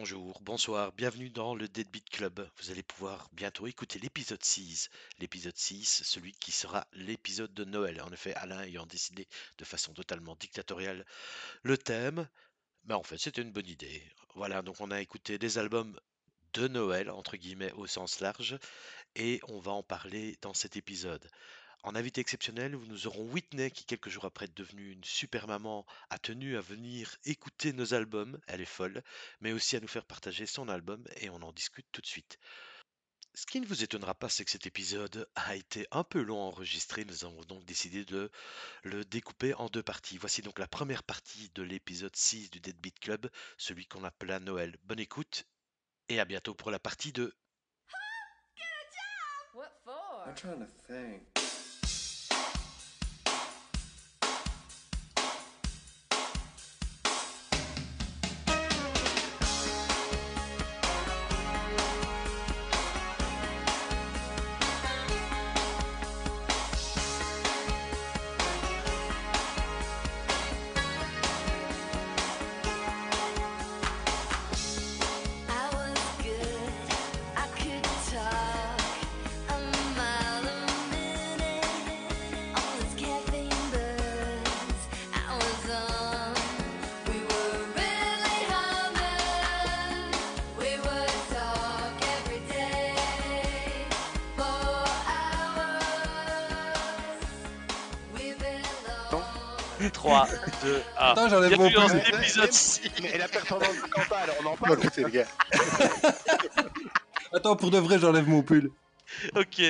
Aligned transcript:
Bonjour, 0.00 0.40
bonsoir, 0.42 0.92
bienvenue 0.92 1.28
dans 1.28 1.56
le 1.56 1.66
Deadbeat 1.66 2.08
Club. 2.08 2.48
Vous 2.58 2.70
allez 2.70 2.84
pouvoir 2.84 3.28
bientôt 3.32 3.66
écouter 3.66 3.98
l'épisode 3.98 4.44
6. 4.44 4.90
L'épisode 5.18 5.56
6, 5.56 6.04
celui 6.04 6.34
qui 6.34 6.52
sera 6.52 6.86
l'épisode 6.92 7.52
de 7.52 7.64
Noël. 7.64 8.00
En 8.02 8.12
effet, 8.12 8.32
Alain 8.34 8.62
ayant 8.62 8.86
décidé 8.86 9.26
de 9.58 9.64
façon 9.64 9.92
totalement 9.92 10.36
dictatoriale 10.36 11.04
le 11.64 11.76
thème, 11.76 12.28
mais 12.84 12.94
en 12.94 13.02
fait 13.02 13.18
c'était 13.18 13.42
une 13.42 13.50
bonne 13.50 13.66
idée. 13.66 14.00
Voilà, 14.36 14.62
donc 14.62 14.80
on 14.80 14.92
a 14.92 15.00
écouté 15.00 15.36
des 15.36 15.58
albums 15.58 15.98
de 16.52 16.68
Noël, 16.68 17.10
entre 17.10 17.36
guillemets 17.36 17.72
au 17.72 17.88
sens 17.88 18.20
large, 18.20 18.56
et 19.16 19.40
on 19.48 19.58
va 19.58 19.72
en 19.72 19.82
parler 19.82 20.38
dans 20.42 20.54
cet 20.54 20.76
épisode. 20.76 21.28
En 21.84 21.94
invité 21.94 22.20
exceptionnel, 22.20 22.72
nous 22.72 23.06
aurons 23.06 23.30
Whitney 23.30 23.70
qui, 23.70 23.84
quelques 23.84 24.08
jours 24.08 24.24
après 24.24 24.46
être 24.46 24.56
devenue 24.56 24.92
une 24.92 25.04
super 25.04 25.46
maman, 25.46 25.86
a 26.10 26.18
tenu 26.18 26.56
à 26.56 26.60
venir 26.60 27.16
écouter 27.24 27.72
nos 27.72 27.94
albums, 27.94 28.38
elle 28.48 28.60
est 28.60 28.64
folle, 28.64 29.02
mais 29.40 29.52
aussi 29.52 29.76
à 29.76 29.80
nous 29.80 29.88
faire 29.88 30.04
partager 30.04 30.44
son 30.46 30.68
album 30.68 31.04
et 31.16 31.30
on 31.30 31.42
en 31.42 31.52
discute 31.52 31.86
tout 31.92 32.00
de 32.00 32.06
suite. 32.06 32.38
Ce 33.34 33.46
qui 33.46 33.60
ne 33.60 33.66
vous 33.66 33.84
étonnera 33.84 34.14
pas, 34.14 34.28
c'est 34.28 34.44
que 34.44 34.50
cet 34.50 34.66
épisode 34.66 35.28
a 35.36 35.54
été 35.54 35.86
un 35.92 36.02
peu 36.02 36.20
long 36.20 36.42
à 36.42 36.46
enregistrer. 36.46 37.04
Nous 37.04 37.24
avons 37.24 37.42
donc 37.42 37.64
décidé 37.64 38.04
de 38.04 38.32
le 38.82 39.04
découper 39.04 39.54
en 39.54 39.68
deux 39.68 39.82
parties. 39.82 40.18
Voici 40.18 40.42
donc 40.42 40.58
la 40.58 40.66
première 40.66 41.04
partie 41.04 41.48
de 41.54 41.62
l'épisode 41.62 42.16
6 42.16 42.50
du 42.50 42.58
Deadbeat 42.58 42.98
Club, 42.98 43.30
celui 43.56 43.86
qu'on 43.86 44.02
appelle 44.02 44.42
Noël. 44.42 44.76
Bonne 44.82 44.98
écoute 44.98 45.44
et 46.08 46.18
à 46.18 46.24
bientôt 46.24 46.54
pour 46.54 46.72
la 46.72 46.80
partie 46.80 47.12
2. 47.12 47.32
What 49.54 51.37
2, 101.28 101.36
1. 101.36 101.36
Attends, 101.36 101.48
j'enlève 101.48 101.58
mon 101.58 101.68
Bienvenue 101.68 101.74
dans 101.74 101.88
pull. 101.88 102.04
cet 102.04 102.14
épisode 102.14 102.52
6. 102.52 102.80
Mais 103.02 103.18
la 103.18 103.28
performance 103.28 103.76
de 103.76 103.88
Quentin, 103.88 104.16
alors 104.16 104.36
on 104.42 104.46
en 104.46 104.56
parle. 104.58 104.78
écoutez, 104.78 105.04
les 105.04 105.10
gars. 105.10 105.26
Attends, 107.32 107.56
pour 107.56 107.70
de 107.70 107.78
vrai, 107.78 107.98
j'enlève 107.98 108.28
mon 108.28 108.42
pull. 108.42 108.70
Ok, 109.36 109.62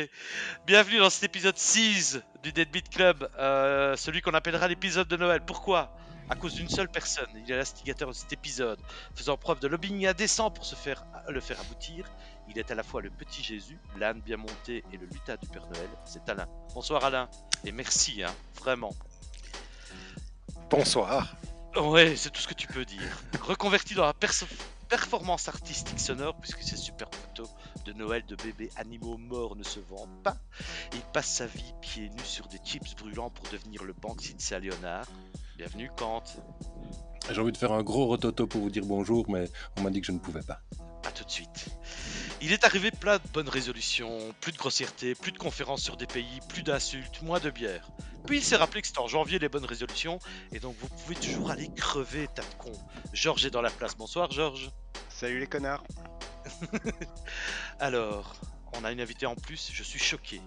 bienvenue 0.67 0.98
dans 0.98 1.11
cet 1.11 1.23
épisode 1.25 1.56
6 1.56 2.20
du 2.42 2.53
Deadbeat 2.53 2.89
Club, 2.91 3.29
euh, 3.39 3.95
celui 3.97 4.20
qu'on 4.20 4.34
appellera 4.34 4.67
l'épisode 4.67 5.06
de 5.06 5.17
Noël. 5.17 5.42
Pourquoi? 5.47 5.95
À 6.29 6.34
cause 6.34 6.55
d'une 6.55 6.69
seule 6.69 6.89
personne, 6.89 7.29
il 7.36 7.51
est 7.51 7.56
l'instigateur 7.56 8.09
de 8.09 8.14
cet 8.14 8.33
épisode, 8.33 8.79
faisant 9.14 9.36
preuve 9.36 9.61
de 9.61 9.69
lobbying 9.69 10.06
indécent 10.06 10.51
pour 10.51 10.64
se 10.67 10.75
faire, 10.75 11.05
le 11.29 11.41
faire 11.41 11.59
aboutir. 11.61 12.05
Il 12.51 12.59
est 12.59 12.70
à 12.70 12.75
la 12.75 12.83
fois 12.83 13.01
le 13.01 13.11
petit 13.11 13.42
Jésus, 13.42 13.79
l'âne 13.97 14.20
bien 14.20 14.36
monté 14.36 14.84
et 14.92 14.97
le 14.97 15.06
lutin 15.06 15.36
du 15.41 15.48
Père 15.48 15.67
Noël. 15.73 15.89
C'est 16.05 16.29
Alain. 16.29 16.47
Bonsoir 16.75 17.05
Alain, 17.05 17.29
et 17.64 17.70
merci, 17.73 18.23
hein, 18.25 18.35
vraiment. 18.61 18.95
Bonsoir. 20.69 21.29
Ouais, 21.77 22.17
c'est 22.17 22.30
tout 22.30 22.40
ce 22.40 22.48
que 22.48 22.55
tu 22.55 22.67
peux 22.67 22.84
dire. 22.84 23.23
Reconverti 23.42 23.95
dans 23.95 24.05
la 24.05 24.14
performance 24.89 25.48
artistique 25.48 26.01
sonore, 26.01 26.34
puisque 26.40 26.62
ces 26.62 26.77
superbes 26.77 27.14
photos 27.14 27.48
de 27.84 27.92
Noël 27.92 28.24
de 28.27 28.36
bébés 28.36 28.70
animaux 28.77 29.17
morts 29.17 29.55
ne 29.55 29.62
se 29.62 29.78
vendent 29.80 30.23
pas, 30.23 30.36
il 30.92 31.01
passe 31.12 31.28
sa 31.28 31.46
vie 31.46 31.74
pieds 31.80 32.08
nus 32.11 32.24
sur 32.24 32.48
des 32.48 32.58
chips 32.64 32.96
brûlants 32.96 33.30
pour 33.30 33.48
devenir 33.52 33.84
le 33.84 33.92
Banksy 33.92 34.34
de 34.34 34.40
Saint 34.40 34.58
Léonard. 34.58 35.07
Bienvenue 35.57 35.90
Kant. 35.96 36.24
J'ai 37.30 37.40
envie 37.40 37.52
de 37.52 37.57
faire 37.57 37.73
un 37.73 37.83
gros 37.83 38.07
rototo 38.07 38.46
pour 38.46 38.62
vous 38.62 38.70
dire 38.70 38.84
bonjour, 38.84 39.30
mais 39.30 39.51
on 39.77 39.83
m'a 39.83 39.90
dit 39.90 40.01
que 40.01 40.07
je 40.07 40.12
ne 40.12 40.18
pouvais 40.18 40.42
pas. 40.42 40.61
À 41.07 41.11
tout 41.12 41.24
de 41.24 41.30
suite. 41.30 41.67
Il 42.41 42.53
est 42.53 42.63
arrivé 42.65 42.93
plein 42.93 43.17
de 43.17 43.29
bonnes 43.33 43.49
résolutions, 43.49 44.33
plus 44.41 44.53
de 44.53 44.59
grossièreté, 44.59 45.17
plus 45.17 45.33
de 45.33 45.39
conférences 45.39 45.83
sur 45.83 45.97
des 45.97 46.07
pays, 46.07 46.39
plus 46.49 46.63
d'insultes, 46.63 47.21
moins 47.23 47.41
de 47.41 47.51
bière. 47.51 47.91
Puis 48.27 48.39
il 48.39 48.45
s'est 48.45 48.55
rappelé 48.55 48.81
que 48.81 48.87
c'était 48.87 49.01
en 49.01 49.09
janvier 49.09 49.41
les 49.41 49.49
bonnes 49.49 49.65
résolutions, 49.65 50.21
et 50.53 50.61
donc 50.61 50.77
vous 50.81 50.89
pouvez 50.89 51.17
toujours 51.17 51.51
aller 51.51 51.69
crever, 51.75 52.29
tas 52.33 52.43
de 52.43 52.55
cons. 52.59 52.81
Georges 53.13 53.45
est 53.45 53.51
dans 53.51 53.63
la 53.63 53.71
place. 53.71 53.97
Bonsoir 53.97 54.31
Georges. 54.31 54.71
Salut 55.09 55.41
les 55.41 55.49
connards. 55.49 55.83
Alors, 57.81 58.37
on 58.75 58.85
a 58.85 58.93
une 58.93 59.01
invitée 59.01 59.27
en 59.27 59.35
plus, 59.35 59.70
je 59.73 59.83
suis 59.83 59.99
choqué. 59.99 60.41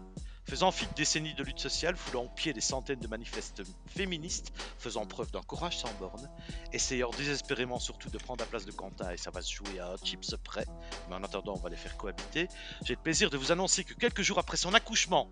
Faisant 0.51 0.69
fi 0.71 0.85
de 0.85 0.93
décennies 0.95 1.33
de 1.33 1.43
lutte 1.45 1.59
sociale, 1.61 1.95
foulant 1.95 2.23
au 2.25 2.27
pied 2.27 2.51
des 2.51 2.59
centaines 2.59 2.99
de 2.99 3.07
manifestes 3.07 3.61
féministes, 3.87 4.51
faisant 4.77 5.05
preuve 5.05 5.31
d'un 5.31 5.41
courage 5.41 5.77
sans 5.77 5.93
borne, 5.93 6.29
essayant 6.73 7.09
désespérément 7.11 7.79
surtout 7.79 8.09
de 8.09 8.17
prendre 8.17 8.41
la 8.41 8.45
place 8.45 8.65
de 8.65 8.73
Quentin 8.73 9.09
et 9.11 9.15
ça 9.17 9.31
va 9.31 9.41
se 9.41 9.53
jouer 9.55 9.79
à 9.79 9.87
un 9.93 9.95
chips 10.03 10.35
près, 10.43 10.65
mais 11.07 11.15
en 11.15 11.23
attendant 11.23 11.53
on 11.53 11.59
va 11.61 11.69
les 11.69 11.77
faire 11.77 11.95
cohabiter, 11.95 12.49
j'ai 12.83 12.95
le 12.95 12.99
plaisir 13.01 13.29
de 13.29 13.37
vous 13.37 13.53
annoncer 13.53 13.85
que 13.85 13.93
quelques 13.93 14.23
jours 14.23 14.39
après 14.39 14.57
son 14.57 14.73
accouchement, 14.73 15.29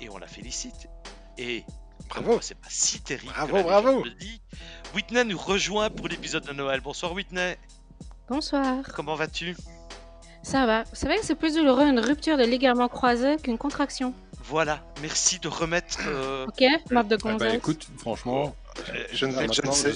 et 0.00 0.08
on 0.08 0.16
la 0.16 0.26
félicite, 0.26 0.88
et 1.36 1.62
Bravo. 2.08 2.40
c'est 2.40 2.54
pas 2.54 2.70
si 2.70 3.02
terrible 3.02 3.34
Bravo, 3.34 3.62
bravo. 3.62 4.02
le 4.02 4.12
dit, 4.12 4.40
Whitney 4.94 5.24
nous 5.26 5.36
rejoint 5.36 5.90
pour 5.90 6.08
l'épisode 6.08 6.46
de 6.46 6.54
Noël. 6.54 6.80
Bonsoir 6.80 7.12
Whitney, 7.12 7.58
Bonsoir. 8.28 8.82
comment 8.94 9.14
vas-tu? 9.14 9.54
Ça 10.42 10.66
va. 10.66 10.82
Vous 10.84 10.94
savez 10.96 11.16
que 11.16 11.24
c'est 11.24 11.34
plus 11.34 11.54
douloureux 11.54 11.86
une 11.86 12.00
rupture 12.00 12.36
de 12.36 12.44
ligament 12.44 12.88
croisé 12.88 13.36
qu'une 13.36 13.58
contraction. 13.58 14.12
Voilà, 14.44 14.80
merci 15.00 15.38
de 15.38 15.48
remettre... 15.48 15.98
euh, 16.06 16.46
Ok 16.46 16.64
Marque 16.90 17.08
de 17.08 17.16
Ah 17.24 17.36
bah 17.38 17.54
écoute, 17.54 17.86
franchement, 17.98 18.54
Je 19.12 19.26
ne, 19.26 19.32
Ah, 19.36 19.46
je 19.52 19.62
ne 19.66 19.70
sais, 19.72 19.92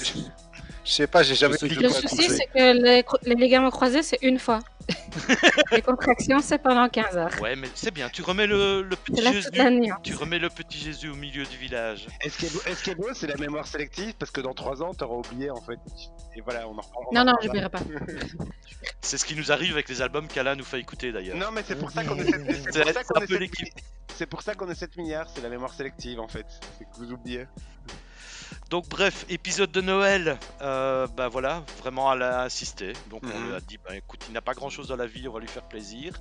je- 0.87 0.93
sais 0.93 1.07
pas, 1.07 1.23
j'ai 1.23 1.35
jamais 1.35 1.57
pris 1.57 1.69
de 1.69 1.81
Le 1.81 1.89
souci, 1.89 2.29
c'est 2.31 2.47
que 2.47 2.73
les, 2.83 3.05
les 3.25 3.35
ligaments 3.35 3.71
croisés, 3.71 4.03
c'est 4.03 4.19
une 4.23 4.39
fois. 4.39 4.61
les 5.73 5.83
contractions, 5.83 6.39
c'est 6.41 6.59
pendant 6.59 6.89
15 6.89 7.17
heures. 7.17 7.31
Ouais, 7.43 7.57
mais 7.57 7.69
c'est 7.75 7.91
bien, 7.91 8.09
tu 8.09 8.23
remets 8.23 8.47
le, 8.47 8.83
le 8.83 8.95
petit 8.97 9.21
là 9.21 9.33
Jésus. 9.33 9.51
nuit. 9.71 9.91
Tu 10.05 10.15
remets 10.15 10.39
le 10.39 10.49
petit 10.49 10.79
Jésus 10.79 11.09
au 11.09 11.17
milieu 11.17 11.45
du 11.45 11.57
village. 11.57 12.07
Et 12.23 12.31
ce 12.31 12.39
qui 12.39 12.47
est 12.91 12.95
beau, 12.95 13.09
ce 13.09 13.15
c'est 13.15 13.27
la 13.27 13.37
mémoire 13.37 13.67
sélective? 13.67 14.15
Parce 14.19 14.31
que 14.31 14.41
dans 14.41 14.55
3 14.55 14.83
ans, 14.85 14.95
t'auras 14.95 15.17
oublié 15.17 15.51
en 15.51 15.61
fait. 15.61 15.79
Et 16.37 16.41
voilà, 16.41 16.69
on 16.69 16.79
en 16.79 16.81
reprend. 16.83 17.01
on 17.11 17.15
Non, 17.15 17.25
non, 17.25 17.33
je 17.43 17.51
verrai 17.51 17.69
pas. 17.69 17.81
C'est 19.01 19.19
ce 19.19 19.25
qui 19.25 19.35
nous 19.35 19.51
arrive 19.53 19.73
avec 19.73 19.89
les 19.89 20.03
albums 20.03 20.29
qu'Alain 20.29 20.55
nous 20.55 20.65
fait 20.65 20.79
écouter 20.81 21.13
d'ailleurs. 21.13 21.37
Non, 21.37 21.51
mais 21.53 21.63
c'est 21.67 21.77
pour 21.79 21.91
ça 21.91 22.05
qu'on 22.05 22.17
est 22.19 22.25
7 22.25 22.41
C'est 22.73 22.73
c'est 22.73 22.83
pour 22.83 22.93
ça 22.93 23.01
c'est 23.03 23.05
qu'on 23.13 23.21
un 23.21 23.23
est 23.23 23.27
peu 23.27 23.33
7 23.35 23.41
l'équipe. 23.41 23.75
C'est 24.17 24.27
pour 24.27 24.43
ça 24.43 24.55
qu'on 24.55 24.69
est 24.71 24.75
7 24.75 24.97
milliards, 24.97 25.29
c'est 25.35 25.43
la 25.43 25.49
mémoire 25.49 25.73
sélective 25.75 26.19
en 26.21 26.29
fait. 26.29 26.47
C'est 26.79 26.85
que 26.85 26.97
vous 26.97 27.13
oubliez. 27.13 27.47
Donc 28.69 28.89
bref, 28.89 29.25
épisode 29.29 29.71
de 29.71 29.81
Noël, 29.81 30.39
euh, 30.61 31.07
bah 31.17 31.29
voilà, 31.29 31.63
vraiment 31.79 32.13
elle 32.13 32.23
a 32.23 32.43
insisté. 32.43 32.95
Donc 33.11 33.23
on 33.23 33.29
Mhm. 33.39 33.47
lui 33.49 33.55
a 33.55 33.61
dit, 33.61 33.79
bah 33.79 33.95
écoute, 33.97 34.25
il 34.29 34.33
n'a 34.33 34.41
pas 34.41 34.55
grand 34.55 34.71
chose 34.71 34.89
dans 34.89 34.97
la 34.97 35.07
vie, 35.07 35.29
on 35.29 35.33
va 35.33 35.39
lui 35.39 35.47
faire 35.47 35.63
plaisir. 35.63 36.21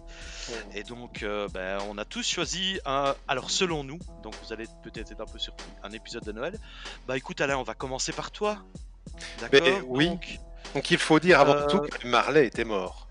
Et 0.76 0.84
donc 0.84 1.24
euh, 1.24 1.48
bah, 1.48 1.80
on 1.90 1.98
a 1.98 2.06
tous 2.06 2.28
choisi 2.28 2.80
un, 2.86 3.16
alors 3.28 3.50
selon 3.50 3.84
nous, 3.84 3.98
donc 4.22 4.36
vous 4.44 4.54
allez 4.54 4.66
peut-être 4.84 5.12
être 5.12 5.22
un 5.22 5.26
peu 5.26 5.40
surpris, 5.40 5.66
un 5.84 5.92
épisode 5.92 6.24
de 6.24 6.32
Noël. 6.34 6.60
Bah 7.08 7.18
écoute 7.18 7.42
Alain, 7.42 7.58
on 7.58 7.64
va 7.64 7.74
commencer 7.74 8.12
par 8.12 8.30
toi. 8.30 8.60
Mais 9.52 9.60
D'accord 9.60 9.80
oui. 9.88 10.10
Donc, 10.10 10.40
Donc 10.76 10.92
il 10.92 10.98
faut 11.00 11.20
dire 11.20 11.40
avant 11.40 11.54
Euh, 11.56 11.66
tout 11.68 11.80
que 11.80 12.04
les 12.04 12.10
Marley 12.10 12.46
étaient 12.46 12.64
morts. 12.66 13.08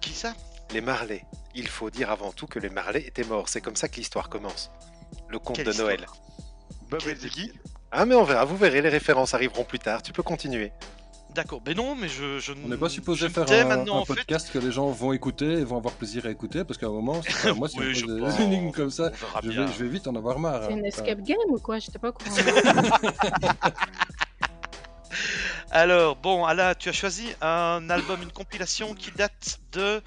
qui 0.00 0.12
ça? 0.14 0.32
Les 0.72 0.80
Marley. 0.80 1.24
Il 1.54 1.68
faut 1.68 1.90
dire 1.90 2.10
avant 2.10 2.32
tout 2.32 2.46
que 2.46 2.58
les 2.58 2.68
Marley 2.70 3.02
étaient 3.06 3.24
morts. 3.24 3.48
C'est 3.50 3.60
comme 3.60 3.76
ça 3.76 3.88
que 3.88 3.96
l'histoire 3.96 4.28
commence. 4.30 4.70
Le 5.28 5.38
conte 5.38 5.56
Quelle 5.56 5.66
de 5.66 5.72
Noël. 5.74 6.06
Bob 6.94 7.02
Quel 7.04 7.12
et 7.12 7.20
Ziggy. 7.20 7.52
Ah 7.92 8.04
mais 8.06 8.14
on 8.14 8.24
verra, 8.24 8.44
vous 8.44 8.56
verrez, 8.56 8.82
les 8.82 8.88
références 8.88 9.34
arriveront 9.34 9.64
plus 9.64 9.78
tard. 9.78 10.02
Tu 10.02 10.12
peux 10.12 10.22
continuer. 10.22 10.72
D'accord, 11.34 11.60
mais 11.66 11.74
non, 11.74 11.96
mais 11.96 12.06
je, 12.08 12.38
je 12.38 12.52
on 12.64 12.68
n'est 12.68 12.76
pas 12.76 12.88
supposé 12.88 13.28
faire 13.28 13.42
un, 13.50 14.04
fait. 14.04 14.14
podcast 14.14 14.52
que 14.52 14.58
les 14.60 14.70
gens 14.70 14.88
vont 14.90 15.12
éciter 15.12 15.44
et 15.54 15.64
vont 15.64 15.76
avoir 15.78 15.94
plaisir 15.94 16.26
à 16.26 16.30
écouter, 16.30 16.62
parce 16.62 16.78
qu'à 16.78 16.86
un 16.86 16.90
moment, 16.90 17.20
moi, 17.56 17.68
si 17.68 17.78
Oui, 17.80 17.92
je 17.92 18.06
pense. 18.06 18.36
des 18.36 18.42
énigmes 18.44 18.70
comme 18.70 18.90
ça, 18.90 19.10
je 19.42 19.48
vais, 19.50 19.66
je 19.66 19.82
vais 19.84 19.88
vite 19.88 20.06
en 20.06 20.14
avoir 20.14 20.38
marre. 20.38 20.62
C'est 20.66 20.72
hein. 20.72 20.76
une 20.76 20.86
Enfin, 20.86 21.02
escape 21.02 21.22
game 21.22 21.36
ou 21.48 21.58
quoi? 21.58 21.80
J'étais 21.80 21.98
pas 21.98 22.10
au 22.10 22.12
courant. 22.12 22.30
Alors, 25.70 26.14
bon, 26.16 26.44
Alain, 26.44 26.74
tu 26.78 26.88
as 26.88 26.92
choisi 26.92 27.26
un 27.40 27.88
album, 27.90 28.22
une 28.22 28.30
compilation 28.30 28.94
qui 28.94 29.10
date 29.10 29.58
de 29.72 30.00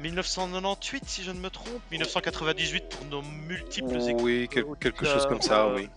1998, 0.00 1.04
si 1.06 1.22
je 1.22 1.30
ne 1.30 1.40
me 1.40 1.48
trompe, 1.48 1.80
1998 1.90 2.84
pour 2.90 3.06
nos 3.06 3.22
multiples 3.22 3.96
écoutes. 4.06 4.22
Oui, 4.22 4.48
quel- 4.50 4.64
quelque 4.80 5.06
chose 5.06 5.26
comme 5.26 5.40
ça, 5.40 5.64
euh, 5.64 5.76
oui. 5.76 5.88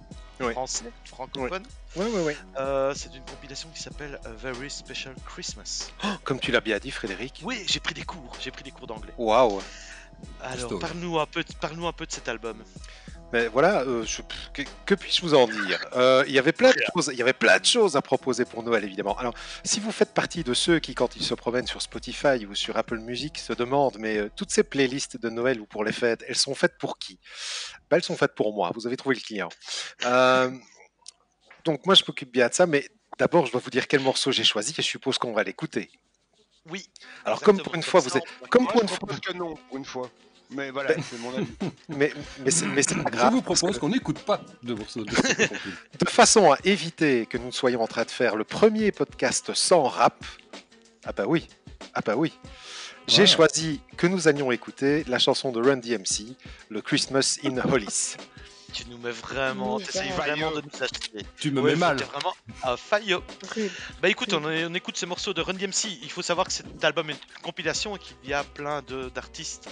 Oui. 0.47 0.53
français, 0.53 0.85
francophone. 1.05 1.63
Ouais, 1.95 2.05
ouais, 2.05 2.23
ouais. 2.23 2.37
Euh, 2.57 2.93
c'est 2.95 3.13
une 3.15 3.23
compilation 3.23 3.69
qui 3.73 3.81
s'appelle 3.81 4.19
A 4.25 4.29
Very 4.29 4.69
Special 4.69 5.13
Christmas. 5.25 5.89
Comme 6.23 6.39
tu 6.39 6.51
l'as 6.51 6.61
bien 6.61 6.77
dit, 6.79 6.91
Frédéric. 6.91 7.41
Oui, 7.43 7.63
j'ai 7.67 7.79
pris 7.79 7.93
des 7.93 8.03
cours, 8.03 8.35
j'ai 8.39 8.51
pris 8.51 8.63
des 8.63 8.71
cours 8.71 8.87
d'anglais. 8.87 9.13
Waouh. 9.17 9.61
Alors, 10.41 10.79
parle-nous 10.79 11.19
un 11.19 11.25
peu, 11.25 11.43
parle-nous 11.59 11.87
un 11.87 11.93
peu 11.93 12.05
de 12.05 12.11
cet 12.11 12.27
album. 12.27 12.63
Mais 13.33 13.47
voilà, 13.47 13.81
euh, 13.81 14.03
je- 14.05 14.21
que, 14.53 14.61
que 14.85 14.93
puis-je 14.95 15.21
vous 15.21 15.33
en 15.33 15.47
dire? 15.47 15.79
Euh, 15.95 16.23
Il 16.27 16.33
y 16.33 16.39
avait 16.39 16.51
plein 16.51 16.71
de 16.71 16.81
choses. 16.93 17.09
Il 17.13 17.17
y 17.17 17.21
avait 17.21 17.33
plein 17.33 17.59
de 17.59 17.65
choses 17.65 17.95
à 17.95 18.01
proposer 18.01 18.43
pour 18.45 18.61
Noël, 18.63 18.83
évidemment. 18.83 19.17
Alors, 19.17 19.33
si 19.63 19.79
vous 19.79 19.91
faites 19.91 20.13
partie 20.13 20.43
de 20.43 20.53
ceux 20.53 20.79
qui, 20.79 20.93
quand 20.95 21.15
ils 21.15 21.23
se 21.23 21.33
promènent 21.33 21.67
sur 21.67 21.81
Spotify 21.81 22.45
ou 22.45 22.55
sur 22.55 22.75
Apple 22.77 22.99
Music, 22.99 23.37
se 23.37 23.53
demandent, 23.53 23.97
mais 23.99 24.17
euh, 24.17 24.29
toutes 24.35 24.51
ces 24.51 24.63
playlists 24.63 25.17
de 25.17 25.29
Noël 25.29 25.61
ou 25.61 25.65
pour 25.65 25.83
les 25.83 25.93
fêtes, 25.93 26.23
elles 26.27 26.35
sont 26.37 26.55
faites 26.55 26.77
pour 26.77 26.97
qui? 26.97 27.19
Ben, 27.89 27.97
Elles 27.97 28.03
sont 28.03 28.17
faites 28.17 28.35
pour 28.35 28.53
moi. 28.53 28.71
Vous 28.75 28.85
avez 28.87 28.97
trouvé 28.97 29.15
le 29.15 29.21
client. 29.21 29.49
Donc 31.63 31.85
moi, 31.85 31.95
je 31.95 32.03
m'occupe 32.07 32.31
bien 32.31 32.47
de 32.49 32.53
ça, 32.53 32.65
mais 32.65 32.87
d'abord, 33.19 33.45
je 33.45 33.51
dois 33.51 33.61
vous 33.63 33.69
dire 33.69 33.87
quel 33.87 33.99
morceau 34.01 34.31
j'ai 34.31 34.43
choisi 34.43 34.71
et 34.77 34.81
je 34.81 34.87
suppose 34.87 35.17
qu'on 35.17 35.31
va 35.33 35.43
l'écouter. 35.43 35.91
Oui. 36.69 36.89
Alors, 37.25 37.41
comme 37.41 37.61
pour 37.61 37.75
une 37.75 37.83
fois, 37.83 37.99
vous 37.99 38.17
êtes- 38.17 38.23
Comme 38.49 38.67
pour 38.67 38.81
une 38.81 38.87
fois, 38.87 38.97
que 39.25 39.33
non, 39.33 39.55
pour 39.67 39.77
une 39.77 39.85
fois. 39.85 40.09
Mais 40.51 40.69
voilà, 40.71 40.93
Ben- 40.93 41.03
c'est 41.09 41.19
mon 41.19 41.33
avis. 41.35 41.47
mais, 41.89 42.13
mais 42.39 42.51
c'est 42.51 42.65
pas 42.67 42.81
Je 43.11 43.17
grave. 43.17 43.33
vous 43.33 43.41
parce 43.41 43.59
propose 43.59 43.79
qu'on 43.79 43.89
n'écoute 43.89 44.19
pas 44.19 44.41
de 44.63 44.73
morceaux 44.73 45.03
de 45.05 45.11
de 45.11 46.09
façon 46.09 46.51
à 46.51 46.57
éviter 46.65 47.25
que 47.25 47.37
nous 47.37 47.47
ne 47.47 47.51
soyons 47.51 47.81
en 47.81 47.87
train 47.87 48.03
de 48.03 48.11
faire 48.11 48.35
le 48.35 48.43
premier 48.43 48.91
podcast 48.91 49.53
sans 49.53 49.83
rap. 49.83 50.23
Ah 51.05 51.13
bah 51.13 51.23
oui, 51.27 51.47
ah 51.93 52.01
bah 52.05 52.15
oui. 52.15 52.33
J'ai 53.07 53.25
choisi 53.27 53.81
que 53.97 54.07
nous 54.07 54.27
allions 54.27 54.51
écouter 54.51 55.03
la 55.07 55.19
chanson 55.19 55.51
de 55.51 55.59
Run 55.59 55.77
DMC, 55.77 56.35
le 56.69 56.81
Christmas 56.81 57.39
in 57.43 57.57
Hollis. 57.57 58.15
Tu 58.73 58.85
nous 58.89 58.97
mets 58.99 59.11
vraiment, 59.11 59.79
t'essayes 59.79 60.11
vraiment 60.11 60.51
de 60.51 60.61
nous 60.61 60.83
acheter. 60.83 61.25
Tu 61.37 61.51
me 61.51 61.59
Ouais, 61.61 61.71
mets 61.71 61.77
mal. 61.77 61.97
t'es 61.97 62.05
vraiment 62.05 62.33
un 62.63 62.77
faillot. 62.77 63.21
Bah 64.01 64.07
écoute, 64.07 64.31
on, 64.33 64.45
on 64.45 64.73
écoute 64.75 64.95
ces 64.97 65.05
morceaux 65.07 65.33
de 65.33 65.41
Run 65.41 65.55
DMC. 65.55 65.89
Il 66.03 66.09
faut 66.11 66.21
savoir 66.21 66.47
que 66.47 66.53
cet 66.53 66.81
album 66.85 67.09
est 67.09 67.13
une 67.13 67.41
compilation 67.41 67.95
et 67.97 67.99
qu'il 67.99 68.29
y 68.29 68.33
a 68.33 68.43
plein 68.45 68.81
de- 68.83 69.09
d'artistes 69.09 69.67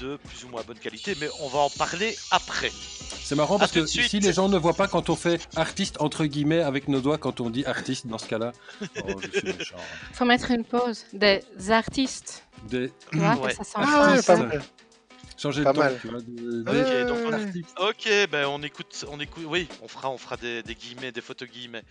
de 0.00 0.16
plus 0.16 0.44
ou 0.44 0.48
moins 0.48 0.62
bonne 0.66 0.78
qualité, 0.78 1.16
mais 1.20 1.28
on 1.40 1.48
va 1.48 1.60
en 1.60 1.70
parler 1.70 2.16
après. 2.30 2.70
C'est 3.22 3.34
marrant 3.34 3.58
parce 3.58 3.72
que 3.72 3.86
suite. 3.86 4.10
si 4.10 4.20
les 4.20 4.32
gens 4.32 4.48
ne 4.48 4.58
voient 4.58 4.74
pas 4.74 4.88
quand 4.88 5.08
on 5.10 5.16
fait 5.16 5.40
artiste 5.56 5.96
entre 6.00 6.24
guillemets 6.26 6.60
avec 6.62 6.88
nos 6.88 7.00
doigts 7.00 7.18
quand 7.18 7.40
on 7.40 7.48
dit 7.50 7.64
artiste 7.64 8.06
dans 8.06 8.18
ce 8.18 8.26
cas-là. 8.26 8.52
Oh. 9.06 9.20
Faut 10.12 10.24
mettre 10.24 10.50
une 10.50 10.64
pause. 10.64 11.04
Des 11.12 11.42
artistes. 11.70 12.44
Des 12.68 12.92
Tu 13.10 13.18
vois, 13.18 13.34
Ouais. 13.36 13.50
que 13.50 13.56
ça 13.56 13.64
sent 13.64 13.72
Ah 13.76 14.12
ouais, 14.12 14.22
pas 14.22 14.36
mal. 14.36 14.62
changer 15.36 15.62
Pas 15.64 15.72
de 15.72 15.78
mal. 15.78 15.98
tu 16.00 16.08
vois. 16.08 16.20
de- 16.20 16.60
Ok, 16.60 17.08
donc 17.08 17.18
on- 17.26 18.30
ben 18.30 18.46
on 18.46 18.62
écoute, 18.62 19.04
on 19.10 19.18
écoute, 19.20 19.44
oui, 19.46 19.68
on 19.82 19.88
fera, 19.88 20.10
on 20.10 20.18
fera 20.18 20.36
des, 20.36 20.62
des 20.62 20.74
guillemets, 20.74 21.12
des 21.12 21.20
photos 21.20 21.48
guillemets. 21.48 21.82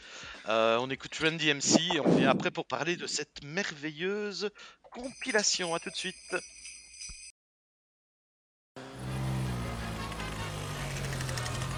Euh, 0.50 0.78
on 0.82 0.90
écoute 0.90 1.14
Run 1.22 1.34
DMC 1.34 1.96
et 1.96 2.00
on 2.00 2.10
vient 2.16 2.30
après 2.30 2.52
pour 2.52 2.66
parler 2.66 2.96
de 2.96 3.06
cette 3.08 3.44
merveilleuse 3.44 4.50
compilation. 4.92 5.74
À 5.76 5.80
tout 5.80 5.90
de 5.90 5.96
suite. 5.96 6.16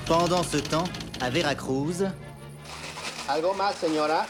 Pendant 0.07 0.43
ce 0.43 0.57
temps, 0.57 0.83
à 1.19 1.31
Veracruz, 1.31 2.03
¿Algo 3.27 3.55
más, 3.55 3.73
señora? 3.73 4.27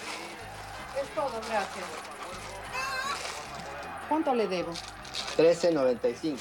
Es 1.02 1.10
todo, 1.14 1.34
gracias. 1.50 1.86
¿Cuánto 4.08 4.34
le 4.34 4.48
debo? 4.48 4.72
13.95. 5.38 6.38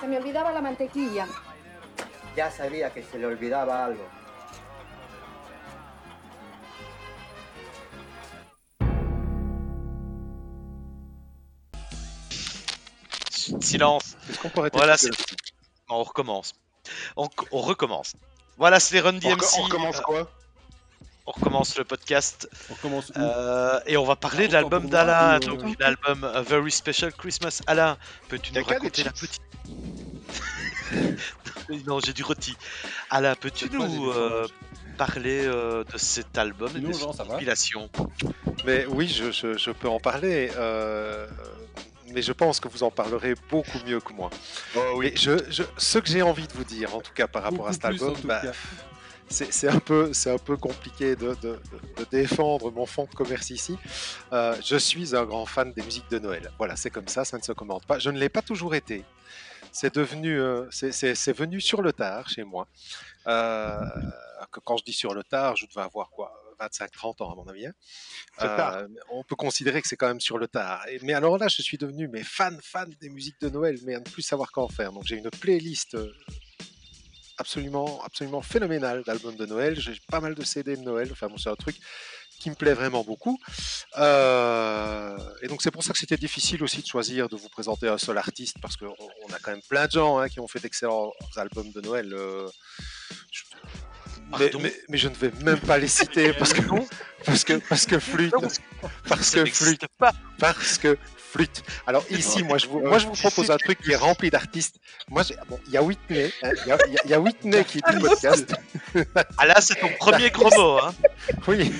Se 0.00 0.08
me 0.08 0.16
olvidaba 0.16 0.50
la 0.52 0.62
mantequilla. 0.62 1.26
Ya 2.34 2.50
sabía 2.50 2.90
que 2.90 3.02
se 3.02 3.18
le 3.18 3.26
olvidaba 3.26 3.84
algo. 3.84 4.21
Silence. 13.72 14.16
Est-ce 14.30 14.38
qu'on 14.38 14.48
pourrait 14.50 14.70
Voilà, 14.72 14.96
c'est- 14.96 15.10
Bon, 15.88 15.96
on 15.96 16.02
recommence. 16.04 16.52
On, 17.16 17.28
on 17.50 17.60
recommence. 17.60 18.14
Voilà, 18.58 18.78
c'est 18.80 18.94
les 18.94 19.00
Run 19.00 19.16
On, 19.16 19.18
DMC. 19.18 19.44
on 19.58 19.62
recommence 19.62 19.96
Euh, 19.98 20.02
quoi 20.02 20.30
on 21.24 21.30
recommence 21.30 21.78
le 21.78 21.84
podcast 21.84 22.48
On 22.68 22.74
recommence 22.74 23.10
où 23.10 23.20
euh, 23.20 23.78
et 23.86 23.96
on 23.96 24.04
va 24.04 24.16
parler 24.16 24.44
Ah, 24.46 24.48
de 24.48 24.52
l'album 24.54 24.86
autant 24.86 24.88
pour 24.88 24.90
moi, 24.98 25.04
d'Alain, 25.04 25.34
euh, 25.36 25.38
donc 25.38 25.78
l'album 25.78 26.24
A 26.24 26.42
Very 26.42 26.72
Special 26.72 27.12
Christmas. 27.12 27.60
Alain, 27.68 27.96
peux-tu 28.28 28.52
nous 28.52 28.64
raconter 28.64 29.02
des 29.02 29.04
la 29.04 29.12
petite 29.12 29.40
Non, 31.86 32.00
j'ai 32.00 32.12
du 32.12 32.22
rôti. 32.24 32.56
Alain, 33.08 33.34
peux-tu 33.36 33.70
nous 33.70 34.10
euh, 34.10 34.46
parler 34.98 35.44
euh, 35.46 35.84
de 35.84 35.96
cet 35.96 36.36
album 36.38 36.70
et 36.70 36.80
Sinon, 36.80 36.88
de 36.88 36.92
Jean, 36.94 37.12
cette 37.12 37.16
ça 37.18 37.22
va 37.24 37.34
compilation 37.34 37.88
Mais 38.66 38.84
oui, 38.86 39.06
je, 39.08 39.30
je- 39.30 39.56
je 39.56 39.70
peux 39.70 39.88
en 39.88 40.00
parler. 40.00 40.50
euh, 40.56 41.28
mais 42.12 42.22
je 42.22 42.32
pense 42.32 42.60
que 42.60 42.68
vous 42.68 42.82
en 42.82 42.90
parlerez 42.90 43.34
beaucoup 43.50 43.78
mieux 43.86 44.00
que 44.00 44.12
moi. 44.12 44.30
Oh 44.76 44.80
oui. 44.96 45.08
Et 45.08 45.16
je, 45.16 45.32
je- 45.50 45.62
ce 45.76 45.98
que 45.98 46.08
j'ai 46.08 46.22
envie 46.22 46.46
de 46.46 46.52
vous 46.52 46.64
dire, 46.64 46.94
en 46.94 47.00
tout 47.00 47.12
cas 47.12 47.26
par 47.26 47.42
rapport 47.42 47.66
à 47.68 47.72
cet 47.72 47.84
album, 47.84 48.14
bah, 48.24 48.42
c'est 49.28 49.68
un 49.68 49.78
peu, 49.78 50.12
c'est 50.12 50.30
un 50.30 50.38
peu 50.38 50.56
compliqué 50.56 51.16
de, 51.16 51.34
de- 51.42 51.58
de 51.96 52.04
défendre 52.10 52.70
mon 52.70 52.84
fonds 52.86 53.08
de 53.10 53.14
commerce 53.14 53.50
ici. 53.50 53.78
Euh, 54.32 54.54
je 54.64 54.76
suis 54.76 55.16
un 55.16 55.24
grand 55.24 55.46
fan 55.46 55.72
des 55.72 55.82
musiques 55.82 56.10
de 56.10 56.18
Noël. 56.18 56.50
Voilà, 56.58 56.76
c'est 56.76 56.90
comme 56.90 57.08
ça, 57.08 57.24
ça 57.24 57.38
ne 57.38 57.42
se 57.42 57.52
commande 57.52 57.84
pas. 57.86 57.98
Je 57.98 58.10
ne 58.10 58.18
l'ai 58.18 58.28
pas 58.28 58.42
toujours 58.42 58.74
été. 58.74 59.04
C'est 59.70 59.94
devenu, 59.94 60.38
euh, 60.38 60.66
c'est- 60.70 60.92
c'est 60.92 61.14
c'est 61.14 61.32
venu 61.32 61.60
sur 61.60 61.80
le 61.80 61.92
tard 61.94 62.28
chez 62.28 62.44
moi. 62.44 62.66
Euh, 63.26 63.78
que 64.50 64.60
quand 64.60 64.76
je 64.76 64.84
dis 64.84 64.92
sur 64.92 65.14
le 65.14 65.22
tard, 65.24 65.56
je 65.56 65.64
devais 65.66 65.80
avoir 65.80 66.10
quoi 66.10 66.30
25-30 66.68 67.22
ans 67.22 67.32
à 67.32 67.34
mon 67.36 67.46
avis. 67.48 67.66
hein. 67.66 67.72
Tard. 68.38 68.84
on 69.12 69.22
peut 69.24 69.36
considérer 69.36 69.80
que 69.82 69.88
c'est 69.88 69.96
quand 69.96 70.08
même 70.08 70.20
sur 70.20 70.38
le 70.38 70.48
tard. 70.48 70.82
Et- 70.88 70.98
mais 71.02 71.12
alors 71.14 71.38
là, 71.38 71.48
je 71.48 71.62
suis 71.62 71.78
devenu 71.78 72.08
mais 72.08 72.22
fan, 72.22 72.58
fan 72.62 72.90
des 73.00 73.08
musiques 73.10 73.40
de 73.40 73.48
Noël, 73.48 73.78
mais 73.84 73.94
à 73.94 73.98
ne 74.00 74.04
plus 74.04 74.22
savoir 74.22 74.50
qu'en 74.52 74.68
faire. 74.68 74.92
Donc 74.92 75.04
j'ai 75.06 75.16
une 75.16 75.30
playlist 75.30 75.94
euh, 75.94 76.12
absolument, 77.38 78.02
absolument 78.04 78.42
phénoménale 78.42 79.02
d'albums 79.04 79.36
de 79.36 79.46
Noël. 79.46 79.78
J'ai 79.78 79.94
pas 80.10 80.20
mal 80.20 80.34
de 80.34 80.44
CD 80.44 80.76
de 80.76 80.82
Noël. 80.82 81.08
Enfin, 81.12 81.28
bon, 81.28 81.36
c'est 81.38 81.50
un 81.50 81.56
truc 81.56 81.76
qui 82.40 82.50
me 82.50 82.54
plaît 82.56 82.74
vraiment 82.74 83.04
beaucoup. 83.04 83.38
Euh, 83.98 85.16
et 85.42 85.46
donc 85.48 85.62
c'est 85.62 85.70
pour 85.70 85.84
ça 85.84 85.92
que 85.92 85.98
c'était 85.98 86.16
difficile 86.16 86.62
aussi 86.64 86.82
de 86.82 86.86
choisir 86.86 87.28
de 87.28 87.36
vous 87.36 87.48
présenter 87.48 87.86
un 87.88 87.98
seul 87.98 88.18
artiste 88.18 88.56
parce 88.60 88.76
qu'on 88.76 88.94
on 89.28 89.32
a 89.32 89.38
quand 89.38 89.52
même 89.52 89.62
plein 89.68 89.86
de 89.86 89.92
gens 89.92 90.18
hein, 90.18 90.28
qui 90.28 90.40
ont 90.40 90.48
fait 90.48 90.58
d'excellents 90.58 91.12
albums 91.36 91.70
de 91.70 91.80
Noël. 91.80 92.12
euh, 92.12 92.48
je- 93.30 93.42
mais, 94.38 94.48
Pardon 94.50 94.58
mais- 94.62 94.74
mais 94.88 94.98
je 94.98 95.08
ne 95.08 95.14
vais 95.14 95.30
même 95.44 95.60
pas 95.60 95.78
les 95.78 95.88
citer 95.88 96.32
parce 96.38 96.52
que 96.52 96.62
parce 97.24 97.44
que 97.44 97.54
parce 97.68 97.86
que 97.86 97.98
flûte 97.98 98.34
parce 99.08 99.30
que 99.30 99.44
flûte 99.44 99.86
pas. 99.98 100.12
parce 100.38 100.78
que 100.78 100.96
flûte. 101.16 101.62
Alors 101.86 102.04
ici, 102.10 102.42
moi 102.42 102.58
je 102.58 102.66
vous, 102.66 102.80
moi, 102.80 102.98
je 102.98 103.06
vous 103.06 103.12
propose 103.14 103.50
un 103.50 103.56
truc 103.56 103.80
qui 103.80 103.92
est 103.92 103.96
rempli 103.96 104.28
d'artistes. 104.28 104.76
Moi, 105.08 105.22
bon, 105.48 105.58
il 105.66 105.72
y 105.72 105.76
a 105.78 105.82
Whitney, 105.82 106.30
hein, 106.42 106.50
il 106.64 106.68
y, 106.68 106.72
a, 106.72 106.78
il 106.88 106.92
y 106.92 106.98
a- 106.98 107.02
il 107.06 107.10
y 107.10 107.14
a 107.14 107.20
Whitney 107.20 107.64
qui 107.64 107.78
est 107.78 107.90
du 107.92 107.98
podcast. 108.00 108.54
Ah 109.38 109.46
là, 109.46 109.60
c'est 109.62 109.76
ton 109.76 109.88
premier 109.98 110.30
gros 110.30 110.50
mot. 110.54 110.78
Hein. 110.78 110.94
Oui, 111.48 111.72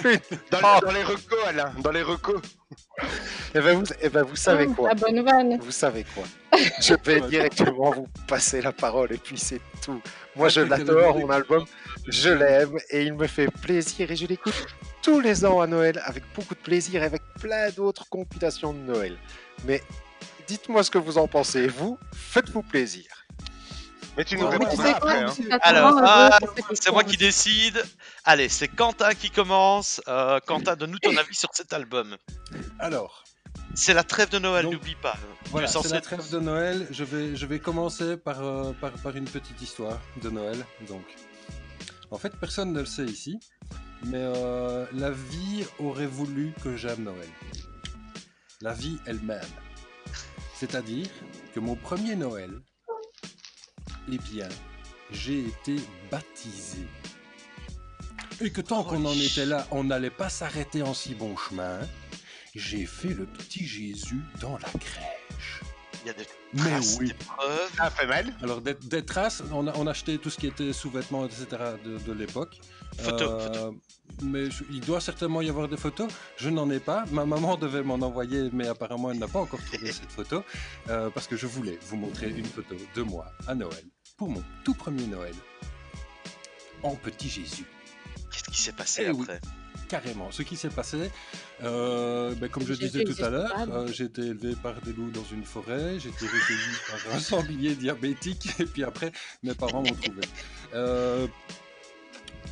flûte. 0.00 0.24
Dans, 0.50 0.58
Oh. 0.62 0.74
les, 0.74 0.86
dans 0.86 0.92
les 0.92 1.04
recos, 1.04 1.38
Alain, 1.46 1.72
dans 1.82 1.92
les 1.92 2.02
recos. 2.02 2.40
Et 3.54 3.60
ben 3.60 3.78
vous, 3.78 3.84
eh 4.00 4.08
ben, 4.08 4.22
vous 4.24 4.34
savez 4.36 4.66
quoi 4.66 4.88
La 4.88 4.94
bonne 4.94 5.20
vanne. 5.22 5.58
Vous 5.60 5.70
savez 5.70 6.04
quoi 6.14 6.24
Je 6.80 6.94
vais 7.04 7.20
directement 7.28 7.90
vous 7.92 8.08
passer 8.26 8.60
la 8.60 8.72
parole 8.72 9.12
et 9.12 9.18
puis 9.18 9.38
c'est 9.38 9.60
tout. 9.84 10.00
Moi, 10.36 10.48
je 10.50 10.60
l'adore, 10.60 11.18
mon 11.18 11.30
album. 11.30 11.64
Je 12.06 12.28
l'aime 12.28 12.78
et 12.90 13.02
il 13.02 13.14
me 13.14 13.26
fait 13.26 13.50
plaisir 13.50 14.10
et 14.10 14.16
je 14.16 14.26
l'écoute 14.26 14.66
tous 15.02 15.18
les 15.18 15.44
ans 15.44 15.60
à 15.60 15.66
Noël 15.66 16.00
avec 16.04 16.22
beaucoup 16.34 16.54
de 16.54 16.60
plaisir 16.60 17.02
et 17.02 17.06
avec 17.06 17.22
plein 17.40 17.70
d'autres 17.70 18.08
compilations 18.08 18.72
de 18.72 18.78
Noël. 18.78 19.16
Mais 19.64 19.82
dites-moi 20.46 20.84
ce 20.84 20.90
que 20.90 20.98
vous 20.98 21.18
en 21.18 21.26
pensez. 21.26 21.66
Vous, 21.66 21.98
faites-vous 22.12 22.62
plaisir. 22.62 23.26
Mais 24.16 24.24
tu 24.24 24.36
nous 24.36 24.46
quoi 24.46 24.86
après. 24.86 25.24
Hein. 25.24 25.58
Alors, 25.60 26.00
ah, 26.02 26.38
C'est 26.72 26.90
moi 26.90 27.04
qui 27.04 27.16
décide. 27.16 27.82
Allez, 28.24 28.48
c'est 28.48 28.68
Quentin 28.68 29.12
qui 29.14 29.30
commence. 29.30 30.00
Euh, 30.08 30.38
Quentin, 30.46 30.74
donne-nous 30.74 30.98
ton 30.98 31.16
avis 31.16 31.34
sur 31.34 31.50
cet 31.52 31.72
album. 31.72 32.16
Alors, 32.78 33.24
C'est 33.74 33.94
la 33.94 34.04
trêve 34.04 34.30
de 34.30 34.38
Noël, 34.38 34.66
n'oublie 34.66 34.94
pas. 34.94 35.16
voilà, 35.50 35.68
Tu 35.68 35.76
es 35.78 35.82
c'est 35.82 35.92
la 35.92 36.00
trêve 36.00 36.30
de 36.30 36.38
Noël. 36.38 36.86
Je 36.90 37.04
vais, 37.04 37.36
je 37.36 37.46
vais 37.46 37.58
commencer 37.58 38.16
par, 38.16 38.42
euh, 38.42 38.72
par, 38.80 38.92
par 38.92 39.14
une 39.16 39.26
petite 39.26 39.60
histoire 39.60 40.00
de 40.22 40.30
Noël. 40.30 40.64
Donc, 40.88 41.04
en 42.10 42.18
fait, 42.18 42.34
personne 42.36 42.72
ne 42.72 42.80
le 42.80 42.86
sait 42.86 43.04
ici, 43.04 43.38
mais 44.04 44.18
euh, 44.20 44.86
la 44.92 45.10
vie 45.10 45.66
aurait 45.78 46.06
voulu 46.06 46.52
que 46.62 46.76
j'aime 46.76 47.02
Noël. 47.04 47.28
La 48.62 48.72
vie 48.72 48.98
elle-même. 49.06 49.40
C'est-à-dire 50.54 51.08
que 51.54 51.60
mon 51.60 51.76
premier 51.76 52.16
Noël, 52.16 52.50
eh 54.10 54.18
bien, 54.18 54.48
j'ai 55.10 55.40
été 55.40 55.76
baptisé. 56.10 56.86
Et 58.40 58.50
que 58.50 58.60
tant 58.62 58.84
qu'on 58.84 59.04
en 59.04 59.12
était 59.14 59.46
là, 59.46 59.66
on 59.70 59.84
n'allait 59.84 60.10
pas 60.10 60.28
s'arrêter 60.30 60.82
en 60.82 60.94
si 60.94 61.14
bon 61.14 61.36
chemin. 61.36 61.80
J'ai 62.56 62.86
fait 62.86 63.08
le 63.14 63.26
petit 63.26 63.66
Jésus 63.66 64.20
dans 64.40 64.52
la 64.58 64.68
crèche. 64.80 65.60
Il 66.04 66.08
y 66.08 66.10
a 66.10 66.14
des 66.14 66.26
Mais 66.54 66.62
traces, 66.70 66.96
oui. 67.00 67.08
des 67.08 67.14
preuves. 67.14 67.70
Ça 67.76 67.90
fait 67.90 68.06
mal. 68.06 68.34
Alors 68.42 68.60
des, 68.60 68.74
des 68.74 69.04
traces, 69.04 69.42
on 69.52 69.66
a, 69.66 69.74
on 69.76 69.86
a 69.86 69.90
acheté 69.90 70.18
tout 70.18 70.30
ce 70.30 70.38
qui 70.38 70.46
était 70.46 70.72
sous-vêtements, 70.72 71.26
etc. 71.26 71.46
de, 71.84 71.98
de 71.98 72.12
l'époque. 72.12 72.58
Photos, 72.98 73.28
Euh, 73.28 73.40
photos. 73.46 73.74
Mais 74.22 74.50
je- 74.50 74.64
il 74.70 74.80
doit 74.80 75.00
certainement 75.00 75.42
y 75.42 75.50
avoir 75.50 75.68
des 75.68 75.76
photos. 75.76 76.08
Je 76.38 76.48
n'en 76.48 76.70
ai 76.70 76.78
pas. 76.80 77.04
Ma 77.10 77.26
maman 77.26 77.56
devait 77.56 77.82
m'en 77.82 77.94
envoyer, 77.96 78.48
mais 78.52 78.68
apparemment 78.68 79.10
elle 79.10 79.18
n'a 79.18 79.28
pas 79.28 79.40
encore 79.40 79.60
trouvé 79.64 79.90
cette 79.92 80.12
photo. 80.12 80.42
euh, 80.88 81.10
parce 81.10 81.26
que 81.26 81.36
je 81.36 81.46
voulais 81.46 81.78
vous 81.88 81.96
montrer 81.96 82.30
une 82.30 82.44
photo 82.46 82.76
de 82.94 83.02
moi 83.02 83.26
à 83.48 83.54
Noël. 83.54 83.84
Pour 84.16 84.28
mon 84.30 84.42
tout 84.64 84.74
premier 84.74 85.06
Noël. 85.06 85.34
En 86.82 86.94
petit 86.94 87.28
Jésus. 87.28 87.64
Qu'est-ce 88.30 88.44
qui 88.44 88.60
s'est 88.62 88.72
passé 88.72 89.04
Eh 89.08 89.10
oui. 89.10 89.26
Carrément. 89.88 90.30
Ce 90.30 90.42
qui 90.42 90.56
s'est 90.56 90.70
passé, 90.70 91.10
euh, 91.62 92.34
ben, 92.34 92.48
comme 92.48 92.66
je 92.66 92.74
disais 92.74 93.04
tout 93.04 93.22
à 93.22 93.30
l'heure, 93.30 93.52
euh, 93.70 93.86
j'ai 93.88 94.04
été 94.04 94.22
élevé 94.22 94.54
par 94.60 94.80
des 94.80 94.92
loups 94.92 95.10
dans 95.10 95.24
une 95.32 95.44
forêt, 95.44 95.98
j'ai 96.00 96.08
été 96.08 96.26
recueilli 96.26 96.76
par 96.90 97.14
un 97.14 97.18
sanglier 97.20 97.74
diabétique, 97.74 98.48
et 98.58 98.64
puis 98.64 98.84
après, 98.84 99.12
mes 99.42 99.54
parents 99.54 99.82
m'ont 99.82 99.94
trouvé. 99.94 100.22
Euh, 100.74 101.26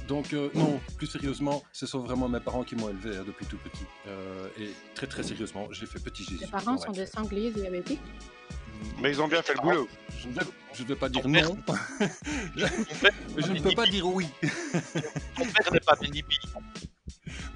donc, 0.06 0.34
euh, 0.34 0.50
non, 0.54 0.80
plus 0.96 1.06
sérieusement, 1.06 1.62
ce 1.72 1.86
sont 1.86 2.00
vraiment 2.00 2.28
mes 2.28 2.40
parents 2.40 2.62
qui 2.62 2.76
m'ont 2.76 2.90
élevé 2.90 3.16
hein, 3.16 3.24
depuis 3.26 3.46
tout 3.46 3.56
petit. 3.56 3.86
Euh, 4.06 4.48
et 4.58 4.70
très 4.94 5.06
très 5.06 5.22
sérieusement, 5.22 5.68
j'ai 5.70 5.86
fait 5.86 5.98
petit 5.98 6.24
Jésus. 6.24 6.40
Tes 6.40 6.46
parents 6.46 6.76
sont 6.76 6.92
des 6.92 7.06
sangliers 7.06 7.50
diabétiques? 7.50 8.00
Mais 9.00 9.10
ils 9.10 9.20
ont 9.20 9.28
bien 9.28 9.42
fait 9.42 9.54
le 9.54 9.60
boulot. 9.60 9.88
Je 10.18 10.28
ne 10.28 10.34
vais, 10.34 10.40
je 10.74 10.82
ne 10.82 10.88
vais 10.88 10.96
pas 10.96 11.08
dire 11.08 11.22
Ton 11.22 11.28
non. 11.28 11.56
je 12.56 13.52
ne 13.52 13.60
peux 13.60 13.74
pas 13.74 13.86
dire 13.86 14.06
oui. 14.06 14.28
Ton 15.36 15.44
père 15.44 15.72
n'est 15.72 15.80
pas 15.80 15.96
bénibi. 15.96 16.38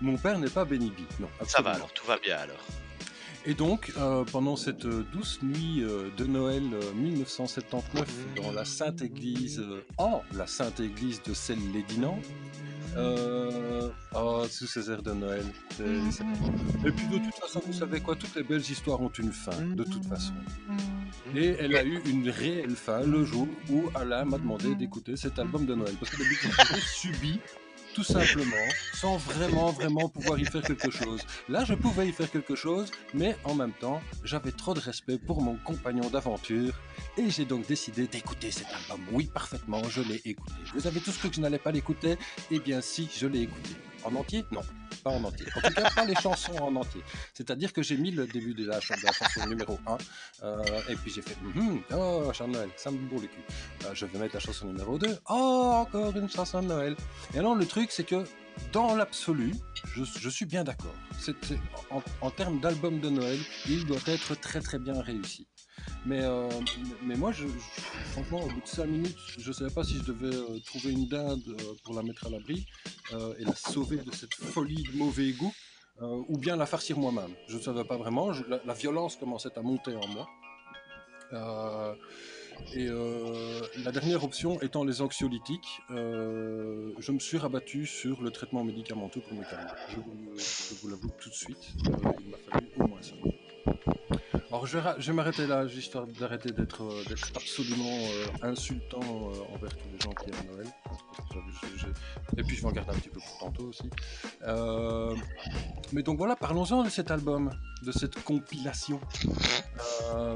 Mon 0.01 0.17
père 0.17 0.39
n'est 0.39 0.51
pas 0.51 0.65
bénibi. 0.65 1.07
Non, 1.21 1.29
Ça 1.47 1.63
va 1.63 1.73
alors, 1.73 1.93
tout 1.93 2.07
va 2.07 2.19
bien 2.19 2.37
alors. 2.37 2.65
Et 3.47 3.55
donc, 3.55 3.93
euh, 3.97 4.25
pendant 4.25 4.57
cette 4.57 4.85
euh, 4.85 5.05
douce 5.13 5.39
nuit 5.43 5.83
euh, 5.83 6.11
de 6.19 6.25
Noël 6.27 6.63
euh, 6.75 6.93
1979, 6.95 8.07
dans 8.37 8.53
la 8.53 8.65
Sainte 8.65 9.01
Église, 9.01 9.63
en 9.97 10.23
la 10.35 10.47
Sainte 10.47 10.81
Église 10.81 11.23
de 11.23 11.33
Celle-les-Dinant, 11.33 12.19
euh, 12.97 13.89
oh, 14.15 14.43
sous 14.51 14.67
ces 14.67 14.91
airs 14.91 15.03
de 15.03 15.13
Noël. 15.13 15.45
c'est- 15.77 15.85
Et 15.85 16.91
puis 16.93 17.07
de 17.09 17.19
toute 17.25 17.35
façon, 17.41 17.63
vous 17.65 17.73
savez 17.73 18.01
quoi, 18.01 18.17
toutes 18.17 18.35
les 18.35 18.43
belles 18.43 18.61
histoires 18.61 19.01
ont 19.01 19.13
une 19.19 19.33
fin, 19.33 19.65
de 19.75 19.85
toute 19.85 20.05
façon. 20.05 20.35
Et 21.35 21.57
elle 21.59 21.75
a 21.77 21.85
eu 21.85 22.01
une 22.07 22.29
réelle 22.29 22.77
fin 22.77 23.01
le 23.01 23.25
jour 23.25 23.47
où 23.71 23.85
Alain 23.95 24.25
m'a 24.25 24.39
demandé 24.39 24.75
d'écouter 24.75 25.17
cet 25.17 25.39
album 25.39 25.65
de 25.65 25.75
Noël. 25.75 25.95
Parce 26.01 26.11
que 26.13 26.23
d'habitude, 26.23 26.51
je 26.69 26.75
l'ai 26.75 26.81
subi, 26.81 27.41
tout 27.99 28.05
simplement, 28.05 28.69
sans 28.95 29.17
vraiment, 29.17 29.73
vraiment 29.73 30.09
pouvoir 30.09 30.39
y 30.39 30.45
faire 30.45 30.63
quelque 30.63 30.89
chose. 30.89 31.21
Là, 31.49 31.65
je 31.65 31.75
pouvais 31.75 32.09
y 32.09 32.13
faire 32.13 32.31
quelque 32.31 32.55
chose, 32.55 32.93
mais 33.13 33.37
en 33.43 33.57
même 33.57 33.73
temps, 33.73 34.01
j'avais 34.23 34.53
trop 34.53 34.73
de 34.73 34.79
respect 34.79 35.19
pour 35.19 35.43
mon 35.43 35.57
compagnon 35.57 36.09
d'aventure, 36.09 36.75
et 37.17 37.29
j'ai 37.29 37.45
donc 37.45 37.67
décidé 37.67 38.07
d'écouter 38.07 38.53
cet 38.53 38.69
album. 38.69 39.05
Oui, 39.11 39.29
parfaitement, 39.35 39.83
je 39.89 40.03
l'ai 40.03 40.23
écouté. 40.25 40.55
Vous 40.75 40.87
avez 40.87 41.01
tous 41.01 41.17
cru 41.19 41.29
que 41.29 41.35
je 41.35 41.41
n'allais 41.41 41.59
pas 41.59 41.73
l'écouter 41.73 42.17
Eh 42.53 42.61
bien, 42.61 42.81
si, 42.81 43.11
je 43.19 43.27
l'ai 43.27 43.41
écouté. 43.41 43.71
En 44.05 44.15
entier? 44.15 44.45
Non, 44.51 44.61
pas 45.03 45.11
en 45.11 45.23
entier. 45.25 45.47
En 45.57 45.61
tout 45.61 45.75
cas, 45.75 45.91
pas 45.95 46.05
les 46.05 46.15
chansons 46.15 46.57
en 46.59 46.75
entier. 46.77 47.03
C'est-à-dire 47.35 47.73
que 47.73 47.83
j'ai 47.83 47.97
mis 47.97 48.11
le 48.11 48.27
début 48.27 48.55
de 48.55 48.67
la, 48.67 48.81
chanson 48.81 49.47
numéro 49.49 49.79
1, 49.87 49.99
euh, 50.43 50.65
et 50.89 50.97
puis 50.97 51.11
j'ai 51.11 51.23
fait 51.23 51.37
Mhm, 51.43 51.83
Oh, 51.93 52.31
Charles 52.33 52.51
Noël, 52.51 52.71
ça 52.77 52.91
me 52.91 52.99
bourre 52.99 53.23
le 53.23 53.29
cul. 53.29 53.41
Euh, 53.85 53.95
je 53.95 54.07
vais 54.07 54.19
mettre 54.19 54.35
la 54.35 54.41
chanson 54.41 54.67
numéro 54.67 54.99
2. 54.99 55.19
Oh, 55.29 55.73
encore 55.75 56.17
une 56.17 56.29
chanson 56.29 56.63
de 56.63 56.69
Noël. 56.69 56.97
Et 57.35 57.39
alors, 57.39 57.55
le 57.55 57.67
truc, 57.67 57.91
c'est 57.91 58.05
que 58.05 58.25
dans 58.73 58.95
l'absolu, 58.97 59.55
je, 59.95 60.29
suis 60.29 60.47
bien 60.47 60.65
d'accord. 60.65 60.95
En, 61.91 62.03
en 62.21 62.31
termes 62.31 62.61
d'album 62.61 63.01
de 63.01 63.09
Noël, 63.09 63.39
il 63.69 63.87
doit 63.87 63.99
être 64.07 64.35
très 64.35 64.61
très 64.61 64.79
bien 64.79 65.01
réussi. 65.01 65.47
Mais, 66.07 66.23
euh, 66.23 66.49
mais 67.03 67.17
moi, 67.17 67.33
franchement, 68.13 68.41
au 68.41 68.49
bout 68.49 68.61
de 68.61 68.67
5 68.67 68.87
minutes, 68.87 69.17
je 69.39 69.49
ne 69.49 69.53
savais 69.53 69.71
pas 69.71 69.85
si 69.85 69.99
je 69.99 70.05
devais 70.05 70.35
euh, 70.35 70.59
trouver 70.65 70.93
une 70.93 71.07
dinde 71.07 71.43
euh, 71.49 71.75
pour 71.85 71.95
la 71.95 72.03
mettre 72.03 72.27
à 72.27 72.31
l'abri 72.31 72.67
et 73.39 73.45
la 73.45 73.55
sauver 73.55 73.97
de 73.97 74.13
cette 74.13 74.35
folie 74.35 74.83
de 74.83 74.97
mauvais 74.97 75.33
goût, 75.33 75.53
ou 76.01 76.37
bien 76.37 76.57
la 76.57 76.67
farcir 76.67 76.99
moi-même. 76.99 77.35
Je 77.49 77.57
ne 77.57 77.63
savais 77.63 77.85
pas 77.85 77.97
vraiment. 77.97 78.31
La, 78.67 78.75
violence 78.75 79.17
commençait 79.17 79.57
à 79.57 79.63
monter 79.63 79.95
en 79.97 80.07
moi. 80.09 80.29
Et 82.75 82.87
la 83.83 83.93
dernière 83.93 84.25
option 84.25 84.61
étant 84.61 84.85
les 84.85 85.01
anxiolytiques, 85.01 85.81
je 85.89 87.13
me 87.13 87.19
suis 87.19 87.39
rabattu 87.39 87.87
sur 87.87 88.21
le 88.21 88.31
traitement 88.31 88.63
médicamenteux 88.63 89.23
pour 89.23 89.39
me 89.39 89.45
calmer. 89.45 89.71
Je 89.89 89.97
vous, 89.97 90.89
l'avoue 90.89 91.11
tout 91.19 91.31
de 91.31 91.35
suite, 91.35 91.73
il 91.83 91.91
m'a 91.91 92.37
fallu 92.51 92.69
au 92.79 92.87
moins 92.87 93.01
ça. 93.01 93.15
Alors 94.51 94.67
je 94.67 94.79
vais, 94.79 95.13
m'arrêter 95.13 95.47
là, 95.47 95.67
juste 95.67 95.97
d'arrêter 96.19 96.51
d'être 96.53 96.83
euh, 96.83 97.03
absolument 97.37 97.85
euh, 97.87 98.27
insultant 98.51 99.01
euh, 99.03 99.55
envers 99.55 99.71
tous 99.77 99.89
les 99.93 100.01
gens 100.03 100.11
qui 100.13 100.31
aiment 100.31 100.51
Noël. 100.55 100.67
Et 102.37 102.43
puis 102.43 102.57
je 102.57 102.63
vais 102.63 102.69
en 102.69 102.73
garder 102.73 102.93
un 102.93 102.99
petit 102.99 103.11
peu 103.11 103.21
pour 103.21 103.39
tantôt 103.41 103.65
aussi. 103.65 103.91
Euh, 104.47 105.15
Mais 105.93 106.03
donc 106.03 106.17
voilà, 106.19 106.35
parlons-en 106.35 106.83
de 106.83 106.89
cet 106.89 107.11
album, 107.11 107.51
de 107.83 107.93
cette 107.93 108.23
compilation. 108.25 109.01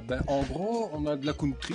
Ben, 0.06 0.20
en 0.26 0.42
gros, 0.42 0.90
on 0.92 1.06
a 1.06 1.16
de 1.16 1.24
la 1.26 1.32
country, 1.32 1.74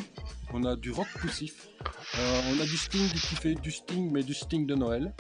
on 0.54 0.64
a 0.64 0.76
du 0.76 0.92
rock 0.92 1.08
poussif, 1.20 1.68
on 2.16 2.62
a 2.62 2.66
du 2.66 2.78
Sting 2.78 3.10
qui 3.10 3.36
fait 3.36 3.56
du 3.56 3.72
Sting, 3.72 4.12
mais 4.12 4.22
du 4.24 4.34
Sting 4.36 4.68
de 4.68 4.76
Noël, 4.76 5.14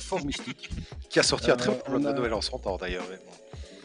fort 0.00 0.24
mystique. 0.24 0.70
Qui 1.08 1.20
a 1.20 1.22
sorti 1.22 1.50
un 1.52 1.56
très 1.56 1.70
bon 1.70 1.80
album 1.86 2.06
a- 2.06 2.12
de 2.12 2.18
Noël 2.18 2.34
en 2.34 2.40
son 2.40 2.58
temps 2.58 2.76
d'ailleurs. 2.76 3.04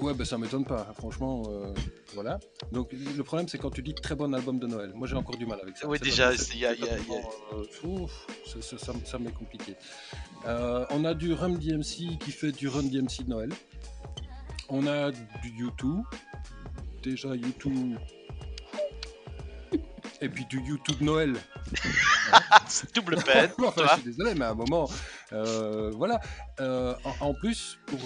Ouais, 0.02 0.16
ben 0.16 0.26
ça 0.26 0.38
m'étonne 0.40 0.66
pas, 0.66 0.92
franchement, 0.98 1.44
euh, 1.50 1.72
voilà. 2.16 2.40
Donc 2.72 2.92
le 2.92 3.24
problème, 3.24 3.48
c'est 3.48 3.60
quand 3.60 3.70
tu 3.70 3.84
dis 3.84 3.94
très 3.94 4.16
bon 4.16 4.34
album 4.34 4.58
de 4.58 4.66
Noël. 4.66 4.92
Moi, 4.96 5.08
j'ai 5.08 5.16
encore 5.16 5.38
du 5.38 5.46
mal 5.46 5.60
avec 5.62 5.78
ça. 5.78 5.88
Oui, 5.88 6.00
déjà, 6.00 6.34
il 6.34 6.60
y 6.60 6.66
a- 6.66 6.74
cet 6.74 6.80
il 6.80 6.84
y 6.84 6.90
a- 6.90 6.98
il 6.98 7.08
y 7.08 7.16
a- 7.16 7.58
album, 7.60 7.84
ouf, 7.84 8.28
ça, 8.48 8.62
ça- 8.62 8.78
ça- 8.80 8.94
ça 9.06 9.20
m'est 9.20 9.32
compliqué. 9.32 9.76
Euh, 10.48 10.86
on 10.90 11.06
a 11.06 11.14
du 11.14 11.34
Run 11.34 11.50
DMC 11.52 12.18
qui 12.20 12.32
fait 12.32 12.52
du 12.52 12.68
Run 12.68 12.84
DMC 12.84 13.24
de 13.26 13.30
Noël. 13.30 13.50
On 14.70 14.88
a 14.88 15.12
du 15.12 15.52
U2. 15.68 16.02
Déjà 17.04 17.36
U2. 17.36 17.96
Et 20.22 20.30
puis 20.30 20.46
du 20.46 20.60
U2 20.62 20.98
de 21.00 21.04
Noël. 21.04 21.36
C'est 22.68 22.94
double 22.96 23.18
peine. 23.24 23.52
Enfin, 23.60 23.84
je 23.88 23.94
suis 24.02 24.04
désolé, 24.12 24.34
mais 24.36 24.46
à 24.46 24.52
un 24.52 24.56
moment, 24.56 24.90
euh, 25.34 25.92
voilà. 25.96 26.20
En, 26.60 27.28
en 27.28 27.34
plus, 27.36 27.78
pour, 27.86 28.00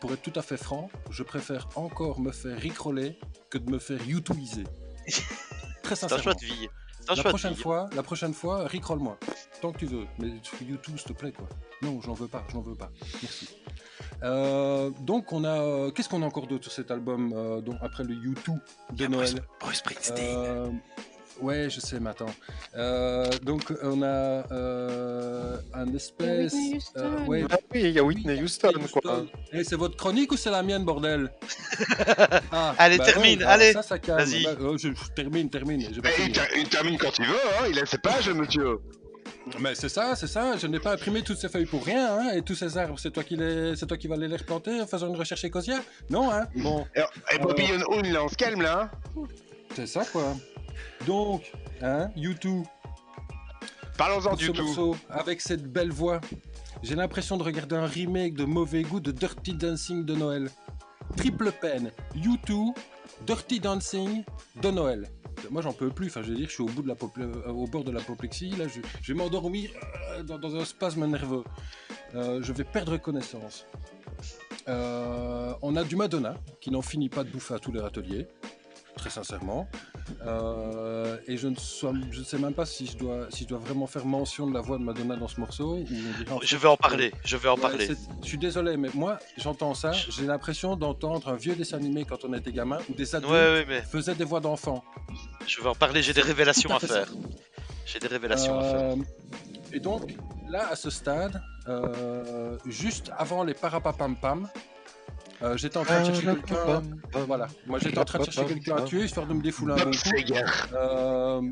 pour 0.00 0.12
être 0.12 0.22
tout 0.22 0.32
à 0.38 0.42
fait 0.42 0.56
franc, 0.56 0.90
je 1.10 1.22
préfère 1.22 1.68
encore 1.76 2.20
me 2.20 2.32
faire 2.32 2.58
ricoler 2.58 3.18
que 3.50 3.58
de 3.58 3.70
me 3.70 3.78
faire 3.78 4.02
youtubiser. 4.06 4.64
Très 5.82 5.94
C'est 5.96 6.06
un 6.06 6.08
sincèrement. 6.08 6.22
choix 6.22 6.34
de 6.34 6.44
vie. 6.46 6.68
C'est 7.00 7.10
un 7.10 7.14
La 7.14 7.22
choix 7.22 7.24
de 7.24 7.28
prochaine 7.30 7.54
vie. 7.54 7.62
fois, 7.62 7.88
la 7.94 8.02
prochaine 8.02 8.34
fois, 8.34 8.66
ricolle-moi. 8.66 9.18
Tant 9.62 9.72
que 9.72 9.78
tu 9.78 9.86
veux. 9.86 10.06
Mais 10.18 10.28
YouTube, 10.66 10.96
s'il 10.98 11.08
te 11.08 11.12
plaît, 11.12 11.32
quoi. 11.32 11.48
Non, 11.82 12.00
j'en 12.02 12.12
veux 12.14 12.28
pas, 12.28 12.44
j'en 12.52 12.60
veux 12.60 12.74
pas. 12.74 12.90
Merci. 13.22 13.48
Euh, 14.22 14.90
donc 15.00 15.32
on 15.32 15.44
a, 15.44 15.60
euh, 15.62 15.90
qu'est-ce 15.90 16.08
qu'on 16.10 16.22
a 16.22 16.26
encore 16.26 16.46
d'autre 16.46 16.64
sur 16.64 16.72
cet 16.72 16.90
album 16.90 17.32
euh, 17.34 17.62
donc 17.62 17.76
après 17.80 18.04
le 18.04 18.14
YouTube 18.14 18.58
de 18.92 19.06
Noël? 19.06 19.42
Bruce 19.60 19.78
Springsteen. 19.78 20.80
Ouais, 21.42 21.68
je 21.70 21.80
sais, 21.80 21.98
mais 22.00 22.10
attends. 22.10 22.26
Euh, 22.76 23.26
donc, 23.42 23.72
on 23.82 24.02
a 24.02 24.06
euh, 24.52 25.56
un 25.74 25.92
espèce. 25.94 26.52
Whitney 26.52 26.76
Houston. 26.76 27.00
euh, 27.00 27.24
ouais, 27.26 27.44
Ah 27.50 27.56
oui, 27.72 27.80
il 27.84 27.90
y 27.90 27.98
a 27.98 28.04
Whitney 28.04 28.42
Houston, 28.42 28.72
quoi. 28.92 29.02
Houston. 29.12 29.26
Eh, 29.52 29.64
c'est 29.64 29.76
votre 29.76 29.96
chronique 29.96 30.32
ou 30.32 30.36
c'est 30.36 30.50
la 30.50 30.62
mienne, 30.62 30.84
bordel? 30.84 31.30
Ah, 32.52 32.74
Allez, 32.78 32.98
bah 32.98 33.04
termine, 33.04 33.38
ouais, 33.38 33.44
bah, 33.44 33.50
allez, 33.52 33.72
Ça, 33.72 33.82
ça 33.82 33.96
vas-y. 34.06 34.44
Bah, 34.44 34.50
euh, 34.60 34.76
je, 34.78 34.88
je 34.88 35.10
termine, 35.14 35.48
termine. 35.50 35.82
pas 35.82 35.90
Mais 36.04 36.10
il, 36.18 36.22
fini. 36.24 36.32
ter- 36.32 36.48
il 36.56 36.68
termine 36.68 36.98
quand 36.98 37.18
il 37.18 37.26
veut, 37.26 37.34
hein. 37.60 37.66
il 37.70 37.78
a 37.78 37.86
ses 37.86 37.98
pages, 37.98 38.28
monsieur. 38.30 38.78
Mais 39.58 39.74
c'est 39.74 39.88
ça, 39.88 40.14
c'est 40.16 40.26
ça. 40.26 40.56
Je 40.58 40.66
n'ai 40.66 40.78
pas 40.78 40.92
imprimé 40.92 41.22
toutes 41.22 41.38
ces 41.38 41.48
feuilles 41.48 41.66
pour 41.66 41.84
rien, 41.84 42.14
hein, 42.18 42.30
et 42.34 42.42
tous 42.42 42.54
ces 42.54 42.76
arbres, 42.76 42.98
c'est 42.98 43.10
toi 43.10 43.24
qui 43.24 43.36
les, 43.36 43.74
c'est 43.74 43.86
toi 43.86 43.96
qui 43.96 44.06
vas 44.06 44.16
les 44.16 44.26
replanter 44.36 44.80
en 44.80 44.86
faisant 44.86 45.08
une 45.08 45.16
recherche 45.16 45.44
écosière? 45.44 45.80
Non, 46.10 46.30
hein 46.30 46.46
Bon. 46.56 46.86
Et 47.34 47.38
Bobby 47.38 47.64
Youn, 47.64 48.12
là, 48.12 48.24
on 48.24 48.28
se 48.28 48.36
calme 48.36 48.62
là. 48.62 48.90
hein. 49.16 49.22
C'est 49.74 49.86
ça, 49.86 50.04
quoi. 50.04 50.36
Donc, 51.06 51.52
hein, 51.82 52.10
YouTube. 52.16 52.64
Parlons-en 53.96 54.34
du 54.34 54.46
ce 54.46 54.52
tout. 54.52 54.62
morceau, 54.64 54.96
avec 55.08 55.40
cette 55.40 55.64
belle 55.70 55.90
voix. 55.90 56.20
J'ai 56.82 56.94
l'impression 56.94 57.36
de 57.36 57.42
regarder 57.42 57.76
un 57.76 57.86
remake 57.86 58.34
de 58.34 58.44
mauvais 58.44 58.82
goût 58.82 59.00
de 59.00 59.12
Dirty 59.12 59.52
Dancing 59.54 60.04
de 60.04 60.14
Noël. 60.14 60.50
Triple 61.16 61.52
peine. 61.52 61.90
U2, 62.16 62.72
Dirty 63.26 63.60
Dancing 63.60 64.24
de 64.62 64.70
Noël. 64.70 65.06
Moi 65.50 65.62
j'en 65.62 65.72
peux 65.72 65.90
plus, 65.90 66.06
enfin 66.08 66.22
je 66.22 66.30
veux 66.30 66.36
dire, 66.36 66.48
je 66.48 66.52
suis 66.54 66.62
au, 66.62 66.66
bout 66.66 66.82
de 66.82 66.88
la 66.88 66.94
pople- 66.94 67.22
euh, 67.22 67.50
au 67.50 67.66
bord 67.66 67.82
de 67.82 67.90
l'apoplexie, 67.90 68.50
là 68.50 68.66
je, 68.68 68.80
je 69.02 69.12
vais 69.12 69.18
m'endormir 69.18 69.70
euh, 70.12 70.22
dans, 70.22 70.38
dans 70.38 70.54
un 70.54 70.64
spasme 70.66 71.06
nerveux. 71.06 71.44
Euh, 72.14 72.40
je 72.42 72.52
vais 72.52 72.64
perdre 72.64 72.96
connaissance. 72.98 73.64
Euh, 74.68 75.52
on 75.62 75.76
a 75.76 75.84
du 75.84 75.96
Madonna, 75.96 76.34
qui 76.60 76.70
n'en 76.70 76.82
finit 76.82 77.08
pas 77.08 77.24
de 77.24 77.30
bouffer 77.30 77.54
à 77.54 77.58
tous 77.58 77.72
les 77.72 77.80
râteliers. 77.80 78.28
Très 78.96 79.10
sincèrement. 79.10 79.68
Euh, 80.26 81.16
et 81.26 81.36
je 81.36 81.48
ne, 81.48 81.54
sois- 81.56 81.92
je 82.10 82.20
ne 82.20 82.24
sais 82.24 82.38
même 82.38 82.52
pas 82.54 82.66
si 82.66 82.86
je, 82.86 82.96
dois, 82.96 83.26
si 83.30 83.44
je 83.44 83.48
dois 83.48 83.58
vraiment 83.58 83.86
faire 83.86 84.04
mention 84.04 84.46
de 84.48 84.54
la 84.54 84.60
voix 84.60 84.78
de 84.78 84.82
Madonna 84.82 85.16
dans 85.16 85.28
ce 85.28 85.38
morceau. 85.40 85.76
ou 85.76 85.82
dirait 85.84 86.24
Je 86.42 86.56
vais 86.56 86.68
en 86.68 86.76
parler, 86.76 87.12
je 87.24 87.36
vais 87.36 87.48
en 87.48 87.54
Ouais, 87.54 87.60
parler. 87.60 87.88
Je 88.22 88.26
suis 88.28 88.38
désolé, 88.38 88.76
mais 88.76 88.88
moi, 88.94 89.18
j'entends 89.36 89.74
ça, 89.74 89.92
j'ai 89.92 90.26
l'impression 90.26 90.76
d'entendre 90.76 91.28
un 91.28 91.36
vieux 91.36 91.54
dessin 91.54 91.76
animé 91.78 92.04
quand 92.04 92.24
on 92.24 92.32
était 92.34 92.52
gamin, 92.52 92.78
où 92.88 92.94
des 92.94 93.14
adultes 93.14 93.30
ouais, 93.32 93.64
mais 93.68 93.82
faisaient 93.82 94.14
des 94.14 94.24
voix 94.24 94.40
d'enfants. 94.40 94.82
je 95.46 95.60
vais 95.60 95.68
en 95.68 95.74
parler, 95.74 96.02
j'ai 96.02 96.12
des 96.12 96.22
révélations 96.22 96.70
à 96.74 96.80
faire. 96.80 97.08
J'ai 97.86 97.98
des 97.98 98.08
révélations 98.08 98.58
à 98.58 98.62
faire. 98.62 98.80
Euh, 98.80 98.96
Et 99.72 99.80
donc, 99.80 100.14
là, 100.48 100.68
à 100.70 100.76
ce 100.76 100.90
stade, 100.90 101.40
euh, 101.68 102.58
juste 102.66 103.10
avant 103.16 103.44
les 103.44 103.54
parapapam-pam, 103.54 104.48
euh, 105.42 105.56
j'étais 105.56 105.76
en 105.78 105.84
train 105.84 106.00
de 106.00 106.06
chercher 106.06 106.26
quelqu'un. 106.26 106.82
Voilà, 107.26 107.48
moi 107.66 107.78
j'étais 107.78 107.98
en 107.98 108.04
train 108.04 108.18
de 108.18 108.24
chercher 108.24 108.44
quelqu'un 108.46 108.76
à 108.76 108.82
tuer, 108.82 109.04
histoire 109.04 109.26
de 109.26 109.34
me 109.34 109.42
défouler 109.42 109.74
un 109.74 109.84
bon 109.84 109.90
coup. 109.90 110.10
Euh, 110.74 111.42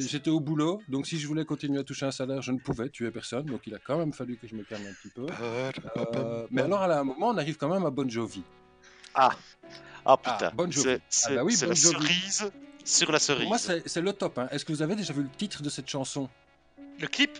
J'étais 0.00 0.30
au 0.30 0.40
boulot, 0.40 0.82
donc 0.88 1.06
si 1.06 1.18
je 1.18 1.26
voulais 1.26 1.44
continuer 1.44 1.78
à 1.80 1.84
toucher 1.84 2.06
un 2.06 2.10
salaire, 2.10 2.42
je 2.42 2.52
ne 2.52 2.58
pouvais 2.58 2.88
tuer 2.88 3.10
personne, 3.10 3.44
donc 3.46 3.60
il 3.66 3.74
a 3.74 3.78
quand 3.78 3.98
même 3.98 4.12
fallu 4.12 4.36
que 4.36 4.46
je 4.46 4.54
me 4.54 4.62
calme 4.64 4.82
un 4.88 4.92
petit 4.92 5.10
peu. 5.14 5.26
Euh, 5.40 6.46
mais 6.50 6.62
alors, 6.62 6.82
à 6.82 6.98
un 6.98 7.04
moment, 7.04 7.28
on 7.28 7.36
arrive 7.38 7.56
quand 7.56 7.68
même 7.68 7.84
à 7.84 7.90
Bon 7.90 8.08
Jovi. 8.08 8.42
Ah, 9.14 9.30
ah 10.04 10.16
putain, 10.16 10.50
Bon 10.54 10.70
Jovi. 10.70 10.98
c'est 11.08 11.32
Ah 11.32 11.34
bah 11.36 11.44
oui, 11.44 11.54
c'est 11.54 11.66
Bon 11.66 11.70
la 11.70 11.74
Jovi. 11.74 12.06
cerise 12.06 12.50
sur 12.84 13.12
la 13.12 13.18
cerise. 13.18 13.42
Pour 13.42 13.48
moi, 13.50 13.58
c'est 13.58 14.00
le 14.00 14.12
top. 14.12 14.38
hein. 14.38 14.48
Est-ce 14.50 14.64
que 14.64 14.72
vous 14.72 14.82
avez 14.82 14.96
déjà 14.96 15.12
vu 15.12 15.22
le 15.22 15.28
titre 15.36 15.62
de 15.62 15.68
cette 15.68 15.88
chanson? 15.88 16.28
Le 17.00 17.06
clip? 17.06 17.30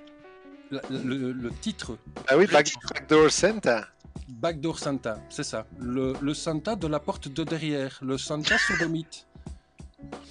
Le, 0.71 1.33
le 1.33 1.50
titre 1.62 1.97
Ah 2.29 2.37
oui, 2.37 2.47
Back-. 2.47 2.75
Backdoor 2.93 3.31
Santa. 3.31 3.88
Backdoor 4.29 4.79
Santa, 4.79 5.19
c'est 5.31 5.43
ça. 5.45 5.67
Le, 5.79 6.15
le 6.21 6.35
Santa 6.35 6.77
de 6.77 6.87
la 6.87 7.01
porte 7.01 7.29
de 7.29 7.45
derrière, 7.45 7.99
le 8.03 8.19
Santa 8.19 8.57
sodomite. 8.59 9.27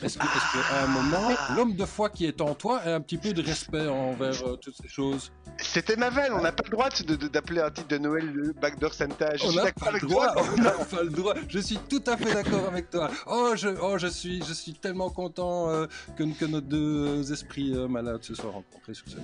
Est-ce 0.01 0.17
que, 0.17 0.23
est-ce 0.23 0.53
que, 0.53 0.73
à 0.73 0.83
un 0.85 0.87
moment, 0.87 1.29
l'homme 1.55 1.75
de 1.75 1.83
foi 1.85 2.09
qui 2.09 2.25
est 2.25 2.39
en 2.39 2.55
toi 2.55 2.79
a 2.79 2.93
un 2.95 3.01
petit 3.01 3.17
peu 3.17 3.33
de 3.33 3.41
respect 3.41 3.85
envers 3.87 4.41
euh, 4.47 4.55
toutes 4.55 4.77
ces 4.81 4.87
choses? 4.87 5.33
C'était 5.57 5.97
ma 5.97 6.09
vanne, 6.09 6.31
on 6.33 6.41
n'a 6.41 6.53
pas 6.53 6.63
le 6.63 6.69
droit 6.69 6.87
d'appeler 7.33 7.59
un 7.59 7.69
titre 7.71 7.87
de 7.89 7.97
Noël 7.97 8.31
le 8.31 8.53
Backdoor 8.53 8.93
Santa. 8.93 9.35
Je 9.35 9.45
On 9.45 9.51
n'a 9.51 9.71
pas 9.73 9.91
le 9.91 9.99
droit, 9.99 10.31
toi. 10.31 10.43
on 10.53 10.61
n'a 10.61 10.71
pas 10.71 11.03
le 11.03 11.09
droit. 11.09 11.33
Je 11.49 11.59
suis 11.59 11.77
tout 11.89 12.03
à 12.05 12.15
fait 12.15 12.33
d'accord 12.33 12.65
avec 12.67 12.89
toi. 12.89 13.09
Oh, 13.25 13.53
je, 13.55 13.67
oh, 13.81 13.97
je 13.97 14.07
suis, 14.07 14.41
je 14.45 14.53
suis 14.53 14.73
tellement 14.73 15.09
content 15.09 15.69
euh, 15.69 15.85
que, 16.15 16.23
que 16.23 16.45
nos 16.45 16.61
deux 16.61 17.29
esprits 17.33 17.73
euh, 17.75 17.89
malades 17.89 18.23
se 18.23 18.35
soient 18.35 18.51
rencontrés 18.51 18.93
sur 18.93 19.07
cette. 19.09 19.17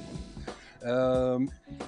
Euh, 0.85 1.39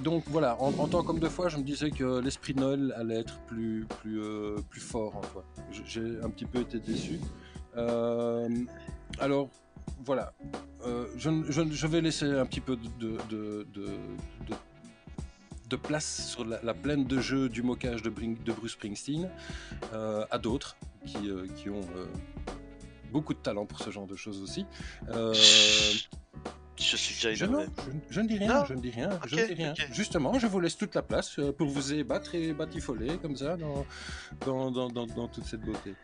donc 0.02 0.24
voilà, 0.28 0.62
en, 0.62 0.68
en 0.80 0.88
tant 0.88 1.04
qu'homme 1.04 1.20
de 1.20 1.30
foi, 1.30 1.50
je 1.50 1.58
me 1.58 1.64
disais 1.64 1.92
que 1.92 2.20
l'esprit 2.20 2.56
Noël 2.56 2.94
allait 2.98 3.20
être 3.20 3.40
plus, 3.42 3.86
plus, 4.02 4.22
euh, 4.22 4.58
plus 4.70 4.82
fort 4.82 5.16
en 5.18 5.22
J'ai 5.72 6.20
un 6.24 6.30
petit 6.30 6.46
peu 6.46 6.60
été 6.60 6.80
déçu. 6.80 7.20
Euh, 7.78 8.50
alors 9.20 9.50
voilà, 10.04 10.34
je, 11.18 11.88
vais 11.88 12.02
laisser 12.02 12.26
un 12.26 12.46
petit 12.46 12.62
peu 12.62 12.78
de, 12.78 13.18
place 15.76 16.28
sur 16.30 16.46
la, 16.46 16.60
la 16.64 16.74
plaine 16.74 17.04
de 17.04 17.20
jeu 17.20 17.50
du 17.50 17.64
mocage 17.64 18.02
de, 18.02 18.10
Bruce 18.10 18.74
Springsteen 18.74 19.30
à 19.94 20.38
d'autres 20.38 20.78
qui, 21.06 21.30
qui 21.58 21.70
ont 21.70 21.82
beaucoup 23.12 23.34
de 23.34 23.40
talent 23.40 23.66
pour 23.66 23.80
ce 23.80 23.90
genre 23.90 24.08
de 24.08 24.16
choses 24.16 24.42
aussi. 24.42 24.66
Je 26.92 26.98
suis 26.98 27.16
déjà 27.16 27.34
je, 27.34 27.46
énervé. 27.46 27.66
non, 27.66 27.72
je- 28.10 28.14
je 28.16 28.22
ne 28.22 28.28
dis 28.28 28.38
rien, 28.38 28.54
Non. 28.60 28.66
je 28.66 28.74
ne 28.74 28.82
dis 28.82 28.92
rien, 28.92 29.10
je 29.26 29.36
Ok, 29.36 29.42
ne 29.42 29.48
dis 29.48 29.54
rien. 29.54 29.72
ok. 29.74 29.88
Justement, 29.94 30.38
je 30.40 30.48
vous 30.48 30.60
laisse 30.60 30.78
toute 30.78 30.94
la 30.96 31.02
place 31.02 31.38
euh, 31.40 31.52
pour 31.52 31.68
vous 31.68 31.94
ébattre 31.94 32.36
et 32.36 32.54
batifoler 32.54 33.18
comme 33.18 33.36
ça 33.36 33.58
dans, 33.58 33.86
dans, 34.46 34.72
dans, 34.72 34.90
dans- 34.90 35.08
dans 35.08 35.28
toute 35.28 35.46
cette 35.46 35.62
beauté. 35.62 35.96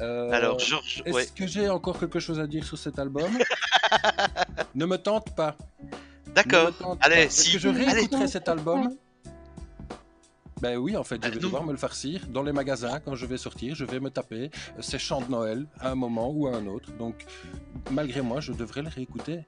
Euh, 0.00 0.30
Alors, 0.30 0.58
Georges, 0.58 1.02
est-ce 1.04 1.14
ouais. 1.14 1.26
que 1.34 1.46
j'ai 1.46 1.68
encore 1.68 1.98
quelque 1.98 2.20
chose 2.20 2.40
à 2.40 2.46
dire 2.46 2.64
sur 2.64 2.78
cet 2.78 2.98
album? 2.98 3.30
Ne 4.74 4.86
me 4.86 4.96
tente 4.98 5.34
pas. 5.34 5.56
D'accord. 6.34 6.70
Allez, 7.00 7.14
pas. 7.16 7.20
Est-ce 7.22 7.42
si. 7.42 7.52
que 7.54 7.58
je 7.58 7.68
Allez. 7.70 7.84
réécouterai 7.86 8.28
cet 8.28 8.48
album? 8.48 8.94
Ben 10.60 10.76
oui, 10.76 10.96
en 10.96 11.02
fait, 11.04 11.16
je 11.22 11.26
Ah, 11.28 11.30
vais 11.30 11.40
devoir 11.40 11.64
me 11.64 11.72
le 11.72 11.78
farcir 11.78 12.26
dans 12.28 12.42
les 12.42 12.52
magasins 12.52 13.00
quand 13.00 13.14
je 13.14 13.24
vais 13.26 13.38
sortir. 13.38 13.74
Je 13.74 13.84
vais 13.84 13.98
me 13.98 14.10
taper 14.10 14.50
ces 14.80 14.98
chants 14.98 15.22
de 15.22 15.30
Noël 15.30 15.66
à 15.80 15.90
un 15.90 15.94
moment 15.94 16.30
ou 16.30 16.46
à 16.48 16.54
un 16.56 16.66
autre. 16.66 16.92
Donc, 16.98 17.24
malgré 17.90 18.20
moi, 18.20 18.40
je 18.40 18.52
devrais 18.52 18.82
le 18.82 18.88
réécouter. 18.88 19.40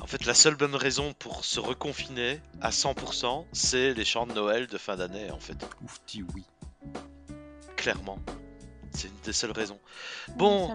En 0.00 0.06
fait, 0.06 0.24
la 0.24 0.34
seule 0.34 0.54
bonne 0.56 0.74
raison 0.74 1.12
pour 1.18 1.44
se 1.44 1.60
reconfiner 1.60 2.40
à 2.60 2.70
100%, 2.70 3.44
c'est 3.52 3.94
les 3.94 4.04
chants 4.04 4.26
de 4.26 4.32
Noël 4.32 4.66
de 4.66 4.78
fin 4.78 4.96
d'année, 4.96 5.30
en 5.30 5.38
fait. 5.40 5.56
Ouf, 5.84 6.00
dis 6.06 6.24
oui. 6.34 6.44
Clairement. 7.76 8.18
C'est 8.92 9.08
une 9.08 9.14
des 9.24 9.32
seules 9.32 9.52
raisons. 9.52 9.78
Bon, 10.36 10.68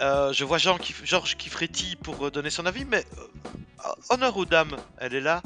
euh, 0.00 0.32
je 0.32 0.44
vois 0.44 0.56
Jean 0.58 0.78
qui, 0.78 0.94
Georges 1.04 1.36
qui 1.36 1.50
frétille 1.50 1.96
pour 1.96 2.26
euh, 2.26 2.30
donner 2.30 2.48
son 2.48 2.64
avis, 2.64 2.84
mais 2.86 3.04
euh, 3.18 3.88
honneur 4.08 4.36
aux 4.36 4.46
dames, 4.46 4.76
elle 4.98 5.14
est 5.14 5.20
là. 5.20 5.42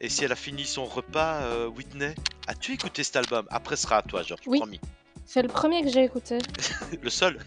Et 0.00 0.08
si 0.08 0.24
elle 0.24 0.32
a 0.32 0.36
fini 0.36 0.64
son 0.64 0.84
repas, 0.86 1.42
euh, 1.42 1.66
Whitney, 1.68 2.14
as-tu 2.46 2.72
écouté 2.72 3.04
cet 3.04 3.16
album? 3.16 3.46
Après, 3.50 3.76
ce 3.76 3.82
sera 3.82 3.98
à 3.98 4.02
toi, 4.02 4.22
Georges, 4.22 4.40
Oui. 4.46 4.58
promis. 4.58 4.80
C'est 5.26 5.42
le 5.42 5.48
premier 5.48 5.82
que 5.82 5.90
j'ai 5.90 6.04
écouté. 6.04 6.38
Le 7.02 7.10
seul? 7.10 7.38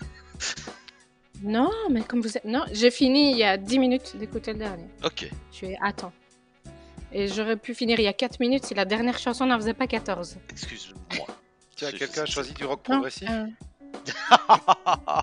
Non, 1.44 1.72
mais 1.92 2.02
comme 2.02 2.22
vous 2.22 2.38
êtes... 2.38 2.46
Non, 2.46 2.64
j'ai 2.72 2.92
fini 2.92 3.32
il 3.32 3.38
y 3.38 3.44
a 3.44 3.58
10 3.58 3.80
minutes 3.80 4.16
d'écouter 4.18 4.54
le 4.54 4.60
dernier. 4.60 4.86
Ok. 5.04 5.30
Je 5.52 5.56
suis 5.56 5.76
à 5.82 5.92
temps. 5.94 6.14
Et 7.12 7.28
j'aurais 7.28 7.58
pu 7.58 7.74
finir 7.74 8.00
il 8.00 8.04
y 8.04 8.08
a 8.08 8.14
4 8.14 8.40
minutes 8.40 8.66
si 8.66 8.74
la 8.74 8.86
dernière 8.86 9.18
chanson 9.18 9.46
n'en 9.46 9.58
faisait 9.58 9.74
pas 9.74 9.88
14. 9.88 10.38
Excuse-moi. 10.50 11.26
Tiens, 11.76 11.92
quelqu'un 11.92 12.24
a 12.24 12.26
choisi 12.26 12.54
du 12.54 12.66
rock 12.66 12.88
Non, 12.90 12.96
progressif 12.96 13.30
euh, 13.30 13.46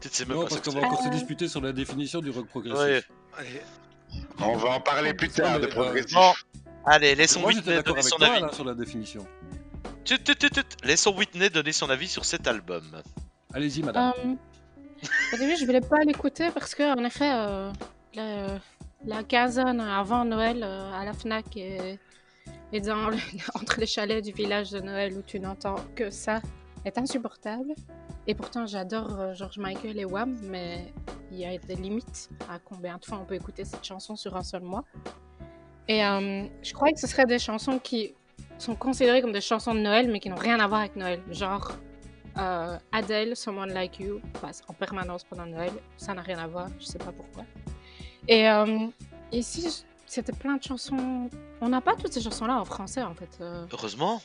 tu 0.00 0.08
sais 0.10 0.24
même 0.24 0.36
Non, 0.36 0.44
pas 0.44 0.50
ce 0.50 0.54
parce 0.56 0.68
qu'on 0.68 0.80
va 0.80 0.86
encore 0.86 1.02
se 1.02 1.08
disputer 1.08 1.48
sur 1.48 1.60
la 1.60 1.72
définition 1.72 2.20
du 2.20 2.30
rock 2.30 2.46
progressif. 2.48 2.78
Ouais. 2.78 3.02
Allez, 3.36 3.60
On 4.40 4.56
va 4.56 4.70
en 4.70 4.80
parler 4.80 5.14
plus 5.14 5.28
tard 5.28 5.52
Non, 5.52 5.58
de 5.60 5.66
progressif. 5.66 6.14
Bon, 6.14 6.32
allez, 6.86 7.14
laissons 7.14 7.42
Whitney 7.44 7.62
donner 7.62 7.78
avec 7.78 8.02
son 8.04 8.16
toi 8.16 8.26
avis. 8.28 8.42
là, 8.42 8.52
sur 8.52 8.64
la 8.64 8.74
définition. 8.74 9.26
Tut, 10.04 10.18
tut, 10.22 10.34
tut, 10.36 10.50
tut. 10.50 10.62
Laissons 10.84 11.14
Whitney 11.16 11.48
donner 11.50 11.72
son 11.72 11.88
avis 11.90 12.08
sur 12.08 12.24
cet 12.24 12.46
album. 12.46 12.82
Allez-y, 13.54 13.82
madame. 13.82 14.12
Euh, 14.24 14.34
au 15.32 15.36
début, 15.36 15.56
je 15.56 15.64
voulais 15.64 15.80
pas 15.80 16.00
l'écouter 16.04 16.50
parce 16.50 16.74
que, 16.74 16.98
en 16.98 17.04
effet, 17.04 17.30
euh, 17.32 17.72
la, 18.14 18.58
la 19.04 19.22
quinzaine 19.22 19.80
avant 19.80 20.24
Noël 20.24 20.62
euh, 20.62 20.92
à 20.92 21.04
la 21.04 21.12
Fnac 21.12 21.56
et, 21.56 21.98
dans 22.80 23.10
entre 23.54 23.80
les 23.80 23.86
chalets 23.86 24.24
du 24.24 24.32
village 24.32 24.70
de 24.70 24.80
Noël 24.80 25.16
où 25.16 25.22
tu 25.22 25.40
n'entends 25.40 25.76
que 25.94 26.10
ça 26.10 26.40
est 26.84 26.98
insupportable. 26.98 27.74
Et 28.26 28.34
pourtant, 28.34 28.66
j'adore 28.66 29.20
euh, 29.20 29.34
George 29.34 29.58
Michael 29.58 29.98
et 29.98 30.04
Wham, 30.04 30.38
mais 30.42 30.92
il 31.30 31.38
y 31.38 31.44
a 31.44 31.56
des 31.58 31.74
limites 31.76 32.30
à 32.48 32.58
combien 32.58 32.98
de 32.98 33.04
fois 33.04 33.18
on 33.20 33.24
peut 33.24 33.34
écouter 33.34 33.64
cette 33.64 33.84
chanson 33.84 34.16
sur 34.16 34.36
un 34.36 34.42
seul 34.42 34.62
mois. 34.62 34.84
Et 35.88 35.98
je 35.98 36.72
croyais 36.72 36.94
que 36.94 37.00
ce 37.00 37.08
seraient 37.08 37.26
des 37.26 37.40
chansons 37.40 37.78
qui 37.78 38.14
sont 38.56 38.76
considérées 38.76 39.20
comme 39.20 39.32
des 39.32 39.40
chansons 39.40 39.74
de 39.74 39.80
Noël, 39.80 40.08
mais 40.10 40.20
qui 40.20 40.30
n'ont 40.30 40.36
rien 40.36 40.60
à 40.60 40.68
voir 40.68 40.80
avec 40.80 40.94
Noël. 40.94 41.20
Genre 41.30 41.72
euh, 42.38 42.78
Adele, 42.92 43.36
Someone 43.36 43.72
Like 43.72 44.00
You, 44.00 44.20
passe 44.40 44.62
en 44.68 44.72
permanence 44.72 45.24
pendant 45.24 45.46
Noël. 45.46 45.72
Ça 45.96 46.14
n'a 46.14 46.22
rien 46.22 46.38
à 46.38 46.46
voir, 46.46 46.68
je 46.78 46.84
sais 46.84 46.98
pas 46.98 47.12
pourquoi. 47.12 47.44
Et 48.28 48.48
euh, 48.48 48.86
ici, 49.32 49.84
c'était 50.06 50.32
plein 50.32 50.56
de 50.56 50.62
chansons. 50.62 51.28
On 51.60 51.68
n'a 51.68 51.80
pas 51.80 51.94
toutes 51.96 52.12
ces 52.12 52.20
chansons-là 52.20 52.58
en 52.60 52.64
français, 52.64 53.02
en 53.02 53.14
fait. 53.14 53.38
euh, 53.40 53.64
Heureusement. 53.72 54.20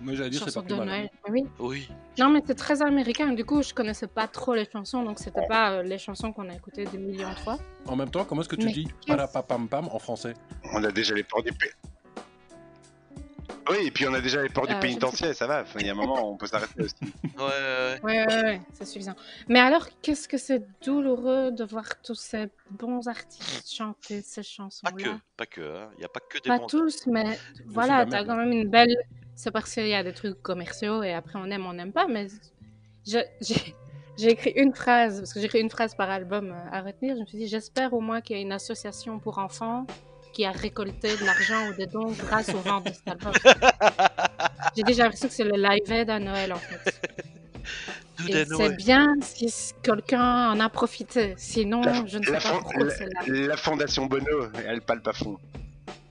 Moi, 0.00 0.14
j'allais 0.14 0.30
dire, 0.30 0.42
c'est 0.44 0.54
pas 0.54 0.60
de 0.60 0.66
plus 0.66 0.76
mal. 0.76 0.86
Noël. 0.86 1.10
Oui. 1.28 1.44
Oui. 1.58 1.88
Non, 2.18 2.28
mais 2.28 2.40
c'est 2.46 2.54
très 2.54 2.82
américain. 2.82 3.32
Du 3.32 3.44
coup, 3.44 3.62
je 3.62 3.74
connaissais 3.74 4.06
pas 4.06 4.28
trop 4.28 4.54
les 4.54 4.68
chansons, 4.70 5.02
donc 5.02 5.18
c'était 5.18 5.46
pas 5.48 5.72
euh, 5.72 5.82
les 5.82 5.98
chansons 5.98 6.32
qu'on 6.32 6.48
a 6.48 6.54
écoutées 6.54 6.84
des 6.84 6.98
millions 6.98 7.30
de 7.30 7.38
fois. 7.40 7.58
En 7.86 7.96
même 7.96 8.08
temps, 8.10 8.24
comment 8.24 8.42
est-ce 8.42 8.48
que 8.48 8.56
tu 8.56 8.66
Mais 8.66 8.72
dis 8.72 8.84
qu'est-ce- 8.84 9.16
parapapam 9.16 9.68
pam 9.68 9.88
en 9.90 9.98
français? 9.98 10.34
On 10.72 10.84
a 10.84 10.90
déjà 10.92 11.14
les 11.14 11.24
ports 11.24 11.42
du 11.42 11.50
P. 11.52 11.68
Oui, 13.70 13.86
et 13.86 13.90
puis 13.90 14.06
on 14.08 14.14
a 14.14 14.20
déjà 14.20 14.42
les 14.42 14.48
ports 14.48 14.64
Euh, 14.64 14.68
du 14.68 14.74
je 14.74 14.80
pénitentiaire, 14.80 15.34
ça 15.34 15.46
va. 15.46 15.64
Il 15.78 15.86
y 15.86 15.88
a 15.88 15.92
un 15.92 15.94
moment, 15.94 16.32
on 16.32 16.36
peut 16.36 16.46
s'arrêter 16.46 16.82
aussi. 16.82 16.94
Ouais, 17.38 17.44
ouais, 17.44 17.50
ouais. 17.50 18.00
Ouais, 18.02 18.26
ouais, 18.26 18.42
ouais, 18.44 18.60
c'est 18.72 18.84
suffisant. 18.84 19.14
Mais 19.48 19.60
alors, 19.60 19.86
qu'est-ce 20.02 20.26
que 20.26 20.38
c'est 20.38 20.62
douloureux 20.82 21.52
de 21.52 21.64
voir 21.64 21.84
tous 22.02 22.14
ces 22.16 22.48
bons 22.70 23.06
artistes 23.06 23.70
chanter 23.72 24.22
ces 24.22 24.40
Pas 24.40 24.42
que, 24.42 25.02
chansons-là. 25.02 25.20
pas 25.36 25.46
que. 25.46 25.60
hein. 25.60 25.90
Il 25.94 25.98
n'y 26.00 26.04
a 26.04 26.08
pas 26.08 26.20
que 26.20 26.38
des 26.38 26.48
Pas 26.48 26.58
bons. 26.58 26.66
tous, 26.66 27.06
mais 27.06 27.38
voilà, 27.66 28.06
t'as 28.06 28.24
quand 28.24 28.36
même 28.36 28.52
une 28.52 28.68
belle. 28.68 28.94
C'est 29.36 29.50
parce 29.52 29.72
qu'il 29.72 29.86
y 29.86 29.94
a 29.94 30.02
des 30.02 30.12
trucs 30.14 30.42
commerciaux 30.42 31.02
et 31.04 31.12
après 31.12 31.38
on 31.38 31.44
aime, 31.50 31.64
on 31.66 31.72
n'aime 31.74 31.92
pas, 31.92 32.08
mais 32.08 32.26
je- 33.06 33.18
j'ai 33.40 33.74
j'ai 34.18 34.30
écrit 34.30 34.50
une 34.56 34.74
phrase, 34.74 35.20
parce 35.20 35.32
que 35.32 35.38
j'ai 35.38 35.46
écrit 35.46 35.60
une 35.60 35.70
phrase 35.70 35.94
par 35.94 36.10
album 36.10 36.50
euh, 36.50 36.70
à 36.72 36.82
retenir. 36.82 37.14
Je 37.14 37.20
me 37.20 37.26
suis 37.26 37.38
dit, 37.38 37.46
j'espère 37.46 37.94
au 37.94 38.00
moins 38.00 38.20
qu'il 38.20 38.34
y 38.36 38.38
a 38.40 38.42
une 38.42 38.50
association 38.50 39.20
pour 39.20 39.38
enfants 39.38 39.86
qui 40.38 40.44
a 40.44 40.52
récolté 40.52 41.16
de 41.16 41.24
l'argent 41.26 41.68
ou 41.68 41.74
des 41.74 41.86
dons 41.88 42.12
grâce 42.12 42.50
aux 42.50 42.58
ventes 42.58 42.86
de 42.86 42.92
cet 42.92 43.08
album. 43.08 43.32
J'ai 44.76 44.84
déjà 44.84 45.02
l'impression 45.02 45.26
que 45.26 45.34
c'est 45.34 45.42
le 45.42 45.56
live 45.60 45.90
aid 45.90 46.08
à 46.10 46.20
Noël 46.20 46.52
en 46.52 46.58
fait. 46.58 47.00
Et 48.28 48.44
c'est 48.44 48.76
bien 48.76 49.14
si 49.20 49.52
quelqu'un 49.82 50.52
en 50.52 50.60
a 50.60 50.68
profité. 50.68 51.34
Sinon, 51.36 51.80
La- 51.80 52.06
je 52.06 52.18
ne 52.18 52.24
sais 52.24 52.32
pas 52.34 52.52
pourquoi. 52.52 52.86
La 53.26 53.56
fondation 53.56 54.06
Bono, 54.06 54.46
elle 54.64 54.80
palpe 54.80 55.08
à 55.08 55.12
fond. 55.12 55.38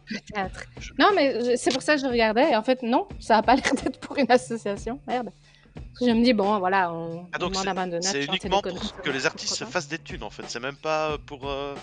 Peut-être. 0.10 0.66
Non, 1.00 1.08
mais 1.16 1.56
c'est 1.56 1.72
pour 1.72 1.82
ça 1.82 1.96
que 1.96 2.02
je 2.02 2.08
regardais. 2.08 2.52
Et 2.52 2.56
en 2.58 2.64
fait, 2.64 2.84
non, 2.84 3.08
ça 3.22 3.38
a 3.38 3.42
pas 3.42 3.56
l'air 3.56 3.74
d'être 3.82 4.00
pour 4.02 4.18
une 4.18 4.30
association. 4.30 5.00
Merde. 5.08 5.30
Je 6.00 6.12
me 6.12 6.24
dis, 6.24 6.34
bon, 6.34 6.60
voilà, 6.60 6.92
on, 6.94 7.28
Ah, 7.34 7.38
donc 7.40 7.54
on 7.58 7.64
demande 7.64 7.98
c'est- 8.02 8.26
uniquement 8.26 8.62
pour 8.62 9.02
que 9.02 9.10
les 9.10 9.26
artistes 9.26 9.56
se 9.56 9.64
fassent 9.66 9.88
des 9.88 10.00
thunes 10.00 10.24
en 10.24 10.30
fait, 10.30 10.44
c'est 10.48 10.60
même 10.60 10.76
pas 10.76 11.18
pour. 11.26 11.50
euh, 11.50 11.76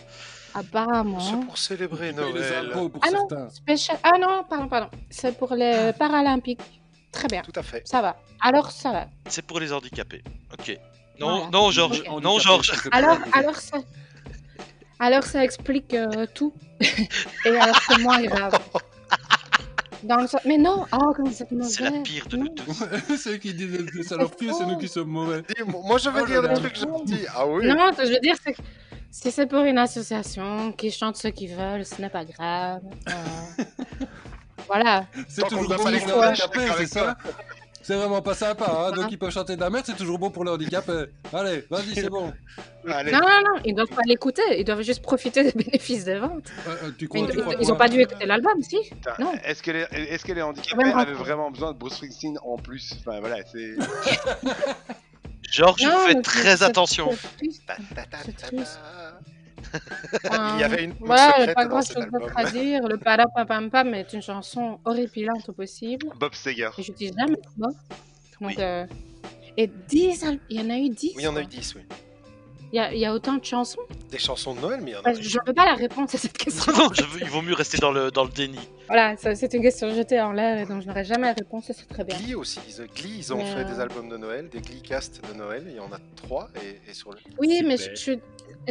Apparemment. 0.54 1.18
C'est 1.18 1.46
pour 1.46 1.58
célébrer 1.58 2.12
Noël. 2.12 2.70
pour 2.72 2.90
Ah 3.02 3.10
non, 3.10 3.26
spécial- 3.50 3.98
Ah 4.04 4.18
non, 4.20 4.44
pardon, 4.48 4.68
pardon. 4.68 4.88
C'est 5.10 5.36
pour 5.36 5.54
les 5.54 5.92
Paralympiques. 5.98 6.60
Très 7.10 7.26
bien, 7.28 7.42
Tout 7.42 7.52
à 7.56 7.62
fait. 7.62 7.82
ça 7.86 8.00
va. 8.02 8.16
Alors, 8.40 8.70
ça 8.70 8.90
va. 8.92 9.06
C'est 9.28 9.42
pour 9.42 9.58
les 9.60 9.72
handicapés. 9.72 10.22
Ok. 10.52 10.78
Non, 11.20 11.28
Voilà. 11.38 11.50
non, 11.52 11.70
Georges. 11.70 12.02
Non, 12.22 12.38
Georges. 12.38 12.72
Alors, 12.92 13.18
alors 13.32 13.56
ça, 13.56 13.78
alors 14.98 15.22
ça 15.24 15.44
explique 15.44 15.94
euh, 15.94 16.26
tout. 16.34 16.52
Et 16.80 17.48
alors 17.56 17.76
c'est 17.88 17.98
moins 17.98 18.20
grave. 18.22 18.58
Dans 20.04 20.16
le 20.16 20.26
sens- 20.26 20.40
Mais 20.44 20.58
non, 20.58 20.84
oh, 20.92 21.12
comme 21.14 21.30
c'est 21.32 21.50
mauvais. 21.50 21.68
C'est 21.68 21.82
la 21.84 21.90
pire 22.02 22.26
de 22.28 22.36
nous 22.36 22.48
tous. 22.48 22.84
c'est 23.18 23.30
eux 23.34 23.36
qui 23.36 23.54
disent 23.54 23.86
des 23.92 24.02
saloperies, 24.02 24.50
c'est 24.56 24.66
nous 24.66 24.78
qui 24.78 24.88
sommes 24.88 25.08
mauvais. 25.08 25.42
Moi, 25.66 25.98
je 25.98 26.10
vais 26.10 26.20
Oh 26.22 26.26
dire 26.26 26.42
des 26.42 26.54
trucs 26.54 26.78
gentils. 26.78 27.26
Ah 27.34 27.46
oui. 27.46 27.66
Non, 27.66 27.90
ce 27.92 27.98
que 27.98 28.06
je 28.06 28.12
veux 28.12 28.20
dire, 28.20 28.36
c'est 28.44 28.52
que 28.52 28.62
si 29.10 29.30
c'est 29.30 29.46
pour 29.46 29.60
une 29.60 29.78
association 29.78 30.72
qui 30.72 30.90
chante 30.90 31.16
ce 31.16 31.28
qu'ils 31.28 31.54
veulent, 31.54 31.84
ce 31.84 32.00
n'est 32.00 32.10
pas 32.10 32.24
grave. 32.24 32.82
Euh, 33.08 33.64
voilà. 34.66 35.06
C'est 35.28 35.46
toujours 35.48 35.76
pas 35.82 35.90
les 35.90 36.00
c'est 36.00 36.70
avec 36.70 36.88
ça 36.88 37.16
C'est 37.84 37.96
vraiment 37.96 38.22
pas 38.22 38.32
sympa, 38.32 38.64
hein 38.66 38.92
donc 38.92 39.12
ils 39.12 39.18
peuvent 39.18 39.30
chanter 39.30 39.56
de 39.56 39.60
la 39.60 39.68
merde, 39.68 39.84
c'est 39.86 39.96
toujours 39.96 40.18
bon 40.18 40.30
pour 40.30 40.42
les 40.42 40.50
handicapés. 40.50 41.04
Allez, 41.34 41.66
vas-y, 41.68 41.94
c'est 41.94 42.08
bon. 42.08 42.32
Allez. 42.88 43.12
Non, 43.12 43.18
non, 43.20 43.40
non, 43.44 43.60
ils 43.62 43.74
doivent 43.74 43.94
pas 43.94 44.00
l'écouter, 44.06 44.40
ils 44.58 44.64
doivent 44.64 44.80
juste 44.80 45.02
profiter 45.02 45.44
des 45.44 45.52
bénéfices 45.64 46.04
des 46.04 46.16
ventes. 46.16 46.50
Euh, 46.66 46.76
euh, 46.84 46.90
tu 46.96 47.08
crois, 47.08 47.26
tu 47.26 47.36
ils, 47.36 47.40
crois 47.42 47.54
ils 47.60 47.70
ont 47.70 47.76
pas 47.76 47.88
dû 47.88 48.00
écouter 48.00 48.24
l'album, 48.24 48.62
si? 48.62 48.78
Non. 49.18 49.34
Est-ce 49.44 49.62
que 49.62 49.70
les, 49.70 49.86
est-ce 49.92 50.24
que 50.24 50.32
les 50.32 50.40
handicapés 50.40 50.92
avaient 50.92 51.12
vraiment 51.12 51.50
besoin 51.50 51.72
de 51.72 51.78
Bruce 51.78 51.96
Springsteen 51.96 52.38
en 52.42 52.56
plus? 52.56 52.96
Enfin 53.00 53.20
voilà, 53.20 53.36
c'est. 53.52 53.74
Georges, 55.42 55.86
mais 56.06 56.22
très 56.22 56.62
attention. 56.62 57.10
c'est 57.12 58.36
triste. 58.36 58.80
Il 60.54 60.60
y 60.60 60.64
avait 60.64 60.84
une, 60.84 60.94
Voilà, 61.00 61.52
pas 61.54 61.66
grand 61.66 61.82
chose 61.82 61.96
album. 61.96 62.20
d'autre 62.22 62.32
à 62.36 62.44
dire. 62.50 62.86
Le 62.88 62.96
Padapapam 62.98 63.94
est 63.94 64.12
une 64.12 64.22
chanson 64.22 64.78
horripilante 64.84 65.48
au 65.48 65.52
possible. 65.52 66.06
Bob 66.18 66.34
Seger. 66.34 66.70
Et 66.78 66.82
je 66.82 66.92
dis 66.92 67.10
jamais. 67.18 67.36
Donc, 67.56 67.74
Oui. 68.40 68.54
euh, 68.58 68.86
Et 69.56 69.68
10 69.68 70.24
al- 70.24 70.38
Il 70.50 70.60
y 70.60 70.64
en 70.66 70.70
a 70.70 70.78
eu 70.78 70.88
10 70.88 71.12
Oui, 71.16 71.22
il 71.22 71.24
y 71.24 71.28
en 71.28 71.36
a 71.36 71.40
eu 71.42 71.46
10, 71.46 71.74
oui. 71.76 71.82
Il 72.72 72.76
y 72.76 72.80
a, 72.80 72.92
il 72.92 72.98
y 72.98 73.06
a 73.06 73.14
autant 73.14 73.34
de 73.34 73.44
chansons 73.44 73.78
Des 74.10 74.18
chansons 74.18 74.52
de 74.52 74.60
Noël, 74.60 74.80
mais 74.82 74.90
il 74.90 74.94
y 74.94 74.96
en 74.96 75.00
a 75.00 75.02
Bah. 75.04 75.12
Je 75.14 75.38
ne 75.38 75.46
veux 75.46 75.52
pas 75.54 75.64
la 75.64 75.74
réponse 75.74 76.12
à 76.16 76.18
cette 76.18 76.36
question. 76.36 76.72
Non, 76.76 76.88
je 76.92 77.04
veux- 77.04 77.20
il 77.22 77.28
vaut 77.28 77.40
mieux 77.40 77.54
rester 77.54 77.78
dans 77.78 77.92
le, 77.92 78.10
dans 78.10 78.24
le 78.24 78.30
déni. 78.30 78.58
Voilà, 78.88 79.14
c'est 79.16 79.54
une 79.54 79.62
question 79.62 79.94
jetée 79.94 80.20
en 80.20 80.32
l'air 80.32 80.58
et 80.58 80.66
dont 80.66 80.80
je 80.80 80.88
n'aurai 80.88 81.04
jamais 81.04 81.28
la 81.28 81.34
réponse 81.34 81.66
c'est 81.72 81.86
très 81.88 82.02
bien. 82.02 82.18
Glee 82.18 82.34
aussi. 82.34 82.58
Ils- 82.68 82.86
Glee, 83.00 83.14
ils 83.18 83.32
ont 83.32 83.36
Mais, 83.38 83.44
fait 83.44 83.60
euh, 83.60 83.64
des 83.64 83.78
albums 83.78 84.08
de 84.08 84.16
Noël, 84.16 84.48
des 84.48 84.60
Glee 84.60 84.82
cast 84.82 85.22
de 85.24 85.34
Noël. 85.38 85.64
Il 85.68 85.76
y 85.76 85.78
en 85.80 85.92
a 85.92 85.98
trois. 86.16 86.48
Et, 86.56 86.90
et 86.90 86.94
sur 86.94 87.12
le. 87.12 87.18
Oui, 87.38 87.62
mais 87.64 87.76
je, 87.76 87.94
suis- 87.94 88.18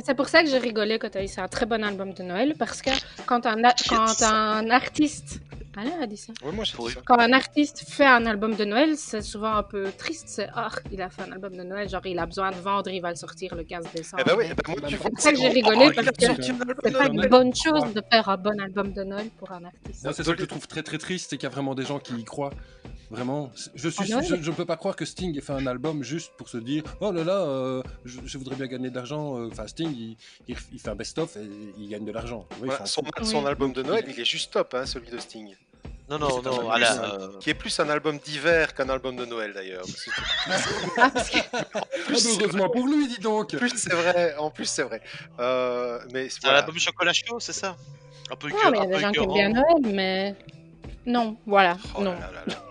c'est 0.04 0.16
pour 0.16 0.28
ça 0.30 0.44
que 0.44 0.50
j'ai 0.50 0.58
rigolé 0.58 1.00
quand 1.00 1.10
tu 1.10 1.18
as 1.18 1.22
dit 1.22 1.28
c'est 1.28 1.42
un 1.42 1.48
très 1.48 1.66
bon 1.66 1.84
album 1.84 2.14
de 2.14 2.24
Noël 2.24 2.56
parce 2.58 2.82
que 2.82 2.92
quand 3.26 3.46
un, 3.46 3.62
quand 3.90 4.22
un 4.24 4.70
artiste. 4.70 5.40
Alain 5.78 6.02
a 6.02 6.08
dit 6.08 6.18
ça. 6.18 6.34
Oui, 6.44 6.54
moi 6.54 6.64
j'ai 6.64 6.76
Oui. 6.78 6.88
dit 6.90 6.94
ça. 6.94 7.02
Quand 7.06 7.20
un 7.20 7.34
artiste 7.34 7.84
fait 7.88 8.06
un 8.06 8.26
album 8.26 8.56
de 8.56 8.64
Noël, 8.66 8.96
c'est 8.98 9.22
souvent 9.22 9.56
un 9.56 9.64
peu 9.64 9.92
triste. 9.98 10.26
C'est 10.28 10.48
ah, 10.54 10.70
il 10.92 11.02
a 11.02 11.10
fait 11.10 11.24
un 11.24 11.32
album 11.32 11.56
de 11.56 11.64
Noël, 11.64 11.90
genre 11.90 12.06
il 12.06 12.20
a 12.20 12.26
besoin 12.26 12.52
de 12.52 12.56
vendre, 12.58 12.90
il 12.90 13.02
va 13.02 13.10
le 13.10 13.16
sortir 13.16 13.56
le 13.56 13.64
15 13.64 13.86
décembre. 13.94 14.24
Eh 14.26 14.30
ben 14.30 14.36
oui, 14.38 14.46
eh 14.50 14.54
ben 14.54 14.64
moi, 14.68 14.88
tu 14.90 14.96
C'est 14.98 15.10
pour 15.10 15.20
ça 15.20 15.32
que 15.32 15.38
j'ai 15.38 15.50
oh, 15.50 15.54
rigolé, 15.54 15.88
oh, 15.90 15.92
parce 15.96 16.08
que 16.08 16.14
C'est 16.20 16.92
pas 16.94 17.10
Noël. 17.10 17.12
une 17.14 17.28
bonne 17.30 17.56
chose 17.56 17.94
de 17.94 18.02
faire 18.12 18.30
un 18.30 18.38
bon 18.38 18.60
album 18.62 18.94
de 18.94 19.04
Noël 19.04 19.30
pour 19.40 19.52
un 19.52 19.64
artiste. 19.66 20.04
Moi, 20.04 20.14
c'est 20.14 20.24
ce 20.24 20.32
que 20.32 20.40
je 20.42 20.46
trouve 20.46 20.68
très 20.68 20.84
très 20.84 20.98
triste, 20.98 21.30
c'est 21.30 21.38
qu'il 21.38 21.48
y 21.48 21.52
a 21.52 21.54
vraiment 21.54 21.76
des 21.76 21.86
gens 21.86 22.00
qui 22.00 22.14
y 22.16 22.24
croient. 22.24 22.52
Vraiment, 23.12 23.52
je 23.76 23.90
suis, 23.90 24.12
Ah 24.12 24.18
ouais 24.18 24.24
je, 24.26 24.36
je 24.42 24.50
ne 24.50 24.56
peux 24.56 24.66
pas 24.66 24.76
croire 24.78 24.96
que 24.96 25.06
Sting 25.06 25.38
ait 25.38 25.42
fait 25.42 25.54
un 25.54 25.68
album 25.68 26.02
juste 26.04 26.32
pour 26.36 26.50
se 26.50 26.58
dire, 26.58 26.82
oh 27.00 27.12
là 27.12 27.24
là, 27.24 27.42
euh, 27.42 27.84
je, 28.06 28.20
je 28.26 28.38
voudrais 28.40 28.56
bien 28.56 28.66
gagner 28.66 28.90
de 28.90 28.96
l'argent. 28.96 29.38
euh, 29.40 29.50
Enfin, 29.52 29.68
Sting, 29.68 29.94
il, 29.96 30.18
il, 30.48 30.56
il 30.72 30.80
fait 30.80 30.90
un 30.90 30.96
best-of 30.96 31.36
et 31.36 31.42
il 31.78 31.90
gagne 31.90 32.06
de 32.06 32.12
l'argent. 32.12 32.48
Oui, 32.54 32.58
Voilà, 32.62 32.74
enfin, 32.76 32.86
son, 32.88 33.02
Oui. 33.04 33.26
son 33.28 33.46
album 33.46 33.72
de 33.72 33.84
Noël, 33.84 34.04
il 34.08 34.20
est 34.20 34.26
juste 34.26 34.54
top, 34.54 34.74
hein, 34.74 34.88
celui 34.88 35.12
de 35.12 35.18
Sting. 35.20 35.54
Non, 36.20 36.42
non, 36.42 36.42
non, 36.44 36.72
euh, 36.72 37.28
Qui 37.40 37.50
est 37.50 37.54
plus 37.54 37.80
un 37.80 37.90
album 37.90 38.18
d'hiver 38.18 38.74
qu'un 38.74 38.90
album 38.90 39.16
de 39.16 39.26
Noël 39.26 39.52
d'ailleurs. 39.54 39.84
Ah, 40.98 41.10
parce 41.10 41.30
que- 41.30 41.38
Ah, 41.54 41.82
mais 42.10 42.18
heureusement 42.42 42.70
pour 42.70 42.86
lui, 42.88 43.08
dis 43.08 43.20
donc. 43.20 43.54
En 43.54 43.58
plus, 43.58 43.74
c'est 43.78 43.94
vrai. 43.94 44.36
En 44.38 44.50
plus, 44.52 44.66
c'est 44.66 44.84
vrai. 44.84 45.02
Euh, 45.40 46.00
mais 46.14 46.30
c'est 46.30 46.38
un 46.46 46.50
voilà. 46.50 46.60
album 46.60 46.78
chocolat 46.78 47.14
chaud, 47.14 47.40
c'est 47.40 47.54
ça? 47.54 47.76
Un 48.32 48.36
peu 48.36 48.50
Non, 48.50 48.56
mais 48.72 48.78
il 48.78 48.82
y 48.82 48.84
a 48.84 48.88
des 48.88 49.00
gens 49.00 49.12
qui 49.12 49.20
aiment 49.20 49.34
bien 49.34 49.50
Noël, 49.50 49.94
mais 49.94 50.36
non, 51.06 51.38
voilà, 51.46 51.78
Oh 51.96 52.00
là 52.00 52.04
non, 52.06 52.12
là 52.14 52.32
là 52.34 52.44
là. 52.48 52.64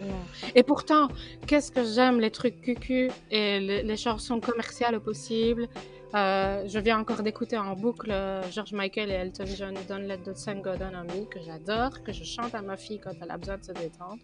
non. 0.00 0.14
Et 0.54 0.62
pourtant, 0.62 1.08
qu'est-ce 1.46 1.70
que 1.70 1.84
j'aime 1.84 2.20
les 2.20 2.30
trucs 2.30 2.60
cucu 2.60 3.10
et 3.30 3.60
les, 3.60 3.82
les 3.82 3.96
chansons 3.96 4.40
commerciales 4.40 4.94
au 4.96 5.00
possible. 5.00 5.68
Euh, 6.14 6.64
je 6.68 6.78
viens 6.78 6.98
encore 6.98 7.22
d'écouter 7.22 7.56
en 7.56 7.74
boucle 7.74 8.10
euh, 8.10 8.42
George 8.50 8.72
Michael 8.72 9.10
et 9.10 9.14
Elton 9.14 9.46
John 9.46 9.74
Don't 9.88 10.06
Let 10.06 10.18
the 10.18 10.36
Sun 10.36 10.60
Go 10.60 10.76
Down 10.76 10.94
on 10.94 11.04
Me 11.04 11.24
que 11.24 11.40
j'adore, 11.40 12.02
que 12.02 12.12
je 12.12 12.22
chante 12.22 12.54
à 12.54 12.60
ma 12.60 12.76
fille 12.76 13.00
quand 13.02 13.12
elle 13.22 13.30
a 13.30 13.38
besoin 13.38 13.56
de 13.56 13.64
se 13.64 13.72
détendre. 13.72 14.20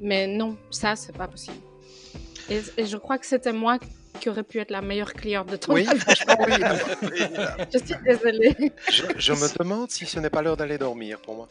Mais 0.00 0.28
non, 0.28 0.56
ça 0.70 0.94
c'est 0.94 1.16
pas 1.16 1.26
possible. 1.26 1.56
Et, 2.48 2.60
et 2.76 2.86
je 2.86 2.96
crois 2.96 3.18
que 3.18 3.26
c'était 3.26 3.52
moi 3.52 3.78
qui 4.20 4.28
aurais 4.28 4.44
pu 4.44 4.58
être 4.60 4.70
la 4.70 4.80
meilleure 4.80 5.12
cliente 5.12 5.48
de 5.50 5.56
ton 5.56 5.74
Oui, 5.74 5.86
oui. 5.92 6.54
Je 7.72 7.78
suis 7.78 7.96
désolée. 8.04 8.72
Je, 8.90 9.02
je 9.16 9.32
me 9.32 9.58
demande 9.58 9.90
si 9.90 10.06
ce 10.06 10.20
n'est 10.20 10.30
pas 10.30 10.42
l'heure 10.42 10.56
d'aller 10.56 10.78
dormir 10.78 11.20
pour 11.20 11.34
moi. 11.34 11.48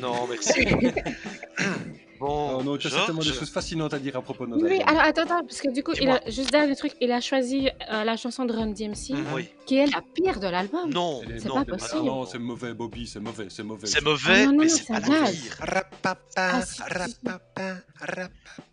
Non, 0.00 0.26
merci. 0.26 0.66
bon, 2.18 2.56
Oh 2.58 2.62
non, 2.62 2.76
tu 2.76 2.86
as 2.86 2.90
certainement 2.90 3.20
des 3.22 3.32
choses 3.32 3.50
fascinantes 3.50 3.94
à 3.94 3.98
dire 3.98 4.16
à 4.16 4.22
propos 4.22 4.46
de 4.46 4.50
nos 4.52 4.56
Oui, 4.62 4.72
albums. 4.80 4.88
alors 4.88 5.02
attends, 5.02 5.22
attends, 5.22 5.44
parce 5.44 5.60
que 5.60 5.70
du 5.70 5.82
coup, 5.82 5.92
il 6.00 6.08
a, 6.08 6.20
juste 6.28 6.50
dernier 6.50 6.74
truc, 6.76 6.92
il 7.00 7.10
a 7.12 7.20
choisi 7.20 7.68
euh, 7.90 8.04
la 8.04 8.16
chanson 8.16 8.44
de 8.44 8.52
Run 8.52 8.68
DMC. 8.68 9.14
Oui. 9.34 9.48
qui 9.66 9.76
est 9.78 9.86
la 9.86 10.00
pire 10.14 10.38
de 10.40 10.46
l'album. 10.48 10.90
Non, 10.90 11.20
C'est 11.38 11.48
pas 11.48 11.64
possible. 11.64 12.04
non, 12.04 12.24
c'est 12.26 12.38
mauvais, 12.38 12.72
Bobby, 12.74 13.06
c'est 13.06 13.20
mauvais, 13.20 13.46
c'est 13.50 13.62
mauvais. 13.64 13.86
C'est 13.86 14.02
mauvais, 14.02 14.42
Ah, 14.42 14.46
non, 14.46 14.52
non, 14.52 14.58
mais 14.62 14.68
c'est 14.68 14.86
pas 14.86 15.00
la 15.00 15.30
pire. 15.30 15.56
Rapapa, 15.58 16.20
Ah, 16.36 16.60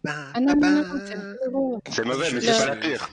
Ah 0.05 0.39
non, 0.39 0.53
non, 0.55 0.69
non, 0.83 0.99
c'est 1.07 1.17
zéro. 1.43 1.81
C'est 1.89 2.05
mauvais, 2.05 2.31
mais 2.31 2.41
c'est 2.41 2.57
pas 2.59 2.65
la 2.65 2.75
pire. 2.75 3.09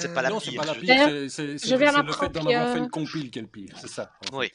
C'est 0.00 0.14
pas 0.14 0.22
la 0.22 0.30
non, 0.30 0.40
c'est 0.40 0.50
pire. 0.50 0.60
pas 0.60 0.66
la 0.66 0.74
je- 0.74 0.80
pire, 0.80 0.94
c'est- 1.06 1.28
c'est 1.28 1.58
c'est- 1.58 1.68
je 1.68 1.74
viens 1.76 1.92
c'est 1.92 2.02
le 2.02 2.12
fait 2.12 2.28
d'en 2.28 2.46
avoir 2.46 2.72
fait 2.72 2.78
une 2.78 2.90
compile 2.90 3.30
qui 3.30 3.38
est 3.38 3.42
le 3.42 3.48
pire, 3.48 3.74
c'est 3.80 3.88
ça. 3.88 4.10
Oui. 4.32 4.50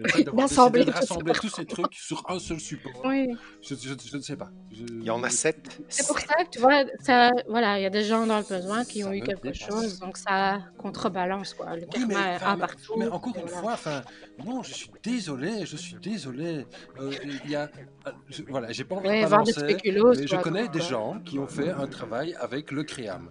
C'est 0.00 0.04
le 0.04 0.10
fait 0.12 0.22
d'avoir 0.24 0.46
D'assembler 0.48 0.84
décidé 0.84 0.92
de 0.92 0.92
tous 0.92 1.06
ces 1.06 1.12
rassembler 1.14 1.32
trucs. 1.32 1.50
tous 1.50 1.56
ces 1.56 1.66
trucs 1.66 1.94
sur 1.94 2.24
un 2.30 2.38
seul 2.38 2.60
support. 2.60 3.02
Oui, 3.04 3.26
Je, 3.62 3.74
je, 3.74 3.94
je 4.12 4.16
ne 4.16 4.22
sais 4.22 4.36
pas. 4.36 4.48
Je- 4.70 4.84
Il 4.84 5.02
y 5.02 5.10
en 5.10 5.20
a 5.24 5.28
sept. 5.28 5.80
c'est 5.88 6.06
pour 6.06 6.20
ça 6.20 6.44
que 6.44 6.50
tu 6.50 6.60
vois, 6.60 6.84
ça, 7.00 7.32
voilà, 7.48 7.80
il 7.80 7.82
y 7.82 7.86
a 7.86 7.90
des 7.90 8.04
gens 8.04 8.24
dans 8.24 8.38
le 8.38 8.44
besoin 8.44 8.84
qui 8.84 9.00
Ça 9.02 9.08
ont 9.08 9.12
eu 9.12 9.20
quelque 9.22 9.42
dépasse. 9.42 9.58
chose, 9.58 9.98
donc 9.98 10.16
ça 10.16 10.60
contrebalance 10.78 11.52
quoi. 11.54 11.74
Le 11.74 11.82
Oui, 11.96 12.04
mais, 12.06 12.14
karma 12.38 12.66
partout. 12.68 12.94
mais 12.96 13.08
encore 13.08 13.34
une 13.36 13.42
voilà. 13.42 13.56
fois, 13.60 13.72
enfin, 13.72 14.02
non, 14.46 14.62
je 14.62 14.72
suis 14.72 14.90
désolé, 15.02 15.66
je 15.66 15.76
suis 15.76 15.96
désolé. 15.96 16.64
Euh, 17.00 17.10
Il 17.44 17.50
y 17.50 17.56
a, 17.56 17.62
euh, 18.06 18.10
je- 18.28 18.42
voilà, 18.48 18.70
j'ai 18.70 18.84
pas 18.84 18.94
envie 18.94 19.08
Ouais, 19.08 19.24
de 19.24 19.28
balancer, 19.30 19.52
spéculoos, 19.52 20.14
mais 20.14 20.26
je 20.28 20.36
connais 20.36 20.66
quoi. 20.66 20.72
des 20.74 20.80
gens 20.80 21.18
qui 21.24 21.40
ont 21.40 21.48
fait 21.48 21.70
un 21.70 21.88
travail 21.88 22.36
avec 22.38 22.70
le 22.70 22.84
Créam. 22.84 23.30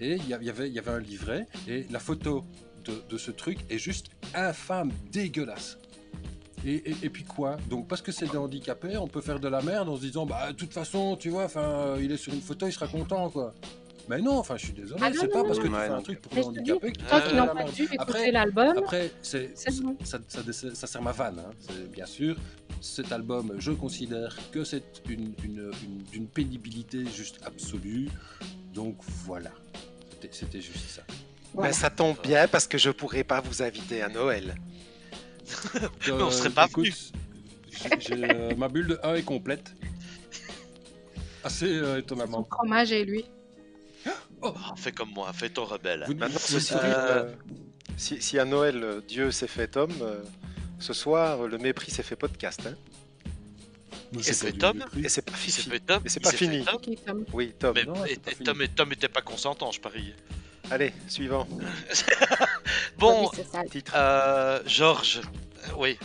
Et 0.00 0.16
il 0.16 0.28
y 0.28 0.34
avait, 0.34 0.68
il 0.68 0.74
y 0.74 0.78
avait 0.78 0.90
un 0.90 0.98
livret, 0.98 1.46
et 1.66 1.86
la 1.90 1.98
photo 1.98 2.44
de, 2.84 3.02
de 3.08 3.18
ce 3.18 3.30
truc 3.30 3.58
est 3.70 3.78
juste 3.78 4.06
infâme, 4.34 4.90
dégueulasse. 5.10 5.78
Et, 6.64 6.74
et- 6.90 6.96
et 7.02 7.10
puis 7.10 7.24
quoi? 7.24 7.56
Donc 7.68 7.88
parce 7.88 8.02
que 8.02 8.12
c'est 8.12 8.30
des 8.30 8.36
handicapés, 8.36 8.96
on 8.96 9.08
peut 9.08 9.20
faire 9.20 9.40
de 9.40 9.48
la 9.48 9.60
merde 9.62 9.88
en 9.88 9.96
se 9.96 10.02
disant 10.02 10.26
bah 10.26 10.52
de 10.52 10.56
toute 10.56 10.72
façon, 10.72 11.16
tu 11.16 11.28
vois, 11.30 11.44
enfin, 11.44 11.96
il 12.00 12.12
est 12.12 12.16
sur 12.16 12.32
une 12.32 12.40
photo, 12.40 12.66
il 12.68 12.72
sera 12.72 12.86
content 12.86 13.30
quoi. 13.30 13.52
Mais 14.08 14.20
non, 14.20 14.36
enfin, 14.38 14.56
je 14.56 14.64
suis 14.64 14.72
désolé, 14.72 15.00
Ah 15.04 15.10
c'est 15.12 15.28
pas 15.28 15.38
non, 15.38 15.44
parce 15.46 15.58
que 15.60 15.68
non. 15.68 15.78
tu 15.78 15.84
fais 15.84 15.88
un 15.92 16.02
truc 16.02 16.20
pour 16.22 16.34
les 16.34 16.42
handicapés 16.44 16.92
que 16.92 16.98
tu 16.98 17.04
Toi 17.04 17.20
fais 17.20 17.34
la 17.36 17.46
pas 17.46 17.54
merde. 17.54 17.72
dû 17.72 17.82
écouter 17.84 17.98
Après- 18.00 18.32
l'album, 18.32 18.74
Après, 18.78 19.12
c'est, 19.22 19.56
ça, 19.56 19.70
ça, 20.04 20.18
ça- 20.52 20.74
ça 20.74 20.86
sert 20.88 21.02
ma 21.02 21.12
vanne, 21.12 21.38
hein. 21.38 21.50
c'est 21.60 21.90
bien 21.90 22.06
sûr. 22.06 22.36
Cet 22.80 23.12
album, 23.12 23.54
je 23.58 23.70
considère 23.70 24.36
que 24.50 24.64
c'est 24.64 25.02
une, 25.08 25.34
une- 25.44 26.26
pénibilité 26.26 27.04
juste 27.06 27.38
absolue. 27.44 28.08
Donc 28.74 28.96
voilà, 29.24 29.50
c'était, 30.10 30.28
c'était 30.32 30.60
juste 30.60 30.88
ça. 30.88 31.02
Voilà. 31.54 31.70
Ben, 31.70 31.74
ça 31.74 31.90
tombe 31.90 32.16
bien 32.22 32.48
parce 32.48 32.66
que 32.66 32.78
je 32.78 32.90
pourrais 32.90 33.24
pas 33.24 33.40
vous 33.40 33.62
inviter 33.62 34.02
à 34.02 34.08
Noël. 34.08 34.54
Mais 36.06 36.12
on 36.12 36.30
serait 36.30 36.50
pas 36.50 36.66
écoute, 36.66 36.86
euh, 38.10 38.54
ma 38.56 38.68
bulle 38.68 38.86
de 38.88 39.00
1 39.02 39.14
est 39.16 39.22
complète. 39.22 39.72
Assez 41.44 41.66
euh, 41.66 41.94
son 41.94 41.98
étonnamment. 41.98 42.44
fromage 42.50 42.92
et 42.92 43.04
lui. 43.04 43.24
Oh, 44.40 44.54
fais 44.76 44.92
comme 44.92 45.10
moi, 45.10 45.32
fais 45.32 45.50
ton 45.50 45.64
rebelle. 45.64 46.04
Vous- 46.06 46.14
Maintenant, 46.14 46.34
vous- 46.34 46.38
ceci 46.38 46.72
vous- 46.74 46.80
dit, 46.80 46.84
Euh, 46.86 47.24
euh, 47.24 47.34
si, 47.96 48.20
si 48.22 48.38
à 48.38 48.44
Noël 48.44 48.82
euh, 48.82 49.00
Dieu 49.06 49.30
s'est 49.30 49.46
fait 49.46 49.76
homme, 49.76 49.92
euh, 50.02 50.22
ce 50.80 50.92
soir 50.92 51.46
le 51.46 51.58
mépris 51.58 51.90
s'est 51.92 52.02
fait 52.02 52.16
podcast. 52.16 52.60
hein. 52.66 52.74
Et 54.18 54.22
c'est 54.32 54.52
Tom. 54.52 54.84
Et 55.02 55.08
c'est 55.08 55.22
pas 55.22 55.32
Tom, 55.86 56.02
il 56.04 56.20
pas 56.20 56.30
fini. 56.32 56.64
Tom, 56.64 57.24
Oui, 57.32 57.54
Tom. 57.58 57.72
Mais 57.74 57.84
Non, 57.84 58.04
et- 58.04 58.10
c'est 58.14 58.20
pas 58.20 58.30
et 58.30 58.34
fini. 58.34 58.46
Tom, 58.46 58.62
et 58.62 58.68
Tom 58.68 58.92
était 58.92 59.08
pas 59.08 59.22
consentant, 59.22 59.70
je 59.70 59.80
parie. 59.80 60.12
Allez, 60.70 60.92
suivant. 61.08 61.46
Bon. 62.98 63.30
Titre. 63.70 63.92
euh, 63.96 64.60
Georges, 64.64 65.20
euh, 65.22 65.72
oui, 65.76 65.98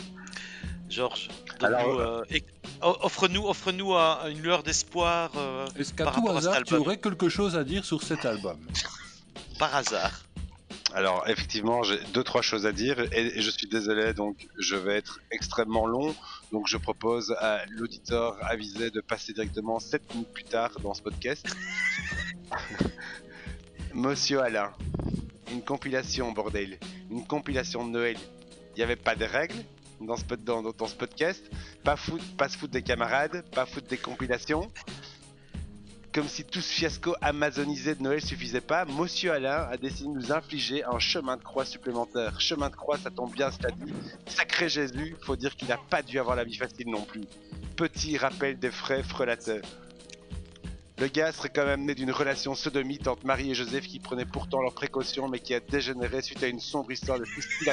Georges, 0.89 1.30
euh, 1.63 2.24
é- 2.32 2.43
O- 2.82 2.98
Offre-nous, 3.02 3.46
offre-nous 3.46 3.93
un- 3.93 4.28
une 4.30 4.41
lueur 4.41 4.63
d'espoir 4.63 5.32
euh, 5.36 5.67
Est-ce 5.78 5.93
qu'à 5.93 6.06
par 6.06 6.15
tout 6.15 6.22
rapport 6.22 6.38
à 6.38 6.41
cet 6.41 6.50
hasard, 6.52 6.63
tu 6.63 6.74
aurais 6.76 6.98
quelque 6.98 7.30
chose 7.30 7.56
à 7.56 7.63
dire 7.63 7.86
sur 7.86 8.02
cet 8.04 8.26
album 8.26 8.58
par 9.60 9.76
hasard. 9.76 10.24
Alors 10.93 11.28
effectivement, 11.28 11.84
j'ai 11.84 12.00
deux 12.13 12.24
trois 12.24 12.41
choses 12.41 12.65
à 12.65 12.72
dire 12.72 13.00
et, 13.12 13.38
et 13.38 13.41
je 13.41 13.50
suis 13.52 13.67
désolé, 13.67 14.13
donc 14.13 14.48
je 14.58 14.76
vais 14.76 14.96
être 14.98 15.20
extrêmement 15.32 15.86
long. 15.86 16.15
Donc 16.52 16.67
je 16.67 16.78
propose 16.78 17.36
à 17.39 17.62
l'auditeur 17.70 18.38
avisé 18.41 18.89
de 18.89 19.02
passer 19.02 19.34
directement 19.34 19.80
7 19.80 20.02
minutes 20.13 20.34
plus 20.34 20.43
tard 20.46 20.72
dans 20.82 20.93
ce 20.96 21.02
podcast. 21.02 21.46
Monsieur 23.98 24.42
Alain, 24.42 24.72
une 25.52 25.64
compilation 25.64 26.32
bordel, 26.32 26.78
une 27.10 27.26
compilation 27.26 27.84
de 27.84 27.90
Noël. 27.90 28.16
Il 28.76 28.78
n'y 28.78 28.84
avait 28.84 28.96
pas 28.96 29.16
de 29.16 29.26
règles 29.26 29.56
dans 30.00 30.16
ce, 30.16 30.94
podcast, 30.94 31.44
pas 31.84 31.96
foot, 31.96 32.22
pas 32.38 32.48
se 32.48 32.60
foutre 32.60 32.74
des 32.74 32.84
camarades, 32.84 33.44
pas 33.56 33.66
foutre 33.66 33.88
des 33.88 33.98
compilations. 33.98 34.72
Comme 36.14 36.28
si 36.28 36.44
tout 36.44 36.62
ce 36.62 36.72
fiasco 36.72 37.16
amazonisé 37.22 37.96
de 37.96 38.04
Noël 38.04 38.22
suffisait 38.22 38.62
pas, 38.62 38.86
Monsieur 38.86 39.32
Alain 39.32 39.68
a 39.68 39.78
décidé 39.78 40.10
de 40.10 40.14
nous 40.14 40.32
infliger 40.32 40.84
un 40.84 41.00
chemin 41.00 41.36
de 41.36 41.44
croix 41.44 41.66
supplémentaire. 41.66 42.40
Chemin 42.40 42.70
de 42.70 42.76
croix, 42.76 43.00
ça 43.00 43.10
tombe 43.10 43.34
bien, 43.34 43.50
cela 43.50 43.72
dit. 43.72 43.92
Sacré 44.28 44.70
Jésus, 44.70 45.16
faut 45.24 45.36
dire 45.36 45.56
qu'il 45.56 45.72
a 45.72 45.80
pas 45.90 46.04
dû 46.04 46.20
avoir 46.20 46.36
la 46.36 46.44
vie 46.44 46.56
facile 46.56 46.92
non 46.92 47.02
plus. 47.02 47.24
Petit 47.76 48.16
rappel 48.20 48.60
des 48.60 48.70
frais 48.70 49.02
frelateurs. 49.02 49.66
Le 51.00 51.08
gars 51.08 51.32
serait 51.32 51.50
quand 51.50 51.66
même 51.66 51.86
né 51.86 51.94
d'une 51.94 52.12
relation 52.12 52.56
sodomite 52.56 53.08
entre 53.08 53.24
Marie 53.24 53.52
et 53.52 53.54
Joseph 53.54 53.86
qui 53.86 54.00
prenaient 54.00 54.26
pourtant 54.26 54.62
leurs 54.62 54.74
précautions 54.74 55.28
mais 55.28 55.40
qui 55.40 55.54
a 55.54 55.60
dégénéré 55.60 56.24
suite 56.24 56.42
à 56.42 56.48
une 56.48 56.60
sombre 56.60 56.92
histoire 56.92 57.20
de 57.20 57.26
fistule 57.26 57.70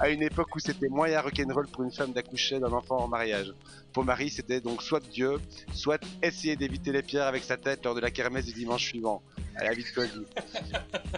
à 0.00 0.08
une 0.08 0.22
époque 0.22 0.56
où 0.56 0.58
c'était 0.58 0.88
moyen 0.88 1.20
rock'n'roll 1.20 1.68
pour 1.68 1.84
une 1.84 1.92
femme 1.92 2.12
d'accoucher 2.12 2.58
d'un 2.58 2.72
enfant 2.72 2.98
en 2.98 3.06
mariage. 3.06 3.54
Pour 3.92 4.04
Marie, 4.04 4.30
c'était 4.30 4.60
donc 4.60 4.82
soit 4.82 5.00
Dieu, 5.08 5.38
soit 5.72 6.02
essayer 6.20 6.56
d'éviter 6.56 6.90
les 6.90 7.02
pierres 7.02 7.26
avec 7.28 7.44
sa 7.44 7.56
tête 7.56 7.84
lors 7.84 7.94
de 7.94 8.00
la 8.00 8.10
kermesse 8.10 8.46
du 8.46 8.52
dimanche 8.52 8.86
suivant. 8.86 9.22
À 9.56 9.64
la 9.64 9.72
vie 9.72 9.82
de 9.82 9.88
Cody. 9.88 10.24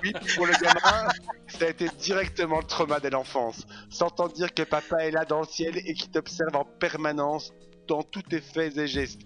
Puis, 0.00 0.12
pour 0.34 0.46
le 0.46 0.52
gamin, 0.52 1.08
ça 1.46 1.66
a 1.66 1.68
été 1.68 1.88
directement 1.98 2.58
le 2.58 2.64
trauma 2.64 2.98
de 2.98 3.08
l'enfance. 3.08 3.66
S'entend 3.90 4.28
dire 4.28 4.54
que 4.54 4.62
papa 4.62 5.04
est 5.04 5.10
là 5.10 5.26
dans 5.26 5.40
le 5.40 5.46
ciel 5.46 5.76
et 5.76 5.92
qui 5.92 6.08
t'observe 6.08 6.56
en 6.56 6.64
permanence 6.64 7.52
dans 7.86 8.02
tous 8.02 8.22
tes 8.22 8.40
faits 8.40 8.78
et 8.78 8.86
gestes. 8.86 9.20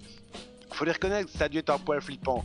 Faut 0.75 0.85
les 0.85 0.93
reconnaître, 0.93 1.31
dû 1.49 1.59
être 1.59 1.71
un 1.71 1.79
poil 1.79 2.01
flippant. 2.03 2.45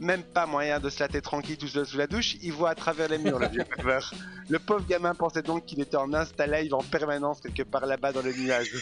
Même 0.00 0.22
pas 0.22 0.46
moyen 0.46 0.80
de 0.80 0.88
se 0.90 1.00
latter 1.00 1.20
tranquille 1.20 1.56
tout 1.56 1.68
seul 1.68 1.86
sous 1.86 1.96
la 1.96 2.06
douche, 2.06 2.36
il 2.42 2.52
voit 2.52 2.70
à 2.70 2.74
travers 2.74 3.08
les 3.08 3.18
murs, 3.18 3.38
le 3.38 3.48
vieux 3.48 3.64
pervers. 3.64 4.12
Le 4.48 4.58
pauvre 4.58 4.84
gamin 4.86 5.14
pensait 5.14 5.42
donc 5.42 5.64
qu'il 5.64 5.80
était 5.80 5.96
en 5.96 6.12
insta 6.12 6.46
live 6.46 6.74
en 6.74 6.82
permanence 6.82 7.40
quelque 7.40 7.62
part 7.62 7.86
là-bas 7.86 8.12
dans 8.12 8.22
les 8.22 8.34
nuages. 8.34 8.72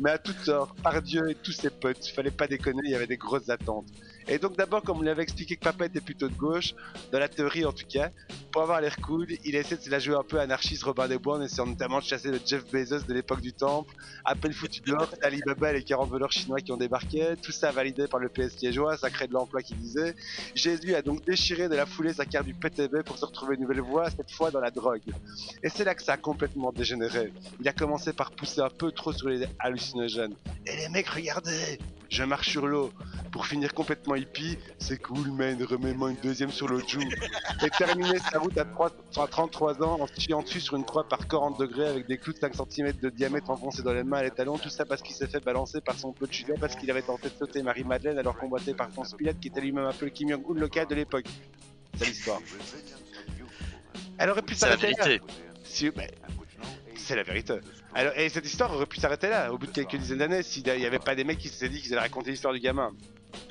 Mais 0.00 0.10
à 0.10 0.18
tout 0.18 0.34
tort, 0.44 0.74
par 0.82 1.02
Dieu 1.02 1.30
et 1.30 1.34
tous 1.34 1.52
ses 1.52 1.70
potes, 1.70 2.06
fallait 2.14 2.30
pas 2.30 2.46
déconner, 2.46 2.80
il 2.84 2.90
y 2.90 2.94
avait 2.94 3.06
des 3.06 3.16
grosses 3.16 3.48
attentes. 3.48 3.86
Et 4.28 4.38
donc 4.38 4.56
d'abord, 4.56 4.82
comme 4.82 4.98
on 4.98 5.02
lui 5.02 5.08
avait 5.08 5.22
expliqué 5.22 5.56
que 5.56 5.64
papa 5.64 5.86
était 5.86 6.00
plutôt 6.00 6.28
de 6.28 6.34
gauche, 6.34 6.74
dans 7.12 7.18
la 7.18 7.28
théorie 7.28 7.64
en 7.64 7.72
tout 7.72 7.86
cas, 7.88 8.10
pour 8.52 8.62
avoir 8.62 8.80
l'air 8.80 8.96
cool, 8.98 9.26
il 9.44 9.56
a 9.56 9.60
essayé 9.60 9.76
de 9.76 9.82
se 9.82 9.90
la 9.90 9.98
jouer 9.98 10.16
un 10.16 10.22
peu 10.22 10.38
anarchiste 10.40 10.82
Robin 10.82 11.08
des 11.08 11.18
Bois 11.18 11.38
en 11.38 11.42
essayant 11.42 11.66
notamment 11.66 11.98
de 11.98 12.04
chasser 12.04 12.30
le 12.30 12.40
Jeff 12.44 12.64
Bezos 12.70 13.04
de 13.06 13.14
l'époque 13.14 13.40
du 13.40 13.52
temple, 13.52 13.94
appel 14.24 14.52
foutu 14.52 14.80
dehors, 14.80 15.08
Alibaba 15.22 15.70
et 15.70 15.78
les 15.78 15.84
40 15.84 16.08
voleurs 16.08 16.32
chinois 16.32 16.60
qui 16.60 16.72
ont 16.72 16.76
débarqué, 16.76 17.34
tout 17.42 17.52
ça 17.52 17.70
validé 17.72 18.06
par 18.06 18.20
le 18.20 18.28
PS 18.28 18.45
liégeois, 18.60 18.96
ça 18.96 19.10
crée 19.10 19.26
de 19.26 19.32
l'emploi 19.32 19.62
qui 19.62 19.74
disait. 19.74 20.14
Jésus 20.54 20.94
a 20.94 21.02
donc 21.02 21.24
déchiré 21.24 21.68
de 21.68 21.74
la 21.74 21.86
foulée 21.86 22.12
sa 22.12 22.24
carte 22.24 22.46
du 22.46 22.54
PTB 22.54 23.02
pour 23.04 23.18
se 23.18 23.24
retrouver 23.24 23.56
une 23.56 23.62
nouvelle 23.62 23.80
voie, 23.80 24.10
cette 24.10 24.30
fois 24.30 24.50
dans 24.50 24.60
la 24.60 24.70
drogue. 24.70 25.02
Et 25.62 25.68
c'est 25.68 25.84
là 25.84 25.94
que 25.94 26.02
ça 26.02 26.14
a 26.14 26.16
complètement 26.16 26.72
dégénéré. 26.72 27.32
Il 27.60 27.68
a 27.68 27.72
commencé 27.72 28.12
par 28.12 28.30
pousser 28.30 28.60
un 28.60 28.70
peu 28.70 28.92
trop 28.92 29.12
sur 29.12 29.28
les 29.28 29.46
hallucinogènes. 29.58 30.34
Et 30.66 30.76
les 30.76 30.88
mecs, 30.88 31.08
regardez 31.08 31.78
Je 32.08 32.22
marche 32.22 32.50
sur 32.50 32.66
l'eau. 32.66 32.92
Pour 33.32 33.46
finir 33.46 33.74
complètement 33.74 34.14
hippie, 34.14 34.56
c'est 34.78 34.96
cool, 35.02 35.30
man, 35.32 35.60
remets-moi 35.62 36.10
une 36.12 36.16
deuxième 36.22 36.50
sur 36.50 36.68
l'autre 36.68 36.88
joue. 36.88 37.00
Et 37.64 37.70
terminer 37.70 38.18
sa 38.30 38.38
route 38.38 38.56
à, 38.56 38.64
3 38.64 38.90
à 39.16 39.26
33 39.26 39.82
ans 39.82 40.00
en 40.00 40.06
se 40.06 40.18
chiant 40.20 40.42
dessus 40.42 40.60
sur 40.60 40.76
une 40.76 40.84
croix 40.84 41.06
par 41.08 41.26
40 41.26 41.58
degrés 41.58 41.86
avec 41.88 42.06
des 42.06 42.16
clous 42.16 42.32
de 42.32 42.38
5 42.38 42.54
cm 42.70 42.92
de 42.92 43.10
diamètre 43.10 43.50
enfoncés 43.50 43.82
dans 43.82 43.92
les 43.92 44.04
mains 44.04 44.20
et 44.20 44.24
les 44.24 44.30
talons, 44.30 44.56
tout 44.56 44.70
ça 44.70 44.84
parce 44.86 45.02
qu'il 45.02 45.14
s'est 45.14 45.26
fait 45.26 45.44
balancer 45.44 45.80
par 45.80 45.98
son 45.98 46.12
peu 46.12 46.26
de 46.26 46.32
Julien 46.32 46.54
parce 46.60 46.76
qu'il 46.76 46.90
avait 46.90 47.02
tenté 47.02 47.28
de 47.28 47.34
sauter 47.34 47.62
Marie-Madeleine 47.62 48.18
alors 48.18 48.36
combatté 48.38 48.72
par 48.72 48.88
Ponce 48.88 49.14
Pilate 49.14 49.38
qui 49.40 49.48
était 49.48 49.60
lui-même 49.60 49.84
un 49.86 49.92
peu 49.92 50.06
le 50.06 50.12
Kim 50.12 50.30
Jong-un 50.30 50.58
local 50.60 50.86
de 50.86 50.94
l'époque. 50.94 51.26
C'est 51.98 52.06
l'histoire. 52.06 52.40
Elle 54.18 54.30
aurait 54.30 54.42
pu 54.42 54.54
C'est 54.54 54.66
la 54.68 54.76
s'arrêter 54.76 55.02
vérité. 55.02 55.26
Si- 55.64 55.90
c'est 56.96 57.16
la 57.16 57.22
vérité. 57.22 57.54
Alors, 57.98 58.12
et 58.14 58.28
cette 58.28 58.44
histoire 58.44 58.70
aurait 58.74 58.84
pu 58.84 59.00
s'arrêter 59.00 59.30
là, 59.30 59.50
au 59.50 59.56
bout 59.56 59.68
de 59.68 59.72
quelques 59.72 59.96
dizaines 59.96 60.18
d'années, 60.18 60.42
s'il 60.42 60.64
n'y 60.64 60.84
avait 60.84 60.98
pas 60.98 61.14
des 61.14 61.24
mecs 61.24 61.38
qui 61.38 61.48
se 61.48 61.54
s'étaient 61.54 61.70
dit 61.70 61.80
qu'ils 61.80 61.94
allaient 61.94 62.02
raconter 62.02 62.30
l'histoire 62.30 62.52
du 62.52 62.60
gamin. 62.60 62.92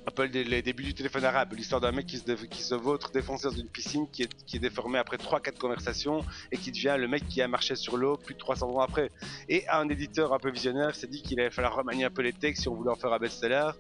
Un 0.08 0.12
peu 0.12 0.24
les, 0.26 0.62
débuts 0.62 0.84
du 0.84 0.94
téléphone 0.94 1.26
arabe, 1.26 1.54
l'histoire 1.54 1.82
d'un 1.82 1.92
mec 1.92 2.06
qui 2.06 2.18
se, 2.18 2.32
qui 2.46 2.62
se 2.62 2.76
vautre 2.76 3.12
défoncé 3.12 3.48
dans 3.48 3.56
une 3.56 3.68
piscine, 3.68 4.08
qui 4.12 4.24
est, 4.24 4.46
qui 4.46 4.58
est 4.58 4.60
déformé 4.60 5.00
après 5.00 5.18
3-4 5.18 5.58
conversations, 5.58 6.24
et 6.52 6.58
qui 6.58 6.72
devient 6.72 6.96
le 6.98 7.08
mec 7.08 7.28
qui 7.28 7.42
a 7.42 7.48
marché 7.48 7.76
sur 7.76 7.98
l'eau 7.98 8.18
plus 8.18 8.34
de 8.36 8.40
300 8.40 8.70
ans 8.70 8.82
après. 8.82 9.12
Et 9.50 9.68
un 9.70 9.88
éditeur 9.90 10.34
un 10.34 10.40
peu 10.40 10.52
visionnaire 10.52 10.96
s'est 10.96 11.08
dit 11.08 11.22
qu'il 11.22 11.40
allait 11.40 11.50
falloir 11.50 11.76
remanier 11.76 12.06
un 12.06 12.10
peu 12.10 12.22
les 12.22 12.34
textes 12.34 12.64
si 12.64 12.68
on 12.68 12.76
voulait 12.76 12.92
en 12.92 12.96
faire 12.96 13.14
un 13.14 13.18
best-seller. 13.20 13.72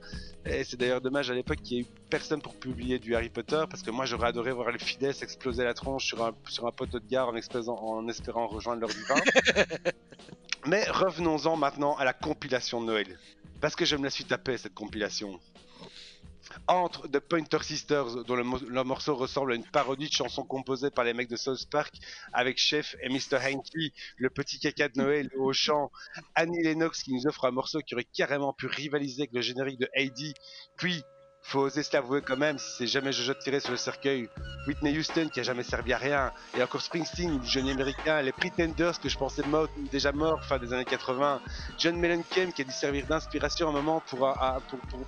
Et 0.45 0.63
c'est 0.63 0.77
d'ailleurs 0.77 1.01
dommage 1.01 1.29
à 1.29 1.33
l'époque 1.33 1.57
qu'il 1.63 1.77
y 1.77 1.79
ait 1.79 1.83
eu 1.83 1.87
personne 2.09 2.41
pour 2.41 2.55
publier 2.55 2.99
du 2.99 3.15
Harry 3.15 3.29
Potter, 3.29 3.63
parce 3.69 3.81
que 3.81 3.91
moi 3.91 4.05
j'aurais 4.05 4.27
adoré 4.27 4.51
voir 4.51 4.71
les 4.71 4.79
fidèles 4.79 5.13
exploser 5.21 5.63
la 5.63 5.73
tronche 5.73 6.05
sur 6.05 6.23
un, 6.23 6.33
sur 6.47 6.67
un 6.67 6.71
poteau 6.71 6.99
de 6.99 7.07
gare 7.07 7.29
en, 7.29 7.35
explosant- 7.35 7.79
en 7.81 8.07
espérant 8.07 8.47
rejoindre 8.47 8.81
leur 8.81 8.89
divin. 8.89 9.15
Mais 10.67 10.83
revenons-en 10.89 11.55
maintenant 11.57 11.95
à 11.95 12.05
la 12.05 12.13
compilation 12.13 12.81
de 12.81 12.87
Noël. 12.87 13.19
Parce 13.61 13.75
que 13.75 13.85
je 13.85 13.95
me 13.95 14.03
la 14.03 14.09
suis 14.09 14.25
tapée 14.25 14.57
cette 14.57 14.73
compilation. 14.73 15.39
Entre 16.67 17.07
The 17.07 17.19
Pointer 17.19 17.63
Sisters, 17.63 18.23
dont 18.25 18.35
le, 18.35 18.43
mo- 18.43 18.59
le 18.59 18.83
morceau 18.83 19.15
ressemble 19.15 19.53
à 19.53 19.55
une 19.55 19.65
parodie 19.65 20.07
de 20.07 20.13
chanson 20.13 20.43
composée 20.43 20.89
par 20.91 21.03
les 21.05 21.13
mecs 21.13 21.29
de 21.29 21.35
South 21.35 21.69
Park, 21.69 21.93
avec 22.33 22.57
Chef 22.57 22.95
et 23.01 23.09
Mr. 23.09 23.37
Hanky, 23.43 23.93
le 24.17 24.29
petit 24.29 24.59
caca 24.59 24.89
de 24.89 24.97
Noël 24.97 25.29
au 25.37 25.53
chant, 25.53 25.91
Annie 26.33 26.61
Lennox 26.63 27.03
qui 27.03 27.13
nous 27.13 27.27
offre 27.27 27.45
un 27.45 27.51
morceau 27.51 27.79
qui 27.79 27.93
aurait 27.95 28.05
carrément 28.05 28.53
pu 28.53 28.67
rivaliser 28.67 29.23
avec 29.23 29.33
le 29.33 29.41
générique 29.41 29.79
de 29.79 29.89
Heidi, 29.93 30.33
puis, 30.77 31.03
faut 31.45 31.59
oser 31.59 31.83
se 31.83 31.93
l'avouer 31.93 32.21
quand 32.21 32.37
même, 32.37 32.57
si 32.57 32.69
c'est 32.77 32.87
jamais 32.87 33.11
Jojo 33.11 33.35
tiré 33.35 33.59
sur 33.59 33.69
le 33.69 33.77
cercueil, 33.77 34.29
Whitney 34.65 34.97
Houston 34.97 35.29
qui 35.31 35.39
a 35.39 35.43
jamais 35.43 35.61
servi 35.61 35.93
à 35.93 35.97
rien, 35.97 36.31
et 36.57 36.63
encore 36.63 36.81
Springsteen, 36.81 37.39
du 37.39 37.47
génie 37.47 37.69
américain, 37.69 38.19
les 38.23 38.31
Pretenders 38.31 38.99
que 38.99 39.09
je 39.09 39.17
pensais 39.17 39.43
déjà 39.91 40.11
morts 40.11 40.43
fin 40.43 40.57
des 40.57 40.73
années 40.73 40.85
80, 40.85 41.39
John 41.77 41.97
Mellencamp 41.97 42.51
qui 42.55 42.63
a 42.63 42.65
dû 42.65 42.71
servir 42.71 43.05
d'inspiration 43.05 43.69
un 43.69 43.73
moment 43.73 44.01
pour 44.07 44.35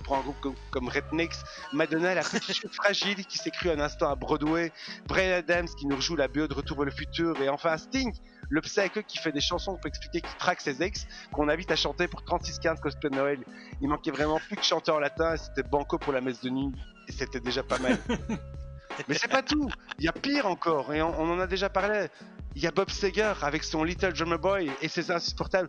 pour, 0.04 0.16
un 0.16 0.20
groupe 0.20 0.40
comme, 0.40 0.54
comme 0.70 0.88
Rednecks, 0.88 1.34
Madonna 1.72 2.14
la 2.14 2.22
petite 2.22 2.72
fragile 2.72 3.26
qui 3.26 3.38
s'est 3.38 3.50
crue 3.50 3.70
un 3.70 3.80
instant 3.80 4.08
à 4.08 4.14
Broadway, 4.14 4.72
Brian 5.08 5.38
Adams 5.38 5.68
qui 5.76 5.86
nous 5.86 5.96
rejoue 5.96 6.14
la 6.14 6.28
BO 6.28 6.46
de 6.46 6.54
Retour 6.54 6.76
vers 6.76 6.86
le 6.86 6.92
futur, 6.92 7.40
et 7.42 7.48
enfin 7.48 7.76
Sting, 7.76 8.12
le 8.48 8.60
psycho 8.60 9.02
qui 9.06 9.18
fait 9.18 9.32
des 9.32 9.40
chansons 9.40 9.76
pour 9.76 9.86
expliquer 9.86 10.20
qu'il 10.20 10.36
traque 10.38 10.60
ses 10.60 10.82
ex, 10.82 11.06
qu'on 11.32 11.48
invite 11.48 11.70
à 11.70 11.76
chanter 11.76 12.08
pour 12.08 12.22
36-15 12.22 12.80
cosplay 12.80 13.10
de 13.10 13.16
Noël. 13.16 13.44
Il 13.80 13.88
manquait 13.88 14.10
vraiment 14.10 14.38
plus 14.38 14.56
que 14.56 14.64
chanter 14.64 14.90
en 14.90 14.98
latin, 14.98 15.34
et 15.34 15.38
c'était 15.38 15.62
banco 15.62 15.98
pour 15.98 16.12
la 16.12 16.20
messe 16.20 16.40
de 16.40 16.50
nuit, 16.50 16.72
et 17.08 17.12
c'était 17.12 17.40
déjà 17.40 17.62
pas 17.62 17.78
mal. 17.78 17.98
Mais 19.08 19.14
c'est 19.14 19.28
pas 19.28 19.42
tout, 19.42 19.70
il 19.98 20.06
y 20.06 20.08
a 20.08 20.12
pire 20.12 20.46
encore, 20.46 20.92
et 20.92 21.02
on, 21.02 21.20
on 21.20 21.30
en 21.30 21.38
a 21.38 21.46
déjà 21.46 21.68
parlé. 21.68 22.08
Il 22.56 22.62
y 22.62 22.66
a 22.66 22.72
Bob 22.72 22.90
Seger 22.90 23.34
avec 23.42 23.62
son 23.62 23.84
Little 23.84 24.12
Drummer 24.12 24.38
Boy 24.38 24.70
et 24.82 24.88
ses 24.88 25.12
insupportables. 25.12 25.68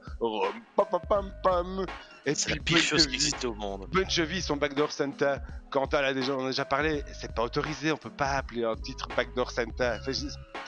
Et 2.25 2.33
C'est 2.33 2.49
la 2.49 2.55
pire 2.55 2.79
chose 2.79 3.05
qui 3.05 3.13
existe 3.13 3.45
au 3.45 3.53
monde. 3.53 3.87
Bon 3.91 4.09
Jovi, 4.09 4.41
son 4.41 4.57
Backdoor 4.57 4.91
Santa. 4.91 5.41
Quentin 5.69 6.01
l'a 6.01 6.13
déjà, 6.15 6.33
on 6.33 6.41
en 6.41 6.45
a 6.45 6.49
déjà 6.49 6.65
parlé, 6.65 7.03
c'est 7.13 7.33
pas 7.35 7.43
autorisé, 7.43 7.91
on 7.91 7.97
peut 7.97 8.09
pas 8.09 8.31
appeler 8.31 8.63
un 8.63 8.75
titre 8.75 9.07
Backdoor 9.15 9.51
Santa. 9.51 9.99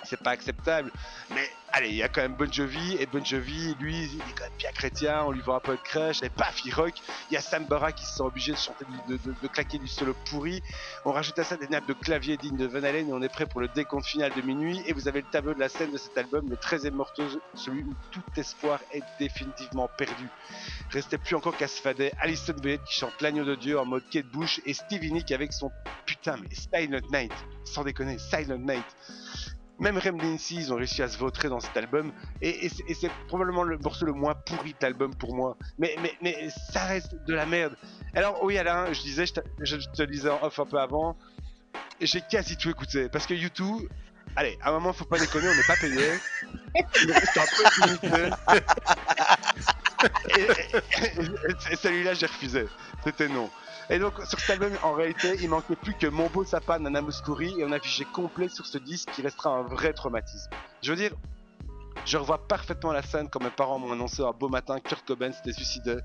C'est 0.03 0.21
pas 0.21 0.31
acceptable. 0.31 0.91
Mais 1.33 1.49
allez, 1.73 1.89
il 1.89 1.95
y 1.95 2.03
a 2.03 2.09
quand 2.09 2.21
même 2.21 2.35
Bon 2.35 2.51
Jovi, 2.51 2.95
et 2.99 3.05
Bon 3.05 3.23
Jovi, 3.23 3.75
lui, 3.79 3.95
il 4.05 4.15
est 4.19 4.33
quand 4.37 4.43
même 4.43 4.57
bien 4.57 4.71
chrétien, 4.71 5.23
on 5.23 5.31
lui 5.31 5.41
vend 5.41 5.55
un 5.55 5.59
peu 5.59 5.75
de 5.75 5.81
crèche, 5.81 6.21
et 6.23 6.29
paf, 6.29 6.63
il 6.65 6.73
rock. 6.73 6.93
Il 7.29 7.33
y 7.33 7.37
a 7.37 7.41
Sam 7.41 7.65
Barra 7.65 7.91
qui 7.91 8.05
se 8.05 8.13
sent 8.15 8.23
obligé 8.23 8.51
de 8.51 8.57
chanter, 8.57 8.85
de, 9.07 9.17
de- 9.17 9.35
de 9.41 9.47
claquer 9.47 9.77
du 9.77 9.87
solo 9.87 10.15
pourri. 10.29 10.61
On 11.05 11.11
rajoute 11.11 11.37
à 11.39 11.43
ça 11.43 11.57
des 11.57 11.67
nappes 11.67 11.87
de 11.87 11.93
clavier 11.93 12.37
dignes 12.37 12.57
de 12.57 12.67
Van 12.67 12.83
Halen, 12.83 13.09
et 13.09 13.13
on 13.13 13.21
est 13.21 13.29
prêt 13.29 13.45
pour 13.45 13.61
le 13.61 13.67
décompte 13.69 14.05
final 14.05 14.31
de 14.35 14.41
minuit. 14.41 14.81
Et 14.85 14.93
vous 14.93 15.07
avez 15.07 15.21
le 15.21 15.27
tableau 15.31 15.53
de 15.53 15.59
la 15.59 15.69
scène 15.69 15.91
de 15.91 15.97
cet 15.97 16.17
album, 16.17 16.49
le 16.49 16.55
13e 16.55 16.91
morceau, 16.91 17.23
celui 17.55 17.83
où 17.83 17.93
tout 18.11 18.21
espoir 18.37 18.79
est 18.93 19.03
définitivement 19.19 19.89
perdu. 19.97 20.27
Restait 20.91 21.17
plus 21.17 21.35
encore 21.35 21.55
qu'à 21.55 21.67
se 21.67 21.81
fader 21.81 22.11
Alison 22.19 22.53
Bennett 22.61 22.83
qui 22.83 22.93
chante 22.95 23.21
l'agneau 23.21 23.45
de 23.45 23.55
Dieu 23.55 23.79
en 23.79 23.85
mode 23.85 24.03
Kate 24.11 24.25
Bush 24.27 24.59
et 24.65 24.73
Stevie 24.73 25.11
Nicks 25.13 25.31
avec 25.31 25.53
son 25.53 25.71
putain 26.05 26.35
mais 26.37 26.49
Silent 26.53 26.99
Night. 27.11 27.31
Sans 27.63 27.83
déconner, 27.83 28.17
Silent 28.19 28.57
Night. 28.57 28.83
Même 29.81 29.97
Rem 29.97 30.17
Lindsay, 30.19 30.55
ils 30.55 30.71
ont 30.71 30.75
réussi 30.77 31.01
à 31.01 31.09
se 31.09 31.17
vautrer 31.17 31.49
dans 31.49 31.59
cet 31.59 31.75
album 31.75 32.11
et, 32.41 32.65
et 32.65 32.69
c'est- 32.69 32.83
et 32.87 32.93
c'est 32.93 33.09
probablement 33.27 33.63
le 33.63 33.77
morceau 33.79 34.05
le 34.05 34.13
moins 34.13 34.35
pourri 34.35 34.71
de 34.71 34.77
l'album 34.81 35.13
pour 35.15 35.35
moi. 35.35 35.57
Mais, 35.79 35.95
mais, 36.01 36.13
mais 36.21 36.49
ça 36.71 36.85
reste 36.85 37.15
de 37.25 37.33
la 37.33 37.45
merde. 37.47 37.75
Alors 38.13 38.43
oui 38.43 38.57
Alain, 38.59 38.93
je 38.93 39.01
disais, 39.01 39.25
je 39.25 39.33
te, 39.33 39.39
je 39.63 39.75
te 39.77 40.03
disais 40.03 40.29
en 40.29 40.39
off 40.43 40.59
un 40.59 40.65
peu 40.65 40.77
avant, 40.79 41.17
j'ai 41.99 42.21
quasi 42.21 42.55
tout 42.57 42.69
écouté 42.69 43.09
parce 43.09 43.25
que 43.25 43.33
YouTube, 43.33 43.87
allez, 44.35 44.57
à 44.61 44.69
un 44.69 44.73
moment 44.73 44.93
faut 44.93 45.05
pas 45.05 45.17
déconner, 45.19 45.49
on 45.49 45.55
n'est 45.55 45.63
pas 45.67 45.75
payé. 45.77 46.11
Il 47.03 47.11
reste 47.11 47.37
un 47.37 47.45
peu. 48.07 48.29
et, 50.37 51.75
celui-là, 51.75 52.13
j'ai 52.13 52.25
refusé. 52.25 52.67
C'était 53.03 53.27
non. 53.27 53.49
Et 53.89 53.99
donc, 53.99 54.13
sur 54.25 54.39
cet 54.39 54.51
album, 54.51 54.71
en 54.83 54.93
réalité, 54.93 55.37
il 55.41 55.49
manquait 55.49 55.75
plus 55.75 55.93
que 55.93 56.07
Mon 56.07 56.27
beau 56.27 56.43
sapin 56.43 56.77
de 56.79 56.83
Nana 56.83 57.01
Mouskouri 57.01 57.59
et 57.59 57.65
on 57.65 57.71
affichait 57.71 58.05
complet 58.05 58.47
sur 58.47 58.65
ce 58.65 58.77
disque 58.77 59.09
qui 59.11 59.21
restera 59.21 59.49
un 59.49 59.63
vrai 59.63 59.93
traumatisme. 59.93 60.49
Je 60.81 60.91
veux 60.91 60.97
dire, 60.97 61.11
je 62.05 62.17
revois 62.17 62.47
parfaitement 62.47 62.91
la 62.91 63.01
scène 63.01 63.29
quand 63.29 63.41
mes 63.43 63.49
parents 63.49 63.79
m'ont 63.79 63.91
annoncé 63.91 64.21
un 64.21 64.31
beau 64.31 64.49
matin 64.49 64.79
que 64.79 64.89
Kurt 64.89 65.05
Cobain 65.05 65.31
s'était 65.31 65.53
suicidé, 65.53 65.97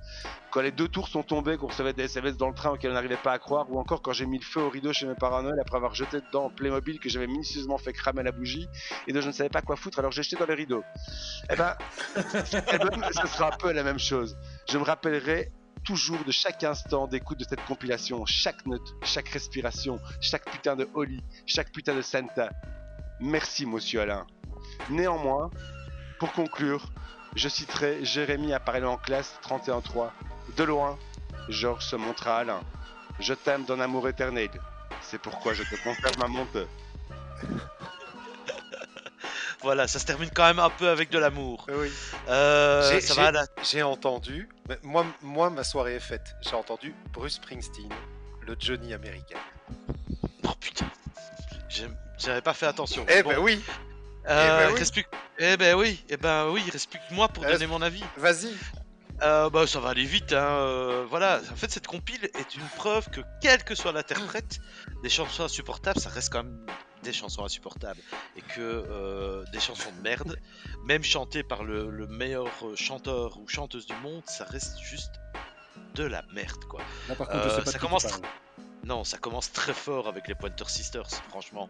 quand 0.50 0.60
les 0.60 0.70
deux 0.70 0.88
tours 0.88 1.08
sont 1.08 1.22
tombés, 1.22 1.56
qu'on 1.56 1.68
recevait 1.68 1.92
des 1.92 2.04
SMS 2.04 2.36
dans 2.36 2.48
le 2.48 2.54
train 2.54 2.70
auxquels 2.70 2.90
on 2.90 2.94
n'arrivait 2.94 3.16
pas 3.16 3.32
à 3.32 3.38
croire, 3.38 3.70
ou 3.70 3.78
encore 3.78 4.02
quand 4.02 4.12
j'ai 4.12 4.26
mis 4.26 4.38
le 4.38 4.44
feu 4.44 4.60
au 4.60 4.70
rideau 4.70 4.92
chez 4.92 5.06
mes 5.06 5.14
parents 5.14 5.42
Noël 5.42 5.58
après 5.60 5.76
avoir 5.76 5.94
jeté 5.94 6.20
dedans 6.20 6.50
Playmobil 6.50 6.98
que 6.98 7.08
j'avais 7.08 7.26
minutieusement 7.26 7.78
fait 7.78 7.92
cramer 7.92 8.22
la 8.22 8.32
bougie 8.32 8.68
et 9.06 9.12
dont 9.12 9.20
je 9.20 9.28
ne 9.28 9.32
savais 9.32 9.48
pas 9.48 9.62
quoi 9.62 9.76
foutre 9.76 9.98
alors 9.98 10.12
j'ai 10.12 10.22
jeté 10.22 10.36
dans 10.36 10.46
les 10.46 10.54
rideaux. 10.54 10.84
Eh 11.50 11.56
ben, 11.56 11.76
cet 12.44 12.68
album, 12.68 13.04
ce 13.10 13.26
sera 13.26 13.54
un 13.54 13.56
peu 13.56 13.72
la 13.72 13.82
même 13.82 13.98
chose. 13.98 14.36
Je 14.68 14.78
me 14.78 14.84
rappellerai 14.84 15.52
toujours 15.84 16.22
de 16.24 16.32
chaque 16.32 16.64
instant 16.64 17.06
d'écoute 17.06 17.38
de 17.38 17.44
cette 17.44 17.64
compilation, 17.64 18.26
chaque 18.26 18.66
note, 18.66 18.94
chaque 19.04 19.28
respiration, 19.28 19.98
chaque 20.20 20.44
putain 20.50 20.74
de 20.74 20.88
Holly, 20.94 21.22
chaque 21.46 21.70
putain 21.70 21.94
de 21.94 22.02
Santa. 22.02 22.50
Merci, 23.20 23.66
monsieur 23.66 24.00
Alain. 24.00 24.26
Néanmoins, 24.90 25.50
pour 26.18 26.32
conclure, 26.32 26.86
je 27.34 27.48
citerai 27.48 28.04
Jérémy 28.04 28.52
apparemment 28.52 28.92
en 28.92 28.96
classe 28.98 29.38
31.3. 29.48 30.10
De 30.56 30.64
loin, 30.64 30.98
Georges 31.48 31.84
se 31.86 31.96
montre 31.96 32.28
à 32.28 32.38
Alain. 32.38 32.60
Je 33.20 33.34
t'aime 33.34 33.64
d'un 33.64 33.80
amour 33.80 34.08
éternel. 34.08 34.48
C'est 35.02 35.18
pourquoi 35.20 35.54
je 35.54 35.62
te 35.62 35.74
conserve 35.82 36.18
ma 36.18 36.28
monte. 36.28 36.56
Voilà, 39.62 39.88
ça 39.88 39.98
se 39.98 40.04
termine 40.06 40.30
quand 40.32 40.44
même 40.44 40.58
un 40.60 40.70
peu 40.70 40.88
avec 40.88 41.10
de 41.10 41.18
l'amour. 41.18 41.66
Oui. 41.68 41.90
Euh, 42.28 42.88
J'ai- 42.92 43.00
ça 43.00 43.14
j'ai- 43.14 43.20
va 43.22 43.32
là 43.32 43.46
J'ai 43.64 43.82
entendu, 43.82 44.48
mais 44.68 44.78
moi, 44.82 45.04
moi, 45.22 45.50
ma 45.50 45.64
soirée 45.64 45.94
est 45.96 46.00
faite. 46.00 46.36
J'ai 46.42 46.54
entendu 46.54 46.94
Bruce 47.12 47.34
Springsteen, 47.34 47.88
le 48.42 48.54
Johnny 48.60 48.94
américain. 48.94 49.38
Oh 50.44 50.50
putain. 50.60 50.86
J'ai- 51.68 51.88
J'avais 52.18 52.42
pas 52.42 52.54
fait 52.54 52.66
attention. 52.66 53.04
Eh 53.08 53.22
Bon, 53.24 53.30
ben 53.30 53.38
oui, 53.38 53.64
euh, 54.28 54.58
ben 54.66 54.72
oui. 54.72 54.78
reste 54.78 54.92
plus 54.92 55.02
que- 55.04 55.08
Eh 55.38 55.56
ben 55.56 55.74
oui, 55.76 56.04
eh 56.08 56.16
ben 56.16 56.48
oui, 56.50 56.62
il 56.66 56.70
reste 56.70 56.90
plus 56.90 56.98
que 57.08 57.14
moi 57.14 57.28
pour 57.28 57.44
Euh, 57.44 57.52
donner 57.52 57.66
mon 57.66 57.82
avis. 57.82 58.02
vas-y. 58.16 58.52
Euh, 59.22 59.48
bah 59.48 59.66
ça 59.66 59.80
va 59.80 59.90
aller 59.90 60.04
vite, 60.04 60.32
hein. 60.34 60.44
euh, 60.44 61.06
voilà. 61.08 61.40
En 61.50 61.56
fait, 61.56 61.70
cette 61.70 61.86
compile 61.86 62.22
est 62.24 62.54
une 62.54 62.68
preuve 62.76 63.08
que 63.08 63.22
quel 63.40 63.64
que 63.64 63.74
soit 63.74 63.92
l'interprète, 63.92 64.58
des 65.02 65.08
chansons 65.08 65.44
insupportables, 65.44 65.98
ça 66.00 66.10
reste 66.10 66.30
quand 66.30 66.42
même 66.44 66.66
des 67.02 67.14
chansons 67.14 67.42
insupportables. 67.44 68.00
Et 68.36 68.42
que 68.42 68.60
euh, 68.60 69.42
des 69.52 69.60
chansons 69.60 69.90
de 69.96 70.02
merde, 70.02 70.36
même 70.84 71.02
chantées 71.02 71.42
par 71.42 71.64
le, 71.64 71.88
le 71.90 72.06
meilleur 72.08 72.48
euh, 72.62 72.76
chanteur 72.76 73.38
ou 73.38 73.48
chanteuse 73.48 73.86
du 73.86 73.94
monde, 74.02 74.22
ça 74.26 74.44
reste 74.44 74.78
juste 74.80 75.12
de 75.94 76.04
la 76.04 76.22
merde, 76.34 76.64
quoi. 76.68 76.80
Là, 77.08 77.14
par 77.14 77.26
contre, 77.28 77.44
je 77.44 77.48
Euh, 77.48 77.50
sais 77.50 77.56
pas 77.58 77.62
de 77.64 77.70
ça 77.70 77.78
commence. 77.78 78.06
Non, 78.86 79.02
ça 79.02 79.18
commence 79.18 79.50
très 79.52 79.74
fort 79.74 80.06
avec 80.06 80.28
les 80.28 80.36
Pointer 80.36 80.68
Sisters, 80.68 81.08
franchement. 81.28 81.68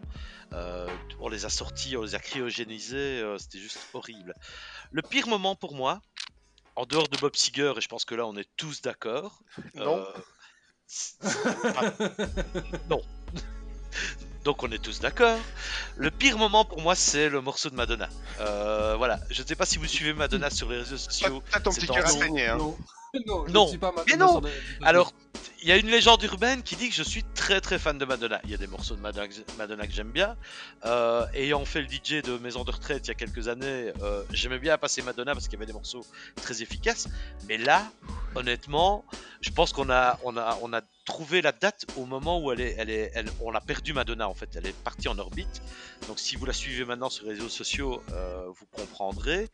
Euh, 0.53 0.87
on 1.19 1.29
les 1.29 1.45
a 1.45 1.49
sortis, 1.49 1.97
on 1.97 2.03
les 2.03 2.13
a 2.13 2.19
cryogénisés, 2.19 2.95
euh, 3.21 3.39
c'était 3.39 3.57
juste 3.57 3.79
horrible. 3.93 4.35
Le 4.91 5.01
pire 5.01 5.27
moment 5.27 5.55
pour 5.55 5.73
moi, 5.73 5.99
en 6.75 6.85
dehors 6.85 7.07
de 7.07 7.17
Bob 7.17 7.35
Seger, 7.35 7.73
et 7.75 7.81
je 7.81 7.87
pense 7.87 8.05
que 8.05 8.13
là 8.13 8.27
on 8.27 8.35
est 8.37 8.47
tous 8.55 8.83
d'accord. 8.83 9.39
Non. 9.73 9.97
euh, 9.97 11.31
pas- 11.73 11.93
non. 12.89 13.01
Donc 14.43 14.61
on 14.61 14.71
est 14.71 14.77
tous 14.81 14.99
d'accord. 14.99 15.39
Le 15.95 16.11
pire 16.11 16.37
moment 16.37 16.65
pour 16.65 16.81
moi, 16.81 16.93
c'est 16.93 17.29
le 17.29 17.41
morceau 17.41 17.71
de 17.71 17.75
Madonna. 17.75 18.09
Euh, 18.41 18.95
voilà, 18.95 19.19
je 19.31 19.41
ne 19.41 19.47
sais 19.47 19.55
pas 19.55 19.65
si 19.65 19.79
vous 19.79 19.87
suivez 19.87 20.13
Madonna 20.13 20.51
sur 20.51 20.69
les 20.69 20.77
réseaux 20.77 20.97
sociaux. 20.97 21.41
T'as 21.51 21.61
ton 21.61 21.71
petit 21.73 21.87
cœur 21.87 22.05
à 22.05 22.11
long. 22.11 22.19
saigner, 22.19 22.47
hein. 22.47 22.57
Non, 23.25 23.39
non, 23.39 23.47
je 23.47 23.51
Non. 23.53 23.63
ne 23.65 23.69
suis 23.69 23.77
pas 23.77 23.93
Mais 24.07 24.15
non. 24.17 24.41
Alors, 24.83 25.13
il 25.63 25.67
y 25.69 25.71
a 25.71 25.77
une 25.77 25.87
légende 25.89 26.21
urbaine 26.23 26.61
qui 26.63 26.75
dit 26.75 26.89
que 26.89 26.95
je 26.95 27.03
suis 27.03 27.23
très 27.33 27.59
très 27.61 27.79
fan 27.79 27.97
de 27.97 28.05
Madonna. 28.05 28.39
Il 28.43 28.51
y 28.51 28.53
a 28.53 28.57
des 28.57 28.67
morceaux 28.67 28.95
de 28.95 29.01
Madonna, 29.01 29.27
que 29.27 29.33
j'ai- 29.33 29.45
Madonna 29.57 29.87
que 29.87 29.93
j'aime 29.93 30.11
bien. 30.11 30.35
Euh, 30.85 31.25
ayant 31.33 31.65
fait 31.65 31.81
le 31.81 31.87
DJ 31.87 32.21
de 32.21 32.37
Maison 32.37 32.63
de 32.63 32.71
retraite 32.71 33.05
il 33.05 33.09
y 33.09 33.11
a 33.11 33.15
quelques 33.15 33.47
années, 33.47 33.91
euh, 34.01 34.23
j'aimais 34.31 34.59
bien 34.59 34.77
passer 34.77 35.01
Madonna 35.01 35.33
parce 35.33 35.45
qu'il 35.47 35.53
y 35.53 35.57
avait 35.57 35.65
des 35.65 35.73
morceaux 35.73 36.05
très 36.35 36.61
efficaces. 36.61 37.07
Mais 37.47 37.57
là, 37.57 37.91
honnêtement, 38.35 39.03
je 39.41 39.49
pense 39.49 39.73
qu'on 39.73 39.89
a, 39.89 40.19
on 40.23 40.37
a, 40.37 40.57
on 40.61 40.73
a 40.73 40.81
trouvé 41.05 41.41
la 41.41 41.51
date 41.51 41.85
au 41.95 42.05
moment 42.05 42.39
où 42.41 42.51
elle 42.51 42.61
est, 42.61 42.75
elle 42.77 42.89
est, 42.89 43.11
elle- 43.15 43.29
on 43.41 43.53
a 43.55 43.61
perdu 43.61 43.93
Madonna 43.93 44.27
en 44.29 44.33
fait. 44.35 44.49
Elle 44.55 44.67
est 44.67 44.75
partie 44.83 45.07
en 45.07 45.17
orbite. 45.17 45.61
Donc 46.07 46.19
si 46.19 46.35
vous 46.35 46.45
la 46.45 46.53
suivez 46.53 46.85
maintenant 46.85 47.09
sur 47.09 47.25
les 47.25 47.31
réseaux 47.33 47.49
sociaux, 47.49 48.01
euh, 48.11 48.45
vous 48.47 48.65
comprendrez. 48.71 49.49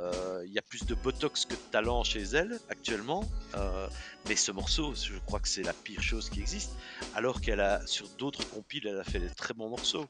Euh, 0.00 0.42
Il 0.46 0.52
y 0.52 0.58
a 0.58 0.62
plus 0.62 0.84
de 0.86 0.94
botox 0.94 1.46
que 1.46 1.54
de 1.54 1.60
talent 1.70 2.02
chez 2.04 2.22
elle 2.22 2.58
actuellement. 2.68 3.28
Euh, 3.54 3.88
mais 4.28 4.36
ce 4.36 4.52
morceau, 4.52 4.94
je 4.94 5.18
crois 5.26 5.40
que 5.40 5.48
c'est 5.48 5.62
la 5.62 5.72
pire 5.72 6.02
chose 6.02 6.30
qui 6.30 6.40
existe. 6.40 6.72
Alors 7.14 7.40
qu'elle 7.40 7.60
a, 7.60 7.86
sur 7.86 8.08
d'autres 8.18 8.48
compiles, 8.48 8.86
elle 8.86 8.98
a 8.98 9.04
fait 9.04 9.20
des 9.20 9.30
très 9.30 9.54
bons 9.54 9.68
morceaux. 9.68 10.06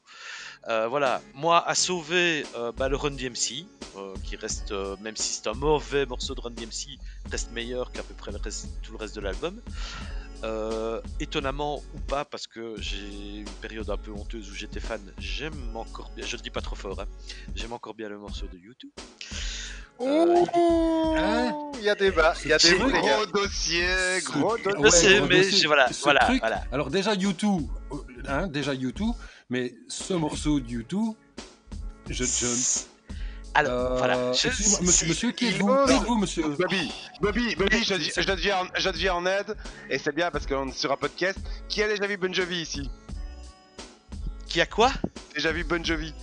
Euh, 0.67 0.87
voilà, 0.87 1.21
moi, 1.33 1.65
à 1.67 1.75
sauver 1.75 2.45
euh, 2.55 2.71
bah, 2.71 2.89
le 2.89 2.95
Run 2.95 3.11
DMC, 3.11 3.65
euh, 3.97 4.15
qui 4.23 4.35
reste, 4.35 4.71
euh, 4.71 4.95
même 5.01 5.15
si 5.15 5.33
c'est 5.33 5.47
un 5.47 5.53
mauvais 5.53 6.05
morceau 6.05 6.35
de 6.35 6.41
Run 6.41 6.51
DMC, 6.51 6.97
reste 7.31 7.51
meilleur 7.51 7.91
qu'à 7.91 8.03
peu 8.03 8.13
près 8.13 8.31
tout 8.81 8.91
le 8.91 8.97
reste 8.97 9.15
de 9.15 9.21
l'album. 9.21 9.61
Euh, 10.43 11.01
étonnamment 11.19 11.81
ou 11.95 11.99
pas, 11.99 12.25
parce 12.25 12.45
que 12.45 12.75
j'ai 12.79 13.37
une 13.37 13.49
période 13.61 13.89
un 13.89 13.97
peu 13.97 14.11
honteuse 14.11 14.49
où 14.51 14.53
j'étais 14.53 14.79
fan, 14.79 15.01
j'aime 15.17 15.75
encore 15.75 16.11
bien, 16.15 16.25
je 16.25 16.35
le 16.35 16.41
dis 16.41 16.49
pas 16.49 16.61
trop 16.61 16.75
fort, 16.75 16.99
hein, 16.99 17.05
j'aime 17.55 17.73
encore 17.73 17.93
bien 17.93 18.09
le 18.09 18.17
morceau 18.17 18.45
de 18.47 18.57
YouTube. 18.57 18.91
Euh, 20.01 20.43
Hein 21.17 21.53
Il 21.77 21.83
y 21.83 21.89
a 21.89 21.95
débat, 21.95 22.33
il 22.43 22.49
y 22.49 22.53
a 22.53 22.57
gars. 22.57 22.73
Gros 22.77 23.25
dossier, 23.27 23.85
gros 24.23 24.57
dossier. 24.57 25.17
Je 25.17 25.21
mais 25.23 25.41
dossier. 25.43 25.67
voilà, 25.67 25.91
Ce 25.91 26.01
voilà, 26.03 26.19
truc- 26.21 26.39
voilà. 26.39 26.63
Alors 26.71 26.89
déjà 26.89 27.13
YouTube, 27.13 27.61
euh, 27.91 27.97
hein, 28.27 28.47
déjà 28.47 28.73
YouTube, 28.73 29.13
mais 29.49 29.73
ce 29.87 30.13
morceau 30.13 30.59
de 30.59 30.67
YouTube, 30.67 31.13
je, 32.09 32.23
je 32.23 32.45
Alors, 33.53 33.93
euh, 33.93 33.97
voilà. 33.97 34.33
je- 34.33 34.47
excusez-moi, 34.47 34.79
monsieur, 34.81 35.07
monsieur, 35.07 35.31
qui 35.31 35.47
êtes-vous? 35.47 35.71
êtes-vous, 35.87 36.17
monsieur? 36.17 36.43
Bobby, 36.49 36.91
Bobby, 37.21 37.55
Bobby, 37.55 37.83
je, 37.83 37.95
je, 37.95 38.21
te 38.27 38.31
viens, 38.35 38.67
je 38.77 38.89
te 38.89 38.97
viens 38.97 39.13
en 39.15 39.25
aide, 39.25 39.55
et 39.89 39.97
c'est 39.99 40.13
bien 40.15 40.31
parce 40.31 40.45
qu'on 40.47 40.67
est 40.69 40.73
sur 40.77 40.91
un 40.91 40.97
podcast. 40.97 41.37
Qui 41.69 41.83
a 41.83 41.87
déjà 41.87 42.07
vu 42.07 42.17
Bon 42.17 42.33
Jovi 42.33 42.61
ici? 42.61 42.89
Qui 44.47 44.59
a 44.59 44.65
quoi? 44.65 44.91
Déjà 45.35 45.51
vu 45.51 45.63
Bon 45.63 45.83
Jovi 45.85 46.13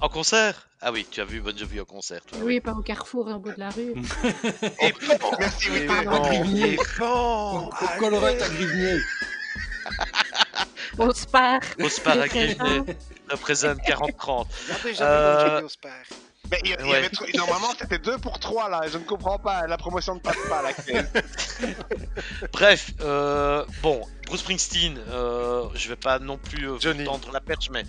En 0.00 0.08
concert? 0.08 0.67
Ah 0.80 0.92
oui, 0.92 1.06
tu 1.10 1.20
as 1.20 1.24
vu 1.24 1.40
Bon 1.40 1.56
Jovi 1.56 1.80
en 1.80 1.84
concert, 1.84 2.20
toi. 2.24 2.38
Oui, 2.42 2.60
pas 2.60 2.72
au 2.72 2.82
carrefour, 2.82 3.26
au 3.26 3.38
bout 3.38 3.50
de 3.52 3.58
la 3.58 3.70
rue. 3.70 3.94
Et 4.82 4.94
Merci, 5.40 5.70
oui. 5.72 5.86
Pardon. 5.86 6.10
À 6.22 6.28
Grivnier, 6.28 6.78
bon, 6.98 7.66
au 7.68 7.98
colorette 7.98 8.42
à 8.42 8.48
Grivnier. 8.48 8.98
Au 10.98 11.12
spar. 11.12 11.60
Au 11.80 11.88
Spar 11.88 12.20
à. 12.20 12.28
Grigny, 12.28 12.56
représente 13.30 13.78
40-30. 13.80 14.46
Il 14.66 14.68
y 14.68 14.72
a 14.72 14.78
déjà 14.84 15.04
Euh, 15.04 15.38
vu 15.44 15.48
Bon 15.48 15.50
Jovi 15.54 15.64
au 15.64 15.68
Spar. 15.68 15.92
Mais 16.50 16.60
il 16.64 16.70
y, 16.70 16.74
avait 16.74 17.10
trop- 17.10 17.26
normalement 17.36 17.74
c'était 17.78 17.98
2 17.98 18.16
pour 18.18 18.38
3 18.38 18.70
là, 18.70 18.80
je 18.90 18.96
ne 18.96 19.04
comprends 19.04 19.38
pas, 19.38 19.66
la 19.66 19.76
promotion 19.76 20.14
ne 20.14 20.20
passe 20.20 20.38
pas 20.48 20.62
là. 20.62 20.70
Bref, 22.54 22.90
euh, 23.02 23.66
bon, 23.82 24.00
Bruce 24.26 24.40
Springsteen, 24.40 24.98
euh, 25.10 25.68
je 25.74 25.90
vais 25.90 25.96
pas 25.96 26.18
non 26.18 26.38
plus 26.38 26.66
euh, 26.66 26.70
vous 26.72 26.80
Johnny. 26.80 27.04
tendre 27.04 27.30
la 27.32 27.40
perche, 27.42 27.68
mais 27.70 27.82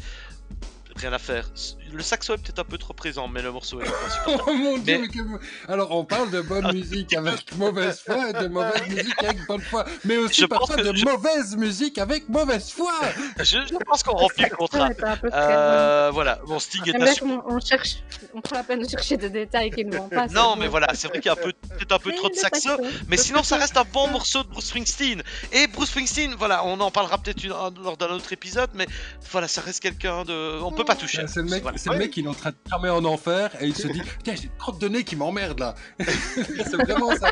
rien 0.97 1.13
à 1.13 1.19
faire. 1.19 1.49
Le 1.91 2.04
saxo 2.04 2.34
est 2.34 2.38
peut-être 2.38 2.60
un 2.60 2.63
peu 2.63 2.78
trop 2.78 2.93
présent, 2.93 3.28
mais 3.28 3.41
le 3.41 3.52
morceau 3.52 3.82
est. 3.82 3.86
Oh 4.47 4.54
mon 4.54 4.78
dieu, 4.78 4.99
Mais- 4.99 5.02
mais 5.02 5.08
quel- 5.08 5.25
Alors 5.67 5.91
on 5.91 6.06
parle 6.06 6.30
de 6.32 6.41
bonne 6.41 6.71
musique 6.73 7.13
avec 7.15 7.56
mauvaise 7.58 7.99
foi 8.06 8.30
et 8.30 8.34
de 8.34 8.47
mauvaise 8.47 8.88
musique 8.88 9.23
avec 9.23 9.45
bonne 9.47 9.62
foi, 9.62 9.86
mais 10.06 10.17
aussi 10.17 10.41
Je 10.41 10.45
parfois 10.45 10.75
que 10.78 10.82
de 10.82 10.95
je- 10.95 11.06
mauvaise 11.06 11.56
musique 11.58 11.97
avec 11.97 12.30
mauvaise 12.30 12.71
foi. 12.71 12.93
je, 13.39 13.43
je 13.43 13.78
pense 13.86 14.04
qu'on 14.04 14.15
remplit 14.15 14.45
le 14.49 14.56
contrat. 14.56 14.89
Euh, 15.34 16.10
voilà, 16.13 16.39
bon, 16.47 16.60
Sting 16.60 16.82
est 16.82 16.86
J'aime 16.91 16.97
bien 17.02 17.08
insupportable. 17.12 17.43
qu'on 17.43 17.56
on 17.56 17.60
cherche, 17.60 17.95
on 18.34 18.41
prend 18.41 18.56
la 18.58 18.63
peine 18.63 18.82
de 18.82 18.88
chercher 18.89 19.17
des 19.17 19.30
détails 19.30 19.71
qui 19.71 19.86
ne 19.86 19.95
vont 19.97 20.10
pas. 20.10 20.28
Non, 20.28 20.56
mais 20.56 20.67
voilà, 20.67 20.88
c'est 20.93 21.08
vrai 21.08 21.19
qu'il 21.19 21.30
y 21.30 21.34
a 21.34 21.36
peut-être 21.36 21.91
un 21.91 21.99
peu 21.99 22.12
trop 22.13 22.30
de 22.30 22.36
saxo, 22.36 22.69
mais 23.08 23.17
sinon 23.17 23.43
ça 23.43 23.58
reste 23.58 23.78
un 23.78 23.84
bon 23.91 24.08
morceau 24.10 24.43
de 24.43 24.49
Bruce 24.49 24.65
Springsteen. 24.65 25.23
Et 25.52 25.67
Bruce 25.67 25.89
Springsteen, 25.89 26.36
voilà, 26.36 26.63
on 26.65 26.80
en 26.80 26.91
parlera 26.91 27.17
peut-être 27.17 27.43
lors 27.45 27.97
d'un 27.97 28.08
autre 28.10 28.32
épisode, 28.34 28.69
mais 28.75 28.88
voilà, 29.32 29.47
ça 29.47 29.62
reste 29.62 29.82
quelqu'un 29.82 30.23
de, 30.23 30.62
on 30.62 30.71
peut 30.71 30.86
pas 30.86 30.95
toucher. 30.95 31.25
C'est 31.28 31.38
le 31.41 31.45
mec, 31.49 31.62
Voilà. 31.63 31.78
C'est 31.80 31.89
le 31.92 31.98
mec 31.98 32.12
qui 32.12 32.22
est 32.22 32.28
en 32.28 32.34
train 32.34 32.52
de 32.52 32.56
cramer 32.68 32.89
en 32.89 33.04
enfer 33.06 33.52
et 33.62 33.65
il 33.68 33.76
se 33.76 33.88
dit 33.88 34.02
Tiens, 34.24 34.36
j'ai 34.36 34.44
une 34.46 34.58
crotte 34.58 34.80
de 34.80 34.88
nez 34.88 35.04
qui 35.04 35.15
m'emmerde 35.15 35.60
là. 35.60 35.76
c'est 36.00 36.76
vraiment 36.76 37.15
ça. 37.15 37.32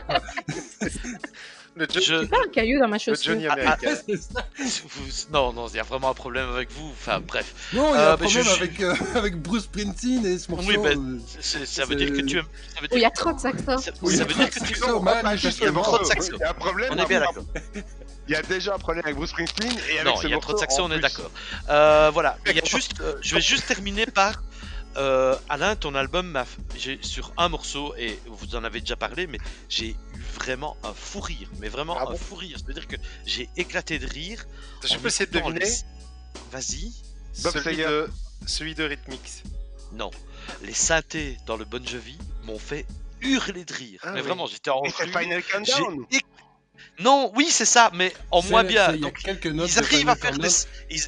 Le, 1.76 1.86
Je- 1.94 2.26
Pas 2.26 2.38
un 2.44 2.50
caillou 2.50 2.80
dans 2.80 2.88
ma 2.88 2.96
le 2.96 3.00
chaussure. 3.00 3.34
Johnny 3.34 3.46
Ah, 3.46 3.54
américain. 3.54 3.94
Vous- 4.58 5.12
non, 5.32 5.54
non, 5.54 5.68
il 5.68 5.76
y 5.76 5.80
a 5.80 5.84
vraiment 5.84 6.10
un 6.10 6.14
problème 6.16 6.50
avec 6.50 6.72
vous. 6.72 6.88
Enfin, 6.90 7.20
bref. 7.20 7.54
Non, 7.72 7.94
il 7.94 7.98
y 7.98 8.02
Euh, 8.02 8.10
a 8.10 8.14
un 8.14 8.18
mais 8.20 8.28
je- 8.28 8.40
problème 8.40 8.58
je- 8.58 8.64
avec, 8.64 8.82
euh, 8.82 8.96
avec 9.16 9.36
Bruce 9.40 9.64
Springsteen 9.66 10.26
et 10.26 10.40
ce 10.40 10.50
morceau. 10.50 10.68
Oui, 10.68 10.78
ben, 10.82 10.98
euh, 10.98 11.20
Ça 11.66 11.86
veut 11.86 11.94
dire 11.94 12.12
que 12.14 12.22
tu 12.22 12.40
aimes. 12.40 12.46
Il 12.94 13.00
y 13.00 13.06
a 13.06 13.12
trop 13.12 13.32
de 13.32 13.40
saxo. 13.40 13.64
ça, 13.78 13.92
Oui, 14.02 14.16
ça 14.18 14.24
veut 14.24 14.34
dire 14.34 14.50
que 14.50 14.60
tu. 14.64 14.74
pas 14.80 15.36
il 15.36 15.44
y 15.44 15.46
a 15.46 15.52
trop 15.52 15.66
de 15.68 15.70
morceau. 15.72 16.04
saxo. 16.06 16.32
Il 16.34 16.40
y 16.40 16.44
a 16.44 16.50
un 16.50 16.54
problème. 16.54 16.90
On 16.94 16.98
est 16.98 17.06
bien 17.08 17.20
d'accord. 17.20 17.44
Il 18.28 18.34
y 18.34 18.36
a 18.36 18.42
déjà 18.42 18.76
un 18.76 18.80
problème 18.80 19.04
avec 19.06 19.16
Bruce 19.16 19.30
Springsteen 19.30 19.72
et 19.90 20.00
avec 20.00 20.06
Non, 20.06 20.22
il 20.22 20.30
y 20.30 20.34
a 20.34 20.38
trop 20.40 20.54
de 20.54 20.58
morceau 20.58 20.58
saxo, 20.60 20.82
en 20.84 20.90
on 20.90 20.92
est 20.92 21.00
d'accord. 21.00 21.32
Euh, 21.70 22.10
voilà, 22.14 22.38
il 22.48 22.56
y 22.56 22.60
a 22.60 22.66
juste, 22.66 23.00
euh, 23.02 23.16
je 23.22 23.36
vais 23.36 23.42
juste 23.42 23.68
terminer 23.68 24.06
par 24.06 24.44
euh, 24.98 25.36
Alain, 25.48 25.76
ton 25.76 25.94
album, 25.96 26.28
m'a 26.28 26.46
sur 27.02 27.32
un 27.38 27.50
morceau, 27.50 27.94
et 27.98 28.20
vous 28.26 28.56
en 28.56 28.64
avez 28.64 28.80
déjà 28.82 28.96
parlé, 28.96 29.28
mais 29.28 29.38
j'ai 29.70 29.90
eu 29.90 29.98
vraiment 30.34 30.76
un 30.84 30.94
fou 30.94 31.20
rire. 31.20 31.48
Mais 31.60 31.70
vraiment 31.70 31.96
Ah 31.98 32.04
un 32.04 32.12
bon? 32.12 32.18
fou 32.18 32.36
rire. 32.36 32.58
C'est-à-dire 32.58 32.88
que 32.88 32.96
j'ai 33.26 33.48
éclaté 33.58 34.00
de 34.00 34.08
rire. 34.08 34.46
Je 34.84 34.98
peux 34.98 35.08
essayer 35.08 35.28
de 35.28 35.40
deviner? 35.40 35.60
les- 35.60 35.72
Vas-y. 36.52 36.92
Bob 37.44 37.54
celui 37.54 37.78
de, 37.78 38.10
celui 38.48 38.74
de 38.76 38.84
Rhythmix. 38.86 39.44
Non. 39.94 40.10
Les 40.64 40.74
synthés 40.74 41.38
dans 41.46 41.56
le 41.58 41.66
Bon 41.66 41.86
Jovi 41.86 42.18
m'ont 42.44 42.58
fait 42.60 42.86
hurler 43.22 43.64
de 43.66 43.74
rire. 43.74 44.00
Ah 44.04 44.12
mais 44.14 44.22
oui. 44.22 44.28
vraiment, 44.28 44.48
j'étais 44.48 44.70
en 44.72 44.84
Et 44.84 44.90
c'est 44.90 45.04
flux. 45.08 45.12
Final 45.24 45.44
J'ai 45.64 46.20
Non, 47.00 47.32
oui, 47.36 47.48
c'est 47.50 47.66
ça, 47.66 47.92
mais 47.94 48.14
en 48.32 48.42
C'est- 48.42 48.50
moins 48.50 48.62
c'est- 48.62 48.68
bien. 48.68 48.88
Il 48.94 48.96
y 48.96 49.04
a 49.04 49.08
Donc, 49.08 49.18
quelques 49.20 49.48
notes 49.48 49.70
ils 49.72 49.80
arrivent 49.80 50.10
à 50.10 50.16
faire 50.16 50.38
des, 50.38 50.50
ils, 50.90 51.02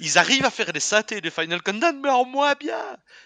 ils 0.00 0.18
arrivent 0.18 0.44
à 0.44 0.50
faire 0.50 0.72
des 0.72 0.80
synthés 0.80 1.20
de 1.20 1.30
Final 1.30 1.62
Countdown, 1.62 2.00
mais 2.02 2.10
en 2.10 2.24
moins 2.24 2.54
bien. 2.58 2.76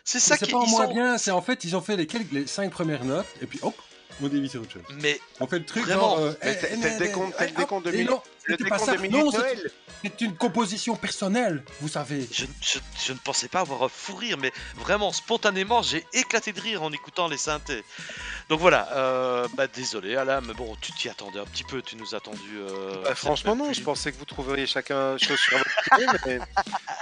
C'est 0.05 0.20
ça 0.20 0.34
Mais 0.34 0.38
C'est 0.40 0.47
qui 0.47 0.53
pas 0.53 0.59
en 0.59 0.66
moins 0.66 0.86
sont- 0.86 0.92
bien, 0.92 1.18
c'est 1.18 1.30
en 1.30 1.42
fait, 1.42 1.64
ils 1.64 1.76
ont 1.76 1.80
fait 1.80 1.97
les, 1.97 2.07
quelques, 2.07 2.32
les 2.32 2.47
cinq 2.47 2.70
premières 2.70 3.05
notes, 3.05 3.26
et 3.40 3.47
puis 3.47 3.59
hop, 3.62 3.74
on 4.22 4.28
dévie 4.28 4.48
sur 4.48 4.62
autre 4.62 4.72
chose. 4.72 4.82
Mais 5.00 5.20
On 5.40 5.46
fait 5.46 5.58
le 5.58 5.64
truc 5.64 5.84
Vraiment. 5.84 6.16
genre. 6.16 6.18
euh, 6.18 6.32
Mais 6.44 6.52
eh, 6.56 6.60
c'est- 6.60 6.70
eh, 6.72 6.76
c'est 6.82 6.88
le 6.90 6.94
eh, 6.94 6.98
décompte- 7.08 7.34
c'est 7.38 7.46
le 7.50 7.56
décompte 7.56 7.86
de 7.86 7.90
minutes- 7.90 8.10
non, 8.10 8.22
Le 8.44 8.56
c'était 8.56 8.68
pas 8.68 8.78
décompte 8.78 8.96
de 8.96 9.02
minutes 9.02 9.24
Non, 9.24 9.30
c'est- 9.32 9.38
Noël. 9.38 9.70
c'est 10.02 10.20
une 10.20 10.36
composition 10.36 10.96
personnelle, 10.96 11.64
vous 11.80 11.88
savez. 11.88 12.28
je, 12.30 12.44
je- 12.60 12.78
je 13.06 13.12
ne 13.12 13.18
pensais 13.18 13.48
pas 13.48 13.60
avoir 13.60 13.82
un 13.82 13.88
fou 13.88 14.14
rire, 14.14 14.36
mais 14.38 14.52
vraiment 14.76 15.12
spontanément, 15.12 15.82
j'ai 15.82 16.04
éclaté 16.12 16.52
de 16.52 16.60
rire 16.60 16.82
en 16.82 16.92
écoutant 16.92 17.26
les 17.28 17.38
synthés. 17.38 17.82
Donc 18.48 18.60
voilà, 18.60 18.88
euh, 18.92 19.48
bah 19.56 19.66
désolé 19.66 20.14
Alain, 20.16 20.40
mais 20.42 20.54
bon, 20.54 20.76
tu 20.80 20.92
t'y 20.92 21.08
attendais 21.08 21.38
un 21.40 21.46
petit 21.46 21.64
peu, 21.64 21.82
tu 21.82 21.96
nous 21.96 22.14
as 22.14 22.18
attendu. 22.18 22.58
euh, 22.58 23.02
Bah, 23.02 23.14
franchement, 23.14 23.56
non, 23.56 23.64
pluie. 23.66 23.74
je 23.74 23.82
pensais 23.82 24.12
que 24.12 24.18
vous 24.18 24.24
trouveriez 24.26 24.66
chacun 24.66 25.16
chose 25.18 25.38
sur 25.38 25.56
votre 25.58 25.70
pied, 25.96 26.06
mais, 26.26 26.38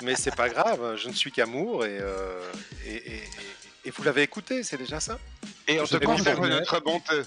mais 0.03 0.15
c'est 0.15 0.35
pas 0.35 0.49
grave, 0.49 0.97
je 0.97 1.09
ne 1.09 1.15
suis 1.15 1.33
qu'amour 1.33 1.85
et, 1.85 1.99
euh, 2.01 2.41
et, 2.87 2.95
et- 2.95 3.15
et- 3.17 3.29
et 3.85 3.91
vous 3.91 4.03
l'avez 4.03 4.23
écouté, 4.23 4.63
c'est 4.63 4.77
déjà 4.77 5.01
ça 5.01 5.19
Et 5.69 5.81
on 5.81 5.85
Je 5.85 5.93
te 5.93 5.97
permettre. 5.99 6.41
notre 6.41 6.81
bonté. 6.83 7.23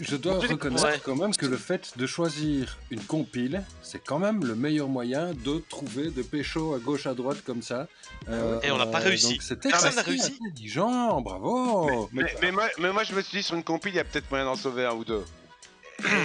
Je 0.00 0.14
dois 0.14 0.38
Ouais. 0.38 0.46
reconnaître 0.46 1.02
quand 1.02 1.16
même 1.16 1.34
que 1.34 1.44
le 1.46 1.56
fait 1.56 1.98
de 1.98 2.06
choisir 2.06 2.78
une 2.92 3.00
compile, 3.02 3.64
c'est 3.82 3.98
quand 3.98 4.20
même 4.20 4.44
le 4.44 4.54
meilleur 4.54 4.86
moyen 4.86 5.32
de 5.34 5.58
trouver 5.68 6.10
de 6.10 6.22
pécho 6.22 6.74
à 6.74 6.78
gauche 6.78 7.06
à 7.08 7.14
droite 7.14 7.38
comme 7.44 7.62
ça. 7.62 7.88
Euh, 8.28 8.60
Et 8.62 8.70
on 8.70 8.76
n'a 8.78 8.86
pas 8.86 9.00
euh, 9.00 9.08
réussi. 9.08 9.40
Personne 9.60 9.96
n'a 9.96 10.02
réussi. 10.02 10.38
intelligent, 10.52 11.20
bravo. 11.20 12.08
Mais, 12.12 12.32
mais 12.40 12.52
moi, 12.52 12.68
mais 12.78 12.92
moi, 12.92 13.02
je 13.02 13.12
me 13.12 13.20
suis 13.22 13.38
dit, 13.38 13.42
sur 13.42 13.56
une 13.56 13.64
compile, 13.64 13.92
il 13.94 13.96
y 13.96 14.00
a 14.00 14.04
peut-être 14.04 14.30
moyen 14.30 14.44
d'en 14.44 14.54
sauver 14.54 14.84
un 14.84 14.92
ou 14.92 15.04
deux. 15.04 15.24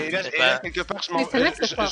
Et 0.06 0.12
là, 0.12 0.22
et 0.28 0.38
là, 0.38 0.60
quelque 0.60 0.82
part, 0.82 1.02
je 1.02 1.12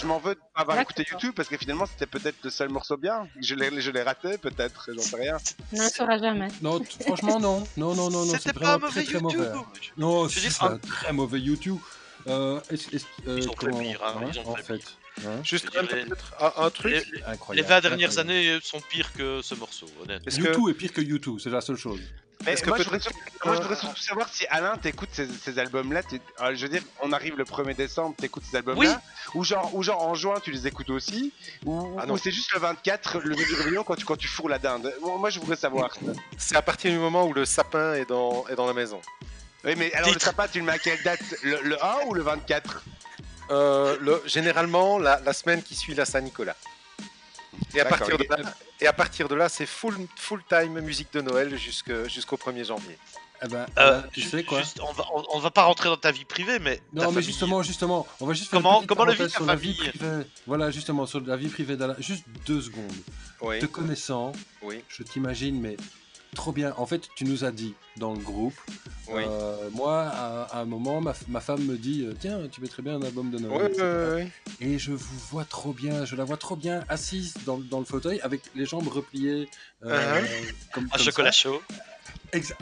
m'en 0.06 0.20
veux 0.20 0.36
de 0.36 0.40
pas 0.54 0.62
avoir 0.62 0.78
C'est 0.78 0.84
vrai 0.84 0.84
écouté 0.84 1.06
YouTube 1.12 1.34
parce 1.36 1.50
que 1.50 1.58
finalement, 1.58 1.86
c'était 1.88 2.06
peut-être 2.06 2.38
le 2.44 2.50
seul 2.52 2.70
morceau 2.70 2.96
bien. 2.96 3.28
Je 3.42 3.56
l'ai 3.56 3.82
je 3.82 3.90
l'ai 3.90 4.04
raté, 4.04 4.38
peut-être, 4.38 4.90
j'en 4.96 5.02
sais 5.02 5.16
rien. 5.16 5.38
On 5.74 5.78
ne 5.78 5.84
le 5.84 5.90
saura 5.90 6.18
jamais. 6.20 6.48
Non, 6.62 6.80
franchement, 7.00 7.40
non. 7.40 7.64
Non, 7.78 7.96
non, 7.96 8.10
non, 8.12 8.26
non, 8.26 8.26
C'était 8.26 8.38
c'est 8.50 8.54
pas 8.60 8.76
un 8.76 8.78
vraiment 8.78 8.88
mauvais 8.88 9.04
très, 9.04 9.04
très 9.04 9.14
YouTube. 9.24 9.40
mauvais. 9.40 9.60
Non, 9.98 10.30
c'est 10.30 10.64
un 10.64 10.78
très 10.78 11.14
mauvais 11.14 11.40
YouTube. 11.40 11.78
Euh, 12.28 12.62
est-ce- 12.70 12.96
est-ce- 12.96 13.06
euh, 13.28 13.40
Ils 13.42 13.50
ont 13.50 13.54
fait 13.54 13.58
comment- 13.58 13.80
pire, 13.80 14.04
hein, 14.04 14.14
hein, 14.22 14.30
ils 14.32 14.40
ont 14.42 14.50
en 14.50 14.56
fait 14.56 14.64
fait. 14.64 14.78
pire. 14.78 14.88
Hein 15.28 15.42
Juste 15.44 15.72
dire, 15.72 15.82
un, 15.82 15.86
peut-être 15.88 16.34
un, 16.40 16.54
un 16.66 16.70
truc 16.70 16.94
Les, 16.94 17.18
les 17.18 17.24
incroyable. 17.24 17.68
20 17.68 17.82
dernières 17.82 18.10
incroyable. 18.20 18.30
années 18.32 18.60
sont 18.62 18.80
pires 18.90 19.12
que 19.14 19.42
ce 19.42 19.56
morceau, 19.56 19.88
honnêtement. 20.04 20.28
Est-ce 20.28 20.38
que- 20.38 20.44
YouTube 20.44 20.70
est 20.70 20.74
pire 20.76 20.94
que 20.94 21.02
YouTube, 21.02 21.40
c'est 21.44 21.50
la 21.50 21.62
seule 21.62 21.78
chose. 21.78 22.00
Mais 22.46 22.56
moi, 22.66 22.78
je 22.78 22.84
voudrais, 22.84 23.00
surtout- 23.00 23.18
moi, 23.46 23.56
je 23.56 23.62
voudrais 23.62 23.76
surtout 23.76 24.02
savoir 24.02 24.30
si 24.30 24.46
Alain 24.48 24.76
t'écoutes 24.78 25.10
ces, 25.14 25.28
ces 25.28 25.60
albums-là. 25.60 26.02
euh, 26.42 26.56
je 26.56 26.62
veux 26.64 26.70
dire, 26.70 26.82
on 27.02 27.12
arrive 27.12 27.38
le 27.38 27.44
1er 27.46 27.76
décembre, 27.76 28.16
t'écoutes 28.18 28.44
ces 28.50 28.58
albums-là. 28.58 29.02
Ou 29.36 29.44
genre, 29.44 29.74
ou 29.76 29.84
genre 29.84 30.02
en 30.04 30.16
juin, 30.16 30.36
tu 30.44 30.52
les 30.52 30.68
écoutes 30.68 30.90
aussi. 30.90 31.32
Ou, 31.66 31.98
Ah 32.00 32.06
non. 32.06 32.14
ou 32.16 32.18
c'est 32.18 32.32
juste 32.32 32.52
le 32.54 32.60
24, 32.60 33.20
le 33.20 33.36
jour 33.38 33.46
du 33.48 33.54
réveillon, 33.56 33.84
quand 33.84 33.96
tu, 33.96 34.06
quand 34.06 34.18
tu 34.18 34.28
fourres 34.28 34.50
la 34.50 34.60
dinde. 34.60 34.94
Moi, 35.02 35.18
moi, 35.18 35.30
je 35.30 35.40
voudrais 35.40 35.56
savoir. 35.56 35.92
C'est 36.38 36.56
à 36.56 36.62
partir 36.62 36.92
du 36.92 36.98
moment 36.98 37.26
où 37.26 37.34
le 37.34 37.46
sapin 37.46 37.94
est 37.94 38.06
dans, 38.10 38.46
est 38.48 38.56
dans 38.56 38.66
la 38.68 38.74
maison. 38.74 39.00
Oui, 39.64 39.74
mais 39.78 39.94
alors 39.94 40.08
le 40.10 40.14
Titre. 40.16 40.26
sapin, 40.26 40.48
tu 40.48 40.60
le 40.60 40.66
mets 40.66 40.72
à 40.74 40.80
quelle 40.80 41.02
date 41.04 41.22
le, 41.44 41.62
le 41.62 41.84
1 41.84 41.96
ou 42.08 42.14
le 42.14 42.24
24 42.24 42.84
Euh, 43.52 43.98
le, 44.00 44.22
généralement, 44.26 44.98
la, 44.98 45.20
la 45.20 45.34
semaine 45.34 45.62
qui 45.62 45.76
suit 45.76 45.94
la 45.94 46.06
Saint-Nicolas. 46.06 46.56
Et 47.74 47.80
à, 47.82 47.86
partir 47.86 48.18
de 48.18 48.26
là, 48.30 48.38
et 48.80 48.88
à 48.88 48.94
partir 48.94 49.28
de 49.28 49.36
là, 49.36 49.50
c'est 49.50 49.66
full, 49.66 49.96
full 50.18 50.42
time 50.50 50.80
musique 50.82 51.14
de 51.14 51.22
Noël 51.22 51.58
jusque- 51.58 52.08
jusqu'au 52.10 52.38
1er 52.38 52.66
janvier. 52.66 52.98
Eh 53.44 53.48
ben, 53.48 53.66
Euh, 53.80 54.02
tu 54.14 54.22
sais 54.22 54.44
quoi 54.44 54.60
juste, 54.62 54.80
on, 54.88 54.92
va, 54.94 55.04
on, 55.16 55.24
on 55.34 55.40
va 55.40 55.50
pas 55.50 55.64
rentrer 55.64 55.90
dans 55.90 55.98
ta 55.98 56.12
vie 56.12 56.26
privée, 56.26 56.60
mais. 56.60 56.80
Non, 56.94 57.06
mais 57.08 57.14
famille- 57.14 57.24
justement, 57.24 57.64
justement, 57.64 58.08
on 58.20 58.28
va 58.28 58.34
juste 58.34 58.50
faire 58.52 58.60
Comment- 58.62 58.84
comment 58.86 59.04
le 59.06 59.14
vit 59.14 59.18
ta 59.24 59.30
sur 59.30 59.46
la 59.46 59.56
vie 59.56 59.74
privée. 59.74 60.26
Voilà, 60.46 60.70
justement, 60.70 61.06
sur 61.08 61.22
la 61.22 61.36
vie 61.38 61.48
privée 61.48 61.76
d'Alain. 61.76 61.96
Juste 61.98 62.24
deux 62.46 62.62
secondes. 62.62 62.92
Oui, 63.42 63.58
Te 63.60 63.66
connaissant, 63.66 64.32
oui, 64.62 64.84
je 64.90 65.02
t'imagine, 65.02 65.60
mais 65.60 65.76
trop 66.36 66.52
bien. 66.52 66.74
En 66.78 66.86
fait, 66.86 67.10
tu 67.16 67.26
nous 67.26 67.44
as 67.44 67.52
dit 67.52 67.74
dans 67.98 68.14
le 68.14 68.20
groupe. 68.20 68.54
oui. 69.10 69.24
euh, 69.28 69.70
moi, 69.74 70.04
à, 70.04 70.44
à 70.58 70.62
un 70.62 70.66
moment, 70.66 71.02
ma, 71.02 71.14
ma 71.28 71.40
femme 71.42 71.64
me 71.66 71.78
dit 71.78 72.04
euh, 72.06 72.14
Tiens, 72.20 72.40
tu 72.52 72.62
mettrais 72.62 72.82
bien 72.84 72.96
un 72.96 73.02
album 73.02 73.30
de 73.32 73.40
Noël. 73.40 73.60
oui, 73.62 73.68
etc. 73.72 73.84
oui, 74.16 74.24
oui. 74.60 74.68
Et 74.68 74.80
je 74.80 74.92
vous 74.94 75.20
vois 75.32 75.46
trop 75.46 75.74
bien, 75.74 76.06
je 76.06 76.16
la 76.16 76.24
vois 76.24 76.38
trop 76.38 76.56
bien 76.56 76.84
assise 76.90 77.34
dans, 77.46 77.58
dans 77.58 77.80
le 77.80 77.86
fauteuil 77.86 78.20
avec 78.22 78.42
les 78.56 78.66
jambes 78.66 78.88
repliées. 78.88 79.50
euh, 79.84 80.22
Uh-huh. 80.22 80.54
comme, 80.74 80.86
Un 80.86 80.90
comme 80.90 81.00
chocolat 81.06 81.32
ça. 81.32 81.42
chaud. 81.42 81.62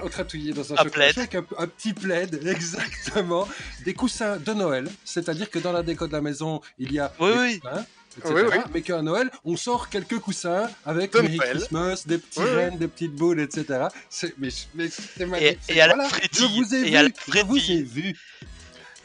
Trapouillé 0.09 0.51
dans 0.53 0.71
un, 0.73 0.77
Un 0.77 0.83
chocolat 0.83 0.89
plaid. 0.91 1.13
chaud 1.13 1.19
avec 1.21 1.35
un, 1.35 1.45
un 1.63 1.67
petit 1.67 1.93
plaid, 1.93 2.39
exactement. 2.47 3.47
Des 3.85 3.93
coussins 3.93 4.37
de 4.37 4.53
Noël, 4.53 4.89
c'est-à-dire 5.05 5.49
que 5.49 5.59
dans 5.59 5.71
la 5.71 5.83
déco 5.83 6.07
de 6.07 6.11
la 6.13 6.21
maison, 6.21 6.59
il 6.79 6.91
y 6.91 6.99
a 6.99 7.13
Oui, 7.19 7.29
des 7.31 7.37
oui. 7.39 7.59
coussins, 7.59 7.85
etc. 8.17 8.33
Oui, 8.35 8.41
oui. 8.51 8.57
Mais 8.73 8.81
qu'à 8.81 9.01
Noël, 9.01 9.29
on 9.45 9.55
sort 9.55 9.89
quelques 9.89 10.19
coussins 10.19 10.69
avec 10.85 11.13
De 11.13 11.21
Merry 11.21 11.37
Noël. 11.37 11.57
Christmas, 11.57 12.03
des 12.05 12.17
petits 12.17 12.39
Oui, 12.39 12.45
oui. 12.49 12.55
rennes, 12.55 12.77
des 12.77 12.87
petites 12.87 13.15
boules, 13.15 13.39
etc. 13.41 13.87
C'est, 14.09 14.33
mais, 14.37 14.49
mais 14.75 14.89
c'est 14.89 15.21
Et, 15.23 15.25
magnifique. 15.25 15.59
et 15.69 15.81
à 15.81 15.87
la 15.87 15.95
Voilà, 15.95 16.09
je 16.31 16.45
vous 16.45 16.75
ai 16.75 16.89
Et 16.91 16.97
à 16.97 17.03
la 17.03 17.09
vu, 17.09 17.13
je 17.33 17.39
vous 17.41 17.55
ai 17.57 17.59
frétille. 17.59 17.83
vu. 17.83 18.15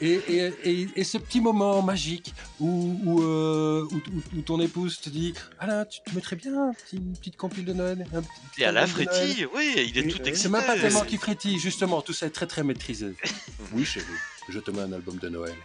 Et, 0.01 0.19
et, 0.27 0.53
et, 0.65 0.87
et 0.97 1.03
ce 1.05 1.17
petit 1.17 1.39
moment 1.39 1.81
magique 1.81 2.33
où, 2.59 2.99
où, 3.05 3.21
euh, 3.23 3.87
où, 3.89 3.95
où- 3.95 4.37
où 4.37 4.41
ton 4.41 4.59
épouse 4.59 4.99
te 4.99 5.09
dit 5.09 5.33
Alain, 5.57 5.85
tu 5.85 6.01
te 6.01 6.13
mettrais 6.13 6.35
bien 6.35 6.73
une 6.91 7.13
petite 7.17 7.37
compile 7.37 7.63
de 7.63 7.71
Noël 7.73 8.05
un 8.13 8.21
petit- 8.21 8.29
petit 8.51 8.63
Et 8.63 8.71
Noël 8.71 8.87
frétille, 8.89 9.47
oui, 9.55 9.73
il 9.87 9.97
est 9.97 10.01
Et, 10.01 10.07
tout 10.09 10.17
excité. 10.17 10.35
C'est 10.35 10.49
même 10.49 10.65
pas 10.65 10.77
tellement 10.77 11.03
qui 11.05 11.17
frétille, 11.17 11.59
justement, 11.59 12.01
tout 12.01 12.11
ça 12.11 12.25
est 12.25 12.31
très 12.31 12.45
très 12.45 12.63
maîtrisé. 12.63 13.13
oui, 13.73 13.85
chérie, 13.85 14.05
je 14.49 14.59
te 14.59 14.69
mets 14.71 14.81
un 14.81 14.91
album 14.91 15.17
de 15.17 15.29
Noël. 15.29 15.55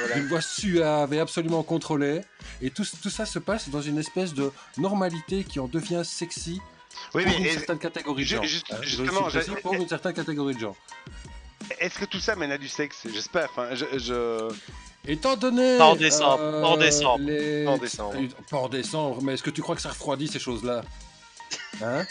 Voilà. 0.00 0.18
Une 0.18 0.26
voix 0.28 0.42
suave 0.42 1.14
et 1.14 1.18
absolument 1.20 1.62
contrôlée. 1.62 2.20
Et 2.60 2.70
tout, 2.70 2.84
tout 3.02 3.10
ça 3.10 3.24
se 3.24 3.38
passe 3.38 3.70
dans 3.70 3.80
une 3.82 3.96
espèce 3.98 4.34
de 4.34 4.52
normalité 4.76 5.42
qui 5.42 5.58
en 5.58 5.68
devient 5.68 6.02
sexy 6.04 6.60
Oui, 7.14 7.24
pour 7.24 7.32
mais 7.32 7.38
une 7.38 7.50
certaine 7.54 7.78
catégorie 7.78 8.24
de 8.24 8.28
gens. 8.28 8.42
juste- 8.42 8.66
Hein, 8.72 8.76
justement, 8.82 9.22
pour 9.62 9.72
une 9.74 9.88
certaine 9.88 10.12
catégorie 10.12 10.54
de 10.54 10.60
gens. 10.60 10.76
Est-ce 11.78 11.98
que 11.98 12.04
tout 12.04 12.20
ça 12.20 12.36
mène 12.36 12.52
à 12.52 12.58
du 12.58 12.68
sexe? 12.68 13.06
J'espère. 13.12 13.48
Enfin, 13.50 13.74
je, 13.74 13.84
je- 13.98 14.48
Étant 15.06 15.36
donné. 15.36 15.78
Pas 15.78 15.86
en 15.86 15.96
décembre, 15.96 16.38
euh, 16.42 16.60
pas 16.62 16.68
en 16.68 16.76
décembre. 16.76 17.24
les- 17.24 17.64
Pas 17.64 17.70
en 17.70 17.78
décembre. 17.78 18.16
Pas 18.50 18.56
en 18.58 18.68
décembre, 18.68 19.22
mais 19.22 19.34
est-ce 19.34 19.42
que 19.42 19.50
tu 19.50 19.62
crois 19.62 19.74
que 19.76 19.80
ça 19.82 19.88
refroidit 19.90 20.28
ces 20.28 20.38
choses-là? 20.38 20.82
Hein? 21.82 22.04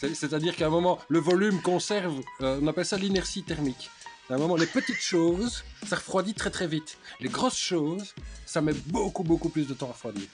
C'est- 0.00 0.14
C'est-à-dire 0.14 0.56
qu'à 0.56 0.66
un 0.66 0.70
moment, 0.70 0.98
le 1.08 1.18
volume 1.20 1.60
conserve, 1.62 2.20
euh, 2.40 2.58
on 2.62 2.66
appelle 2.66 2.84
ça 2.84 2.96
l'inertie 2.96 3.42
thermique. 3.42 3.88
À 4.28 4.34
un 4.34 4.38
moment, 4.38 4.56
les 4.56 4.66
petites 4.66 5.00
choses, 5.00 5.62
ça 5.86 5.96
refroidit 5.96 6.34
très 6.34 6.50
très 6.50 6.66
vite. 6.66 6.98
Les 7.20 7.28
grosses 7.28 7.56
choses, 7.58 8.14
ça 8.44 8.60
met 8.60 8.72
beaucoup 8.72 9.22
beaucoup 9.22 9.48
plus 9.48 9.68
de 9.68 9.74
temps 9.74 9.86
à 9.88 9.92
refroidir. 9.92 10.26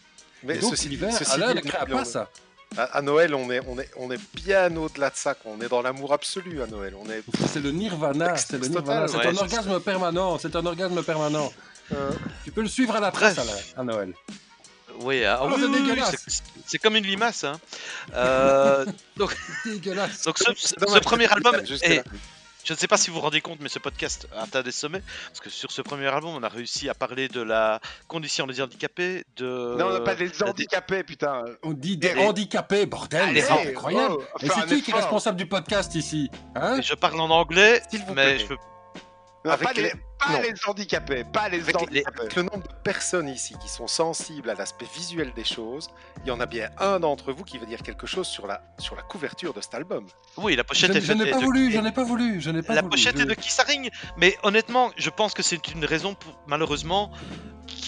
Mais 0.45 0.57
Et 0.57 0.59
donc, 0.61 0.71
ceci, 0.75 0.89
l'hiver, 0.89 1.13
ceci 1.17 1.31
Alain 1.33 1.55
dit, 1.55 1.61
ne 1.67 1.71
on- 1.93 1.97
pas 1.99 2.05
ça. 2.07 2.31
À, 2.77 2.83
à 2.99 3.03
Noël, 3.03 3.35
on 3.35 3.51
est, 3.51 3.61
on, 3.69 3.79
est, 3.79 3.91
on 3.97 4.11
est 4.11 4.21
bien 4.35 4.75
au-delà 4.77 5.11
de 5.11 5.17
ça. 5.17 5.35
quoi. 5.35 5.53
On 5.57 5.61
est 5.61 5.69
dans 5.69 5.83
l'amour 5.83 6.13
absolu 6.13 6.63
à 6.63 6.67
Noël. 6.67 6.95
On 6.99 7.09
est... 7.11 7.23
C'est 7.49 7.61
le 7.61 7.71
nirvana, 7.71 8.37
c'est 8.37 8.53
le 8.59 8.61
total, 8.69 8.73
nirvana, 8.73 9.09
c'est 9.09 9.17
ouais, 9.19 9.27
un 9.27 9.37
orgasme 9.37 9.81
permanent, 9.81 10.39
c'est 10.39 10.55
un 10.57 10.65
orgasme 10.67 11.03
permanent. 11.03 11.53
Tu 12.45 12.53
peux 12.53 12.63
le 12.63 12.69
suivre 12.69 12.97
à 12.97 13.01
la 13.01 13.09
Alain, 13.09 13.35
à 13.77 13.85
Noël. 13.85 14.15
Oui, 15.01 15.25
ah, 15.25 15.41
Oh, 15.43 15.49
oui, 15.55 15.55
c'est 16.67 16.77
oui, 16.77 16.79
comme 16.83 16.97
une 16.97 17.05
limace. 17.07 17.45
Hein. 17.45 17.59
Euh, 18.15 18.85
Dégueulasse. 19.65 20.23
donc 20.25 20.39
ce, 20.39 20.53
ce- 20.57 20.69
ce 20.69 20.75
dommage 20.77 21.01
premier 21.03 21.27
album, 21.29 21.57
et 21.83 22.01
je 22.65 22.73
ne 22.73 22.79
sais 22.79 22.87
pas 22.89 22.97
si 22.97 23.11
vous 23.11 23.17
vous 23.17 23.23
rendez 23.23 23.41
compte, 23.41 23.59
mais 23.61 23.69
ce 23.69 23.79
podcast 23.79 24.29
atteint 24.37 24.63
des 24.63 24.73
sommets, 24.73 25.03
parce 25.29 25.41
que 25.41 25.51
sur 25.51 25.73
ce 25.73 25.83
premier 25.83 26.07
album, 26.07 26.35
on 26.35 26.43
a 26.43 26.49
réussi 26.49 26.89
à 26.89 26.95
parler 26.95 27.29
de 27.29 27.41
la 27.43 27.81
condition 28.09 28.47
des 28.47 28.61
handicapés, 28.61 29.25
de... 29.37 29.77
Non, 29.79 29.87
on 29.87 29.93
n'a 29.95 30.01
pas 30.01 30.15
des 30.15 30.29
des- 30.29 30.43
handicapés, 30.43 31.03
putain. 31.03 31.45
On 31.63 31.73
dit 31.73 31.97
des 31.97 32.15
handicapés, 32.15 32.87
bordel, 32.87 33.21
Allez, 33.29 33.41
c'est 33.43 33.53
oh, 33.53 33.69
incroyable. 33.69 34.15
oh, 34.19 34.39
Et 34.41 34.47
faire 34.49 34.65
c'est 34.69 34.77
qui 34.77 34.83
qui 34.83 34.91
est 34.91 34.95
responsable 34.95 35.37
du 35.37 35.47
podcast 35.47 35.95
ici 35.95 36.31
hein? 36.55 36.79
Et 36.79 36.83
je 36.83 36.95
parle 36.95 37.21
en 37.21 37.31
anglais, 37.31 37.83
mais 37.93 38.13
plaît. 38.15 38.39
je 38.39 38.47
peux... 38.47 38.57
Non, 39.45 39.51
Avec 39.51 39.67
pas, 39.69 39.73
les... 39.75 39.83
les- 39.83 39.91
pas 39.91 40.33
non. 40.35 40.41
les 40.41 40.53
handicapés, 40.69 41.25
pas 41.25 41.49
les 41.49 41.61
Avec 41.61 41.75
les- 41.75 41.83
handicapés. 41.83 42.21
Avec 42.21 42.37
le 42.37 42.43
nombre 42.43 42.63
de 42.69 42.75
personnes 42.85 43.29
ici 43.29 43.57
qui 43.61 43.69
sont 43.69 43.89
sensibles 43.89 44.49
à 44.51 44.55
l'aspect 44.55 44.87
visuel 44.95 45.33
des 45.35 45.43
choses, 45.45 45.89
il 46.25 46.29
y 46.29 46.31
en 46.31 46.39
a 46.39 46.47
bien 46.47 46.71
un 46.79 47.01
d'entre 47.01 47.33
vous 47.33 47.43
qui 47.43 47.59
veut 47.59 47.67
dire 47.67 47.83
quelque 47.83 48.07
chose 48.07 48.29
sur 48.29 48.47
la, 48.47 48.63
sur 48.79 48.95
la 48.95 49.03
couverture 49.03 49.53
de 49.53 49.61
cet 49.61 49.75
album. 49.75 50.07
Oui, 50.37 50.55
la 50.55 50.63
Je, 50.63 50.67
pochette 50.69 50.91
est 50.95 51.01
je 51.01 51.07
faite 51.07 51.17
n'ai 51.17 51.31
pas 51.31 51.39
de- 51.41 51.45
voulu, 51.45 51.73
je 51.73 51.79
n'ai 51.79 51.91
pas 51.93 52.05
voulu, 52.05 52.41
je 52.41 52.51
n'ai 52.51 52.63
pas 52.63 52.75
La 52.75 52.83
voulu. 52.83 52.91
pochette 52.93 53.17
je- 53.19 53.23
est 53.23 53.27
de 53.27 53.35
Kissaring, 53.35 53.91
mais 54.17 54.39
honnêtement, 54.45 54.93
je 54.97 55.11
pense 55.11 55.35
que 55.35 55.43
c'est 55.43 55.67
une 55.73 55.85
raison 55.85 56.15
pour- 56.15 56.41
malheureusement 56.47 57.11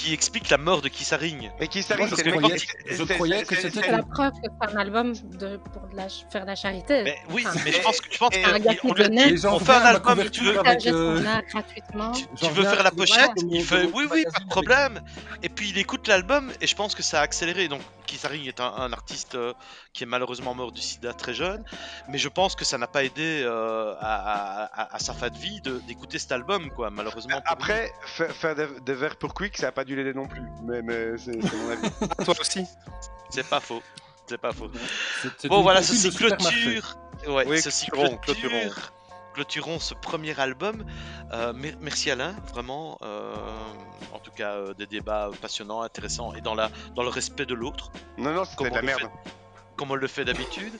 qui 0.04 0.12
explique 0.12 0.50
la 0.50 0.58
mort 0.58 0.82
de 0.82 0.88
Kissaring. 0.88 1.50
Mais 1.58 1.68
je 1.72 1.80
c'est 1.80 1.96
je 2.96 3.02
croyais 3.14 3.42
que 3.42 3.54
c'est- 3.54 3.62
c'était 3.70 3.80
C'est 3.86 3.90
la 3.92 4.02
preuve 4.02 4.32
que 4.32 4.48
c'est 4.60 4.74
un 4.74 4.76
album 4.76 5.12
de, 5.14 5.56
pour 5.56 5.88
de 5.88 5.96
la, 5.96 6.08
faire 6.30 6.42
de 6.42 6.46
la 6.46 6.54
charité. 6.56 7.02
Mais 7.04 7.16
oui, 7.30 7.44
Enfin, 7.46 7.58
mais 7.64 7.72
je 7.72 7.80
pense 7.80 8.00
que 8.02 8.12
je 8.12 8.18
pense 8.18 8.30
gars 8.30 8.74
on 9.50 9.58
fait 9.58 9.72
un 9.72 9.80
album, 9.80 10.24
tu 10.30 10.44
veux, 10.44 10.58
avec, 10.60 10.86
euh, 10.86 11.20
gratuitement. 11.50 12.12
tu 12.12 12.26
veux 12.42 12.48
reviens 12.48 12.70
faire 12.70 12.82
la 12.82 12.90
pochette, 12.90 13.30
il 13.50 13.64
fait 13.64 13.88
oui, 13.94 14.06
oui, 14.12 14.24
pas 14.30 14.40
de 14.40 14.48
problème. 14.48 15.00
Et 15.42 15.48
puis 15.48 15.70
il 15.70 15.78
écoute 15.78 16.06
l'album 16.06 16.52
et 16.60 16.66
je 16.66 16.74
pense 16.74 16.94
que 16.94 17.02
ça 17.02 17.20
a 17.20 17.22
accéléré. 17.22 17.68
Donc 17.68 17.80
Kissaring 18.06 18.46
est 18.46 18.60
un, 18.60 18.72
un 18.72 18.92
artiste 18.92 19.34
euh, 19.34 19.52
qui 19.92 20.04
est 20.04 20.06
malheureusement 20.06 20.54
mort 20.54 20.72
du 20.72 20.80
sida 20.80 21.12
très 21.12 21.34
jeune, 21.34 21.64
mais 22.08 22.18
je 22.18 22.28
pense 22.28 22.54
que 22.54 22.64
ça 22.64 22.78
n'a 22.78 22.86
pas 22.86 23.04
aidé 23.04 23.42
euh, 23.44 23.94
à, 24.00 24.64
à- 24.64 24.94
à 24.96 24.98
sa 24.98 25.12
fin 25.14 25.28
de 25.30 25.36
vie 25.38 25.60
de- 25.60 25.78
d'écouter 25.86 26.18
cet 26.18 26.32
album, 26.32 26.70
quoi. 26.70 26.90
Malheureusement. 26.90 27.40
Après, 27.46 27.92
fa- 28.06 28.28
faire 28.28 28.54
des, 28.54 28.66
des 28.84 28.94
verres 28.94 29.16
pour 29.16 29.34
Quick, 29.34 29.56
ça 29.56 29.68
a 29.68 29.72
pas 29.72 29.84
dû 29.84 29.96
l'aider 29.96 30.14
non 30.14 30.26
plus. 30.28 30.42
Mais, 30.62 30.82
mais 30.82 31.16
c'est 31.18 31.32
c'est 31.42 31.56
mon 31.56 31.70
avis. 31.70 31.90
Toi 32.24 32.34
aussi 32.40 32.66
c'est 33.30 33.48
pas 33.48 33.60
faux. 33.60 33.82
C'est 34.26 34.38
pas 34.38 34.52
faux. 34.52 34.70
C'est- 35.22 35.28
c'est 35.38 35.48
Bon 35.48 35.62
voilà, 35.62 35.82
ceci 35.82 36.10
clôture. 36.14 36.96
Ouais, 37.26 37.44
Oui, 37.46 37.60
ceci 37.60 37.86
clôturons, 37.86 38.16
clôture. 38.18 38.92
Clôturons. 39.34 39.78
Ce 39.78 39.92
premier 39.94 40.38
album. 40.40 40.84
Euh, 41.32 41.52
mer- 41.52 41.76
merci 41.80 42.10
Alain, 42.10 42.34
vraiment. 42.52 42.96
euh, 43.02 43.34
en 44.12 44.18
tout 44.20 44.30
cas, 44.30 44.52
euh, 44.52 44.74
des 44.74 44.86
débats 44.86 45.30
passionnants, 45.42 45.82
intéressants 45.82 46.32
et 46.34 46.40
dans, 46.40 46.54
la, 46.54 46.70
dans 46.94 47.02
le 47.02 47.08
respect 47.10 47.44
de 47.46 47.54
l'autre, 47.54 47.90
Non, 48.16 48.32
non, 48.32 48.44
c'était 48.44 48.70
de 48.70 48.74
la 48.74 48.82
merde. 48.82 49.00
fait- 49.00 49.30
comme 49.76 49.90
on 49.90 49.96
le 49.96 50.06
fait 50.06 50.24
d'habitude. 50.24 50.72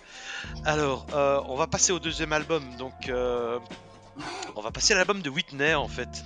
Alors, 0.64 1.04
on 1.48 1.56
va 1.56 1.66
passer 1.66 1.92
au 1.92 1.98
deuxième 1.98 2.32
album. 2.32 2.62
Donc, 2.76 3.10
on 3.10 4.60
va 4.60 4.70
passer 4.70 4.94
à 4.94 4.96
l'album 4.96 5.20
de 5.20 5.28
Whitney 5.28 5.74
en 5.74 5.88
fait. 5.88 6.24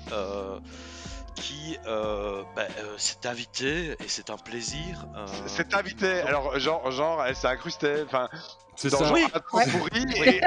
qui 1.35 1.79
euh, 1.87 2.43
bah, 2.57 2.63
euh, 2.79 2.99
s'est 2.99 3.25
invité 3.27 3.93
et 4.05 4.09
c'est 4.09 4.29
un 4.31 4.37
plaisir. 4.37 5.07
euh, 5.17 5.25
Cet 5.47 5.73
invité, 5.73 6.21
alors 6.23 6.59
genre, 6.59 6.91
genre 6.91 7.25
elle 7.25 7.37
s'est 7.37 7.47
incrustée, 7.47 8.03
enfin, 8.05 8.29
C'est 8.81 8.91
ça. 8.91 8.99
genre 8.99 9.13
Oui. 9.13 9.25
Ouais. 9.53 9.65
pourri, 9.67 10.05
et 10.17 10.29
et- 10.29 10.37
et 10.37 10.41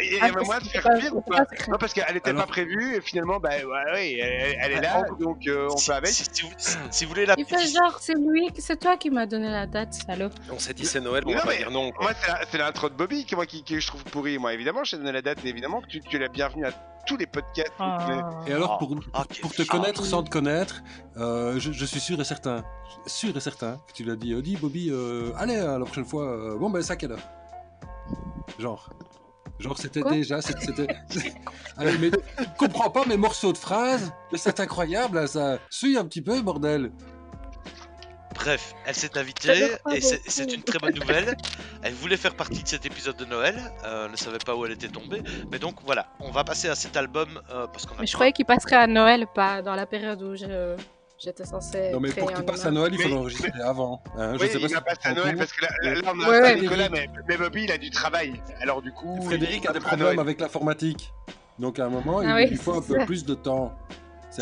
il 0.00 0.12
y 0.14 0.18
Ah, 0.22 0.24
avait 0.26 0.42
moyen 0.42 0.60
de 0.60 0.68
faire 0.68 0.82
pire 0.98 1.14
ou 1.16 1.20
pas. 1.20 1.44
Non, 1.68 1.76
parce 1.78 1.92
qu'elle 1.92 2.16
était 2.16 2.30
Alors- 2.30 2.42
pas 2.46 2.48
prévue, 2.48 2.96
et 2.96 3.00
finalement, 3.02 3.38
bah 3.38 3.50
ouais, 3.50 3.92
ouais, 3.92 4.12
elle, 4.14 4.56
elle 4.58 4.72
est 4.78 4.80
là, 4.80 5.02
donc 5.20 5.46
euh, 5.46 5.68
on 5.70 5.76
si, 5.76 5.86
fait 5.86 5.92
avec. 5.92 6.08
si- 6.10 6.24
si 6.32 6.42
vous, 6.44 6.52
si 6.90 7.04
vous 7.04 7.10
voulez 7.10 7.26
la 7.26 7.34
Il 7.36 7.44
fait 7.44 7.66
genre, 7.66 7.98
c'est 8.00 8.14
lui, 8.14 8.48
c'est 8.58 8.80
toi 8.80 8.96
qui 8.96 9.10
m'as 9.10 9.26
donné 9.26 9.50
la 9.50 9.66
date, 9.66 9.92
salaud. 9.92 10.30
On 10.50 10.58
s'est 10.58 10.72
dit 10.72 10.86
c'est 10.86 11.00
Noël, 11.00 11.24
on 11.26 11.30
Mais 11.30 11.36
va 11.36 11.44
mais 11.46 11.56
dire 11.58 11.70
non. 11.70 11.90
quoi. 11.92 12.04
Moi, 12.06 12.12
c'est 12.50 12.56
l'intro 12.58 12.88
de 12.88 12.94
Bobby 12.94 13.26
que, 13.26 13.34
moi, 13.36 13.44
qui, 13.44 13.62
je 13.68 13.86
trouve 13.86 14.02
pourri. 14.04 14.38
Moi, 14.38 14.54
évidemment, 14.54 14.82
je 14.84 14.92
t'ai 14.92 14.96
donné 14.96 15.12
la 15.12 15.20
date, 15.22 15.44
et 15.44 15.48
évidemment 15.48 15.82
que 15.82 15.86
tu, 15.88 16.00
tu 16.00 16.16
es 16.16 16.18
la 16.20 16.28
bienvenue 16.28 16.64
à 16.64 16.70
tous 17.06 17.18
les 17.18 17.26
podcasts. 17.26 17.70
mais- 17.78 18.50
Et 18.50 18.54
alors, 18.54 18.78
pour, 18.78 18.96
Ah, 19.12 19.24
pour 19.42 19.52
te 19.54 19.62
connaître 19.62 20.06
sans 20.06 20.22
te 20.22 20.30
connaître, 20.30 20.82
euh, 21.18 21.58
je, 21.58 21.70
je 21.70 21.84
suis 21.84 22.00
sûr 22.00 22.18
et 22.18 22.24
certain, 22.24 22.64
sûr 23.04 23.36
et 23.36 23.40
certain 23.40 23.78
que 23.86 23.92
tu 23.92 24.04
l'as 24.04 24.16
dit, 24.16 24.32
euh, 24.32 24.40
dis 24.40 24.56
Bobby, 24.56 24.88
euh, 24.90 25.30
allez, 25.36 25.56
à 25.58 25.78
la 25.78 25.84
prochaine 25.84 26.06
fois, 26.06 26.24
euh, 26.24 26.56
bon 26.56 26.70
ben, 26.70 26.80
c'est 26.80 26.94
à 26.94 26.96
quelle 26.96 27.12
heure 27.12 27.18
Genre. 28.58 28.90
Genre, 29.60 29.78
c'était 29.78 30.02
déjà. 30.02 30.40
c'était- 30.42 30.86
allez, 31.76 31.96
mais 31.98 32.10
tu 32.10 32.18
comprends 32.58 32.90
pas 32.90 33.04
mes 33.06 33.16
morceaux 33.16 33.52
de 33.52 33.58
phrases 33.58 34.12
Mais 34.32 34.38
c'est 34.38 34.58
incroyable, 34.60 35.16
là, 35.20 35.26
ça. 35.26 35.58
Suis 35.70 35.96
un 35.96 36.04
petit 36.04 36.22
peu, 36.22 36.40
bordel 36.42 36.90
Bref, 38.34 38.74
elle 38.84 38.94
s'est 38.96 39.16
invitée 39.16 39.70
et 39.94 40.00
c'est 40.00 40.52
une 40.52 40.62
très 40.64 40.78
bonne 40.80 40.94
nouvelle. 40.94 41.36
Elle 41.82 41.94
voulait 41.94 42.16
faire 42.16 42.34
partie 42.34 42.64
de 42.64 42.68
cet 42.68 42.84
épisode 42.84 43.16
de 43.16 43.24
Noël, 43.24 43.56
euh, 43.84 44.06
elle 44.06 44.10
ne 44.10 44.16
savait 44.16 44.38
pas 44.44 44.56
où 44.56 44.66
elle 44.66 44.72
était 44.72 44.88
tombée. 44.88 45.22
Mais 45.52 45.60
donc 45.60 45.76
voilà, 45.84 46.08
on 46.18 46.32
va 46.32 46.42
passer 46.42 46.68
à 46.68 46.74
cet 46.74 46.96
album 46.96 47.40
euh, 47.50 47.68
parce 47.68 47.86
qu'on 47.86 47.94
a. 47.94 48.00
Mais 48.00 48.06
je 48.08 48.12
croyais 48.14 48.32
qu'il 48.32 48.44
passerait 48.44 48.74
à 48.76 48.88
Noël, 48.88 49.28
pas 49.32 49.62
dans 49.62 49.76
la 49.76 49.86
période 49.86 50.20
où 50.20 50.34
je- 50.34 50.74
j'étais 51.18 51.44
censé. 51.44 51.90
Non, 51.92 52.00
mais 52.00 52.10
pour 52.10 52.32
qu'il 52.32 52.44
passe 52.44 52.64
à. 52.66 52.70
Noël, 52.70 52.92
il 52.94 53.00
faut 53.00 53.08
Mais- 53.08 53.14
l'enregistrer 53.14 53.50
avant. 53.62 54.02
hein, 54.16 54.32
je 54.34 54.38
sais 54.38 54.58
pas 54.58 54.58
il 54.64 54.68
si 54.68 54.74
te 54.76 55.08
à 55.08 55.14
Noël 55.14 55.36
parce 55.36 55.52
que 55.52 55.62
là, 55.62 55.68
là, 55.82 55.94
là, 55.94 56.00
on 56.14 56.20
a 56.20 56.28
Ouais, 56.28 56.38
un 56.38 56.42
ouais. 56.42 56.60
Nicolas, 56.60 56.88
mais, 56.88 57.08
mais 57.28 57.36
Bobby, 57.36 57.64
il 57.64 57.72
a 57.72 57.78
du 57.78 57.90
travail. 57.90 58.40
Alors, 58.60 58.82
du 58.82 58.92
coup. 58.92 59.20
Frédéric 59.22 59.66
a 59.66 59.72
des 59.72 59.80
passe 59.80 59.88
problèmes 59.98 60.18
avec 60.18 60.40
l'informatique. 60.40 61.12
Donc 61.58 61.78
à 61.78 61.86
un 61.86 61.88
moment, 61.88 62.18
Ah 62.24 62.42
il 62.42 62.50
oui, 62.50 62.56
faut 62.56 62.72
un 62.74 62.82
peu 62.82 63.04
plus 63.06 63.24
de 63.24 63.34
temps. 63.34 63.72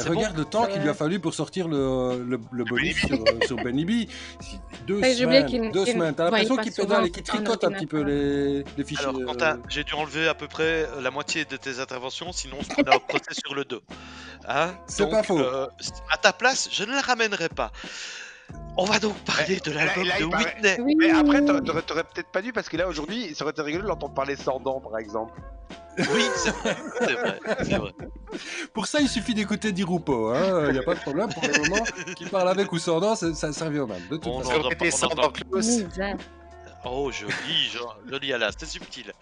Regarde 0.01 0.37
le 0.37 0.45
temps 0.45 0.67
qu'il 0.67 0.81
lui 0.83 0.89
a 0.89 0.95
fallu 0.95 1.21
pour 1.21 1.35
sortir 1.35 1.69
le, 1.69 2.23
le, 2.27 2.41
le 2.51 2.65
bonus 2.65 2.97
sur, 2.99 3.13
euh, 3.19 3.47
sur 3.47 3.57
Benny 3.57 3.85
B. 3.85 4.09
Deux 4.87 5.01
Ouais, 5.01 5.15
semaines, 5.15 5.47
qu'il- 5.47 5.71
deux 5.71 5.85
qu'il- 5.85 5.93
semaines. 5.95 6.15
T'as 6.15 6.25
l'impression 6.25 6.57
il 6.57 6.63
qu'il 6.63 6.73
pédale 6.73 7.07
et 7.07 7.11
qu'il 7.11 7.23
tricote 7.23 7.65
un 7.65 7.71
petit 7.73 7.87
peu 7.87 8.03
les, 8.03 8.65
les 8.77 8.85
fichiers. 8.85 9.07
Alors, 9.07 9.21
euh, 9.21 9.25
Quentin, 9.27 9.59
j'ai 9.69 9.85
dû 9.85 9.95
enlever 9.95 10.29
à 10.29 10.35
peu 10.35 10.49
près 10.49 10.85
euh, 10.89 11.01
la 11.01 11.11
moitié 11.11 11.45
de 11.45 11.57
tes 11.57 11.79
interventions, 11.81 12.33
sinon 12.33 12.57
on 12.61 12.63
se 12.65 12.69
prenait 12.71 12.95
un 12.95 12.99
procès 13.09 13.35
sur 13.45 13.55
le 13.55 13.65
dos. 13.65 13.83
Hein 14.49 14.75
C'est 14.87 15.03
Donc, 15.05 15.13
pas 15.13 15.23
faux. 15.23 15.39
euh, 15.39 15.67
à 16.11 16.17
ta 16.17 16.33
place, 16.33 16.69
je 16.73 16.85
ne 16.85 16.91
la 16.93 17.01
ramènerai 17.01 17.49
pas. 17.49 17.71
On 18.79 18.85
va 18.85 18.99
donc 18.99 19.15
parler 19.19 19.61
de 19.61 19.71
là- 19.71 19.85
l'album 19.85 20.05
là, 20.07 20.19
de 20.19 20.25
paraît- 20.27 20.45
Whitney. 20.45 20.77
Oui. 20.81 20.95
Mais 20.99 21.11
après, 21.11 21.45
t'aurais- 21.45 22.05
peut-être 22.05 22.31
pas 22.33 22.41
dû 22.41 22.53
parce 22.55 22.69
que 22.71 22.77
là, 22.79 22.89
aujourd'hui, 22.89 23.35
ça 23.35 23.45
aurait 23.45 23.53
été 23.53 23.61
rigolo 23.63 23.85
de 23.85 23.89
l'entendre 23.89 24.15
parler 24.15 24.35
sans 24.37 24.61
dents, 24.61 24.81
par 24.81 24.99
exemple. 24.99 25.39
Oui, 25.99 26.25
c'est 26.37 26.51
vrai, 26.51 26.77
c'est 27.01 27.13
vrai, 27.13 27.39
c'est 27.65 27.77
vrai. 27.77 27.93
Pour 28.73 28.87
ça, 28.87 29.01
il 29.01 29.09
suffit 29.11 29.35
d'écouter 29.35 29.73
Dirupo. 29.73 30.35
Il 30.67 30.73
n'y 30.73 30.79
a 30.79 30.83
pas 30.83 30.95
de 30.95 31.01
problème. 31.01 31.29
Pour 31.35 31.43
le 31.43 31.69
moment, 31.69 31.85
qu'il 32.17 32.31
parle 32.31 32.49
avec 32.49 32.73
ou 32.73 32.79
sans 32.79 32.99
dents, 32.99 33.15
ça, 33.15 33.35
ça 33.35 33.53
servait 33.53 33.79
au 33.79 33.87
même. 33.87 34.01
De 34.11 34.17
toute 34.17 34.27
On 34.27 34.41
façon. 34.41 34.63
On 34.81 34.91
sans 34.91 35.09
dents. 35.09 35.33
Oh, 36.85 37.13
joli, 37.13 37.33
jo- 37.73 37.87
joli 38.11 38.33
Alain, 38.33 38.49
c'était 38.51 38.67
subtil. 38.67 39.13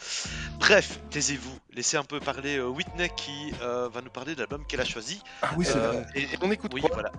Bref, 0.60 1.00
taisez-vous, 1.10 1.58
laissez 1.74 1.96
un 1.98 2.04
peu 2.04 2.18
parler 2.20 2.56
euh, 2.56 2.68
Whitney 2.68 3.10
qui 3.16 3.52
euh, 3.62 3.88
va 3.92 4.00
nous 4.00 4.08
parler 4.10 4.34
de 4.34 4.38
l'album 4.40 4.64
qu'elle 4.66 4.80
a 4.80 4.84
choisi. 4.86 5.20
Ah 5.42 5.50
oui, 5.58 5.66
c'est 5.66 5.76
Euh, 5.76 5.88
vrai. 5.90 6.06
Et, 6.14 6.22
et 6.22 6.28
on 6.40 6.50
écoute 6.52 6.70
Oui, 6.72 6.80
quoi? 6.80 6.90
voilà. 6.94 7.12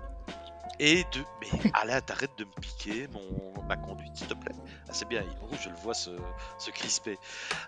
Et 0.83 1.03
de. 1.13 1.23
Mais 1.39 1.71
Alain, 1.75 2.01
t'arrêtes 2.01 2.35
de 2.39 2.43
me 2.43 2.51
piquer 2.59 3.07
mon... 3.13 3.63
ma 3.67 3.77
conduite, 3.77 4.15
s'il 4.15 4.25
te 4.27 4.33
plaît. 4.33 4.55
Ah, 4.89 4.93
c'est 4.93 5.07
bien, 5.07 5.21
il- 5.21 5.37
oh, 5.43 5.55
je 5.61 5.69
le 5.69 5.75
vois 5.75 5.93
se, 5.93 6.09
se 6.57 6.71
crisper. 6.71 7.19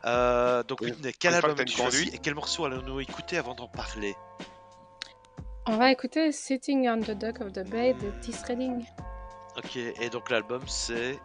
Euh, 0.06 0.64
donc, 0.64 0.80
Oui, 0.82 0.94
quel 1.20 1.36
album 1.36 1.54
que 1.54 1.62
tu 1.64 1.78
choisis 1.78 2.12
et 2.12 2.18
quel 2.18 2.34
morceau 2.34 2.66
allons-nous 2.66 3.00
écouter 3.02 3.38
avant 3.38 3.54
d'en 3.54 3.68
parler? 3.68 4.16
On 5.68 5.78
va 5.78 5.92
écouter 5.92 6.32
Sitting 6.32 6.90
on 6.90 7.00
the 7.02 7.12
Dock 7.12 7.40
of 7.42 7.54
the 7.54 7.64
Bay 7.70 7.94
de 7.94 8.10
Tis 8.22 8.36
Redding. 8.48 8.84
Ok, 9.58 9.76
et 9.78 10.10
donc 10.10 10.30
l'album 10.32 10.62
c'est. 10.68 11.20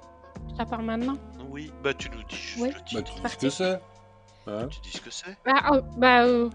Je 0.53 0.59
la 0.59 0.66
parle 0.66 0.84
maintenant. 0.84 1.16
Oui, 1.49 1.72
bah 1.82 1.95
tu 1.95 2.11
nous 2.11 2.22
dis 2.24 2.36
juste 2.36 2.61
Oui. 2.61 2.68
le 2.68 2.74
Bah, 2.74 3.03
titre. 3.03 3.14
tu 3.14 3.20
dis 3.20 3.30
ce 3.30 3.36
que 3.41 3.51
c'est. 3.51 3.80
Tu 4.70 4.80
dis 4.82 4.91
ce 4.91 5.01
que 5.01 5.11
c'est? 5.11 5.36
Bah, 5.45 5.70
oh, 5.72 5.80
bah, 5.97 6.24
euh, 6.24 6.49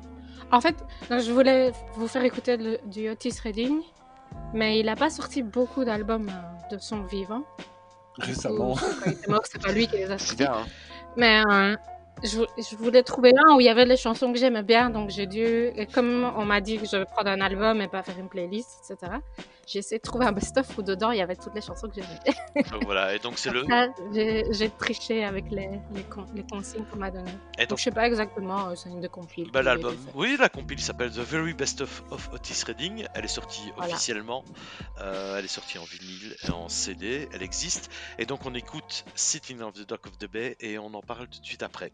en 0.51 0.61
fait, 0.61 0.75
je 1.09 1.31
voulais 1.31 1.71
vous 1.95 2.07
faire 2.07 2.23
écouter 2.23 2.55
le- 2.57 2.79
du 2.85 3.09
Otis 3.09 3.33
Redding, 3.43 3.81
mais 4.53 4.79
il 4.79 4.85
n'a 4.85 4.95
pas 4.95 5.09
sorti 5.09 5.43
beaucoup 5.43 5.83
d'albums 5.83 6.29
euh, 6.29 6.75
de 6.75 6.79
son 6.79 7.03
vivant. 7.03 7.43
Récemment. 8.17 8.75
C'est 9.45 9.61
pas 9.61 9.71
lui 9.71 9.87
qui 9.87 9.97
les 9.97 10.11
a 10.11 10.17
C'est 10.17 10.25
sortis. 10.27 10.35
bien, 10.35 10.53
hein. 10.53 10.65
Mais 11.17 11.43
euh, 11.49 11.75
je, 12.23 12.41
je 12.57 12.75
voulais 12.75 13.03
trouver 13.03 13.31
un 13.37 13.55
où 13.55 13.59
il 13.59 13.65
y 13.65 13.69
avait 13.69 13.85
les 13.85 13.97
chansons 13.97 14.31
que 14.31 14.37
j'aimais 14.39 14.63
bien, 14.63 14.89
donc 14.89 15.09
j'ai 15.09 15.25
dû, 15.27 15.43
et 15.75 15.87
comme 15.87 16.31
on 16.35 16.45
m'a 16.45 16.61
dit 16.61 16.77
que 16.77 16.85
je 16.85 16.97
vais 16.97 17.05
prendre 17.05 17.29
un 17.29 17.41
album 17.41 17.81
et 17.81 17.87
pas 17.87 18.03
faire 18.03 18.17
une 18.19 18.29
playlist, 18.29 18.91
etc., 18.91 19.13
j'ai 19.67 19.79
essayé 19.79 19.97
de 19.97 20.03
trouver 20.03 20.25
un 20.25 20.31
best-of 20.31 20.77
où 20.77 20.81
dedans 20.83 21.11
il 21.11 21.17
y 21.17 21.21
avait 21.21 21.35
toutes 21.35 21.55
les 21.55 21.61
chansons 21.61 21.87
que 21.87 21.95
j'aimais. 21.95 22.63
Donc 22.71 22.83
voilà, 22.85 23.15
et 23.15 23.19
donc 23.19 23.37
c'est 23.37 23.49
le. 23.51 23.63
J'ai 24.53 24.69
triché 24.77 25.23
avec 25.23 25.49
les, 25.49 25.69
les, 25.93 26.03
con- 26.03 26.25
les 26.35 26.43
consignes 26.43 26.83
qu'on 26.85 26.97
m'a 26.97 27.09
données. 27.11 27.31
Et 27.57 27.61
Donc 27.61 27.69
donc, 27.69 27.77
je 27.79 27.83
sais 27.85 27.91
pas 27.91 28.05
exactement, 28.07 28.69
euh, 28.69 28.75
c'est 28.75 28.89
une 28.89 29.01
de 29.01 29.07
compile. 29.07 29.49
bah, 29.51 29.61
l'album. 29.63 29.95
Oui, 30.15 30.35
la 30.39 30.49
compile 30.49 30.79
s'appelle 30.79 31.11
The 31.11 31.19
Very 31.19 31.53
Best 31.53 31.81
of, 31.81 32.03
of 32.11 32.29
Otis 32.33 32.63
Redding. 32.67 33.05
Elle 33.15 33.25
est 33.25 33.27
sortie 33.27 33.71
Voilà. 33.75 33.93
officiellement. 33.93 34.43
Euh, 35.01 35.37
elle 35.39 35.45
est 35.45 35.47
sortie 35.47 35.77
en 35.79 35.83
vinyle 35.83 36.35
et 36.47 36.51
en 36.51 36.69
CD. 36.69 37.27
Elle 37.33 37.41
existe. 37.43 37.89
Et 38.19 38.25
donc 38.25 38.45
on 38.45 38.53
écoute 38.53 39.05
Sitting 39.15 39.61
on 39.61 39.71
the 39.71 39.87
Dock 39.87 40.05
of 40.07 40.17
the 40.17 40.29
Bay 40.31 40.55
et 40.59 40.77
on 40.77 40.93
en 40.93 41.01
parle 41.01 41.27
tout 41.27 41.39
de 41.39 41.45
suite 41.45 41.63
après. 41.63 41.91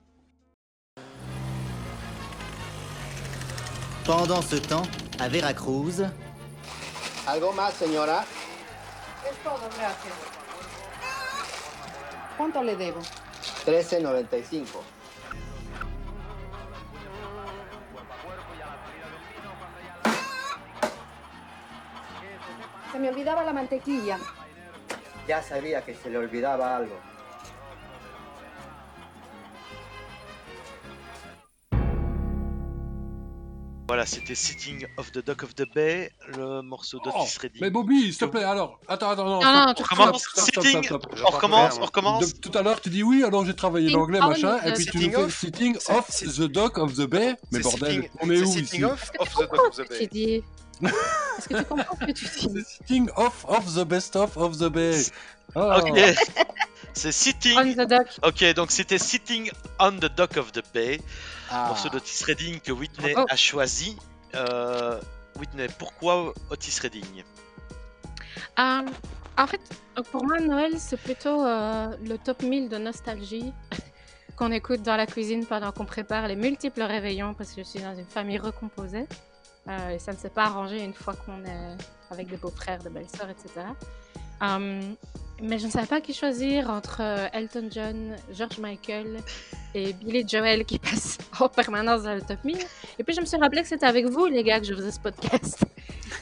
Pendant 4.06 4.42
ce 4.42 4.56
temps, 4.56 4.84
à 5.20 5.30
Veracruz, 5.30 6.04
¿Algo 7.30 7.54
más, 7.54 7.76
señora? 7.76 8.26
Es 9.30 9.38
todo, 9.44 9.60
gracias. 9.78 10.16
¿Cuánto 12.36 12.64
le 12.64 12.76
debo? 12.76 13.02
13.95. 13.68 14.66
Se 22.92 22.98
me 22.98 23.10
olvidaba 23.10 23.44
la 23.44 23.54
mantequilla. 23.54 24.18
Ya 25.28 25.44
sabía 25.44 25.86
que 25.86 25.94
se 25.94 26.10
le 26.10 26.18
olvidaba 26.18 26.76
algo. 26.76 26.96
Voilà, 33.90 34.06
c'était 34.06 34.36
Sitting 34.36 34.86
of 34.98 35.12
the 35.14 35.26
Dock 35.26 35.42
of 35.42 35.56
the 35.56 35.66
Bay, 35.74 36.12
le 36.38 36.62
morceau 36.62 37.00
Oh, 37.04 37.10
d'Otis 37.10 37.40
Redding. 37.42 37.60
mais 37.60 37.72
Bobby, 37.72 38.14
s'il 38.14 38.18
te 38.18 38.26
plaît, 38.26 38.44
alors. 38.44 38.80
Attends, 38.88 39.10
attends, 39.10 39.26
non. 39.26 39.42
Non, 39.44 39.66
non, 39.66 39.74
tu 39.74 39.82
recommences. 39.82 40.26
Sitting. 40.36 40.88
On 40.94 41.26
recommence, 41.32 41.78
on 41.82 41.86
recommence. 41.86 42.40
Tout 42.40 42.52
à 42.54 42.62
l'heure, 42.62 42.80
tu 42.82 42.92
dis 42.92 43.02
oui, 43.02 43.24
alors 43.24 43.46
j'ai 43.46 43.56
travaillé 43.56 43.88
Sitting 43.88 44.00
l'anglais, 44.00 44.20
machin, 44.20 44.60
the- 44.60 44.68
et 44.68 44.74
puis 44.74 44.86
tu 44.86 44.92
Sitting 44.92 45.14
nous 45.14 45.30
fais 45.30 45.46
Sitting 45.48 45.78
c'est- 46.08 46.26
the 46.38 46.42
dock 46.52 46.78
of 46.78 46.94
the 46.94 47.08
bay. 47.08 47.34
Mais 47.52 47.62
bordel, 47.62 47.94
sitting- 48.04 48.10
on 48.22 48.30
est 48.30 48.42
où 48.42 48.46
sitting 48.46 48.64
ici 48.66 48.84
off, 48.86 49.12
off 49.18 49.34
the 49.34 49.40
dock 49.50 49.54
of 49.70 49.76
the 49.76 49.84
J'ai 50.00 50.08
bay. 50.08 50.44
Est-ce 51.40 51.50
que 51.50 51.58
tu 51.58 51.66
comprends 51.66 51.98
ce 52.00 52.06
que 52.06 52.40
tu 52.42 52.48
dis? 52.54 52.64
Sitting 52.64 53.10
off 53.16 53.44
of 53.48 53.74
the 53.74 53.84
best 53.86 54.16
of 54.16 54.38
of 54.38 54.58
the 54.60 54.70
bay. 54.70 55.02
Oh. 55.56 55.72
Ok. 55.80 56.00
C'est 56.94 57.12
Sitting. 57.12 57.58
On 57.58 57.64
the 57.74 57.88
dock. 57.90 58.08
Ok, 58.24 58.44
donc 58.54 58.70
c'était 58.70 59.00
Sitting 59.00 59.50
on 59.80 59.94
the 59.94 60.14
Dock 60.16 60.38
of 60.38 60.52
the 60.52 60.62
Bay, 60.74 61.02
Ah. 61.52 61.68
morceau 61.70 61.90
d'Otis 61.90 62.24
Redding 62.26 62.60
que 62.60 62.72
Whitney 62.72 63.14
Oh. 63.18 63.26
a 63.30 63.36
choisi. 63.36 63.98
Euh, 64.36 65.00
Whitney, 65.38 65.68
pourquoi 65.78 66.34
Otis 66.50 66.80
Redding? 66.82 67.24
Euh, 68.60 68.82
en 69.38 69.48
fait, 69.48 69.62
pour 70.12 70.26
moi, 70.26 70.40
Noël, 70.40 70.74
c'est 70.80 70.98
plutôt 70.98 71.46
euh, 71.46 71.96
le 72.06 72.18
top 72.18 72.44
1000 72.44 72.70
de 72.70 72.78
nostalgie 72.78 73.52
qu'on 74.36 74.52
écoute 74.52 74.82
dans 74.84 74.96
la 74.96 75.06
cuisine 75.06 75.46
pendant 75.46 75.72
qu'on 75.72 75.86
prépare 75.86 76.28
les 76.28 76.36
multiples 76.36 76.82
réveillons 76.84 77.34
parce 77.34 77.52
que 77.52 77.64
je 77.64 77.68
suis 77.68 77.80
dans 77.82 77.96
une 77.96 78.06
famille 78.06 78.38
recomposée. 78.38 79.08
Euh, 79.68 79.90
et 79.90 80.00
ça 80.00 80.14
ne 80.14 80.18
s'est 80.18 80.30
pas 80.30 80.46
arrangé 80.46 80.84
une 80.84 80.94
fois 80.94 81.14
qu'on 81.14 81.44
est 81.46 81.78
avec 82.12 82.28
des 82.28 82.38
beaux-frères, 82.38 82.80
des 82.80 82.90
belles-sœurs, 82.90 83.30
etc. 83.30 83.66
Euh, 84.42 84.82
mais 85.42 85.58
je 85.60 85.68
ne 85.68 85.72
savais 85.72 85.88
pas 85.88 86.02
qui 86.02 86.14
choisir 86.14 86.70
entre 86.70 87.02
euh, 87.02 87.28
Elton 87.34 87.70
John, 87.72 88.16
George 88.32 88.58
Michael 88.60 89.18
et 89.74 89.94
Billy 89.94 90.28
Joel 90.28 90.66
qui 90.66 90.80
passe 90.80 91.18
en 91.40 91.50
permanence 91.50 92.04
dans 92.04 92.16
le 92.16 92.22
top 92.22 92.44
1000. 92.44 92.58
Et 92.98 93.04
puis 93.04 93.14
je 93.16 93.22
me 93.22 93.26
suis 93.26 93.38
rappelé 93.38 93.62
que 93.62 93.68
c'était 93.68 93.86
avec 93.86 94.06
vous, 94.08 94.26
les 94.26 94.44
gars, 94.44 94.60
que 94.60 94.66
je 94.66 94.74
faisais 94.74 94.92
ce 94.92 95.00
podcast. 95.00 95.64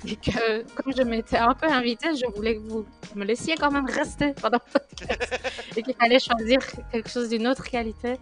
Et 0.05 0.15
que 0.15 0.63
comme 0.75 0.93
je 0.95 1.01
m'étais 1.03 1.37
un 1.37 1.53
peu 1.53 1.67
invitée, 1.67 2.09
je 2.15 2.25
voulais 2.35 2.55
que 2.55 2.61
vous 2.61 2.85
me 3.15 3.25
laissiez 3.25 3.55
quand 3.55 3.71
même 3.71 3.87
rester 3.87 4.33
pendant 4.41 4.59
le 4.65 4.79
podcast. 4.79 5.39
et 5.75 5.83
qu'il 5.83 5.95
fallait 5.95 6.19
choisir 6.19 6.59
quelque 6.91 7.09
chose 7.09 7.29
d'une 7.29 7.47
autre 7.47 7.63
qualité. 7.63 8.15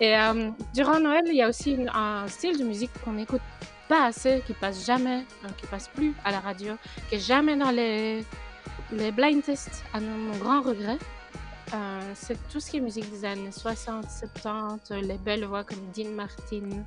Et 0.00 0.16
euh, 0.16 0.50
durant 0.74 1.00
Noël, 1.00 1.24
il 1.26 1.36
y 1.36 1.42
a 1.42 1.48
aussi 1.48 1.78
un 1.92 2.26
style 2.28 2.58
de 2.58 2.64
musique 2.64 2.90
qu'on 3.02 3.12
n'écoute 3.12 3.40
pas 3.88 4.06
assez, 4.06 4.42
qui 4.46 4.52
passe 4.52 4.84
jamais, 4.84 5.24
euh, 5.44 5.48
qui 5.56 5.66
passe 5.66 5.88
plus 5.88 6.12
à 6.24 6.30
la 6.30 6.40
radio, 6.40 6.74
qui 7.08 7.14
est 7.14 7.18
jamais 7.18 7.56
dans 7.56 7.70
les, 7.70 8.24
les 8.92 9.12
blind 9.12 9.42
tests, 9.42 9.84
à 9.92 10.00
mon 10.00 10.36
grand 10.38 10.62
regret. 10.62 10.98
Euh, 11.74 12.00
c'est 12.14 12.38
tout 12.48 12.60
ce 12.60 12.70
qui 12.70 12.76
est 12.76 12.80
musique 12.80 13.10
des 13.10 13.24
années 13.24 13.50
60, 13.50 14.04
70, 14.08 14.90
les 15.02 15.18
belles 15.18 15.44
voix 15.44 15.64
comme 15.64 15.80
Dean 15.96 16.10
Martin, 16.10 16.84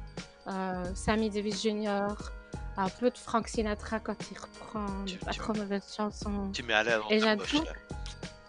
euh, 0.47 0.83
Sammy 0.95 1.29
Davis 1.29 1.61
Jr., 1.61 2.07
un 2.77 2.87
peu 2.87 3.09
de 3.09 3.17
Frank 3.17 3.47
Sinatra 3.49 3.99
quand 3.99 4.15
il 4.31 4.37
reprend 4.37 4.85
Tu- 5.05 5.17
pas 5.17 5.31
tu- 5.31 5.39
trop 5.39 5.53
mauvaises 5.53 5.93
chansons. 5.95 6.49
Tu 6.53 6.63
mets 6.63 6.75
à 6.75 6.83
dans 6.85 7.09
Et 7.09 7.19
j'adore. 7.19 7.45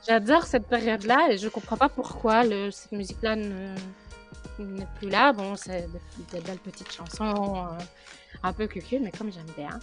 J'adore 0.06 0.44
cette 0.44 0.68
période-là 0.68 1.28
et 1.32 1.38
je 1.38 1.48
comprends 1.48 1.76
pas 1.76 1.88
pourquoi 1.88 2.44
le, 2.44 2.70
cette 2.70 2.92
musique-là 2.92 3.34
ne- 3.34 3.74
n'est 4.60 4.86
plus 4.98 5.10
là. 5.10 5.32
Bon, 5.32 5.56
c'est 5.56 5.88
des, 5.90 6.38
des 6.38 6.40
belles 6.46 6.58
petites 6.58 6.92
chansons, 6.92 7.66
euh, 7.66 7.78
un 8.44 8.52
peu 8.52 8.68
cucu, 8.68 9.00
mais 9.00 9.10
comme 9.10 9.32
j'aime 9.32 9.50
bien. 9.56 9.80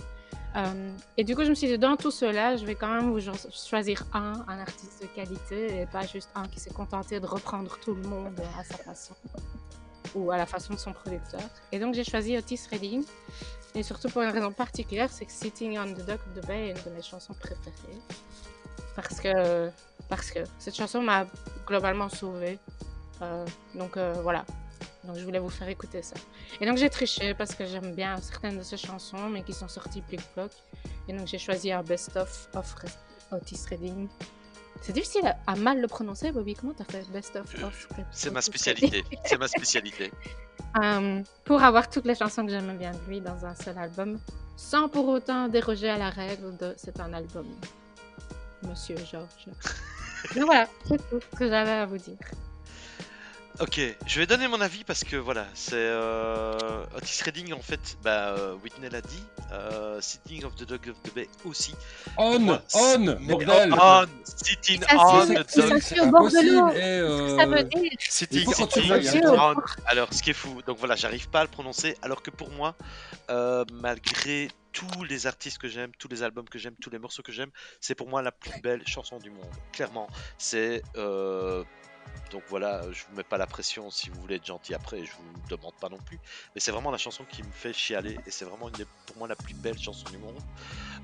Euh, 0.58 0.92
et 1.18 1.24
du 1.24 1.36
coup, 1.36 1.44
je 1.44 1.50
me 1.50 1.56
suis 1.56 1.68
dit, 1.68 1.78
dans 1.78 1.96
tout 1.96 2.12
cela, 2.12 2.58
je 2.58 2.66
vais 2.66 2.76
quand 2.76 2.92
même 2.92 3.20
choisir 3.52 4.04
un, 4.14 4.44
un 4.48 4.60
artiste 4.60 5.02
de 5.02 5.08
qualité 5.08 5.82
et 5.82 5.86
pas 5.86 6.06
juste 6.06 6.30
un 6.36 6.48
qui 6.48 6.60
s'est 6.60 6.74
contenté 6.74 7.20
de 7.20 7.28
reprendre 7.28 7.78
tout 7.80 7.94
le 7.94 8.02
monde 8.02 8.40
à 8.60 8.64
sa 8.64 8.78
façon 8.78 9.14
ou 10.16 10.32
à 10.32 10.38
la 10.38 10.46
façon 10.46 10.74
de 10.74 10.80
son 10.80 10.94
producteur. 10.94 11.42
Et 11.72 11.80
donc, 11.80 11.94
j'ai 11.94 12.04
choisi 12.04 12.38
Otis 12.38 12.62
Redding. 12.72 13.04
Et 13.76 13.84
surtout 13.84 14.10
pour 14.10 14.24
une 14.24 14.32
raison 14.32 14.52
particulière, 14.52 15.12
c'est 15.12 15.26
que 15.26 15.32
Sitting 15.32 15.78
on 15.78 15.94
the 15.94 16.06
Dock 16.06 16.20
of 16.26 16.42
the 16.42 16.48
Bay 16.48 16.70
est 16.70 16.72
une 16.72 16.92
de 16.92 16.96
mes 16.96 17.04
chansons 17.04 17.36
préférées. 17.36 18.02
Parce 18.96 19.20
que, 19.20 19.70
parce 20.10 20.32
que 20.32 20.40
cette 20.58 20.76
chanson 20.76 21.02
m'a 21.02 21.28
globalement 21.68 22.10
sauvée. 22.10 22.58
Euh, 23.22 23.46
donc 23.76 23.98
euh, 23.98 24.14
voilà. 24.24 24.46
Donc 25.08 25.18
je 25.18 25.24
voulais 25.24 25.40
vous 25.40 25.50
faire 25.50 25.70
écouter 25.70 26.02
ça. 26.02 26.16
Et 26.62 26.66
donc 26.66 26.78
j'ai 26.78 26.90
triché 26.90 27.34
parce 27.34 27.56
que 27.56 27.66
j'aime 27.66 27.96
bien 27.96 28.18
certaines 28.22 28.58
de 28.58 28.64
ces 28.64 28.78
chansons, 28.78 29.30
mais 29.30 29.42
qui 29.44 29.54
sont 29.54 29.68
sorties 29.68 30.02
plic-ploc. 30.02 30.52
Et 31.08 31.14
donc 31.14 31.28
j'ai 31.28 31.38
choisi 31.40 31.72
un 31.72 31.82
best-of 31.82 32.50
of 32.54 32.76
Otis 33.32 33.66
Redding. 33.70 34.08
C'est 34.82 34.94
difficile 34.94 35.26
à, 35.26 35.38
à 35.52 35.56
mal 35.56 35.82
le 35.82 35.88
prononcer, 35.88 36.32
Bobby. 36.32 36.54
Comment 36.54 36.74
t'as 36.74 36.84
fait 36.84 37.10
best-of 37.12 37.46
of 37.64 37.88
Re- 37.90 38.06
C'est 38.12 38.30
ma 38.32 38.42
spécialité. 38.42 39.04
C'est 39.26 39.38
ma 39.40 39.48
spécialité. 39.48 40.12
euh, 40.84 41.24
pour 41.46 41.64
avoir 41.64 41.90
toutes 41.90 42.06
les 42.06 42.16
chansons 42.16 42.46
que 42.46 42.52
j'aime 42.52 42.78
bien 42.78 42.92
de 42.92 43.00
lui 43.10 43.22
dans 43.22 43.46
un 43.46 43.56
seul 43.56 43.78
album, 43.78 44.20
sans 44.56 44.88
pour 44.90 45.08
autant 45.08 45.48
déroger 45.48 45.90
à 45.90 45.98
la 45.98 46.10
règle 46.10 46.56
de 46.58 46.74
c'est 46.78 47.00
un 47.00 47.14
album. 47.14 47.48
Monsieur 48.64 48.98
Georges. 48.98 49.48
Mais 50.36 50.42
voilà, 50.42 50.68
c'est 50.88 50.98
tout 51.10 51.20
ce 51.22 51.38
que 51.38 51.48
j'avais 51.48 51.72
à 51.72 51.86
vous 51.86 51.98
dire. 51.98 52.18
Ok, 53.60 53.82
je 54.06 54.20
vais 54.20 54.28
donner 54.28 54.48
mon 54.48 54.62
avis 54.62 54.84
parce 54.84 55.04
que 55.04 55.16
voilà, 55.16 55.48
c'est 55.56 55.74
euh, 55.74 56.86
Otis 56.96 57.24
Redding 57.24 57.54
en 57.54 57.62
fait, 57.62 57.98
bah, 58.04 58.36
euh, 58.38 58.54
Whitney 58.64 58.88
l'a 58.88 59.02
dit, 59.02 59.24
euh, 59.52 60.00
Sitting 60.00 60.46
of 60.46 60.56
the 60.56 60.64
Dog 60.64 60.90
of 60.90 61.02
the 61.02 61.16
Bay 61.16 61.28
aussi. 61.44 61.74
On, 62.18 62.38
Moi, 62.38 62.62
on, 62.76 63.18
bordel. 63.22 63.74
On, 63.74 64.06
sitting 64.24 64.84
on 64.94 65.26
the 65.26 65.56
dog. 65.56 65.80
C'est 65.82 66.00
impossible. 66.00 66.72
Et, 66.76 67.02
Qu'est-ce 67.02 67.34
que 67.34 67.38
ça 67.40 67.46
veut 67.48 67.58
euh, 67.58 67.64
dire? 67.64 67.92
Sitting, 68.00 68.54
sitting 68.54 68.92
on. 68.92 69.02
jeu. 69.02 69.22
Alors, 69.88 70.14
ce 70.14 70.22
qui 70.22 70.30
est 70.30 70.34
fou, 70.34 70.62
donc 70.68 70.78
voilà, 70.78 70.96
j'arrive 70.96 71.28
pas 71.30 71.40
à 71.40 71.44
le 71.44 71.50
prononcer, 71.50 71.98
alors 72.04 72.22
que 72.22 72.30
pour 72.30 72.52
moi, 72.52 72.76
euh, 73.32 73.66
malgré 73.74 74.50
tous 74.72 75.04
les 75.04 75.26
artistes 75.26 75.58
que 75.58 75.68
j'aime, 75.68 75.90
tous 75.98 76.08
les 76.10 76.22
albums 76.22 76.48
que 76.48 76.60
j'aime, 76.60 76.76
tous 76.80 76.92
les 76.92 77.00
morceaux 77.00 77.24
que 77.24 77.32
j'aime, 77.32 77.50
c'est 77.82 77.96
pour 77.96 78.08
moi 78.08 78.22
la 78.22 78.32
plus 78.32 78.62
belle 78.62 78.84
chanson 78.86 79.18
du 79.18 79.32
monde. 79.32 79.50
Clairement, 79.72 80.08
c'est 80.38 80.84
euh, 80.96 81.64
donc 82.32 82.44
voilà, 82.50 82.84
je 82.92 83.04
vous 83.10 83.16
mets 83.16 83.24
pas 83.24 83.38
la 83.38 83.48
pression 83.48 83.90
si 83.90 84.10
vous 84.10 84.20
voulez 84.20 84.36
être 84.36 84.46
gentil 84.46 84.74
après, 84.74 85.04
je 85.06 85.12
vous 85.14 85.24
demande 85.50 85.74
pas 85.80 85.90
non 85.90 86.00
plus, 86.00 86.20
mais 86.54 86.62
c'est 86.62 86.72
vraiment 86.72 86.92
la 86.92 86.98
chanson 86.98 87.24
qui 87.24 87.42
me 87.44 87.52
fait 87.52 87.74
chialer 87.74 88.18
et 88.26 88.32
c'est 88.32 88.46
vraiment 88.46 88.68
une 88.68 88.76
des- 88.76 88.86
pour 89.06 89.18
moi 89.18 89.28
la 89.28 89.36
plus 89.36 89.54
belle 89.54 89.78
chanson 89.78 90.10
du 90.10 90.18
monde. 90.18 90.38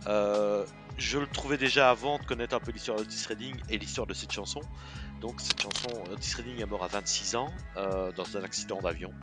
Euh, 0.07 0.65
je 0.97 1.17
le 1.17 1.27
trouvais 1.27 1.57
déjà 1.57 1.89
avant 1.89 2.19
de 2.19 2.25
connaître 2.25 2.55
un 2.55 2.59
peu 2.59 2.71
l'histoire 2.71 2.97
d'Otis 2.97 3.25
Redding 3.27 3.55
et 3.69 3.77
l'histoire 3.77 4.05
de 4.05 4.13
cette 4.13 4.31
chanson. 4.31 4.61
Donc 5.21 5.39
cette 5.39 5.61
chanson, 5.61 5.89
Otis 6.11 6.35
Redding 6.35 6.61
est 6.61 6.65
mort 6.65 6.83
à 6.83 6.87
26 6.87 7.35
ans 7.35 7.51
euh, 7.77 8.11
dans 8.11 8.37
un 8.37 8.43
accident 8.43 8.81
d'avion. 8.81 9.13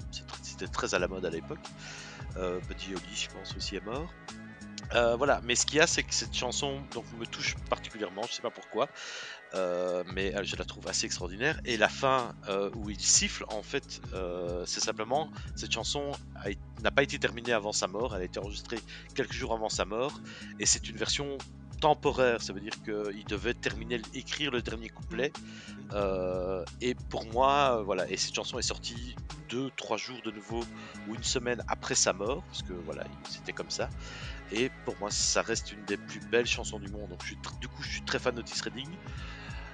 C'était 0.42 0.68
très 0.68 0.94
à 0.94 0.98
la 0.98 1.06
mode 1.06 1.24
à 1.26 1.30
l'époque. 1.30 1.58
Euh, 2.36 2.60
Buddy 2.68 2.94
je 3.14 3.28
pense 3.28 3.54
aussi 3.56 3.76
est 3.76 3.84
mort. 3.84 4.12
Euh, 4.94 5.14
voilà, 5.16 5.40
mais 5.44 5.54
ce 5.54 5.66
qu'il 5.66 5.76
y 5.76 5.80
a, 5.80 5.86
c'est 5.86 6.02
que 6.02 6.14
cette 6.14 6.34
chanson 6.34 6.80
donc, 6.92 7.04
me 7.12 7.24
touche 7.26 7.54
particulièrement, 7.68 8.22
je 8.28 8.32
sais 8.32 8.42
pas 8.42 8.50
pourquoi, 8.50 8.88
euh, 9.54 10.04
mais 10.14 10.34
euh, 10.34 10.42
je 10.44 10.56
la 10.56 10.64
trouve 10.64 10.86
assez 10.88 11.06
extraordinaire. 11.06 11.60
Et 11.64 11.76
la 11.76 11.88
fin 11.88 12.34
euh, 12.48 12.70
où 12.74 12.90
il 12.90 13.00
siffle, 13.00 13.44
en 13.48 13.62
fait, 13.62 14.00
c'est 14.66 14.80
simplement 14.80 15.30
cette 15.56 15.72
chanson 15.72 16.12
n'a 16.82 16.90
pas 16.90 17.02
été 17.02 17.18
terminée 17.18 17.52
avant 17.52 17.72
sa 17.72 17.86
mort, 17.86 18.14
elle 18.14 18.22
a 18.22 18.24
été 18.24 18.38
enregistrée 18.38 18.78
quelques 19.14 19.32
jours 19.32 19.52
avant 19.52 19.68
sa 19.68 19.84
mort, 19.84 20.20
et 20.58 20.66
c'est 20.66 20.88
une 20.88 20.96
version 20.96 21.38
temporaire, 21.80 22.42
ça 22.42 22.52
veut 22.52 22.60
dire 22.60 22.74
qu'il 22.82 23.24
devait 23.24 23.54
terminer, 23.54 24.00
écrire 24.14 24.50
le 24.50 24.62
dernier 24.62 24.88
couplet. 24.88 25.32
Et 26.80 26.94
pour 27.08 27.26
moi, 27.26 27.82
voilà, 27.82 28.08
et 28.10 28.16
cette 28.16 28.34
chanson 28.34 28.58
est 28.58 28.62
sortie 28.62 29.16
deux, 29.48 29.70
trois 29.76 29.96
jours 29.96 30.20
de 30.22 30.30
nouveau 30.30 30.62
ou 31.08 31.14
une 31.14 31.24
semaine 31.24 31.62
après 31.66 31.94
sa 31.96 32.12
mort, 32.12 32.44
parce 32.44 32.62
que 32.62 32.72
voilà, 32.72 33.04
il- 33.04 33.32
c'était 33.32 33.52
comme 33.52 33.70
ça. 33.70 33.88
Et 34.52 34.70
pour 34.84 34.96
moi, 35.00 35.10
ça 35.10 35.42
reste 35.42 35.72
une 35.72 35.84
des 35.84 35.96
plus 35.96 36.20
belles 36.20 36.46
chansons 36.46 36.78
du 36.78 36.88
monde. 36.88 37.08
Donc, 37.10 37.60
du 37.60 37.68
coup, 37.68 37.82
je 37.82 37.90
suis 37.90 38.02
très 38.02 38.18
fan 38.18 38.34
d'Otis 38.34 38.60
Redding. 38.62 38.88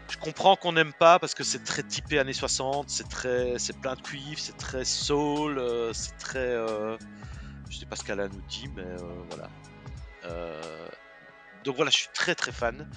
Je 0.09 0.17
comprends 0.19 0.57
qu'on 0.57 0.73
n'aime 0.73 0.93
pas 0.93 1.19
parce 1.19 1.35
que 1.35 1.43
c'est 1.45 1.65
très 1.65 1.83
typé 1.83 2.19
années 2.19 2.33
60, 2.33 2.89
c'est 2.89 3.09
très, 3.09 3.59
c'est 3.59 3.79
plein 3.81 3.95
de 3.95 4.01
cuivre, 4.01 4.39
c'est 4.39 4.57
très 4.57 4.85
soul, 4.85 5.59
euh, 5.59 5.93
c'est 5.93 6.17
très, 6.17 6.39
euh, 6.39 6.97
je 7.69 7.79
sais 7.79 7.87
pas 7.87 7.97
ce 7.97 8.05
qu'Alain 8.05 8.29
nous 8.29 8.43
dit, 8.49 8.69
mais 8.77 8.83
euh, 8.83 8.99
voilà. 9.31 9.51
Euh, 10.25 10.89
donc 11.65 11.77
voilà, 11.77 11.91
je 11.91 11.97
suis 11.97 12.09
très 12.15 12.35
très 12.35 12.53
fan. 12.53 12.89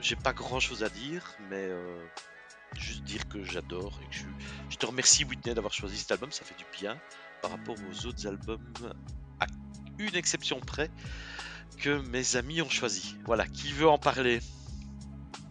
J'ai 0.00 0.16
pas 0.16 0.32
grand 0.32 0.58
chose 0.58 0.82
à 0.82 0.88
dire, 0.88 1.36
mais 1.48 1.68
juste 2.76 3.04
dire 3.04 3.28
que 3.28 3.44
j'adore 3.44 4.00
et 4.02 4.06
que 4.06 4.14
je, 4.16 4.24
je 4.68 4.76
te 4.76 4.86
remercie 4.86 5.24
Whitney 5.24 5.54
d'avoir 5.54 5.72
choisi 5.72 5.96
cet 5.96 6.10
album, 6.10 6.32
ça 6.32 6.44
fait 6.44 6.56
du 6.56 6.64
bien 6.72 6.98
par 7.40 7.52
rapport 7.52 7.76
aux 7.90 8.06
autres 8.06 8.26
albums, 8.26 8.58
à 9.40 9.46
une 9.98 10.14
exception 10.16 10.58
près, 10.60 10.90
que 11.78 12.00
mes 12.08 12.36
amis 12.36 12.62
ont 12.62 12.70
choisi. 12.70 13.16
Voilà, 13.26 13.46
qui 13.46 13.72
veut 13.72 13.88
en 13.88 13.98
parler? 13.98 14.40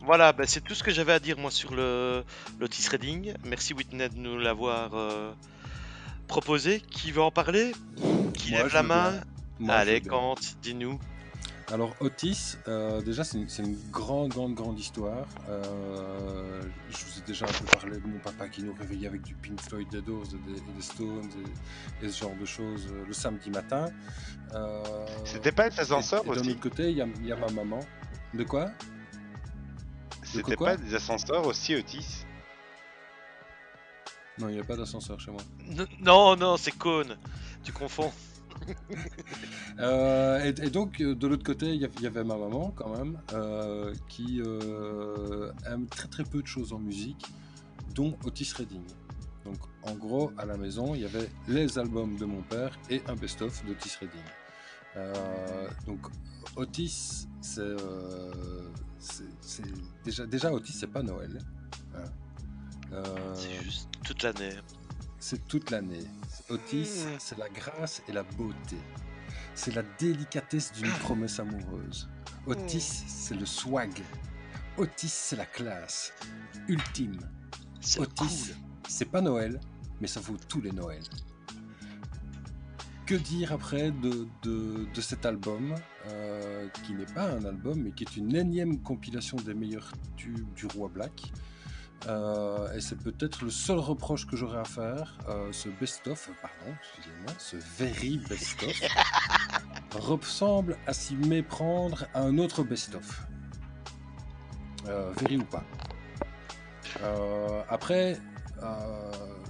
Voilà, 0.03 0.33
ben, 0.33 0.45
c'est 0.47 0.61
tout 0.61 0.73
ce 0.73 0.83
que 0.83 0.91
j'avais 0.91 1.13
à 1.13 1.19
dire 1.19 1.37
moi 1.37 1.51
sur 1.51 1.73
le 1.73 2.23
l'Otis 2.59 2.87
Redding. 2.89 3.33
Merci 3.45 3.73
Whitney 3.73 4.09
de 4.09 4.17
nous 4.17 4.37
l'avoir 4.37 4.91
euh, 4.95 5.31
proposé. 6.27 6.81
Qui 6.81 7.11
veut 7.11 7.21
en 7.21 7.31
parler? 7.31 7.71
Qui 8.33 8.51
Moi, 8.51 8.63
lève 8.63 8.73
la 8.73 8.83
main? 8.83 9.21
Moi, 9.59 9.75
Allez. 9.75 10.01
Kant, 10.01 10.35
dis-nous. 10.63 10.99
Alors 11.71 11.95
Otis, 12.01 12.57
euh, 12.67 13.01
déjà 13.01 13.23
c'est 13.23 13.37
une, 13.37 13.77
grande, 13.91 14.29
grande, 14.31 14.55
grande 14.55 14.77
histoire. 14.77 15.25
Euh, 15.47 16.61
je 16.89 16.97
vous 17.05 17.19
ai 17.19 17.21
déjà 17.25 17.45
un 17.45 17.51
peu 17.53 17.63
parlé 17.65 17.97
de 17.97 18.05
mon 18.07 18.19
papa 18.19 18.49
qui 18.49 18.61
nous 18.63 18.73
réveillait 18.73 19.07
avec 19.07 19.21
du 19.21 19.35
Pink 19.35 19.61
Floyd, 19.61 19.87
des 19.89 20.01
Doors, 20.01 20.25
et 20.33 20.51
des, 20.51 20.57
et 20.57 20.61
des 20.75 20.81
Stones 20.81 21.29
et, 22.01 22.05
et 22.05 22.09
ce 22.09 22.23
genre 22.23 22.35
de 22.37 22.45
choses 22.45 22.87
le 23.07 23.13
samedi 23.13 23.49
matin. 23.51 23.85
Euh, 24.53 24.83
C'était 25.23 25.53
pas 25.53 25.65
ascenseurs 25.77 26.23
et- 26.25 26.29
et 26.29 26.31
D'un 26.33 26.41
aussi 26.41 26.49
autre 26.51 26.59
côté, 26.59 26.89
il 26.91 26.97
y 26.97 27.01
a, 27.01 27.07
il 27.21 27.25
y 27.27 27.31
a 27.31 27.37
ma 27.37 27.47
maman. 27.51 27.79
De 28.33 28.43
quoi? 28.43 28.71
C'était 30.33 30.55
pas 30.55 30.77
des 30.77 30.95
ascenseurs 30.95 31.45
aussi, 31.45 31.75
Otis 31.75 32.25
Non, 34.39 34.49
il 34.49 34.55
n'y 34.55 34.59
a 34.59 34.63
pas 34.63 34.75
d'ascenseur 34.77 35.19
chez 35.19 35.31
moi. 35.31 35.41
N- 35.69 35.87
non, 35.99 36.35
non, 36.35 36.57
c'est 36.57 36.71
Cône. 36.71 37.17
Tu 37.63 37.71
confonds. 37.71 38.11
Euh, 39.79 40.43
et, 40.43 40.49
et 40.65 40.69
donc, 40.69 41.01
euh, 41.01 41.15
de 41.15 41.25
l'autre 41.25 41.43
côté, 41.45 41.67
il 41.73 41.81
y 41.81 42.05
avait 42.05 42.23
ma 42.23 42.35
maman, 42.35 42.71
quand 42.75 42.95
même, 42.95 43.19
euh, 43.33 43.93
qui 44.09 44.41
euh, 44.45 45.51
aime 45.65 45.87
très 45.87 46.07
très 46.07 46.23
peu 46.23 46.41
de 46.41 46.47
choses 46.47 46.73
en 46.73 46.77
musique, 46.77 47.25
dont 47.95 48.15
Otis 48.25 48.51
Redding. 48.55 48.83
Donc, 49.45 49.55
en 49.83 49.93
gros, 49.95 50.31
à 50.37 50.45
la 50.45 50.57
maison, 50.57 50.93
il 50.93 51.01
y 51.01 51.05
avait 51.05 51.29
les 51.47 51.79
albums 51.79 52.15
de 52.17 52.25
mon 52.25 52.41
père 52.43 52.77
et 52.89 53.01
un 53.07 53.15
best-of 53.15 53.65
d'Otis 53.65 53.95
Redding. 54.01 54.21
Euh, 54.97 55.67
donc, 55.87 55.99
Otis, 56.57 57.27
c'est. 57.39 57.61
C'est- 59.41 59.63
déjà, 60.03 60.25
déjà, 60.25 60.51
Otis, 60.53 60.73
c'est 60.73 60.87
pas 60.87 61.01
Noël. 61.03 61.39
hein. 61.95 62.03
Euh, 62.93 63.35
C'est 63.35 63.63
juste 63.63 63.89
toute 64.05 64.21
l'année. 64.23 64.53
c'est 65.19 65.47
toute 65.47 65.71
l'année. 65.71 66.03
Otis, 66.49 67.05
Mm. 67.05 67.15
c'est 67.19 67.37
la 67.37 67.49
grâce 67.49 68.01
et 68.07 68.11
la 68.11 68.23
beauté. 68.23 68.77
C'est 69.55 69.73
la 69.75 69.83
délicatesse 69.97 70.71
d'une 70.73 70.91
promesse 70.99 71.39
amoureuse. 71.39 72.09
Otis, 72.47 72.81
c'est 73.07 73.35
le 73.35 73.45
swag. 73.45 74.01
Otis, 74.77 75.09
c'est 75.09 75.35
la 75.35 75.45
classe 75.45 76.11
ultime. 76.67 77.19
Otis, 77.97 78.13
cool. 78.17 78.55
c'est 78.89 79.05
pas 79.05 79.21
Noël, 79.21 79.59
mais 79.99 80.07
ça 80.07 80.19
vaut 80.19 80.37
tous 80.47 80.61
les 80.61 80.71
Noëls. 80.71 81.03
Que 83.05 83.15
dire 83.15 83.51
après 83.51 83.91
de, 83.91 84.27
de- 84.43 84.85
de 84.93 85.01
cet 85.01 85.25
album, 85.25 85.75
euh, 86.07 86.67
qui 86.85 86.93
n'est 86.93 87.05
pas 87.05 87.29
un 87.29 87.43
album, 87.43 87.81
mais 87.81 87.91
qui 87.91 88.03
est 88.05 88.15
une 88.15 88.33
énième 88.35 88.79
compilation 88.81 89.35
des 89.37 89.53
meilleurs 89.53 89.91
tubes 90.17 90.53
du 90.53 90.65
roi 90.67 90.87
Black 90.87 91.31
Euh, 92.07 92.73
et 92.73 92.81
c'est 92.81 92.97
peut-être 92.97 93.43
le 93.43 93.51
seul 93.51 93.77
reproche 93.77 94.25
que 94.25 94.35
j'aurais 94.35 94.57
à 94.59 94.63
faire. 94.63 95.17
euh, 95.29 95.51
ce 95.51 95.69
best-of, 95.69 96.31
pardon, 96.41 96.75
excusez-moi, 96.81 97.31
ce 97.37 97.57
very 97.77 98.17
best-of 98.27 98.73
ressemble 99.95 100.77
à 100.87 100.93
s'y 100.93 101.15
méprendre 101.15 102.05
à 102.15 102.21
un 102.21 102.37
autre 102.39 102.63
best-of. 102.63 103.21
Very 104.85 105.37
ou 105.37 105.43
pas. 105.45 105.63
Après, 107.69 108.17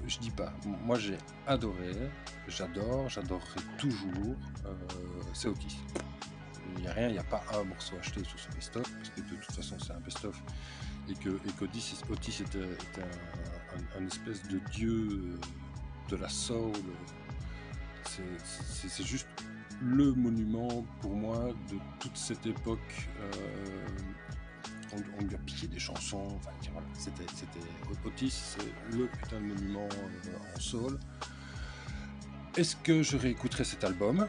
je 0.07 0.17
dis 0.19 0.31
pas. 0.31 0.51
Moi, 0.85 0.97
j'ai 0.99 1.17
adoré, 1.47 1.93
j'adore, 2.47 3.09
j'adorerai 3.09 3.59
toujours. 3.77 4.35
euh, 4.65 4.73
c'est 5.33 5.47
Otis. 5.47 5.77
Il 6.75 6.81
n'y 6.81 6.87
a 6.87 6.93
rien, 6.93 7.07
il 7.09 7.13
n'y 7.13 7.19
a 7.19 7.23
pas 7.23 7.43
un 7.53 7.63
morceau 7.63 7.95
acheté 7.99 8.23
sur 8.23 8.39
ce 8.39 8.49
best-of, 8.51 8.83
parce 8.97 9.09
que 9.09 9.21
de 9.21 9.35
toute 9.35 9.51
façon, 9.55 9.75
c'est 9.79 9.91
un 9.93 9.99
best-of. 9.99 10.41
Et 11.09 11.13
que 11.15 11.29
et 11.29 11.63
Otis 12.11 12.41
était, 12.41 12.59
était 12.59 13.03
un, 13.97 14.05
espèce 14.05 14.43
de 14.43 14.59
dieu 14.71 15.09
euh, 15.35 15.39
de 16.09 16.15
la 16.15 16.29
soul. 16.29 16.71
C'est- 18.05 19.03
juste 19.03 19.27
le 19.81 20.13
monument 20.13 20.85
pour 21.01 21.15
moi 21.15 21.49
de 21.71 21.77
toute 21.99 22.17
cette 22.17 22.45
époque. 22.45 23.09
euh, 23.19 23.87
on, 24.93 25.23
lui 25.23 25.35
a 25.35 25.37
piqué 25.39 25.67
des 25.67 25.79
chansons. 25.79 26.27
Enfin, 26.35 26.51
voilà, 26.73 26.87
c'était, 26.93 27.23
Otis, 28.05 28.29
c'est 28.31 28.95
le 28.97 29.07
putain 29.07 29.37
de 29.39 29.45
monument 29.45 29.87
euh, 29.93 30.55
en 30.55 30.59
soul. 30.59 30.99
Est-ce 32.57 32.75
que 32.75 33.01
je 33.01 33.15
réécouterai 33.15 33.63
cet 33.63 33.85
album? 33.85 34.27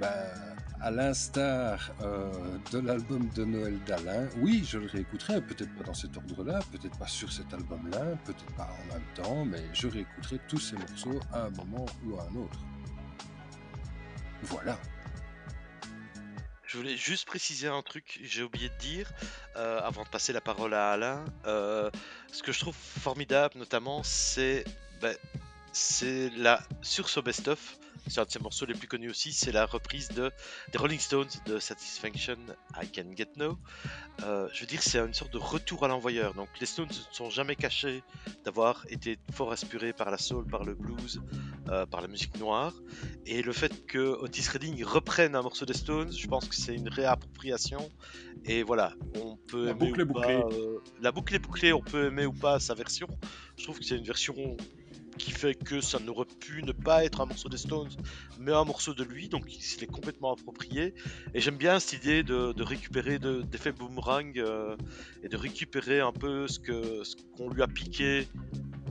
Ben, 0.00 0.32
à 0.80 0.90
l'instar 0.90 1.92
euh, 2.00 2.30
de 2.72 2.78
l'album 2.78 3.28
de 3.34 3.44
Noël 3.44 3.78
d'Alain, 3.84 4.26
oui, 4.38 4.64
je 4.66 4.78
le 4.78 4.86
réécouterai, 4.86 5.42
peut-être 5.42 5.74
pas 5.74 5.84
dans 5.84 5.94
cet 5.94 6.16
ordre-là, 6.16 6.60
peut-être 6.72 6.98
pas 6.98 7.06
sur 7.06 7.30
cet 7.30 7.52
album-là, 7.52 8.16
peut-être 8.24 8.46
pas 8.54 8.70
en 8.80 8.94
même 8.94 9.04
temps, 9.14 9.44
mais 9.44 9.62
je 9.74 9.86
réécouterai 9.86 10.38
tous 10.48 10.58
ces 10.58 10.76
morceaux 10.76 11.20
à 11.30 11.42
un 11.42 11.50
moment 11.50 11.84
ou 12.06 12.18
à 12.18 12.22
un 12.22 12.36
autre. 12.36 12.58
Voilà. 14.42 14.78
Je 16.64 16.78
voulais 16.78 16.96
juste 16.96 17.26
préciser 17.26 17.68
un 17.68 17.82
truc, 17.82 18.18
j'ai 18.24 18.42
oublié 18.42 18.70
de 18.70 18.78
dire, 18.78 19.12
euh, 19.56 19.80
avant 19.80 20.04
de 20.04 20.08
passer 20.08 20.32
la 20.32 20.40
parole 20.40 20.72
à 20.72 20.92
Alain. 20.92 21.24
Euh, 21.46 21.90
ce 22.32 22.42
que 22.42 22.52
je 22.52 22.60
trouve 22.60 22.74
formidable, 22.74 23.58
notamment, 23.58 24.02
c'est 24.02 24.64
ben, 25.00 25.14
c'est 25.76 26.30
la 26.30 26.58
sur 26.80 27.10
ce 27.10 27.20
best-of, 27.20 27.78
c'est 28.06 28.20
un 28.20 28.24
de 28.24 28.30
ses 28.30 28.38
morceaux 28.38 28.64
les 28.64 28.72
plus 28.72 28.88
connus 28.88 29.10
aussi, 29.10 29.32
c'est 29.32 29.52
la 29.52 29.66
reprise 29.66 30.08
de 30.08 30.32
des 30.72 30.78
Rolling 30.78 30.98
Stones 30.98 31.28
de 31.44 31.58
Satisfaction 31.58 32.38
I 32.80 32.88
Can 32.90 33.14
Get 33.14 33.28
No. 33.36 33.58
Euh, 34.22 34.48
je 34.54 34.60
veux 34.62 34.66
dire, 34.66 34.82
c'est 34.82 34.98
une 34.98 35.12
sorte 35.12 35.34
de 35.34 35.38
retour 35.38 35.84
à 35.84 35.88
l'envoyeur. 35.88 36.32
Donc, 36.32 36.48
les 36.60 36.66
Stones 36.66 36.88
ne 36.88 36.92
se 36.94 37.02
sont 37.12 37.28
jamais 37.28 37.56
cachés 37.56 38.02
d'avoir 38.44 38.86
été 38.88 39.18
fort 39.32 39.52
inspirés 39.52 39.92
par 39.92 40.10
la 40.10 40.16
soul, 40.16 40.46
par 40.46 40.64
le 40.64 40.74
blues, 40.74 41.20
euh, 41.68 41.84
par 41.84 42.00
la 42.00 42.08
musique 42.08 42.38
noire. 42.38 42.72
Et 43.26 43.42
le 43.42 43.52
fait 43.52 43.86
que 43.86 43.98
Otis 43.98 44.48
Redding 44.48 44.82
reprenne 44.82 45.34
un 45.34 45.42
morceau 45.42 45.66
des 45.66 45.74
Stones, 45.74 46.10
je 46.10 46.26
pense 46.26 46.48
que 46.48 46.54
c'est 46.54 46.74
une 46.74 46.88
réappropriation. 46.88 47.90
Et 48.46 48.62
voilà, 48.62 48.94
on 49.16 49.36
peut 49.36 49.66
La 49.66 49.70
aimer 49.72 49.88
boucle 49.90 50.00
ou 50.00 50.02
est 50.02 50.06
bouclée. 50.06 50.40
pas, 50.40 50.56
euh, 50.56 50.78
la 51.02 51.12
boucle 51.12 51.34
est 51.34 51.38
bouclée, 51.38 51.72
on 51.74 51.82
peut 51.82 52.06
aimer 52.06 52.24
ou 52.24 52.32
pas 52.32 52.60
sa 52.60 52.74
version. 52.74 53.08
Je 53.58 53.64
trouve 53.64 53.78
que 53.78 53.84
c'est 53.84 53.96
une 53.96 54.04
version 54.04 54.56
qui 55.18 55.30
fait 55.30 55.54
que 55.54 55.80
ça 55.80 55.98
n'aurait 55.98 56.26
pu 56.40 56.62
ne 56.62 56.72
pas 56.72 57.04
être 57.04 57.20
un 57.20 57.26
morceau 57.26 57.48
des 57.48 57.56
Stones, 57.56 57.90
mais 58.38 58.52
un 58.52 58.64
morceau 58.64 58.94
de 58.94 59.04
lui, 59.04 59.28
donc 59.28 59.44
il 59.48 59.62
se 59.62 59.80
l'est 59.80 59.86
complètement 59.86 60.32
approprié. 60.32 60.94
Et 61.34 61.40
j'aime 61.40 61.56
bien 61.56 61.78
cette 61.80 62.04
idée 62.04 62.22
de, 62.22 62.52
de 62.52 62.62
récupérer 62.62 63.18
de- 63.18 63.42
d'effets 63.42 63.72
boomerang 63.72 64.38
euh, 64.38 64.76
et 65.22 65.28
de 65.28 65.36
récupérer 65.36 66.00
un 66.00 66.12
peu 66.12 66.46
ce 66.48 66.58
qu'on 66.58 67.50
lui 67.50 67.62
a 67.62 67.66
piqué 67.66 68.28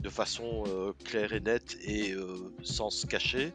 de 0.02 0.08
façon 0.08 0.64
euh, 0.68 0.92
claire 1.04 1.32
et 1.32 1.40
nette 1.40 1.76
et 1.82 2.12
euh, 2.12 2.52
sans 2.62 2.90
se 2.90 3.06
cacher. 3.06 3.52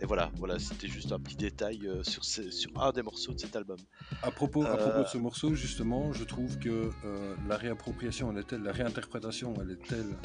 Et 0.00 0.06
voilà, 0.06 0.30
voilà, 0.36 0.58
c'était 0.58 0.88
juste 0.88 1.12
un 1.12 1.18
petit 1.20 1.36
détail 1.36 1.86
euh, 1.86 2.02
sur, 2.02 2.24
ces- 2.24 2.50
sur 2.50 2.70
un 2.82 2.92
des 2.92 3.02
morceaux 3.02 3.32
de 3.32 3.38
cet 3.40 3.54
album. 3.56 3.78
À 4.22 4.30
propos, 4.30 4.62
à 4.64 4.70
Euh, 4.74 4.76
propos 4.76 5.02
de 5.02 5.08
ce 5.08 5.18
morceau, 5.18 5.54
justement, 5.54 6.12
je 6.12 6.24
trouve 6.24 6.58
que 6.58 6.90
euh, 7.04 7.34
la 7.48 7.56
réappropriation, 7.56 8.30
elle 8.32 8.38
est 8.38 8.44
telle, 8.48 8.62
la 8.62 8.72
réinterprétation, 8.72 9.54
elle 9.62 9.70
est 9.72 9.86
telle 9.88 10.16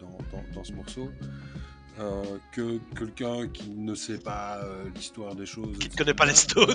dans, 0.00 0.18
dans- 0.32 0.44
dans 0.54 0.64
ce 0.64 0.72
morceau 0.72 1.08
euh, 1.98 2.22
que 2.52 2.78
quelqu'un 2.98 3.48
qui 3.48 3.70
ne 3.70 3.94
sait 3.94 4.18
pas 4.18 4.58
euh, 4.64 4.84
l'histoire 4.94 5.34
des 5.34 5.46
choses. 5.46 5.78
Qui 5.78 5.88
ne 5.90 5.94
connaît 5.94 6.14
pas 6.14 6.26
les 6.26 6.34
Stones. 6.34 6.70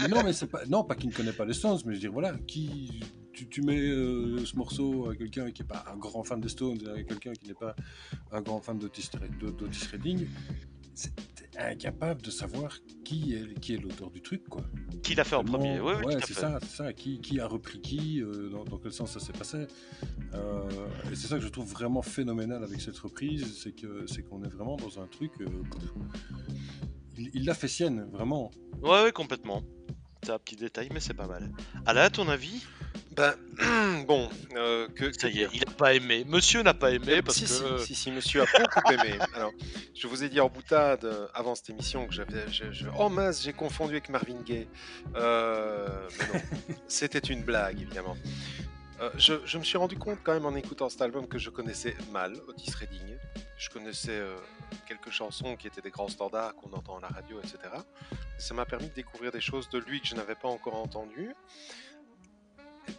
euh, 0.00 0.08
non, 0.08 0.22
mais 0.24 0.32
c'est 0.32 0.46
pas, 0.46 0.64
non, 0.66 0.84
pas 0.84 0.94
qui 0.94 1.08
ne 1.08 1.12
connaît 1.12 1.32
pas 1.32 1.44
les 1.44 1.54
Stones, 1.54 1.78
mais 1.84 1.92
je 1.92 1.96
veux 1.96 2.00
dire, 2.00 2.12
voilà, 2.12 2.32
qui, 2.46 3.00
tu, 3.32 3.46
tu 3.48 3.62
mets 3.62 3.80
ce 4.44 4.56
morceau 4.56 5.10
à 5.10 5.16
quelqu'un 5.16 5.50
qui 5.50 5.62
n'est 5.62 5.68
pas 5.68 5.84
un 5.92 5.96
grand 5.96 6.22
fan 6.24 6.40
des 6.40 6.48
Stones, 6.48 6.78
à 6.96 7.02
quelqu'un 7.02 7.32
qui 7.32 7.46
n'est 7.48 7.54
pas 7.54 7.74
un 8.32 8.40
grand 8.40 8.60
fan 8.60 8.78
d'Otis 8.78 9.10
de- 9.12 9.90
Redding, 9.92 10.26
incapable 11.58 12.22
de 12.22 12.30
savoir 12.30 12.78
qui 13.04 13.34
est, 13.34 13.58
qui 13.60 13.74
est 13.74 13.78
l'auteur 13.78 14.10
du 14.10 14.20
truc, 14.22 14.48
quoi. 14.48 14.62
Qui 15.02 15.14
l'a 15.14 15.24
fait 15.24 15.36
en 15.36 15.44
premier 15.44 15.80
Oui, 15.80 15.92
oui, 15.98 16.04
ouais, 16.04 16.12
tout 16.14 16.18
à 16.22 16.26
c'est 16.26 16.34
ça, 16.34 16.58
c'est 16.62 16.76
ça. 16.76 16.92
Qui, 16.92 17.20
qui 17.20 17.40
a 17.40 17.46
repris 17.46 17.80
qui, 17.80 18.20
euh, 18.22 18.48
dans, 18.50 18.64
dans 18.64 18.78
quel 18.78 18.92
sens 18.92 19.12
ça 19.12 19.20
s'est 19.20 19.32
passé. 19.32 19.66
Euh, 20.34 20.62
et 21.12 21.14
c'est 21.16 21.26
ça 21.28 21.36
que 21.36 21.42
je 21.44 21.48
trouve 21.48 21.70
vraiment 21.70 22.02
phénoménal 22.02 22.62
avec 22.64 22.80
cette 22.80 22.98
reprise, 22.98 23.58
c'est 23.62 23.72
que 23.72 24.06
c'est 24.06 24.22
qu'on 24.22 24.42
est 24.44 24.48
vraiment 24.48 24.76
dans 24.76 24.98
un 25.00 25.06
truc. 25.06 25.32
euh, 25.40 25.46
il 27.16 27.30
il 27.34 27.44
l'a 27.44 27.54
fait 27.54 27.68
sienne, 27.68 28.08
vraiment. 28.12 28.50
Ouais, 28.82 29.04
ouais, 29.04 29.12
complètement. 29.12 29.62
C'est 30.24 30.32
un 30.32 30.38
petit 30.38 30.56
détail, 30.56 30.88
mais 30.92 31.00
c'est 31.00 31.14
pas 31.14 31.26
mal. 31.26 31.52
Alain, 31.86 32.02
à 32.02 32.10
ton 32.10 32.28
avis 32.28 32.64
Ben, 33.16 33.34
bon, 34.06 34.28
euh, 34.56 34.88
que, 34.88 35.12
Ça 35.12 35.28
y 35.28 35.42
est, 35.42 35.48
il 35.52 35.60
n'a 35.60 35.72
pas 35.72 35.94
aimé. 35.94 36.24
Monsieur 36.26 36.62
n'a 36.62 36.74
pas 36.74 36.90
aimé 36.90 37.22
parce 37.22 37.36
si, 37.38 37.44
que. 37.44 37.78
si, 37.78 37.86
si, 37.86 37.94
si, 37.94 38.10
monsieur 38.10 38.42
a 38.42 38.46
beaucoup 38.58 38.92
aimé. 38.92 39.18
Alors, 39.34 39.52
je 39.94 40.06
vous 40.06 40.24
ai 40.24 40.28
dit 40.28 40.40
en 40.40 40.48
boutade 40.48 41.04
euh, 41.04 41.26
avant 41.34 41.54
cette 41.54 41.70
émission 41.70 42.06
que 42.06 42.12
j'avais. 42.14 42.50
je- 42.50 42.72
je- 42.72 42.86
Oh 42.98 43.08
mince, 43.08 43.42
j'ai 43.42 43.52
confondu 43.52 43.92
avec 43.92 44.08
Marvin 44.08 44.40
Gaye. 44.44 44.66
Euh, 45.16 46.08
mais 46.18 46.26
non, 46.38 46.44
c'était 46.88 47.18
une 47.20 47.42
blague, 47.44 47.80
évidemment. 47.80 48.16
Je, 49.18 49.34
je 49.44 49.58
me 49.58 49.64
suis 49.64 49.76
rendu 49.76 49.98
compte 49.98 50.20
quand 50.24 50.32
même 50.32 50.46
en 50.46 50.54
écoutant 50.54 50.88
cet 50.88 51.02
album 51.02 51.28
que 51.28 51.36
je 51.36 51.50
connaissais 51.50 51.94
mal 52.10 52.32
Otis 52.48 52.70
Redding. 52.70 53.18
Je 53.58 53.68
connaissais 53.68 54.18
quelques 54.88 55.10
chansons 55.10 55.56
qui 55.56 55.66
étaient 55.66 55.82
des 55.82 55.90
grands 55.90 56.08
standards 56.08 56.54
qu'on 56.54 56.72
entend 56.72 56.96
à 56.96 57.00
la 57.02 57.08
radio, 57.08 57.38
etc. 57.38 57.58
Ça 58.38 58.54
m'a 58.54 58.64
permis 58.64 58.88
de 58.88 58.94
découvrir 58.94 59.30
des 59.30 59.42
choses 59.42 59.68
de 59.68 59.78
lui 59.78 60.00
que 60.00 60.06
je 60.06 60.14
n'avais 60.14 60.36
pas 60.36 60.48
encore 60.48 60.76
entendues. 60.76 61.34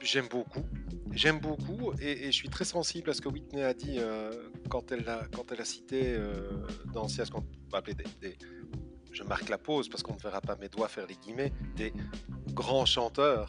J'aime 0.01 0.27
beaucoup, 0.27 0.63
j'aime 1.11 1.39
beaucoup, 1.39 1.93
et, 1.99 2.23
et 2.27 2.31
je 2.31 2.31
suis 2.35 2.49
très 2.49 2.65
sensible 2.65 3.09
à 3.09 3.13
ce 3.13 3.21
que 3.21 3.29
Whitney 3.29 3.63
a 3.63 3.73
dit 3.73 3.95
euh, 3.99 4.31
quand, 4.69 4.91
elle 4.91 5.07
a, 5.09 5.23
quand 5.33 5.51
elle 5.51 5.61
a 5.61 5.65
cité 5.65 6.13
euh, 6.13 6.49
dans 6.93 7.07
ce 7.07 7.23
qu'on 7.31 7.43
va 7.71 7.79
appeler 7.79 7.95
des, 7.95 8.05
des- 8.21 8.37
je 9.11 9.23
marque 9.23 9.47
la 9.49 9.57
pause 9.57 9.87
parce 9.89 10.03
qu'on 10.03 10.13
ne 10.15 10.19
verra 10.19 10.41
pas 10.41 10.55
mes 10.57 10.67
doigts 10.69 10.87
faire 10.89 11.07
les 11.07 11.15
guillemets, 11.15 11.53
des 11.75 11.93
grands 12.53 12.85
chanteurs. 12.85 13.47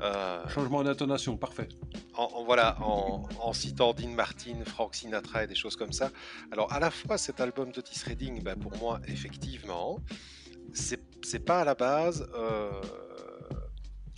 Euh, 0.00 0.46
Changement 0.48 0.82
d'intonation, 0.82 1.36
parfait. 1.36 1.68
en, 2.14 2.24
en- 2.24 2.44
voilà, 2.44 2.76
en, 2.82 3.28
en 3.40 3.52
citant 3.52 3.92
Dean 3.92 4.08
Martin, 4.10 4.64
Frank 4.64 4.94
Sinatra 4.94 5.44
et 5.44 5.46
des 5.46 5.54
choses 5.54 5.76
comme 5.76 5.92
ça. 5.92 6.10
Alors, 6.52 6.72
à 6.72 6.80
la 6.80 6.90
fois, 6.90 7.18
cet 7.18 7.40
album 7.40 7.70
d'Otis 7.70 8.02
Redding, 8.06 8.42
ben, 8.42 8.58
pour 8.58 8.76
moi, 8.78 9.00
effectivement, 9.08 10.00
c'est 10.72 11.00
c'est 11.22 11.40
pas 11.40 11.60
à 11.60 11.64
la 11.64 11.74
base 11.74 12.26
euh, 12.34 12.70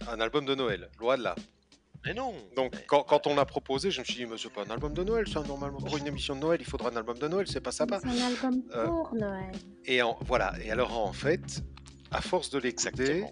un 0.09 0.21
album 0.21 0.45
de 0.45 0.55
Noël, 0.55 0.89
loin 0.99 1.17
de 1.17 1.23
là. 1.23 1.35
Mais 2.07 2.15
non. 2.15 2.33
Donc 2.57 2.73
mais- 2.75 2.85
quand, 2.87 3.03
quand 3.03 3.27
on 3.27 3.35
l'a 3.35 3.45
proposé, 3.45 3.91
je 3.91 4.01
me 4.01 4.05
suis 4.05 4.15
dit, 4.15 4.27
mais 4.27 4.37
c'est 4.39 4.51
pas 4.53 4.63
un 4.63 4.71
album 4.71 4.95
de 4.95 5.05
Noël, 5.05 5.29
ça, 5.29 5.43
normalement. 5.43 5.79
Pour 5.79 5.99
une 5.99 6.07
émission 6.07 6.35
de 6.35 6.41
Noël, 6.41 6.59
il 6.61 6.67
faudra 6.67 6.89
un 6.91 6.97
album 6.97 7.19
de 7.19 7.29
Noël, 7.29 7.47
c'est 7.47 7.61
pas 7.61 7.73
ça. 7.73 7.85
C'est 7.89 8.09
un 8.09 8.27
album 8.27 8.63
Euh, 8.75 8.87
pour 8.87 9.15
Noël. 9.15 9.53
Et 9.85 10.01
en, 10.01 10.17
voilà. 10.23 10.55
Et 10.65 10.71
alors 10.71 10.99
en 10.99 11.13
fait, 11.13 11.63
à 12.11 12.21
force 12.21 12.51
de 12.51 12.59
l'écouter, 12.59 13.25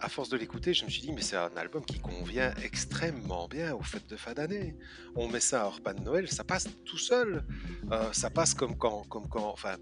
à 0.00 0.08
force 0.08 0.28
de 0.28 0.36
l'écouter, 0.36 0.74
je 0.74 0.84
me 0.84 0.90
suis 0.90 1.02
dit, 1.02 1.12
mais 1.12 1.22
c'est 1.22 1.36
un 1.36 1.56
album 1.56 1.84
qui 1.84 2.00
convient 2.00 2.52
extrêmement 2.62 3.46
bien 3.48 3.74
aux 3.74 3.82
fêtes 3.82 4.08
de 4.08 4.16
fin 4.16 4.32
d'année. 4.32 4.76
On 5.14 5.28
met 5.28 5.40
ça 5.40 5.62
à 5.62 5.66
un 5.66 5.68
repas 5.68 5.94
de 5.94 6.00
Noël, 6.02 6.30
ça 6.30 6.44
passe 6.44 6.68
tout 6.84 6.98
seul. 6.98 7.44
Euh, 7.92 8.12
ça 8.12 8.30
passe 8.30 8.54
comme 8.54 8.76
quand, 8.76 9.04
comme 9.08 9.28
quand, 9.28 9.48
enfin, 9.48 9.76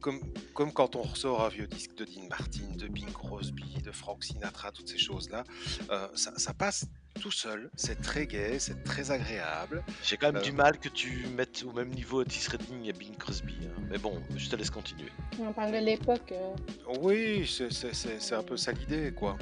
comme, 0.00 0.20
comme 0.52 0.72
quand 0.72 0.96
on 0.96 1.02
ressort 1.02 1.44
un 1.44 1.48
vieux 1.48 1.66
disque 1.66 1.94
de 1.94 2.04
Dean 2.04 2.28
Martin, 2.28 2.68
de 2.76 2.86
Bing 2.88 3.10
Crosby, 3.12 3.80
de 3.82 3.92
Frank 3.92 4.22
Sinatra, 4.22 4.72
toutes 4.72 4.88
ces 4.88 4.98
choses-là. 4.98 5.44
Euh, 5.90 6.08
ça, 6.14 6.32
ça 6.36 6.52
passe 6.52 6.86
tout 7.20 7.30
seul. 7.30 7.70
C'est 7.76 8.00
très 8.00 8.26
gai, 8.26 8.58
c'est 8.58 8.82
très 8.84 9.10
agréable. 9.10 9.82
J'ai 10.04 10.16
quand 10.16 10.28
même 10.28 10.36
Euh. 10.36 10.40
du 10.44 10.52
mal 10.52 10.78
que 10.78 10.88
tu 10.88 11.26
mettes 11.36 11.64
au 11.66 11.72
même 11.72 11.90
niveau 11.90 12.20
Otis 12.20 12.46
Redding 12.50 12.84
et 12.86 12.92
Bing 12.92 13.16
Crosby. 13.16 13.56
hein. 13.64 13.82
Mais 13.90 13.98
bon, 13.98 14.20
je 14.36 14.48
te 14.48 14.56
laisse 14.56 14.70
continuer. 14.70 15.10
On 15.38 15.52
parle 15.52 15.72
de 15.72 15.78
l'époque. 15.78 16.32
euh, 16.32 16.54
Oui, 17.00 17.46
c'est- 17.46 17.72
c'est 17.72 17.94
c'est- 17.94 18.20
c'est 18.20 18.34
un 18.34 18.42
peu 18.42 18.56
ça 18.56 18.72
l'idée, 18.72 19.12
quoi. 19.12 19.36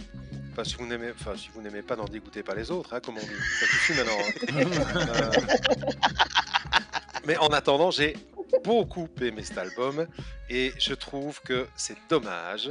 Enfin, 0.53 0.65
si 0.65 0.77
vous 0.77 0.87
n'aimez, 0.87 1.11
enfin, 1.19 1.37
si 1.37 1.49
vous 1.53 1.61
n'aimez 1.63 1.83
pas, 1.83 1.97
n'en 1.97 2.05
dégoûtez 2.05 2.43
pas 2.45 2.55
les 2.55 2.71
autres, 2.71 2.95
hein, 2.95 3.01
comme 3.05 3.17
on 3.17 3.21
dit. 3.21 3.27
Ça 3.61 3.67
suffit 3.67 3.95
maintenant. 3.95 4.19
hein. 4.21 4.33
Euh, 4.97 5.31
Mais 7.27 7.37
en 7.39 7.49
attendant, 7.49 7.91
j'ai 7.91 8.17
beaucoup 8.63 9.09
aimé 9.21 9.43
cet 9.43 9.59
album 9.59 10.07
et 10.49 10.73
je 10.79 10.95
trouve 10.95 11.41
que 11.43 11.67
c'est 11.77 11.97
dommage 12.09 12.71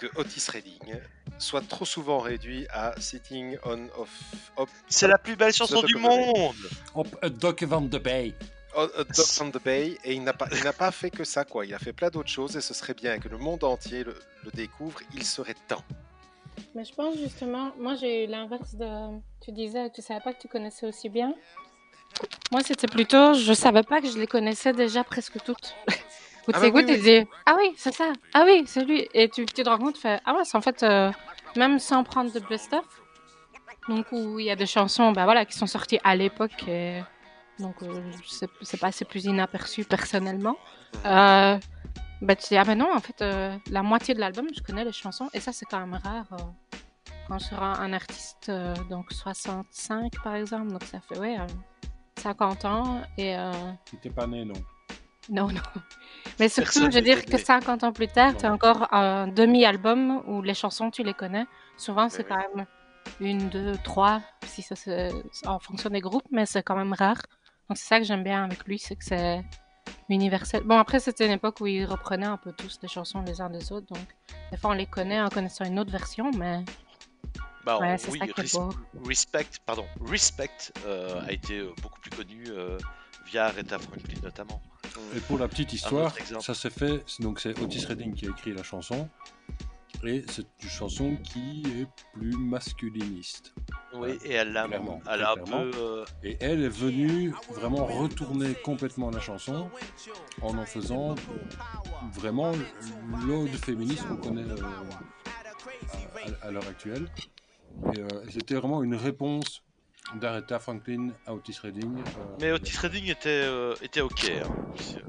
que 0.00 0.06
Otis 0.16 0.50
Redding 0.50 0.98
soit 1.38 1.66
trop 1.66 1.84
souvent 1.84 2.18
réduit 2.18 2.66
à 2.70 2.98
Sitting 3.00 3.56
on 3.64 3.86
of, 3.98 4.10
of 4.56 4.70
C'est 4.88 5.08
la 5.08 5.18
plus 5.18 5.36
belle 5.36 5.52
chanson 5.52 5.82
du 5.82 5.96
monde 5.96 6.54
Dock 7.38 7.62
van 7.64 7.82
de 7.82 7.98
Bay. 7.98 8.34
on, 8.76 8.84
a 8.84 9.04
Dock 9.04 9.26
on 9.40 9.50
the 9.50 9.62
Bay 9.62 9.98
et 10.04 10.14
il 10.14 10.22
n'a 10.22 10.32
pas, 10.32 10.46
il 10.52 10.62
n'a 10.64 10.72
pas 10.72 10.90
fait 10.90 11.10
que 11.10 11.24
ça, 11.24 11.44
quoi. 11.44 11.66
Il 11.66 11.74
a 11.74 11.78
fait 11.78 11.92
plein 11.92 12.08
d'autres 12.08 12.30
choses 12.30 12.56
et 12.56 12.60
ce 12.60 12.74
serait 12.74 12.94
bien 12.94 13.18
que 13.18 13.28
le 13.28 13.38
monde 13.38 13.64
entier 13.64 14.04
le, 14.04 14.18
le 14.44 14.50
découvre. 14.52 15.00
Il 15.14 15.24
serait 15.24 15.56
temps. 15.68 15.84
Mais 16.74 16.84
je 16.84 16.94
pense 16.94 17.16
justement, 17.16 17.72
moi 17.78 17.94
j'ai 17.94 18.24
eu 18.24 18.26
l'inverse 18.26 18.74
de. 18.74 19.18
Tu 19.40 19.52
disais 19.52 19.88
que 19.90 19.94
tu 19.96 20.02
savais 20.02 20.20
pas 20.20 20.32
que 20.32 20.40
tu 20.40 20.48
connaissais 20.48 20.86
aussi 20.86 21.08
bien. 21.08 21.34
Moi 22.52 22.62
c'était 22.64 22.86
plutôt, 22.88 23.34
je 23.34 23.52
savais 23.52 23.82
pas 23.82 24.00
que 24.00 24.08
je 24.08 24.18
les 24.18 24.26
connaissais 24.26 24.72
déjà 24.72 25.04
presque 25.04 25.42
toutes. 25.44 25.74
Tu 25.88 26.52
Ah 26.52 26.52
bah 26.52 26.58
oui, 26.62 26.68
écoutes 26.68 26.90
et 26.90 26.96
tu 26.96 27.02
dis, 27.02 27.28
ah 27.46 27.54
oui, 27.58 27.72
c'est 27.76 27.94
ça, 27.94 28.12
ah 28.34 28.42
oui, 28.44 28.64
c'est 28.66 28.84
lui. 28.84 29.06
Et 29.14 29.28
tu, 29.28 29.46
tu 29.46 29.62
te 29.62 29.68
rends 29.68 29.78
compte, 29.78 29.94
tu 29.94 30.00
fais, 30.00 30.18
ah 30.24 30.34
ouais, 30.34 30.44
c'est 30.44 30.56
en 30.56 30.60
fait, 30.60 30.82
euh, 30.82 31.12
même 31.54 31.78
sans 31.78 32.02
prendre 32.02 32.32
de 32.32 32.40
best-of, 32.40 32.84
donc 33.88 34.06
où 34.10 34.38
il 34.40 34.46
y 34.46 34.50
a 34.50 34.56
des 34.56 34.66
chansons 34.66 35.12
bah 35.12 35.24
voilà, 35.24 35.44
qui 35.44 35.56
sont 35.56 35.66
sorties 35.68 36.00
à 36.02 36.16
l'époque, 36.16 36.66
et 36.66 37.02
donc 37.60 37.76
euh, 37.82 38.02
c'est 38.62 38.80
passé 38.80 39.04
plus 39.04 39.26
inaperçu 39.26 39.84
personnellement. 39.84 40.56
Euh, 41.06 41.56
bah 42.22 42.34
tu 42.36 42.48
dis, 42.48 42.56
ah 42.56 42.64
ben 42.64 42.76
non, 42.78 42.88
en 42.92 43.00
fait, 43.00 43.22
euh, 43.22 43.56
la 43.70 43.82
moitié 43.82 44.14
de 44.14 44.20
l'album, 44.20 44.46
je 44.52 44.60
connais 44.62 44.84
les 44.84 44.92
chansons, 44.92 45.28
et 45.32 45.40
ça 45.40 45.52
c'est 45.52 45.66
quand 45.66 45.78
même 45.78 46.00
rare. 46.02 46.26
euh, 46.32 46.36
quand 47.28 47.38
sur 47.38 47.62
un, 47.62 47.74
un 47.78 47.92
artiste, 47.92 48.50
donc 48.88 49.12
65 49.12 50.12
par 50.24 50.34
exemple, 50.34 50.72
donc 50.72 50.82
ça 50.82 50.98
fait, 51.00 51.16
ouais, 51.18 51.36
50 52.20 52.64
ans, 52.64 53.02
et... 53.18 53.36
euh, 53.36 53.52
Tu 53.86 53.96
n'étais 53.96 54.10
pas 54.10 54.26
né, 54.26 54.44
non 54.44 54.54
non, 55.28 55.46
non. 55.48 55.60
Mais 56.40 56.48
surtout, 56.48 56.72
Personne 56.80 56.90
je 56.92 56.96
veux 56.96 57.04
dire 57.04 57.24
que 57.24 57.32
né. 57.32 57.38
50 57.38 57.84
ans 57.84 57.92
plus 57.92 58.08
tard, 58.08 58.36
tu 58.36 58.46
as 58.46 58.52
encore 58.52 58.92
un 58.92 59.28
demi-album 59.28 60.22
où 60.26 60.42
les 60.42 60.54
chansons, 60.54 60.90
tu 60.90 61.04
les 61.04 61.14
connais. 61.14 61.44
Souvent, 61.76 62.08
c'est 62.08 62.22
oui. 62.24 62.28
quand 62.28 62.56
même 62.56 62.66
une, 63.20 63.48
deux, 63.48 63.76
trois, 63.84 64.22
si 64.44 64.62
ça 64.62 64.74
se... 64.74 65.12
en 65.46 65.60
fonction 65.60 65.88
des 65.90 66.00
groupes, 66.00 66.26
mais 66.32 66.46
c'est 66.46 66.62
quand 66.62 66.74
même 66.74 66.94
rare. 66.94 67.22
Donc, 67.68 67.76
c'est 67.78 67.86
ça 67.86 67.98
que 68.00 68.04
j'aime 68.04 68.24
bien 68.24 68.44
avec 68.44 68.64
lui, 68.64 68.78
c'est 68.78 68.96
que 68.96 69.04
c'est 69.04 69.44
universel. 70.08 70.62
Bon, 70.64 70.78
après, 70.78 70.98
c'était 70.98 71.26
une 71.26 71.32
époque 71.32 71.60
où 71.60 71.66
il 71.66 71.84
reprenait 71.84 72.26
un 72.26 72.36
peu 72.36 72.52
tous 72.52 72.80
les 72.82 72.88
chansons 72.88 73.22
les 73.22 73.40
uns 73.40 73.50
des 73.50 73.70
autres. 73.70 73.86
Donc, 73.86 74.06
des 74.50 74.56
fois, 74.56 74.70
on 74.70 74.74
les 74.74 74.86
connaît 74.86 75.20
en 75.20 75.28
connaissant 75.28 75.64
une 75.64 75.78
autre 75.78 75.92
version, 75.92 76.30
mais 76.36 76.64
Bah, 77.64 77.78
ouais, 77.78 77.96
oui, 78.10 78.18
Res-. 78.36 78.58
Respect, 79.04 79.46
pardon, 79.66 79.86
Respect 80.04 80.72
euh, 80.86 81.20
a 81.26 81.32
été 81.32 81.58
euh, 81.58 81.70
beaucoup 81.82 82.00
plus 82.00 82.10
connu 82.10 82.44
euh, 82.48 82.78
via 83.26 83.46
Aretha 83.46 83.78
Franklin 83.78 84.18
notamment. 84.22 84.62
Et 85.14 85.20
pour 85.20 85.38
la 85.38 85.46
petite 85.46 85.72
histoire, 85.72 86.14
ça 86.40 86.54
s'est 86.54 86.70
fait. 86.70 87.04
Donc 87.20 87.38
c'est 87.40 87.58
Otis 87.60 87.84
Redding 87.86 88.14
qui 88.14 88.26
a 88.26 88.30
écrit 88.30 88.52
la 88.54 88.62
chanson. 88.62 89.08
Et 90.02 90.24
c'est 90.30 90.46
une 90.62 90.68
chanson 90.70 91.16
qui 91.22 91.62
est 91.78 91.86
plus 92.14 92.34
masculiniste. 92.34 93.52
Oui, 93.92 94.18
et 94.24 94.32
elle 94.32 94.52
l'a, 94.52 94.66
Clairement, 94.66 95.02
elle 95.12 95.22
a 95.22 95.32
un 95.32 95.36
peu. 95.36 95.70
euh, 95.76 96.04
Et 96.22 96.38
elle 96.40 96.64
est 96.64 96.68
venue 96.70 97.34
vraiment 97.50 97.84
retourner 97.84 98.54
complètement 98.54 99.10
la 99.10 99.20
chanson 99.20 99.70
en 100.40 100.56
en 100.56 100.64
faisant 100.64 101.14
vraiment 102.14 102.52
l'ode 103.26 103.50
féministe 103.62 104.06
qu'on 104.08 104.16
connaît 104.16 104.48
euh, 104.50 104.56
à, 106.42 106.46
à 106.46 106.50
l'heure 106.50 106.66
actuelle. 106.66 107.06
Et 107.94 107.98
euh, 108.00 108.08
c'était 108.30 108.54
vraiment 108.54 108.82
une 108.82 108.94
réponse 108.94 109.62
d'Aretha 110.16 110.58
Franklin 110.58 111.08
à 111.26 111.34
Otis 111.34 111.56
Redding. 111.62 111.98
euh, 112.00 112.02
Mais 112.40 112.52
Otis 112.52 112.76
Redding 112.78 113.06
était, 113.10 113.28
euh, 113.44 113.74
était 113.82 114.00
ok. 114.00 114.30
hein. 114.44 114.48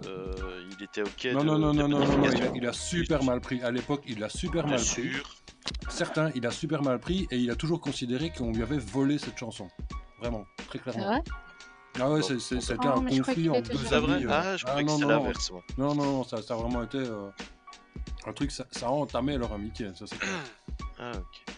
Euh, 0.07 0.63
il 0.77 0.83
était 0.83 1.01
ok. 1.01 1.25
Non, 1.33 1.41
de- 1.41 1.45
non, 1.45 1.59
non, 1.59 1.73
de 1.73 1.79
non, 1.81 1.87
non, 1.87 1.99
non, 1.99 2.05
non, 2.05 2.05
il, 2.05 2.11
a, 2.11 2.17
modification. 2.17 2.51
il 2.55 2.67
a 2.67 2.73
super 2.73 3.23
mal 3.23 3.41
pris. 3.41 3.61
À 3.63 3.71
l'époque, 3.71 4.03
il 4.07 4.23
a 4.23 4.29
super 4.29 4.63
Bien 4.63 4.75
mal 4.75 4.85
pris. 4.85 5.11
sûr. 5.11 5.35
Certains, 5.89 6.31
il 6.35 6.45
a 6.47 6.51
super 6.51 6.81
mal 6.81 6.99
pris 6.99 7.27
et 7.31 7.37
il 7.37 7.49
a 7.51 7.55
toujours 7.55 7.81
considéré 7.81 8.31
qu'on 8.31 8.51
lui 8.51 8.61
avait 8.63 8.77
volé 8.77 9.17
cette 9.17 9.37
chanson. 9.37 9.67
Vraiment, 10.19 10.45
très 10.67 10.79
C'est 10.79 10.79
clairement. 10.91 11.05
vrai 11.07 11.21
Ah 11.99 12.09
ouais, 12.09 12.21
Bon. 12.21 12.25
c'est- 12.25 12.39
c'est- 12.39 12.61
c'était 12.61 12.87
Oh, 12.87 12.99
un 12.99 13.05
conflit 13.05 13.49
en 13.49 13.59
deux 13.59 13.93
euh. 13.93 14.27
Ah, 14.29 14.55
je 14.55 14.63
croyais 14.65 14.85
que 14.85 14.89
non, 14.89 14.95
c'était 14.97 15.07
non, 15.11 15.19
l'inverse. 15.23 15.51
non, 15.77 15.95
non, 15.95 16.05
non, 16.05 16.23
ça, 16.23 16.41
ça 16.41 16.53
a 16.53 16.57
vraiment 16.57 16.83
été 16.83 16.99
euh, 16.99 17.29
un 18.25 18.33
truc, 18.33 18.51
ça, 18.51 18.65
ça 18.71 18.85
a 18.87 18.89
entamé 18.89 19.37
leur 19.37 19.51
amitié, 19.51 19.89
ça 19.95 20.05
c'est 20.07 20.17
clair. 20.17 20.31
Ah, 20.99 21.11
ok. 21.15 21.55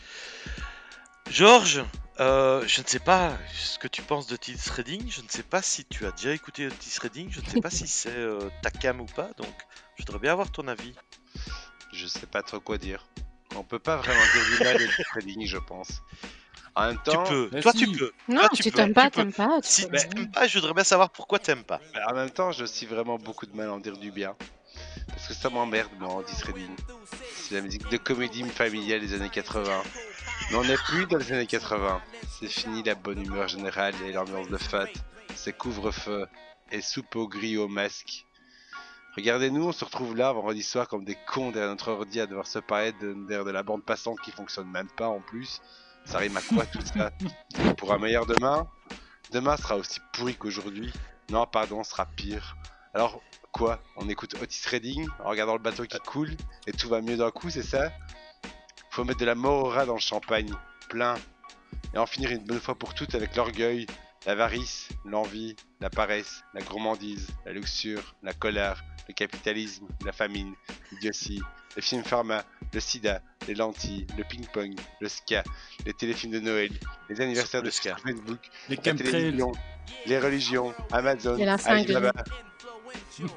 Georges, 1.30 1.84
euh, 2.20 2.64
je 2.68 2.82
ne 2.82 2.88
sais 2.88 3.00
pas 3.00 3.34
ce 3.54 3.80
que 3.80 3.88
tu 3.88 4.02
penses 4.02 4.28
de 4.28 4.36
Otis 4.36 4.58
Redding. 4.76 5.10
Je 5.10 5.22
ne 5.22 5.28
sais 5.30 5.44
pas 5.44 5.62
si 5.62 5.86
tu 5.86 6.06
as 6.06 6.12
déjà 6.12 6.32
écouté 6.32 6.68
Otis 6.68 7.00
Redding. 7.02 7.30
Je 7.32 7.42
ne 7.42 7.46
sais 7.46 7.60
pas 7.62 7.70
si 7.70 7.88
c'est 7.88 8.10
euh, 8.16 8.50
ta 8.62 8.70
cam 8.70 9.02
ou 9.02 9.06
pas. 9.06 9.30
Donc, 9.38 9.54
je 9.98 10.04
voudrais 10.04 10.20
bien 10.20 10.32
avoir 10.32 10.52
ton 10.52 10.68
avis. 10.68 10.94
Je 11.92 12.08
sais 12.08 12.28
pas 12.28 12.42
trop 12.44 12.60
quoi 12.60 12.78
dire. 12.78 13.06
On 13.56 13.64
peut 13.64 13.80
pas 13.80 13.98
vraiment 13.98 14.22
dire 14.34 14.58
du 14.58 14.64
mal 14.64 14.78
de 14.78 15.04
trading, 15.04 15.46
je 15.48 15.58
pense. 15.58 16.02
En 16.76 16.88
même 16.88 16.98
Tu 17.06 17.12
temps, 17.12 17.24
peux. 17.24 17.50
mais 17.52 17.62
Toi, 17.62 17.72
si. 17.72 17.80
tu 17.92 17.98
peux. 17.98 18.12
Non, 18.28 18.40
Toi, 18.42 18.50
tu 18.56 18.64
tu 18.64 18.72
t'aimes 18.72 18.94
pas, 18.94 19.12
t'aimes 19.12 19.32
pas. 19.34 19.62
tu 19.62 19.70
Si 19.70 19.88
t'aimes 19.88 20.32
pas, 20.32 20.48
je 20.48 20.58
voudrais 20.58 20.74
bien 20.74 20.84
savoir 20.84 21.12
pourquoi 21.12 21.38
t'aimes 21.40 21.64
pas. 21.64 21.80
mais 21.94 22.02
en 22.10 22.16
même 22.16 22.32
temps, 22.32 22.52
je 22.52 22.66
suis 22.66 22.88
vraiment 22.88 23.18
beaucoup 23.18 23.46
de 23.46 23.56
mal 23.56 23.70
à 23.70 23.74
en 23.74 23.80
dire 23.80 23.98
du 23.98 24.12
bien. 24.12 24.36
Parce 25.08 25.28
que 25.28 25.34
ça 25.36 25.50
m'emmerde, 25.52 25.92
moi, 26.00 26.16
Otis 26.16 26.42
Redding. 26.44 26.76
C'est 27.36 27.54
la 27.56 27.62
musique 27.62 27.88
de 27.90 27.98
comédie 27.98 28.44
familiale 28.50 29.02
des 29.02 29.14
années 29.14 29.30
80. 29.30 29.84
On 30.54 30.64
n'est 30.64 30.78
plus 30.78 31.08
dans 31.08 31.18
les 31.18 31.32
années 31.32 31.48
80. 31.48 32.02
C'est 32.30 32.48
fini 32.48 32.84
la 32.84 32.96
bonne 32.96 33.24
humeur 33.24 33.48
générale 33.48 33.96
et 34.06 34.12
l'ambiance 34.12 34.50
de 34.50 34.58
fête. 34.58 34.94
C'est 35.36 35.58
couvre-feu 35.58 36.28
et 36.72 36.82
soupe 36.82 37.16
au 37.16 37.28
gris 37.28 37.58
au 37.58 37.68
masque. 37.68 38.26
Regardez-nous, 39.16 39.68
on 39.68 39.72
se 39.72 39.86
retrouve 39.86 40.16
là 40.16 40.32
vendredi 40.32 40.64
soir 40.64 40.88
comme 40.88 41.06
des 41.06 41.18
cons 41.28 41.52
derrière 41.52 41.70
notre 41.70 41.92
ordi 41.92 42.20
à 42.20 42.26
devoir 42.26 42.48
se 42.48 42.60
parler 42.60 42.94
de, 42.94 43.14
derrière 43.28 43.46
de 43.46 43.52
la 43.52 43.64
bande 43.64 43.84
passante 43.84 44.20
qui 44.22 44.32
fonctionne 44.32 44.70
même 44.70 44.90
pas 44.90 45.08
en 45.08 45.22
plus. 45.22 45.62
Ça 46.06 46.18
rime 46.18 46.36
à 46.36 46.42
quoi 46.42 46.66
tout 46.66 46.82
ça? 46.82 47.12
Pour 47.78 47.94
un 47.94 48.00
meilleur 48.00 48.26
demain? 48.26 48.68
Demain 49.32 49.58
sera 49.58 49.78
aussi 49.78 50.00
pourri 50.14 50.36
qu'aujourd'hui. 50.36 50.92
Non, 51.30 51.46
pardon, 51.46 51.84
sera 51.84 52.06
pire. 52.06 52.58
Alors, 52.94 53.22
quoi? 53.52 53.80
On 53.98 54.10
écoute 54.10 54.36
Otis 54.42 54.68
Redding 54.68 55.08
en 55.24 55.30
regardant 55.30 55.54
le 55.54 55.62
bateau 55.62 55.86
qui 55.86 55.98
coule 56.00 56.36
et 56.68 56.72
tout 56.72 56.90
va 56.90 57.02
mieux 57.02 57.18
d'un 57.18 57.32
coup, 57.32 57.50
c'est 57.50 57.64
ça? 57.64 57.92
Faut 58.94 59.04
mettre 59.04 59.22
de 59.22 59.26
la 59.26 59.34
rat 59.34 59.88
dans 59.88 59.96
le 59.96 60.00
champagne, 60.00 60.54
plein. 60.88 61.16
Et 61.96 61.98
en 61.98 62.06
finir 62.06 62.30
une 62.30 62.46
bonne 62.46 62.60
fois 62.60 62.76
pour 62.76 62.94
toutes 62.94 63.16
avec 63.16 63.36
l'orgueil, 63.36 63.88
l'avarice, 64.28 64.88
l'envie, 65.04 65.56
la 65.82 65.90
paresse, 65.90 66.44
la 66.54 66.62
gourmandise, 66.62 67.26
la 67.44 67.54
luxure, 67.54 68.14
la 68.22 68.34
colère, 68.34 68.84
le 69.08 69.16
capitalisme, 69.16 69.88
la 70.06 70.12
famine, 70.12 70.54
l'idiotie, 70.92 71.42
le 71.76 71.82
film 71.82 72.04
pharma, 72.04 72.44
le 72.72 72.80
sida, 72.80 73.24
les 73.48 73.56
lentilles, 73.56 74.06
le 74.16 74.24
ping-pong, 74.26 74.76
le 75.02 75.10
ska, 75.10 75.44
les 75.88 75.94
téléfilms 75.94 76.34
de 76.34 76.40
Noël, 76.42 76.70
les 77.10 77.20
anniversaires 77.20 77.62
Le 77.62 77.70
de 77.70 77.72
ska. 77.72 77.96
Facebook, 77.96 78.48
Les 78.70 78.76
la 78.76 78.94
télévision, 78.94 79.54
les 80.06 80.20
religions, 80.20 80.72
Amazon, 80.92 81.36
Et 81.40 81.46
la 81.46 81.58
5G. 81.58 81.68
Alibaba, 81.70 82.14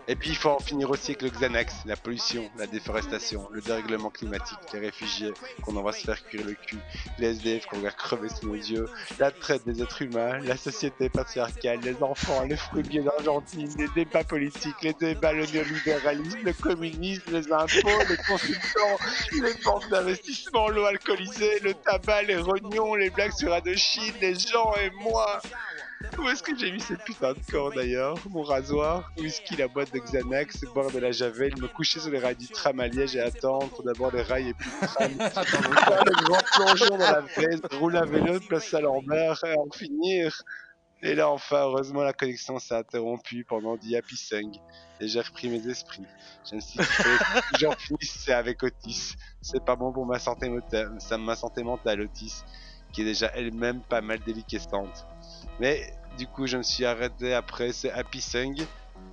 Et 0.09 0.17
puis 0.17 0.31
il 0.31 0.37
faut 0.37 0.51
en 0.51 0.59
finir 0.59 0.91
aussi 0.91 1.13
avec 1.13 1.23
le 1.23 1.31
Xanax, 1.31 1.75
la 1.85 1.97
pollution, 1.97 2.51
la 2.59 2.67
déforestation, 2.67 3.49
le 3.51 3.61
dérèglement 3.61 4.11
climatique, 4.11 4.59
les 4.73 4.79
réfugiés 4.79 5.33
qu'on 5.63 5.77
envoie 5.77 5.93
se 5.93 6.05
faire 6.05 6.25
cuire 6.27 6.47
le 6.47 6.55
cul, 6.55 6.79
les 7.19 7.29
SDF 7.29 7.67
qu'on 7.67 7.79
regarde 7.79 7.97
crever 7.97 8.29
sous 8.29 8.49
nos 8.49 8.55
yeux, 8.55 8.87
la 9.19 9.31
traite 9.31 9.67
des 9.67 9.83
êtres 9.83 10.03
humains, 10.03 10.39
la 10.39 10.57
société 10.57 11.09
patriarcale, 11.09 11.81
les 11.81 12.03
enfants, 12.03 12.43
les 12.45 12.57
fruitiers 12.57 13.03
d'Argentine, 13.03 13.71
les 13.79 13.89
débats 13.95 14.25
politiques, 14.25 14.81
les 14.83 14.95
débats, 14.95 15.33
le 15.33 15.47
néolibéralisme, 15.47 16.39
le 16.43 16.53
communisme, 16.53 17.33
les 17.33 17.53
impôts, 17.53 18.03
les 18.09 18.17
consultants, 18.17 18.99
les 19.33 19.55
banques 19.65 19.89
d'investissement, 19.91 20.69
l'eau 20.69 20.87
alcoolisée, 20.87 21.61
le 21.61 21.75
tabac, 21.75 22.23
les 22.23 22.39
rognons, 22.39 22.95
les 22.95 23.11
blagues 23.11 23.33
sur 23.33 23.53
Indochine, 23.53 24.15
les 24.21 24.35
gens 24.35 24.73
et 24.83 24.91
moi. 25.03 25.41
Où 26.19 26.29
est-ce 26.29 26.43
que 26.43 26.57
j'ai 26.57 26.73
mis 26.73 26.81
cette 26.81 27.03
putain 27.05 27.33
de 27.33 27.39
corps 27.51 27.73
d'ailleurs 27.73 28.17
Mon 28.31 28.43
rasoir, 28.43 29.11
whisky, 29.19 29.57
la 29.57 29.69
boîte 29.69 29.93
de 29.93 29.99
Xanax, 29.99 30.65
boire 30.75 30.91
de 30.91 30.99
la 30.99 31.13
javel, 31.13 31.53
me 31.61 31.69
coucher 31.69 32.01
sur 32.01 32.11
les 32.11 32.19
rails 32.19 32.37
du 32.37 32.49
tram 32.49 32.81
à 32.81 32.89
Liège 32.89 33.17
et 33.17 33.21
attendre 33.21 33.83
d'abord 33.83 34.13
les 34.13 34.23
rails 34.23 34.49
et 34.49 34.55
puis 34.55 34.71
le 34.81 34.87
tram. 34.87 35.11
Faire 35.31 36.05
le 36.05 36.25
grand 36.25 36.43
plongeon 36.55 36.97
dans 36.97 36.99
la 36.99 37.21
veste, 37.21 37.73
rouler 37.75 37.99
à 37.99 38.05
vélo 38.05 38.39
de 38.39 38.45
place 38.45 38.69
Saint-Lambert 38.69 39.45
et 39.45 39.55
en 39.57 39.71
finir. 39.71 40.43
Et 41.03 41.15
là 41.15 41.29
enfin, 41.29 41.63
heureusement 41.65 42.03
la 42.03 42.15
connexion 42.15 42.59
s'est 42.59 42.75
interrompue 42.75 43.45
pendant 43.45 43.77
The 43.77 43.95
Happy 43.99 44.17
Sung 44.17 44.59
et 44.99 45.09
j'ai 45.09 45.21
repris 45.21 45.49
mes 45.49 45.67
esprits. 45.69 46.07
Je 46.51 46.57
me 46.57 46.61
suis 46.61 46.79
dit 46.79 46.87
j'en 47.61 47.73
finisse 47.73 48.29
avec 48.31 48.63
Otis. 48.63 49.15
C'est 49.43 49.65
pas 49.65 49.77
bon 49.77 49.93
pour 49.93 50.07
ma 50.07 50.19
santé, 50.19 50.51
ma 51.19 51.37
santé 51.37 51.63
mentale, 51.63 52.01
Otis, 52.01 52.43
qui 52.97 53.03
est 53.03 53.05
déjà 53.05 53.31
elle-même 53.35 53.81
pas 53.83 54.01
mal 54.01 54.19
déliquescente. 54.21 55.05
Mais 55.61 55.93
du 56.17 56.27
coup, 56.27 56.47
je 56.47 56.57
me 56.57 56.63
suis 56.63 56.87
arrêté 56.87 57.35
après 57.35 57.71
ce 57.73 57.89
Happy 57.89 58.23
Sung. 58.23 58.55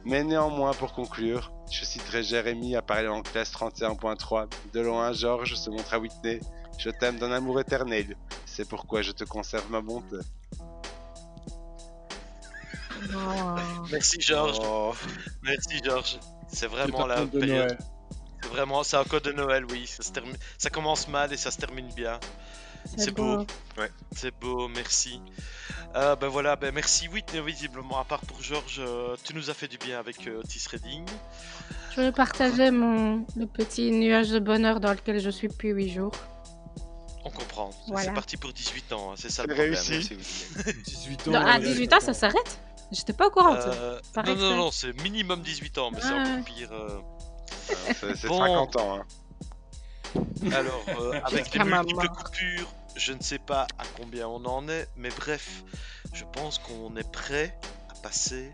Mais 0.06 0.24
néanmoins, 0.24 0.74
pour 0.74 0.94
conclure, 0.94 1.52
je 1.70 1.84
citerai 1.84 2.24
Jérémy 2.24 2.78
à 2.78 2.82
parler 2.82 3.10
en 3.10 3.22
classe 3.22 3.52
31.3. 3.52 4.48
De 4.74 4.80
loin, 4.80 5.12
Georges 5.12 5.56
se 5.56 5.70
montre 5.70 5.94
à 5.94 6.00
Whitney. 6.00 6.40
Je 6.78 6.90
t'aime 6.92 7.18
d'un 7.20 7.34
amour 7.34 7.60
éternel. 7.60 8.16
C'est 8.46 8.68
pourquoi 8.70 9.02
je 9.02 9.12
te 9.12 9.26
conserve 9.26 9.70
ma 9.70 9.82
bonté. 9.82 10.16
Oh. 13.14 13.56
Merci 13.92 14.22
Georges. 14.22 14.60
Oh, 14.64 14.94
Merci 15.42 15.82
Georges. 15.84 16.20
C'est 16.48 16.68
vraiment 16.68 17.06
la 17.06 17.26
période. 17.26 17.78
Vraiment, 18.50 18.84
c'est 18.84 18.96
un 18.98 19.04
code 19.04 19.24
de 19.24 19.34
Noël, 19.34 19.66
oui. 19.70 19.88
Ça, 19.88 20.04
se 20.04 20.12
termine- 20.14 20.38
ça 20.58 20.70
commence 20.70 21.10
mal 21.10 21.34
et 21.34 21.38
ça 21.38 21.52
se 21.52 21.58
termine 21.58 21.92
bien. 21.94 22.18
C'est 22.86 23.12
beau. 23.12 23.46
C'est 24.16 24.34
beau, 24.40 24.68
merci. 24.68 25.22
Euh, 25.96 26.16
ben 26.16 26.28
voilà, 26.28 26.56
ben 26.56 26.74
merci 26.74 27.08
Whitney, 27.08 27.42
visiblement, 27.42 28.00
à 28.00 28.04
part 28.04 28.22
pour 28.22 28.42
Georges, 28.42 28.80
euh, 28.80 29.16
tu 29.24 29.36
nous 29.36 29.50
as 29.50 29.54
fait 29.54 29.68
du 29.68 29.78
bien 29.78 30.00
avec 30.00 30.28
euh, 30.28 30.40
Otis 30.40 30.66
Redding. 30.72 31.06
Je 31.96 32.02
vais 32.02 32.12
partager 32.12 32.72
mon 32.72 33.26
le 33.36 33.46
petit 33.46 33.92
nuage 33.92 34.30
de 34.30 34.40
bonheur 34.40 34.80
dans 34.80 34.92
lequel 34.92 35.20
je 35.20 35.30
suis 35.30 35.48
depuis 35.48 35.70
8 35.70 35.90
jours. 35.94 36.12
On 37.26 37.30
comprend. 37.30 37.70
Voilà. 37.88 38.08
C'est 38.08 38.14
parti 38.14 38.38
pour 38.38 38.52
18 38.54 38.92
ans, 38.94 39.12
hein, 39.12 39.16
c'est 39.18 39.30
ça 39.32 39.44
le 39.44 39.50
C'est 39.56 39.56
problème. 39.56 39.74
réussi. 39.76 40.10
Merci, 40.16 40.46
Whitney. 40.66 40.84
18 40.84 41.28
ans. 41.28 41.32
Non, 41.32 41.40
à 41.40 41.54
ouais, 41.60 41.66
18 41.66 41.94
ans, 41.94 42.00
ça 42.02 42.14
s'arrête 42.14 42.60
J'étais 42.92 43.14
pas 43.14 43.28
au 43.28 43.32
courant. 43.32 43.56
Euh, 43.56 44.00
non, 44.26 44.36
non, 44.36 44.56
non, 44.56 44.72
c'est 44.72 44.94
minimum 45.02 45.42
18 45.42 45.78
ans, 45.80 45.90
mais 45.92 46.00
c'est 46.02 46.08
Ah. 46.12 46.22
encore 46.24 46.46
pire. 46.46 46.70
euh. 46.72 47.00
C'est 48.00 48.16
c'est 48.18 48.28
Bon. 48.28 48.40
50 48.40 48.76
ans. 48.78 48.96
Hein. 48.98 49.04
Alors, 50.52 50.86
euh, 51.00 51.20
avec 51.26 51.54
les 51.54 51.64
multiples 51.64 52.08
coupures, 52.08 52.68
je 52.96 53.14
ne 53.14 53.22
sais 53.22 53.40
pas 53.40 53.64
à 53.78 53.84
combien 53.98 54.28
on 54.28 54.44
en 54.46 54.68
est, 54.68 54.88
mais 54.96 55.10
bref, 55.10 55.64
je 56.14 56.24
pense 56.26 56.60
qu'on 56.60 56.96
est 56.96 57.10
prêt 57.12 57.58
à 57.90 57.94
passer 58.02 58.52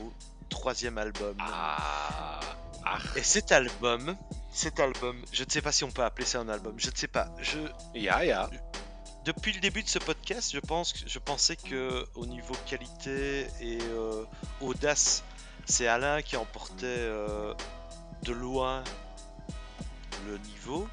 au 0.00 0.12
troisième 0.48 0.98
album. 0.98 1.36
ah, 1.40 2.40
ah, 2.84 2.98
Et 3.16 3.22
cet 3.22 3.52
album, 3.52 4.16
cet 4.52 4.80
album, 4.80 5.16
je 5.32 5.44
ne 5.44 5.50
sais 5.50 5.62
pas 5.62 5.72
si 5.72 5.84
on 5.84 5.90
peut 5.90 6.04
appeler 6.04 6.26
ça 6.26 6.40
un 6.40 6.48
album, 6.48 6.74
je 6.78 6.90
ne 6.90 6.96
sais 6.96 7.08
pas. 7.08 7.28
Je, 7.40 7.58
ya, 7.94 8.24
ya. 8.24 8.50
depuis 9.24 9.52
le 9.52 9.60
début 9.60 9.82
de 9.82 9.88
ce 9.88 9.98
podcast, 9.98 10.52
je 10.52 10.60
pense, 10.60 10.94
je 11.06 11.18
pensais 11.18 11.56
que 11.56 12.06
au 12.14 12.26
niveau 12.26 12.54
qualité 12.66 13.46
et 13.60 13.78
euh, 13.80 14.24
audace, 14.60 15.24
c'est 15.64 15.86
Alain 15.86 16.22
qui 16.22 16.36
emportait 16.36 16.84
euh, 16.86 17.54
de 18.24 18.32
loin 18.32 18.82
le 20.26 20.38
niveau, 20.38 20.88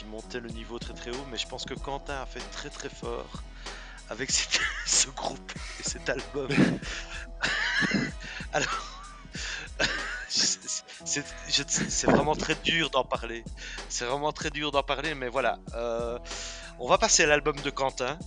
qui 0.00 0.06
montait 0.06 0.40
le 0.40 0.48
niveau 0.48 0.78
très 0.78 0.94
très 0.94 1.10
haut, 1.10 1.26
mais 1.30 1.36
je 1.36 1.46
pense 1.46 1.66
que 1.66 1.74
Quentin 1.74 2.22
a 2.22 2.24
fait 2.24 2.40
très 2.52 2.70
très 2.70 2.88
fort 2.88 3.42
avec 4.08 4.30
ce 4.86 5.08
groupe 5.10 5.52
et 5.78 5.82
cet 5.82 6.08
album. 6.08 6.48
Alors, 8.54 9.02
c'est 10.28 12.06
vraiment 12.06 12.34
très 12.34 12.54
dur 12.54 12.88
d'en 12.88 13.04
parler. 13.04 13.44
C'est 13.90 14.06
vraiment 14.06 14.32
très 14.32 14.48
dur 14.48 14.72
d'en 14.72 14.82
parler, 14.82 15.14
mais 15.14 15.28
voilà. 15.28 15.58
euh, 15.74 16.18
on 16.78 16.88
va 16.88 16.96
passer 16.96 17.24
à 17.24 17.26
l'album 17.26 17.60
de 17.60 17.68
Quentin. 17.68 18.18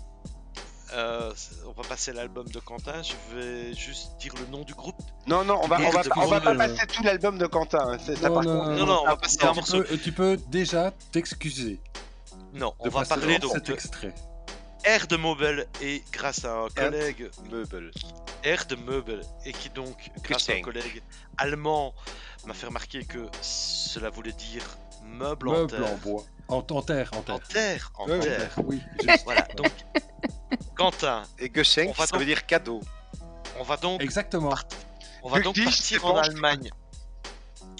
Euh, 0.94 1.32
on 1.66 1.72
va 1.72 1.88
passer 1.88 2.12
à 2.12 2.14
l'album 2.14 2.48
de 2.48 2.60
Quentin. 2.60 3.02
Je 3.02 3.14
vais 3.36 3.74
juste 3.74 4.12
dire 4.20 4.34
le 4.40 4.46
nom 4.52 4.64
du 4.64 4.74
groupe. 4.76 4.96
Non, 5.28 5.44
non, 5.44 5.60
on 5.64 5.68
va, 5.68 5.78
on 5.80 5.90
va, 5.90 6.04
de 6.04 6.10
on 6.16 6.28
va 6.28 6.40
pas 6.40 6.54
Quentin. 6.54 6.68
passer 6.76 6.88
tout 6.88 7.04
l'album 7.04 7.38
de 7.38 7.48
Quentin. 7.48 7.94
hein, 7.94 7.98
c'est 8.06 8.16
ça 8.16 8.30
Non, 8.30 8.36
par 8.36 8.44
non, 8.44 8.60
contre. 8.60 8.72
Non, 8.78 8.86
non, 8.86 9.02
on 9.04 9.08
va 9.08 9.16
passer 9.18 9.38
à 9.44 9.48
un 9.50 9.52
Tu 9.52 9.56
morceau. 9.56 9.84
peux, 9.84 9.98
tu 9.98 10.12
peux 10.12 10.38
déjà 10.50 10.92
t'excuser 11.12 11.80
Non, 12.54 12.74
on 12.80 12.86
de 12.86 12.90
va 12.92 13.06
parler 13.06 13.40
donc 13.40 13.54
cet 13.54 13.68
de 13.68 13.74
extrait. 13.74 14.14
R 14.86 15.08
de 15.08 15.16
Mobile 15.16 15.66
et 15.82 16.04
grâce 16.12 16.44
à 16.46 16.54
un 16.64 16.68
collègue 16.68 17.30
Meuble. 17.50 17.92
R 18.46 18.66
de 18.68 18.76
Meuble 18.76 19.22
et 19.46 19.54
qui 19.54 19.70
donc 19.70 20.12
grâce 20.24 20.50
à 20.50 20.54
un 20.54 20.62
collègue 20.62 21.02
allemand 21.38 21.94
m'a 22.46 22.54
fait 22.54 22.66
remarquer 22.68 23.06
que 23.06 23.26
cela 23.42 24.10
voulait 24.10 24.34
dire 24.34 24.64
meuble, 25.06 25.48
en 25.48 25.54
Meuble 25.54 25.76
en 25.84 25.86
terre. 25.88 25.98
bois. 26.04 26.24
En, 26.54 26.66
en 26.70 26.82
terre, 26.82 27.10
en 27.14 27.18
En 27.18 27.22
terre. 27.22 27.48
terre, 27.48 27.92
en 27.96 28.06
Ouais, 28.06 28.14
ouais. 28.20 28.20
terre. 28.26 28.52
Oui. 28.66 28.82
Voilà, 29.26 29.42
donc 29.58 29.72
Quentin, 30.76 31.24
Et 31.40 31.52
Geschenk, 31.54 31.90
On 31.90 31.94
va 31.94 32.06
ça 32.08 32.16
veut 32.18 32.20
donc- 32.20 32.28
dire 32.28 32.46
cadeau. 32.46 32.82
on 33.60 33.64
va 33.64 33.78
donc 33.78 34.02
Exactement. 34.02 34.50
partir- 34.50 34.78
on 35.24 35.30
va 35.30 35.40
donc 35.42 35.56
partir 35.64 36.06
en 36.06 36.18
Allemagne. 36.18 36.70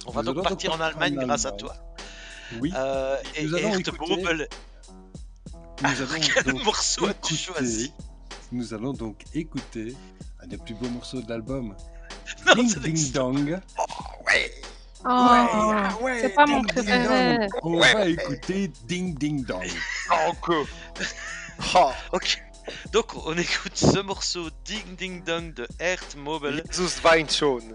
On 0.06 0.10
va 0.12 0.22
donc 0.22 0.42
partir 0.42 0.72
en 0.72 0.76
en 0.76 0.80
Allemagne 0.80 1.14
grâce 1.16 1.46
à 1.46 1.52
toi. 1.52 1.74
Oui. 2.60 2.72
Euh, 2.76 3.16
et 3.36 3.44
Nous 3.44 3.54
allons 3.54 3.74
écouter- 3.78 3.92
Nous 5.82 6.02
allons 6.02 6.20
quel 6.34 6.44
donc 6.44 6.64
morceau 6.64 7.06
as-tu 7.06 7.34
écouter- 7.34 7.36
choisi 7.36 7.92
Nous 8.52 8.74
allons 8.74 8.92
donc 8.92 9.24
écouter 9.34 9.96
un 10.42 10.46
des 10.46 10.58
plus 10.58 10.74
beaux 10.74 10.88
morceaux 10.88 11.20
de 11.20 11.28
l'album. 11.28 11.74
Ding 12.54 12.74
Ding 12.80 13.12
Dong. 13.12 13.60
Oh, 13.78 13.82
ouais, 14.26 14.50
c'est 15.04 16.34
pas 16.34 16.46
mon 16.46 16.62
préféré. 16.62 17.46
On 17.62 17.78
va 17.78 18.06
écouter 18.06 18.70
Ding 18.84 19.14
Ding 19.14 19.44
Dong. 19.44 19.70
Encore. 20.10 20.66
Oh, 21.74 21.90
Ok. 22.12 22.42
Donc 22.92 23.14
on 23.26 23.36
écoute 23.36 23.76
ce 23.76 24.00
morceau 24.00 24.48
Ding 24.64 24.96
Ding 24.96 25.22
Dong 25.22 25.52
de 25.52 25.68
Ert 25.78 26.16
Mobile. 26.16 26.64
Jesus 26.70 27.00
Wein 27.04 27.28
schon. 27.28 27.74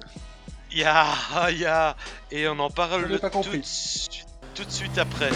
Ya, 0.72 1.06
ya. 1.52 1.96
Et 2.32 2.48
on 2.48 2.58
en 2.60 2.70
parle 2.70 3.20
pas 3.20 3.30
tout 3.30 3.44
de, 3.44 3.62
suite, 3.64 4.26
tout 4.56 4.64
de 4.64 4.72
suite 4.72 4.98
après. 4.98 5.30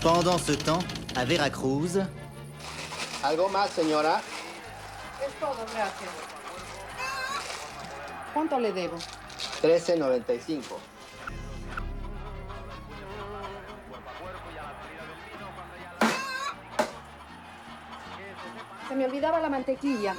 Pendant 0.00 0.38
ce 0.38 0.52
temps, 0.52 0.80
à 1.16 1.24
Veracruz, 1.24 2.00
¿Algo 3.22 3.50
más, 3.50 3.68
señora? 3.70 4.22
Es 5.26 5.34
todo, 5.38 5.66
gracias. 5.74 6.10
¿Cuánto 8.32 8.58
le 8.58 8.72
debo? 8.72 8.96
13.95. 9.62 10.62
Se 18.88 18.96
me 18.96 19.04
olvidaba 19.04 19.40
la 19.40 19.48
mantequilla. 19.48 20.14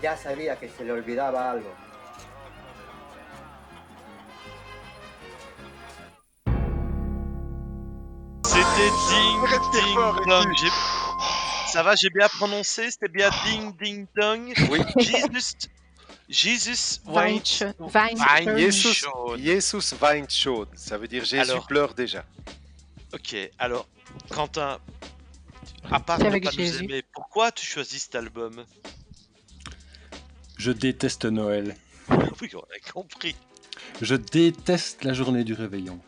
Ya 0.00 0.16
sabía 0.16 0.56
que 0.58 0.68
se 0.68 0.84
le 0.84 0.92
olvidaba 0.92 1.50
algo. 1.50 1.70
C'était 8.44 8.90
Ding 9.08 9.40
Ding 9.72 10.26
Dong. 10.26 10.54
Ça 11.66 11.82
va, 11.82 11.94
j'ai 11.96 12.10
bien 12.10 12.28
prononcé, 12.38 12.90
c'était 12.90 13.08
bien 13.08 13.28
Ding 13.44 13.76
Ding 13.76 14.06
Dong. 14.16 14.54
Oui. 14.70 14.80
Jesus, 16.28 17.00
schon. 18.92 19.36
Jesus 19.38 19.94
Wein 20.00 20.28
schon. 20.28 20.66
Ça 20.74 20.98
veut 20.98 21.08
dire 21.08 21.24
Jésus 21.24 21.50
Alors. 21.50 21.66
pleure 21.66 21.94
déjà. 21.94 22.24
Ok, 23.14 23.34
alors, 23.58 23.88
Quentin, 24.28 24.78
à 25.90 26.00
part 26.00 26.18
ne 26.18 26.26
avec 26.26 26.44
pas 26.44 26.50
nous 26.50 26.58
Jésus. 26.58 26.84
aimer, 26.84 27.02
pourquoi 27.14 27.50
tu 27.52 27.64
choisis 27.64 28.02
cet 28.04 28.14
album? 28.16 28.64
Je 30.58 30.72
déteste 30.72 31.24
Noël. 31.24 31.74
Oui, 32.40 32.50
on 32.54 32.60
a 32.60 32.92
compris. 32.92 33.34
Je 34.02 34.14
déteste 34.14 35.04
la 35.04 35.12
journée 35.12 35.44
du 35.44 35.54
réveillon. 35.54 35.98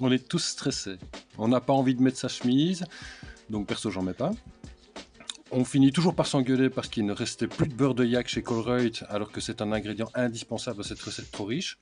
On 0.00 0.10
est 0.12 0.26
tous 0.28 0.38
stressés. 0.44 0.98
On 1.38 1.48
n'a 1.48 1.60
pas 1.60 1.72
envie 1.72 1.94
de 1.94 2.02
mettre 2.02 2.18
sa 2.18 2.28
chemise, 2.28 2.84
donc 3.50 3.66
perso 3.66 3.90
j'en 3.90 4.02
mets 4.02 4.14
pas. 4.14 4.30
On 5.56 5.64
finit 5.64 5.92
toujours 5.92 6.16
par 6.16 6.26
s'engueuler 6.26 6.68
parce 6.68 6.88
qu'il 6.88 7.06
ne 7.06 7.12
restait 7.12 7.46
plus 7.46 7.68
de 7.68 7.74
beurre 7.74 7.94
de 7.94 8.04
yak 8.04 8.26
chez 8.26 8.42
Colruyt, 8.42 9.04
alors 9.08 9.30
que 9.30 9.40
c'est 9.40 9.62
un 9.62 9.70
ingrédient 9.70 10.08
indispensable 10.16 10.80
à 10.80 10.82
cette 10.82 11.00
recette 11.00 11.30
trop 11.30 11.44
riche. 11.44 11.78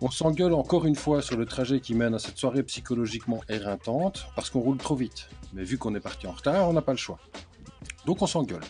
On 0.00 0.12
s'engueule 0.12 0.54
encore 0.54 0.86
une 0.86 0.94
fois 0.94 1.22
sur 1.22 1.36
le 1.36 1.44
trajet 1.44 1.80
qui 1.80 1.96
mène 1.96 2.14
à 2.14 2.20
cette 2.20 2.38
soirée 2.38 2.62
psychologiquement 2.62 3.40
éreintante, 3.48 4.28
parce 4.36 4.48
qu'on 4.48 4.60
roule 4.60 4.76
trop 4.76 4.94
vite. 4.94 5.28
Mais 5.52 5.64
vu 5.64 5.76
qu'on 5.76 5.92
est 5.96 6.00
parti 6.00 6.28
en 6.28 6.30
retard, 6.30 6.68
on 6.68 6.72
n'a 6.72 6.82
pas 6.82 6.92
le 6.92 6.98
choix. 6.98 7.18
Donc 8.06 8.22
on 8.22 8.28
s'engueule. 8.28 8.62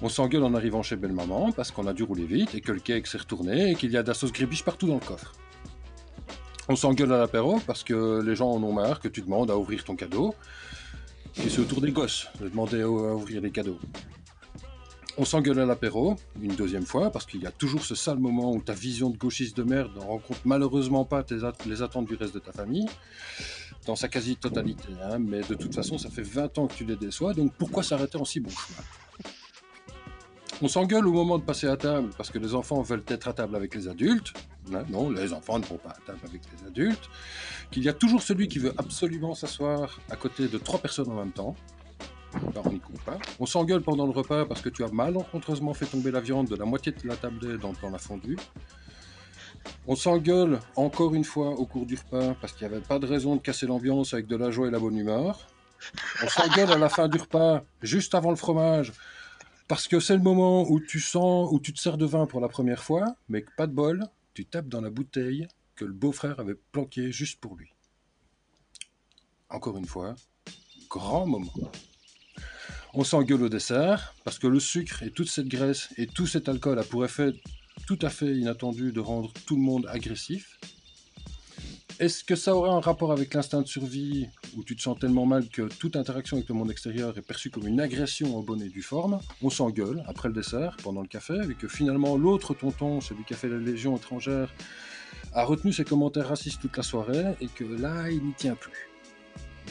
On 0.00 0.08
s'engueule 0.08 0.44
en 0.44 0.54
arrivant 0.54 0.82
chez 0.82 0.96
Belle-Maman, 0.96 1.52
parce 1.52 1.70
qu'on 1.70 1.86
a 1.86 1.92
dû 1.92 2.02
rouler 2.02 2.24
vite, 2.24 2.54
et 2.54 2.62
que 2.62 2.72
le 2.72 2.80
cake 2.80 3.06
s'est 3.06 3.18
retourné, 3.18 3.72
et 3.72 3.74
qu'il 3.74 3.92
y 3.92 3.98
a 3.98 4.02
de 4.02 4.08
la 4.08 4.14
sauce 4.14 4.32
gribiche 4.32 4.64
partout 4.64 4.86
dans 4.86 4.94
le 4.94 5.00
coffre. 5.00 5.34
On 6.70 6.76
s'engueule 6.76 7.12
à 7.12 7.18
l'apéro, 7.18 7.60
parce 7.66 7.84
que 7.84 8.22
les 8.22 8.34
gens 8.34 8.50
en 8.50 8.62
ont 8.62 8.72
marre 8.72 9.00
que 9.00 9.08
tu 9.08 9.20
demandes 9.20 9.50
à 9.50 9.58
ouvrir 9.58 9.84
ton 9.84 9.96
cadeau, 9.96 10.34
et 11.42 11.48
c'est 11.48 11.60
au 11.60 11.64
tour 11.64 11.80
des 11.80 11.92
gosses 11.92 12.28
de 12.40 12.48
demander 12.48 12.82
à 12.82 12.88
ouvrir 12.88 13.40
les 13.40 13.50
cadeaux. 13.50 13.78
On 15.16 15.24
s'engueule 15.24 15.60
à 15.60 15.66
l'apéro, 15.66 16.16
une 16.42 16.56
deuxième 16.56 16.84
fois, 16.84 17.10
parce 17.10 17.24
qu'il 17.24 17.40
y 17.40 17.46
a 17.46 17.52
toujours 17.52 17.84
ce 17.84 17.94
sale 17.94 18.18
moment 18.18 18.52
où 18.52 18.60
ta 18.60 18.72
vision 18.72 19.10
de 19.10 19.16
gauchiste 19.16 19.56
de 19.56 19.62
merde 19.62 19.92
ne 19.94 20.00
rencontre 20.00 20.40
malheureusement 20.44 21.04
pas 21.04 21.24
les 21.66 21.82
attentes 21.82 22.06
du 22.06 22.16
reste 22.16 22.34
de 22.34 22.40
ta 22.40 22.50
famille, 22.50 22.88
dans 23.86 23.94
sa 23.94 24.08
quasi-totalité. 24.08 24.88
hein, 25.02 25.18
mais 25.20 25.42
de 25.42 25.54
toute 25.54 25.74
façon, 25.74 25.98
ça 25.98 26.10
fait 26.10 26.22
20 26.22 26.58
ans 26.58 26.66
que 26.66 26.74
tu 26.74 26.84
les 26.84 26.96
déçois, 26.96 27.32
donc 27.32 27.52
pourquoi 27.56 27.84
s'arrêter 27.84 28.18
en 28.18 28.24
si 28.24 28.40
bon 28.40 28.50
chemin? 28.50 28.82
On 30.62 30.68
s'engueule 30.68 31.06
au 31.06 31.12
moment 31.12 31.38
de 31.38 31.42
passer 31.42 31.66
à 31.66 31.76
table, 31.76 32.10
parce 32.16 32.30
que 32.30 32.38
les 32.38 32.54
enfants 32.54 32.80
veulent 32.80 33.02
être 33.08 33.28
à 33.28 33.32
table 33.32 33.56
avec 33.56 33.74
les 33.74 33.88
adultes. 33.88 34.32
hein, 34.72 34.84
non, 34.88 35.10
les 35.10 35.32
enfants 35.32 35.58
ne 35.58 35.64
vont 35.64 35.78
pas 35.78 35.90
à 35.90 35.98
table 36.06 36.20
avec 36.28 36.42
les 36.52 36.66
adultes. 36.66 37.10
Qu'il 37.70 37.82
y 37.82 37.88
a 37.88 37.92
toujours 37.92 38.22
celui 38.22 38.48
qui 38.48 38.58
veut 38.58 38.72
absolument 38.78 39.34
s'asseoir 39.34 39.98
à 40.10 40.16
côté 40.16 40.48
de 40.48 40.58
trois 40.58 40.78
personnes 40.78 41.10
en 41.10 41.16
même 41.16 41.32
temps. 41.32 41.56
On 43.38 43.46
s'engueule 43.46 43.82
pendant 43.82 44.06
le 44.06 44.12
repas 44.12 44.44
parce 44.44 44.60
que 44.60 44.68
tu 44.68 44.84
as 44.84 44.88
malencontreusement 44.88 45.74
fait 45.74 45.86
tomber 45.86 46.10
la 46.10 46.20
viande 46.20 46.48
de 46.48 46.56
la 46.56 46.64
moitié 46.64 46.92
de 46.92 47.06
la 47.06 47.16
table 47.16 47.58
dans, 47.58 47.72
dans 47.80 47.90
la 47.90 47.98
fondue. 47.98 48.36
On 49.86 49.96
s'engueule 49.96 50.58
encore 50.76 51.14
une 51.14 51.24
fois 51.24 51.50
au 51.50 51.66
cours 51.66 51.86
du 51.86 51.96
repas 51.96 52.34
parce 52.40 52.52
qu'il 52.52 52.66
n'y 52.66 52.74
avait 52.74 52.82
pas 52.82 52.98
de 52.98 53.06
raison 53.06 53.36
de 53.36 53.40
casser 53.40 53.66
l'ambiance 53.66 54.14
avec 54.14 54.26
de 54.26 54.36
la 54.36 54.50
joie 54.50 54.68
et 54.68 54.70
la 54.70 54.78
bonne 54.78 54.96
humeur. 54.96 55.46
On 56.22 56.28
s'engueule 56.28 56.72
à 56.72 56.78
la 56.78 56.88
fin 56.88 57.08
du 57.08 57.18
repas, 57.18 57.62
juste 57.82 58.14
avant 58.14 58.30
le 58.30 58.36
fromage, 58.36 58.92
parce 59.68 59.88
que 59.88 60.00
c'est 60.00 60.16
le 60.16 60.22
moment 60.22 60.68
où 60.70 60.80
tu 60.80 61.00
sens, 61.00 61.48
où 61.50 61.58
tu 61.58 61.72
te 61.72 61.80
sers 61.80 61.96
de 61.96 62.04
vin 62.04 62.26
pour 62.26 62.40
la 62.40 62.48
première 62.48 62.82
fois, 62.82 63.16
mais 63.28 63.42
que 63.42 63.50
pas 63.56 63.66
de 63.66 63.72
bol, 63.72 64.04
tu 64.34 64.44
tapes 64.44 64.68
dans 64.68 64.80
la 64.80 64.90
bouteille 64.90 65.46
que 65.74 65.84
le 65.84 65.92
beau-frère 65.92 66.38
avait 66.38 66.54
planquée 66.72 67.12
juste 67.12 67.40
pour 67.40 67.56
lui. 67.56 67.68
Encore 69.48 69.76
une 69.76 69.86
fois, 69.86 70.14
grand 70.88 71.26
moment. 71.26 71.52
On 72.92 73.04
s'engueule 73.04 73.42
au 73.42 73.48
dessert, 73.48 74.14
parce 74.24 74.38
que 74.38 74.46
le 74.46 74.60
sucre 74.60 75.02
et 75.02 75.10
toute 75.10 75.28
cette 75.28 75.48
graisse 75.48 75.88
et 75.96 76.06
tout 76.06 76.26
cet 76.26 76.48
alcool 76.48 76.78
a 76.78 76.84
pour 76.84 77.04
effet 77.04 77.32
tout 77.86 77.98
à 78.02 78.10
fait 78.10 78.36
inattendu 78.36 78.92
de 78.92 79.00
rendre 79.00 79.32
tout 79.46 79.56
le 79.56 79.62
monde 79.62 79.86
agressif. 79.88 80.58
Est-ce 82.00 82.24
que 82.24 82.34
ça 82.34 82.56
aurait 82.56 82.70
un 82.70 82.80
rapport 82.80 83.12
avec 83.12 83.32
l'instinct 83.34 83.62
de 83.62 83.68
survie, 83.68 84.28
où 84.56 84.64
tu 84.64 84.74
te 84.74 84.82
sens 84.82 84.98
tellement 84.98 85.26
mal 85.26 85.48
que 85.48 85.62
toute 85.62 85.94
interaction 85.94 86.36
avec 86.36 86.48
le 86.48 86.56
monde 86.56 86.72
extérieur 86.72 87.16
est 87.16 87.22
perçue 87.22 87.50
comme 87.50 87.68
une 87.68 87.80
agression 87.80 88.36
en 88.36 88.42
bonne 88.42 88.62
et 88.62 88.68
due 88.68 88.82
forme 88.82 89.20
On 89.42 89.50
s'engueule 89.50 90.02
après 90.08 90.26
le 90.26 90.34
dessert, 90.34 90.76
pendant 90.82 91.02
le 91.02 91.06
café, 91.06 91.38
et 91.48 91.54
que 91.54 91.68
finalement 91.68 92.16
l'autre 92.16 92.52
tonton, 92.52 93.00
celui 93.00 93.22
qui 93.22 93.34
a 93.34 93.36
fait 93.36 93.48
la 93.48 93.58
Légion 93.58 93.96
étrangère, 93.96 94.52
a 95.32 95.44
retenu 95.44 95.72
ses 95.72 95.84
commentaires 95.84 96.28
racistes 96.28 96.60
toute 96.60 96.76
la 96.76 96.82
soirée, 96.82 97.36
et 97.40 97.46
que 97.46 97.62
là, 97.62 98.10
il 98.10 98.24
n'y 98.24 98.34
tient 98.34 98.56
plus. 98.56 98.88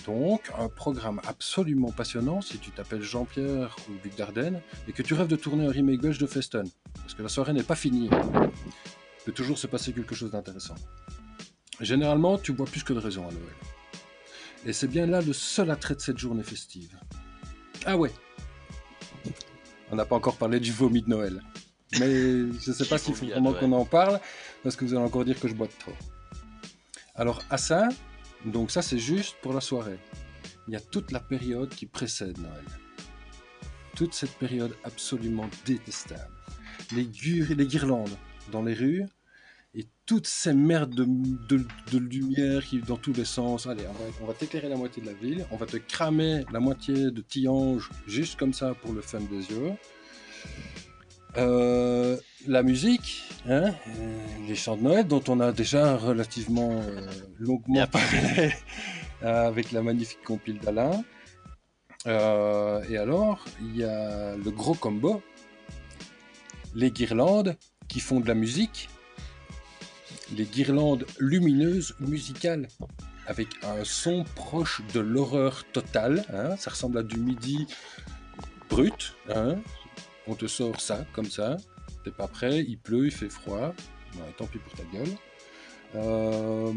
Donc, 0.05 0.49
un 0.57 0.69
programme 0.69 1.19
absolument 1.27 1.91
passionnant 1.91 2.39
si 2.39 2.57
tu 2.57 2.71
t'appelles 2.71 3.03
Jean-Pierre 3.03 3.75
ou 3.89 3.93
Luc 4.01 4.15
Dardenne 4.15 4.61
et 4.87 4.93
que 4.93 5.03
tu 5.03 5.13
rêves 5.13 5.27
de 5.27 5.35
tourner 5.35 5.65
un 5.65 5.71
remake 5.71 6.01
belge 6.01 6.19
de 6.19 6.25
Feston. 6.25 6.63
Parce 6.95 7.13
que 7.13 7.21
la 7.21 7.29
soirée 7.29 7.53
n'est 7.53 7.63
pas 7.63 7.75
finie. 7.75 8.09
Il 8.09 9.23
peut 9.25 9.31
toujours 9.33 9.57
se 9.57 9.67
passer 9.67 9.91
quelque 9.91 10.15
chose 10.15 10.31
d'intéressant. 10.31 10.75
Généralement, 11.79 12.37
tu 12.37 12.53
bois 12.53 12.65
plus 12.65 12.83
que 12.83 12.93
de 12.93 12.99
raison 12.99 13.27
à 13.27 13.31
Noël. 13.31 13.55
Et 14.65 14.73
c'est 14.73 14.87
bien 14.87 15.05
là 15.05 15.21
le 15.21 15.33
seul 15.33 15.71
attrait 15.71 15.95
de 15.95 16.01
cette 16.01 16.17
journée 16.17 16.43
festive. 16.43 16.97
Ah 17.85 17.97
ouais 17.97 18.11
On 19.91 19.95
n'a 19.95 20.05
pas 20.05 20.15
encore 20.15 20.37
parlé 20.37 20.59
du 20.59 20.71
vomi 20.71 21.01
de 21.01 21.09
Noël. 21.09 21.41
Mais 21.99 22.09
je 22.09 22.69
ne 22.69 22.73
sais 22.73 22.85
pas 22.85 22.97
s'il 22.99 23.15
faut 23.15 23.25
vraiment 23.25 23.53
qu'on 23.53 23.71
en 23.73 23.85
parle, 23.85 24.19
parce 24.63 24.75
que 24.75 24.85
vous 24.85 24.93
allez 24.93 25.03
encore 25.03 25.25
dire 25.25 25.39
que 25.39 25.47
je 25.47 25.53
bois 25.53 25.67
de 25.67 25.73
trop. 25.79 25.93
Alors, 27.15 27.43
à 27.49 27.57
ça, 27.57 27.89
donc 28.45 28.71
ça 28.71 28.81
c'est 28.81 28.97
juste 28.97 29.35
pour 29.41 29.53
la 29.53 29.61
soirée. 29.61 29.99
Il 30.67 30.73
y 30.73 30.77
a 30.77 30.79
toute 30.79 31.11
la 31.11 31.19
période 31.19 31.69
qui 31.69 31.85
précède 31.85 32.37
Noël. 32.37 32.65
Toute 33.95 34.13
cette 34.13 34.33
période 34.37 34.75
absolument 34.83 35.49
détestable. 35.65 36.31
Les, 36.95 37.03
les 37.03 37.67
guirlandes 37.67 38.17
dans 38.51 38.63
les 38.63 38.73
rues 38.73 39.05
et 39.75 39.85
toutes 40.05 40.27
ces 40.27 40.53
merdes 40.53 40.93
de, 40.93 41.05
de- 41.49 41.65
de 41.91 41.97
lumière 41.97 42.63
qui 42.63 42.79
dans 42.79 42.97
tous 42.97 43.13
les 43.13 43.25
sens. 43.25 43.65
Allez, 43.67 43.83
on 43.87 43.93
va, 43.93 44.05
on 44.21 44.25
va 44.27 44.33
t'éclairer 44.33 44.69
la 44.69 44.75
moitié 44.77 45.01
de 45.01 45.07
la 45.07 45.13
ville, 45.13 45.45
on 45.51 45.57
va 45.57 45.65
te 45.65 45.77
cramer 45.77 46.45
la 46.51 46.59
moitié 46.59 46.93
de 47.11 47.21
Tillange 47.21 47.89
juste 48.07 48.37
comme 48.37 48.53
ça 48.53 48.73
pour 48.75 48.93
le 48.93 49.01
fun 49.01 49.19
des 49.21 49.49
yeux. 49.49 49.71
Euh, 51.37 52.17
la 52.47 52.61
musique, 52.61 53.23
hein, 53.47 53.73
euh, 53.87 54.17
les 54.47 54.55
chants 54.55 54.77
de 54.77 54.83
Noël 54.83 55.07
dont 55.07 55.23
on 55.29 55.39
a 55.39 55.51
déjà 55.51 55.97
relativement 55.97 56.69
euh, 56.83 57.09
longuement 57.39 57.87
parlé 57.87 58.51
euh, 59.23 59.47
avec 59.47 59.71
la 59.71 59.81
magnifique 59.81 60.21
compile 60.23 60.59
d'Alain. 60.59 61.03
Euh, 62.05 62.83
et 62.87 62.97
alors, 62.97 63.45
il 63.61 63.77
y 63.77 63.83
a 63.83 64.35
le 64.35 64.51
gros 64.51 64.75
combo, 64.75 65.23
les 66.75 66.91
guirlandes 66.91 67.55
qui 67.87 67.99
font 67.99 68.19
de 68.19 68.27
la 68.27 68.35
musique, 68.35 68.89
les 70.33 70.45
guirlandes 70.45 71.05
lumineuses 71.19 71.95
musicales 71.99 72.67
avec 73.27 73.47
un 73.63 73.83
son 73.83 74.23
proche 74.35 74.81
de 74.93 74.99
l'horreur 74.99 75.63
totale. 75.71 76.25
hein, 76.33 76.55
ça 76.57 76.71
ressemble 76.71 76.97
à 76.97 77.03
du 77.03 77.17
midi 77.17 77.67
brut. 78.69 79.15
hein, 79.29 79.57
on 80.27 80.35
te 80.35 80.47
sort 80.47 80.81
ça 80.81 81.05
comme 81.13 81.29
ça. 81.29 81.57
T'es 82.03 82.11
pas 82.11 82.27
prêt, 82.27 82.65
il 82.67 82.77
pleut, 82.77 83.05
il 83.05 83.11
fait 83.11 83.29
froid. 83.29 83.73
Tant 84.37 84.45
pis 84.45 84.59
pour 84.59 84.73
ta 84.73 84.83
gueule. 84.95 85.09
Euh, 85.95 86.73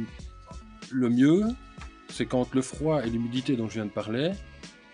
le 0.91 1.09
mieux, 1.11 1.45
c'est 2.09 2.27
quand 2.27 2.55
le 2.55 2.63
froid 2.63 3.05
et 3.05 3.11
l'humidité 3.11 3.57
dont 3.57 3.69
je 3.69 3.75
viens 3.75 3.85
de 3.87 3.91
parler 3.91 4.33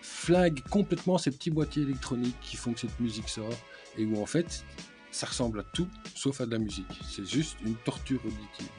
flinguent 0.01 0.63
complètement 0.69 1.17
ces 1.17 1.31
petits 1.31 1.51
boîtiers 1.51 1.83
électroniques 1.83 2.35
qui 2.41 2.57
font 2.57 2.73
que 2.73 2.79
cette 2.81 2.99
musique 2.99 3.29
sort 3.29 3.53
et 3.97 4.05
où 4.05 4.21
en 4.21 4.25
fait 4.25 4.65
ça 5.13 5.27
ressemble 5.27 5.59
à 5.59 5.63
tout 5.63 5.87
sauf 6.15 6.41
à 6.41 6.45
de 6.45 6.51
la 6.51 6.57
musique. 6.59 6.99
C'est 7.09 7.25
juste 7.25 7.57
une 7.65 7.75
torture 7.75 8.19
auditive. 8.25 8.69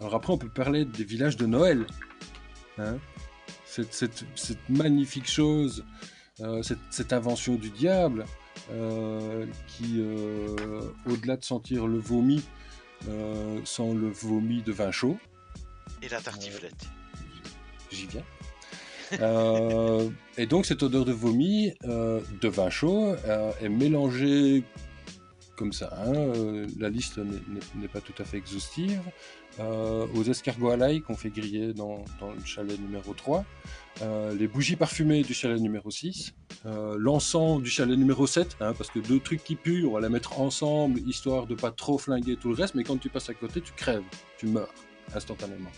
Alors 0.00 0.14
après, 0.14 0.32
on 0.32 0.38
peut 0.38 0.48
parler 0.48 0.84
des 0.84 1.04
villages 1.04 1.36
de 1.36 1.46
Noël. 1.46 1.86
Hein 2.78 2.96
cette, 3.66 3.92
cette- 3.92 4.24
cette 4.36 4.68
magnifique 4.68 5.28
chose, 5.28 5.84
euh, 6.40 6.62
cette, 6.62 6.78
cette 6.90 7.12
invention 7.12 7.56
du 7.56 7.70
diable, 7.70 8.24
euh, 8.70 9.46
qui, 9.66 9.96
euh, 9.98 10.80
au-delà 11.06 11.36
de 11.36 11.44
sentir 11.44 11.86
le 11.86 11.98
vomi, 11.98 12.42
sent 13.64 13.92
le 13.94 14.08
vomi 14.10 14.62
de 14.62 14.72
vin 14.72 14.90
chaud. 14.90 15.18
Et 16.02 16.08
la 16.08 16.20
tartiflette. 16.20 16.86
J'y 17.90 18.06
viens. 18.06 18.24
Euh, 19.20 20.08
et 20.38 20.46
donc 20.46 20.64
cette 20.66 20.82
odeur 20.82 21.04
de 21.04 21.12
vomi 21.12 21.72
euh, 21.84 22.20
de 22.40 22.48
vin 22.48 22.70
chaud 22.70 23.14
euh, 23.26 23.52
est 23.60 23.68
mélangée 23.68 24.64
comme 25.56 25.72
ça. 25.72 25.90
hein, 25.98 26.12
euh, 26.14 26.66
la 26.78 26.88
liste 26.90 27.18
n'est- 27.18 27.88
pas 27.88 28.00
tout 28.00 28.14
à 28.18 28.24
fait 28.24 28.38
exhaustive. 28.38 29.00
euh, 29.60 30.08
aux 30.16 30.24
escargots 30.24 30.70
à 30.70 30.76
l'ail 30.76 31.00
qu'on 31.00 31.14
fait 31.14 31.30
griller 31.30 31.72
dans, 31.74 32.04
le 32.20 32.44
chalet 32.44 32.76
numéro 32.80 33.14
3. 33.14 33.44
euh, 34.02 34.34
les 34.34 34.48
bougies 34.48 34.74
parfumées 34.74 35.22
du 35.22 35.32
chalet 35.32 35.60
numéro 35.60 35.92
6. 35.92 36.34
euh, 36.66 36.96
L'encens 36.98 37.62
du 37.62 37.70
chalet 37.70 37.96
numéro 37.96 38.26
7. 38.26 38.56
hein, 38.60 38.74
parce 38.76 38.90
que 38.90 38.98
deux 38.98 39.20
trucs 39.20 39.44
qui 39.44 39.54
puent, 39.54 39.86
on 39.86 39.92
va 39.92 40.00
les 40.00 40.08
mettre 40.08 40.40
ensemble 40.40 40.98
histoire 41.06 41.46
de 41.46 41.54
pas 41.54 41.70
trop 41.70 41.98
flinguer 41.98 42.34
tout 42.36 42.48
le 42.48 42.56
reste. 42.56 42.74
Mais 42.74 42.82
quand 42.82 42.96
tu 42.96 43.08
passes 43.10 43.30
à 43.30 43.34
côté, 43.34 43.60
tu 43.60 43.72
crèves. 43.74 44.02
Tu 44.38 44.46
meurs 44.46 44.74
instantanément. 45.14 45.70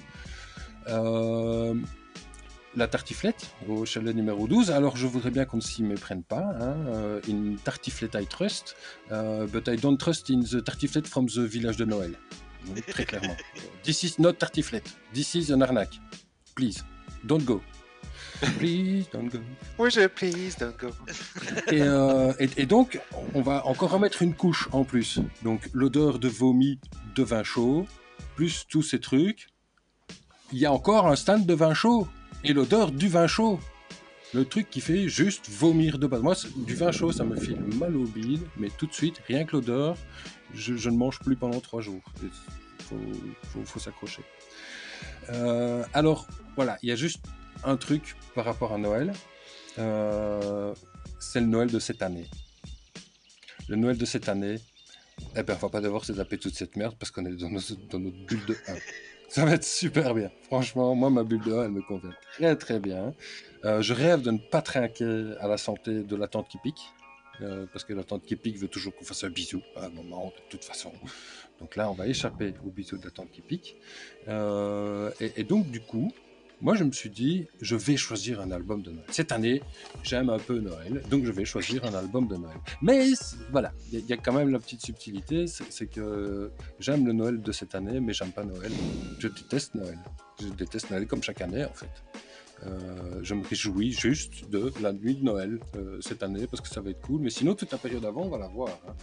La 2.77 2.87
tartiflette 2.89 3.51
au 3.69 3.87
chalet 3.87 4.15
numéro 4.15 4.47
12. 4.47 4.71
Alors, 4.71 4.97
je 4.99 5.07
voudrais 5.07 5.31
bien 5.31 5.47
qu'on 5.47 5.57
ne 5.57 5.63
s'y 5.63 5.83
méprenne 5.83 6.23
pas. 6.23 6.45
Hein. 6.61 6.77
euh, 6.89 7.21
in 7.29 7.57
tartiflette 7.65 8.15
I 8.21 8.27
trust, 8.27 8.77
euh, 9.13 9.47
but 9.47 9.67
I 9.69 9.77
don't 9.77 9.97
trust 9.97 10.29
in 10.31 10.41
the 10.41 10.63
tartiflette 10.63 11.07
from 11.07 11.27
the 11.27 11.39
village 11.39 11.79
de 11.79 11.87
Noël. 11.87 12.13
Donc, 12.67 12.85
très 12.87 13.07
clairement. 13.07 13.37
This 13.83 14.03
is 14.03 14.17
not 14.19 14.35
tartiflette. 14.35 14.91
This 15.15 15.35
is 15.35 15.53
an 15.53 15.63
arnaque. 15.63 15.99
Please, 16.55 16.85
don't 17.25 17.43
go. 17.45 17.63
Please, 18.59 19.07
don't 19.11 19.31
go. 19.31 19.39
Oui, 19.79 19.91
je 19.91 20.07
please, 20.09 20.57
don't 20.61 20.77
go. 20.79 20.91
Et, 21.73 21.81
euh, 21.81 22.35
et- 22.39 22.51
et 22.59 22.67
donc, 22.67 23.01
on 23.33 23.41
va 23.41 23.65
encore 23.67 23.91
remettre 23.93 24.21
une 24.21 24.35
couche 24.35 24.69
en 24.73 24.85
plus. 24.85 25.21
Donc, 25.43 25.71
l'odeur 25.73 26.19
de 26.19 26.29
vomi 26.29 26.79
de 27.15 27.23
vin 27.23 27.43
chaud, 27.43 27.87
plus 28.35 28.67
tous 28.69 28.83
ces 28.83 29.01
trucs. 29.01 29.49
Il 30.53 30.59
y 30.59 30.67
a 30.67 30.73
encore 30.73 31.07
un 31.07 31.17
stand 31.17 31.47
de 31.47 31.55
vin 31.55 31.73
chaud 31.73 32.07
et 32.47 32.53
l'odeur 32.53 32.93
du 32.93 33.09
vin 33.09 33.27
chaud. 33.27 33.59
Le 34.33 34.45
truc 34.45 34.71
qui 34.71 34.81
fait 34.81 35.09
juste 35.09 35.49
vomir 35.49 35.99
de 35.99 36.07
base. 36.07 36.23
Moi, 36.23 36.35
du 36.57 36.75
vin 36.75 36.93
chaud, 36.93 37.13
ça 37.13 37.25
me 37.25 37.37
file 37.37 37.61
mal 37.79 37.97
au 37.97 38.05
bide, 38.05 38.43
mais 38.57 38.71
tout 38.71 38.87
de 38.87 38.93
suite, 38.93 39.21
rien 39.27 39.45
que 39.45 39.57
l'odeur, 39.57 39.97
je, 40.55 40.89
ne 40.89 40.97
mange 40.97 41.19
plus 41.21 41.37
pendant 41.37 41.61
trois 41.61 41.81
jours. 41.81 42.03
Il 42.23 43.65
faut, 43.65 43.81
s'accrocher. 43.81 44.23
Euh, 45.31 45.85
alors, 45.93 46.29
voilà, 46.55 46.79
il 46.83 46.89
y 46.89 46.93
a 46.93 46.97
juste 46.97 47.25
un 47.65 47.77
truc 47.77 48.17
par 48.35 48.45
rapport 48.45 48.73
à 48.73 48.79
Noël. 48.79 49.13
Euh, 49.79 50.75
c'est 51.19 51.41
le 51.41 51.47
Noël 51.47 51.71
de 51.71 51.79
cette 51.79 52.03
année. 52.03 52.29
Le 53.69 53.77
Noël 53.77 53.99
de 53.99 54.05
cette 54.05 54.29
année, 54.29 54.57
eh 55.35 55.43
ben, 55.43 55.55
on 55.55 55.59
va 55.59 55.69
pas 55.69 55.81
devoir 55.81 56.05
se 56.05 56.13
taper 56.13 56.39
toute 56.39 56.55
cette 56.55 56.77
merde 56.77 56.95
parce 56.99 57.11
qu'on 57.11 57.27
est 57.27 57.35
dans, 57.35 57.51
dans 57.51 57.99
notre 57.99 58.27
bulle 58.27 58.45
de 58.47 58.57
1. 58.69 58.75
Ça 59.29 59.45
va 59.45 59.53
être 59.53 59.65
super 59.65 60.15
bien. 60.15 60.31
Franchement, 60.43 60.95
moi, 60.95 61.11
ma 61.11 61.25
bulle 61.25 61.43
de 61.43 61.53
1, 61.53 61.65
elle 61.65 61.71
me 61.73 61.83
convient 61.83 62.15
très 62.37 62.57
très 62.57 62.79
bien. 62.79 63.15
Euh, 63.65 63.83
je 63.83 63.93
rêve 63.93 64.23
de 64.23 64.31
ne 64.31 64.39
pas 64.39 64.63
trinquer 64.63 65.35
à 65.41 65.49
la 65.49 65.57
santé 65.59 66.03
de 66.05 66.17
la 66.17 66.29
tante 66.29 66.49
qui 66.49 66.59
pique. 66.59 66.95
euh, 67.43 67.67
parce 67.73 67.85
que 67.85 67.93
la 67.93 68.05
tante 68.05 68.25
qui 68.25 68.37
pique 68.37 68.57
veut 68.59 68.69
toujours 68.69 68.95
qu'on 68.97 69.05
fasse 69.05 69.25
un 69.25 69.31
bisou 69.31 69.63
à 69.77 69.87
un 69.87 69.89
moment, 69.91 70.33
de 70.37 70.43
toute 70.49 70.65
façon. 70.65 70.93
Donc 71.61 71.77
là, 71.77 71.91
on 71.91 71.95
va 71.95 72.07
échapper 72.07 72.55
au 72.67 72.71
bisou 72.71 72.97
de 72.99 73.05
la 73.05 73.11
tante 73.11 73.31
qui 73.31 73.43
pique. 73.43 73.77
Euh, 74.29 75.11
et 75.21 75.45
donc, 75.45 75.71
du 75.71 75.81
coup, 75.81 76.13
moi, 76.63 76.75
je 76.75 76.85
me 76.85 76.93
suis 76.93 77.11
dit, 77.11 77.47
je 77.61 77.77
vais 77.77 77.97
choisir 77.97 78.41
un 78.41 78.51
album 78.51 78.81
de 78.83 78.91
Noël. 78.91 79.05
Cette 79.11 79.31
année, 79.33 79.63
j'aime 80.03 80.31
un 80.31 80.39
peu 80.39 80.59
Noël, 80.59 81.03
donc 81.11 81.25
je 81.25 81.33
vais 81.33 81.45
choisir 81.45 81.85
un 81.85 81.95
album 81.95 82.27
de 82.29 82.37
Noël. 82.37 82.57
Mais 82.81 83.11
voilà, 83.51 83.73
il 83.93 84.01
y, 84.07 84.13
a- 84.13 84.17
quand 84.17 84.33
même 84.33 84.49
la 84.51 84.59
petite 84.59 84.81
subtilité, 84.85 85.47
c'est 85.47 85.87
que 85.87 86.51
j'aime 86.81 87.07
le 87.07 87.13
Noël 87.13 87.43
de 87.43 87.53
cette 87.53 87.75
année, 87.75 88.01
mais 88.01 88.13
j'aime 88.15 88.33
pas 88.33 88.45
Noël. 88.45 88.73
Je 89.19 89.29
déteste 89.29 89.75
Noël. 89.75 89.99
Je 90.41 90.49
déteste 90.49 90.91
Noël 90.91 91.07
comme 91.07 91.23
chaque 91.23 91.41
année, 91.43 91.65
en 91.65 91.73
fait. 91.75 91.91
Euh, 92.65 93.21
je 93.23 93.35
me 93.35 93.47
réjouis 93.47 93.93
juste 93.93 94.49
de 94.49 94.73
la 94.81 94.95
nuit 94.95 95.15
de 95.17 95.23
Noël 95.23 95.61
euh, 95.77 95.99
cette 96.01 96.23
année 96.23 96.47
parce 96.47 96.63
que 96.63 96.69
ça 96.69 96.81
va 96.81 96.89
être 96.89 97.03
cool. 97.03 97.21
Mais 97.21 97.29
sinon, 97.29 97.55
toute 97.55 97.71
la 97.71 97.77
période 97.77 98.05
avant, 98.07 98.23
on 98.23 98.31
va 98.31 98.39
la 98.39 98.49
voir. 98.49 98.71
hein. 98.89 98.95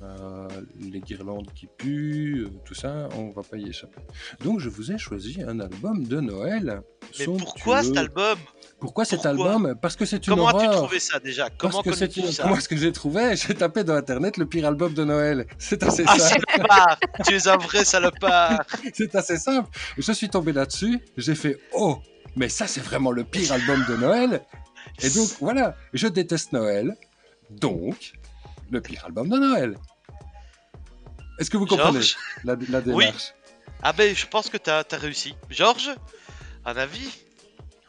Euh, 0.00 0.46
les 0.78 1.00
guirlandes 1.00 1.48
qui 1.56 1.66
puent, 1.66 2.44
euh, 2.44 2.50
tout 2.64 2.74
ça, 2.74 3.08
on 3.16 3.30
va 3.30 3.42
pas 3.42 3.56
y 3.56 3.68
échapper. 3.68 4.00
Donc, 4.44 4.60
je 4.60 4.68
vous 4.68 4.92
ai 4.92 4.98
choisi 4.98 5.42
un 5.42 5.58
album 5.58 6.04
de 6.04 6.20
Noël. 6.20 6.82
Mais 7.18 7.24
pourquoi 7.24 7.82
cet 7.82 7.96
album? 7.96 8.38
Pourquoi 8.78 9.04
cet 9.04 9.26
album? 9.26 9.74
Parce 9.82 9.96
que 9.96 10.04
c'est 10.04 10.24
une 10.28 10.34
Comment 10.34 10.48
as-tu 10.48 10.66
horreur. 10.66 10.82
trouvé 10.84 11.00
ça 11.00 11.18
déjà? 11.18 11.50
Comment 11.50 11.82
Parce 11.82 11.84
que 11.84 11.92
c'est 11.96 12.16
une... 12.16 12.30
ça? 12.30 12.44
Comment 12.44 12.56
est-ce 12.58 12.68
que 12.68 12.76
j'ai 12.76 12.92
trouvé? 12.92 13.34
J'ai 13.34 13.54
tapé 13.54 13.82
dans 13.82 13.94
internet 13.94 14.36
le 14.36 14.46
pire 14.46 14.66
album 14.68 14.94
de 14.94 15.02
Noël. 15.02 15.46
C'est 15.58 15.82
assez 15.82 16.04
Ah, 16.06 16.16
simple. 16.16 16.44
salopard 16.48 16.98
Tu 17.26 17.34
es 17.34 17.48
un 17.48 17.56
vrai 17.56 17.84
salopard 17.84 18.62
C'est 18.94 19.12
assez 19.16 19.36
simple. 19.36 19.68
Je 19.96 20.12
suis 20.12 20.28
tombé 20.28 20.52
là-dessus. 20.52 21.00
J'ai 21.16 21.34
fait 21.34 21.58
oh, 21.72 21.98
mais 22.36 22.48
ça 22.48 22.68
c'est 22.68 22.82
vraiment 22.82 23.10
le 23.10 23.24
pire 23.24 23.50
album 23.50 23.84
de 23.88 23.96
Noël. 23.96 24.42
Et 25.02 25.10
donc 25.10 25.28
voilà, 25.40 25.74
je 25.92 26.06
déteste 26.06 26.52
Noël. 26.52 26.94
Donc 27.50 28.12
le 28.70 28.80
pire 28.80 29.04
album 29.06 29.28
de 29.28 29.38
Noël. 29.38 29.76
Est-ce 31.38 31.50
que 31.50 31.56
vous 31.56 31.66
comprenez 31.66 32.00
la, 32.44 32.56
la 32.68 32.78
Oui. 32.80 33.04
démarche? 33.06 33.34
Ah 33.82 33.92
ben, 33.92 34.14
je 34.14 34.26
pense 34.26 34.50
que 34.50 34.56
t'as 34.56 34.82
as 34.90 34.96
réussi. 34.96 35.34
Georges 35.50 35.90
Un 36.64 36.76
avis? 36.76 37.10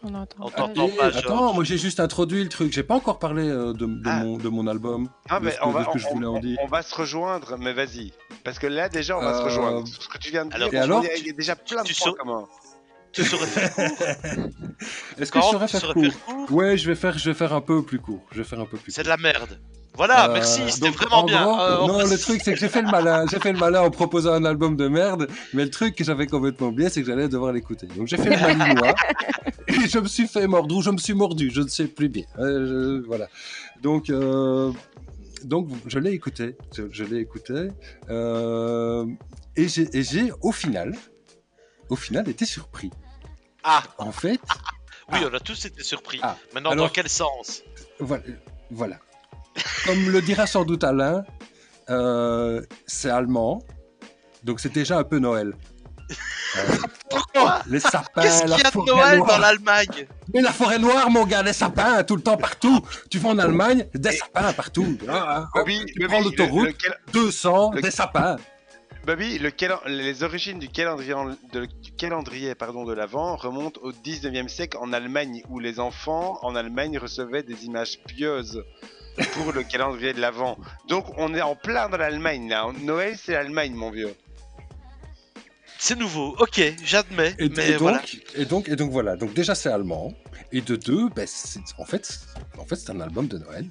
On 0.04 0.14
entend 0.14 0.36
On 0.40 0.50
pas. 0.50 0.58
t'entend 0.58 0.88
Et 0.88 0.96
pas, 0.96 1.06
Attends, 1.08 1.54
moi 1.54 1.64
j'ai 1.66 1.78
juste 1.78 2.00
introduit 2.00 2.44
le 2.44 2.50
truc. 2.50 2.72
J'ai 2.72 2.84
pas 2.84 2.96
encore 2.96 3.20
parlé 3.20 3.50
euh, 3.50 3.74
de, 3.74 3.86
de 3.86 4.02
Ah. 4.06 4.24
mon, 4.24 4.38
de 4.38 4.48
mon 4.48 4.68
album. 4.68 5.10
Ah, 5.30 5.40
mais 5.42 5.58
on 5.62 5.72
va, 5.72 5.84
se 6.84 6.96
rejoindre, 6.96 7.58
mais 7.58 7.74
vas-y. 7.74 8.14
Parce 8.46 8.60
que 8.60 8.68
là, 8.68 8.88
déjà, 8.88 9.18
on 9.18 9.22
va 9.22 9.34
se 9.34 9.40
Euh, 9.42 9.46
rejoindre. 9.46 9.88
Ce 9.88 10.08
que 10.08 10.18
tu 10.18 10.32
viens 10.32 10.46
de 10.46 10.54
alors- 10.54 10.70
dire, 10.70 10.80
Et 10.80 10.84
alors, 10.84 11.04
il 11.04 11.08
y 11.08 11.10
a- 11.12 11.16
il 11.18 11.28
y 11.28 11.30
a 11.32 11.34
déjà 11.34 11.56
plein 11.58 11.82
de 11.84 11.88
tu 11.88 11.96
points 11.96 12.06
sau- 12.12 12.14
communs. 12.14 12.48
Tu 13.12 13.24
saurais 13.24 13.48
faire 13.48 13.74
court 13.74 14.06
Est-ce 15.20 15.32
que 15.32 15.40
je 15.40 15.46
saurais 15.46 15.66
tu 15.66 15.72
faire 15.72 15.82
saurais 15.82 15.94
court 15.94 16.04
faire 16.04 16.26
court 16.26 16.52
Ouais, 16.52 16.78
je 16.78 16.88
vais 16.88 16.96
faire, 16.96 17.18
je 17.18 17.30
vais 17.30 17.36
faire 17.36 17.54
un 17.54 17.62
peu 17.62 17.84
plus 17.84 18.00
court. 18.00 18.24
Je 18.32 18.38
vais 18.40 18.44
faire 18.44 18.60
un 18.60 18.66
peu 18.66 18.78
plus 18.78 18.92
C'est 18.92 19.04
de 19.04 19.08
la 19.10 19.18
merde. 19.18 19.60
Voilà, 19.96 20.30
Euh, 20.30 20.34
merci, 20.34 20.62
c'était 20.70 20.92
vraiment 20.92 21.24
en 21.24 21.26
bien. 21.26 21.44
gros, 21.44 21.60
Euh, 21.60 21.78
on 21.82 21.88
non, 21.88 22.06
le 22.06 22.18
truc, 22.18 22.42
c'est 22.44 22.54
que 22.54 22.60
j'ai 22.60 22.70
fait 22.70 22.82
le 22.84 22.90
malin. 22.90 23.26
J'ai 23.30 23.40
fait 23.40 23.52
le 23.52 23.60
malin 23.60 23.82
en 23.82 23.90
proposant 23.90 24.34
un 24.34 24.46
album 24.46 24.78
de 24.78 24.88
merde, 24.88 25.28
mais 25.54 25.64
le 25.66 25.72
truc 25.72 25.96
que 25.96 26.04
j'avais 26.06 26.28
complètement 26.28 26.68
oublié, 26.68 26.90
c'est 26.90 27.02
que 27.02 27.08
j'allais 27.08 27.28
devoir 27.28 27.52
l'écouter. 27.52 27.88
Donc 27.98 28.08
j'ai 28.08 28.16
fait 28.18 28.30
le 28.30 28.38
malinois 28.40 28.96
et 29.68 29.88
je 29.90 30.00
me 30.00 30.08
suis 30.08 30.28
fait 30.28 30.48
mordre 30.48 30.74
ou 30.78 30.82
je 30.82 30.92
me 30.92 30.98
suis 31.00 31.14
mordu, 31.16 31.50
je 31.54 31.62
ne 31.62 31.68
sais 31.68 31.88
plus 31.88 32.08
bien. 32.08 32.24
Euh, 32.38 33.00
je- 33.02 33.06
voilà. 33.08 33.28
Donc, 33.82 34.10
euh, 34.10 34.72
donc 35.44 35.68
je 35.88 36.00
l'ai 36.00 36.12
écouté. 36.12 36.56
Je, 36.78 36.84
je 36.92 37.04
l'ai 37.04 37.18
écouté. 37.18 37.70
euh, 38.10 39.06
et 39.58 39.68
j'ai, 39.68 39.90
et 39.98 40.04
j'ai, 40.04 40.32
au 40.42 40.52
final, 40.54 40.96
au 41.90 41.96
final, 41.96 42.28
été 42.30 42.46
surpris. 42.46 42.92
Ah, 43.64 43.84
En 43.98 44.12
fait, 44.12 44.40
oui, 45.12 45.20
on 45.30 45.34
a 45.34 45.40
tous 45.40 45.66
été 45.66 45.84
surpris. 45.84 46.20
Ah, 46.24 46.38
Maintenant, 46.54 46.72
alors- 46.72 46.88
dans 46.88 46.94
quel 46.94 47.10
sens? 47.10 47.62
Voilà. 48.00 48.24
voilà. 48.72 48.98
Comme 49.86 50.10
le 50.10 50.22
dira 50.22 50.48
sans 50.48 50.64
doute 50.64 50.84
Alain, 50.84 51.24
euh, 51.90 52.62
c'est 52.88 53.10
allemand, 53.10 53.64
donc 54.44 54.60
c'est 54.60 54.72
déjà 54.74 54.98
un 55.00 55.04
peu 55.04 55.20
Noël. 55.20 55.54
Euh, 56.58 56.78
Pourquoi 57.12 57.60
les 57.68 57.80
sapins, 57.80 58.24
Qu'est-ce 58.24 58.40
qu'il 58.42 58.50
y 58.50 58.54
a 58.66 58.72
de 58.72 58.78
Noël 58.92 59.18
noire. 59.20 59.28
dans 59.30 59.38
l'Allemagne? 59.38 60.08
Mais 60.34 60.42
la 60.42 60.52
forêt 60.52 60.80
noire, 60.80 61.08
mon 61.12 61.24
gars, 61.28 61.44
les 61.44 61.54
sapins, 61.54 62.04
tout 62.04 62.16
le 62.16 62.24
temps, 62.24 62.38
partout. 62.38 62.82
Tu 63.12 63.20
vas 63.20 63.30
en 63.30 63.38
Allemagne, 63.38 63.86
des 63.94 64.14
sapins 64.14 64.52
partout. 64.54 64.98
Ah, 65.08 65.44
ah, 65.46 65.50
Bobby, 65.54 65.86
tu 65.86 66.00
Bobby, 66.00 66.08
prends 66.08 66.18
le- 66.18 66.24
l'autoroute, 66.26 66.66
le 66.66 66.72
cal- 66.74 66.98
200, 67.14 67.72
le- 67.74 67.82
des 67.84 67.92
sapins. 67.92 68.38
Bobby, 69.06 69.40
le 69.40 69.52
les 69.88 70.24
origines 70.24 70.60
du 70.60 70.70
calendrier, 70.70 71.14
en- 71.14 71.30
de- 71.54 71.66
du 71.66 71.92
calendrier 71.98 72.54
pardon, 72.54 72.86
de 72.86 72.94
l'Avent 72.94 73.36
remontent 73.38 73.80
au 73.82 73.92
19e 73.92 74.50
siècle 74.50 74.78
en 74.80 74.94
Allemagne, 74.94 75.42
où 75.50 75.60
les 75.60 75.80
enfants 75.80 76.38
en 76.44 76.56
Allemagne 76.56 76.98
recevaient 76.98 77.44
des 77.44 77.66
images 77.66 78.00
pieuses 78.08 78.64
pour 79.34 79.52
le 79.54 79.64
calendrier 79.64 80.14
de 80.14 80.20
l'Avent. 80.22 80.58
Donc 80.88 81.06
on 81.18 81.34
est 81.34 81.42
en 81.42 81.56
plein 81.56 81.90
dans 81.90 81.98
l'Allemagne 81.98 82.50
là. 82.50 82.68
Noël, 82.82 83.16
c'est 83.18 83.32
l'Allemagne, 83.34 83.74
mon 83.74 83.90
vieux. 83.90 84.14
C'est 85.82 85.98
nouveau, 85.98 86.36
ok, 86.40 86.62
j'admets. 86.84 87.34
Et, 87.40 87.48
mais 87.50 87.70
et 87.70 87.72
donc, 87.72 87.80
voilà. 87.80 88.02
et 88.36 88.46
donc, 88.46 88.68
et 88.68 88.76
donc 88.76 88.92
voilà. 88.92 89.16
Donc 89.16 89.34
déjà 89.34 89.56
c'est 89.56 89.70
allemand. 89.70 90.14
Et 90.52 90.62
de 90.62 90.76
deux, 90.76 91.08
ben, 91.10 91.26
c'est- 91.26 91.62
en 91.78 91.86
fait, 91.86 92.20
en 92.58 92.66
fait 92.66 92.76
c'est 92.76 92.92
un 92.92 93.00
album 93.00 93.28
de 93.28 93.38
Noël. 93.38 93.66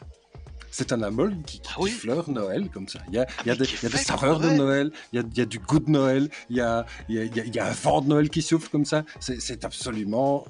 C'est 0.70 0.92
un 0.92 1.02
album 1.02 1.42
qui, 1.44 1.60
qui 1.60 1.70
Ah 1.74 1.80
oui. 1.80 1.90
fleure 1.90 2.28
Noël 2.30 2.68
comme 2.70 2.88
ça. 2.88 3.00
Il 3.08 3.14
y 3.14 3.18
a, 3.18 3.26
y 3.46 3.56
des, 3.56 3.64
y 3.82 3.86
a 3.86 3.90
saveurs 3.96 4.38
de 4.40 4.50
Noël. 4.50 4.92
Il 5.12 5.16
y 5.16 5.22
a, 5.22 5.24
il 5.30 5.38
y 5.38 5.40
a 5.40 5.46
du 5.46 5.58
goût 5.58 5.80
de 5.80 5.90
Noël, 5.90 6.28
il 6.50 6.56
y 6.56 6.60
a, 6.60 6.84
il 7.08 7.14
y 7.16 7.18
a, 7.18 7.24
il 7.24 7.36
y 7.36 7.40
a- 7.40 7.44
il 7.44 7.54
y 7.54 7.58
a 7.58 7.66
un 7.66 7.72
vent 7.72 8.00
de 8.02 8.08
Noël 8.08 8.28
qui 8.30 8.42
souffle 8.42 8.68
comme 8.68 8.84
ça. 8.84 9.04
C'est 9.20 9.64
absolument 9.64 10.46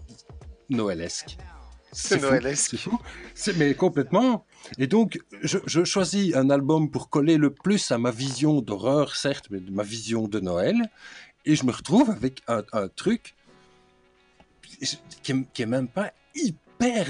noëlesque. 0.70 1.36
C'est 1.92 2.20
noëlesque. 2.20 2.76
C'est 3.34 3.56
Mais 3.56 3.74
complètement. 3.74 4.44
Et 4.78 4.86
donc, 4.86 5.18
je, 5.42 5.58
je 5.66 5.84
choisis 5.84 6.34
un 6.34 6.50
album 6.50 6.90
pour 6.90 7.08
coller 7.08 7.36
le 7.38 7.50
plus 7.50 7.90
à 7.90 7.96
ma 7.98 8.10
vision 8.10 8.60
d'horreur, 8.60 9.16
certes, 9.16 9.46
mais 9.50 9.60
de 9.60 9.70
ma 9.70 9.82
vision 9.84 10.28
de 10.28 10.40
Noël. 10.40 10.76
Et 11.46 11.54
je 11.56 11.64
me 11.64 11.72
retrouve 11.72 12.10
avec 12.10 12.42
un, 12.48 12.62
un 12.74 12.88
truc 12.88 13.34
qui 14.62 15.32
est, 15.32 15.52
qui 15.54 15.62
est 15.62 15.66
même 15.66 15.88
pas 15.88 16.12
hyper 16.34 16.58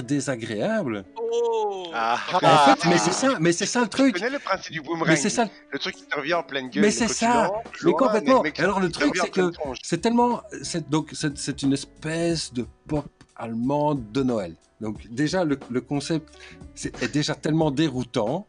désagréable. 0.03 1.05
Oh 1.17 1.87
Ah, 1.95 2.19
En 2.35 2.39
ah, 2.43 2.77
fait, 2.79 2.89
mais 2.89 2.99
c'est 2.99 3.13
ça, 3.13 3.29
mais 3.41 3.53
c'est 3.53 3.67
ça 3.67 3.81
le 3.81 3.87
Tu 3.87 3.91
truc. 3.91 4.15
connais 4.15 4.31
le 4.31 4.39
principe 4.39 4.73
du 4.73 4.81
boomerang? 4.81 5.09
Mais 5.09 5.17
c'est 5.17 5.31
ça, 5.31 5.49
Le 5.71 5.79
truc 5.79 5.95
qui 5.95 6.05
te 6.05 6.17
revient 6.17 6.35
en 6.35 6.43
pleine 6.43 6.69
gueule. 6.71 6.83
Mais 6.83 6.91
c'est 6.91 7.07
tu 7.07 7.13
ça. 7.15 7.51
mais 7.85 7.93
complètement. 7.93 8.43
Alors 8.59 8.81
le 8.81 8.91
truc, 8.91 9.17
c'est 9.17 9.31
que 9.31 9.51
c'est 9.83 9.99
tellement, 10.01 10.41
c'est 10.63 10.89
donc 10.89 11.11
c'est 11.15 11.63
une 11.63 11.73
espèce 11.73 12.53
de 12.53 12.67
pop 12.87 13.07
allemande 13.37 14.11
de 14.13 14.23
Noël. 14.23 14.55
Donc 14.81 15.07
déjà 15.11 15.45
le, 15.45 15.59
le 15.71 15.81
concept 15.81 16.33
c'est- 16.75 17.03
est 17.03 17.09
déjà 17.13 17.35
tellement 17.35 17.71
déroutant. 17.71 18.47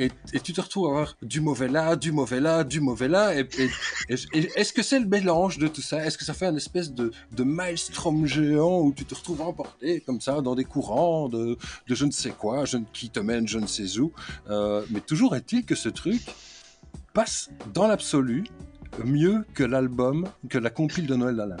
Et, 0.00 0.10
et 0.32 0.40
tu 0.40 0.52
te 0.52 0.60
retrouves 0.60 0.86
à 0.88 0.90
avoir 0.90 1.16
du 1.22 1.40
mauvais 1.40 1.68
là, 1.68 1.94
du 1.94 2.10
mauvais 2.10 2.40
là, 2.40 2.64
du 2.64 2.80
mauvais 2.80 3.06
là. 3.08 3.34
Et, 3.38 3.48
et- 3.58 3.70
et- 4.08 4.16
et 4.38 4.50
est-ce 4.56 4.72
que 4.72 4.82
c'est 4.82 4.98
le 4.98 5.06
mélange 5.06 5.58
de 5.58 5.68
tout 5.68 5.82
ça? 5.82 6.04
Est-ce 6.04 6.18
que 6.18 6.24
ça 6.24 6.34
fait 6.34 6.46
un 6.46 6.56
espèce 6.56 6.92
de, 6.92 7.12
de 7.32 7.44
maelstrom 7.44 8.26
géant 8.26 8.80
où 8.80 8.92
tu 8.92 9.04
te 9.04 9.14
retrouves 9.14 9.40
emporté 9.40 10.00
comme 10.00 10.20
ça 10.20 10.40
dans 10.40 10.56
des 10.56 10.64
courants 10.64 11.28
de, 11.28 11.56
de 11.86 11.94
je 11.94 12.04
ne 12.06 12.10
sais 12.10 12.30
quoi, 12.30 12.64
je, 12.64 12.78
qui 12.92 13.08
te 13.10 13.20
mène 13.20 13.46
je 13.46 13.58
ne 13.60 13.66
sais 13.68 13.98
où? 14.00 14.12
Euh, 14.50 14.84
Mais 14.90 15.00
toujours 15.00 15.36
est-il 15.36 15.64
que 15.64 15.76
ce 15.76 15.88
truc 15.88 16.22
passe 17.12 17.50
dans 17.72 17.86
l'absolu 17.86 18.44
mieux 19.04 19.44
que 19.54 19.62
l'album, 19.64 20.26
que 20.48 20.58
la 20.58 20.70
compile 20.70 21.06
de 21.06 21.14
Noël 21.14 21.36
d'Alain. 21.36 21.56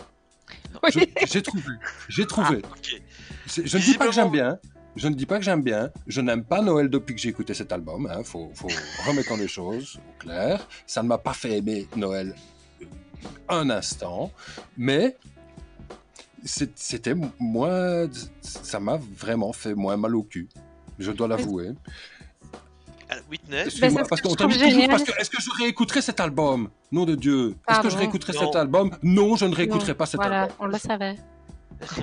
Oui. 0.82 1.08
J'ai 1.30 1.42
trouvé. 1.42 1.62
J'ai 2.08 2.26
trouvé. 2.26 2.62
Ah, 2.64 2.74
Je 3.46 3.76
ne 3.76 3.82
dis 3.82 3.94
pas 3.94 4.06
que 4.06 4.12
j'aime 4.12 4.30
bien. 4.32 4.58
Je 4.96 5.08
ne 5.08 5.14
dis 5.14 5.26
pas 5.26 5.38
que 5.38 5.44
j'aime 5.44 5.62
bien. 5.62 5.90
Je 6.06 6.20
n'aime 6.20 6.44
pas 6.44 6.62
Noël 6.62 6.88
depuis 6.88 7.14
que 7.14 7.20
j'ai 7.20 7.28
écouté 7.30 7.52
cet 7.54 7.72
album. 7.72 8.08
Hein. 8.12 8.22
Faut, 8.24 8.50
faut 8.54 8.68
remettre 9.06 9.36
les 9.36 9.48
choses 9.48 9.98
au 10.08 10.18
clair. 10.22 10.66
Ça 10.86 11.02
ne 11.02 11.08
m'a 11.08 11.18
pas 11.18 11.32
fait 11.34 11.58
aimer 11.58 11.88
Noël 11.96 12.34
un 13.48 13.70
instant. 13.70 14.30
Mais 14.76 15.16
c'était 16.44 17.14
moins. 17.38 18.06
Ça 18.40 18.78
m'a 18.80 18.98
vraiment 19.16 19.52
fait 19.52 19.74
moins 19.74 19.96
mal 19.96 20.14
au 20.14 20.22
cul. 20.22 20.48
Je 20.98 21.10
dois 21.10 21.28
l'avouer. 21.28 21.72
Ah, 23.10 23.16
Witness 23.30 23.74
ce 23.74 23.80
parce 24.08 24.20
que 24.22 24.28
qu'on 24.28 24.34
toujours 24.34 24.88
parce 24.88 25.04
que 25.04 25.20
est-ce 25.20 25.28
que 25.28 25.40
je 25.40 25.50
réécouterai 25.62 26.00
cet 26.00 26.20
album? 26.20 26.70
Nom 26.90 27.04
de 27.04 27.14
Dieu. 27.14 27.54
Est-ce 27.68 27.80
que 27.80 27.90
je 27.90 27.96
réécouterai 27.96 28.32
Non. 28.32 28.40
cet 28.40 28.56
album? 28.56 28.90
Non, 29.02 29.36
je 29.36 29.44
ne 29.44 29.54
réécouterai 29.54 29.92
Non, 29.92 29.98
pas 29.98 30.06
cet 30.06 30.16
Voilà, 30.20 30.42
album. 30.44 30.56
on 30.60 30.66
le 30.66 30.78
savait. 30.78 31.16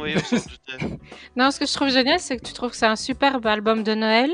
Oui, 0.02 0.14
on 0.16 0.20
s'en 0.20 0.36
doutait. 0.38 0.98
Non, 1.36 1.52
ce 1.52 1.60
que 1.60 1.66
je 1.66 1.74
trouve 1.74 1.90
génial, 1.90 2.20
c'est 2.20 2.38
que 2.38 2.44
tu 2.46 2.54
trouves 2.54 2.72
que 2.72 2.76
c'est 2.78 2.86
un 2.86 2.96
superbe 2.96 3.46
album 3.48 3.84
de 3.84 3.94
Noël. 3.94 4.32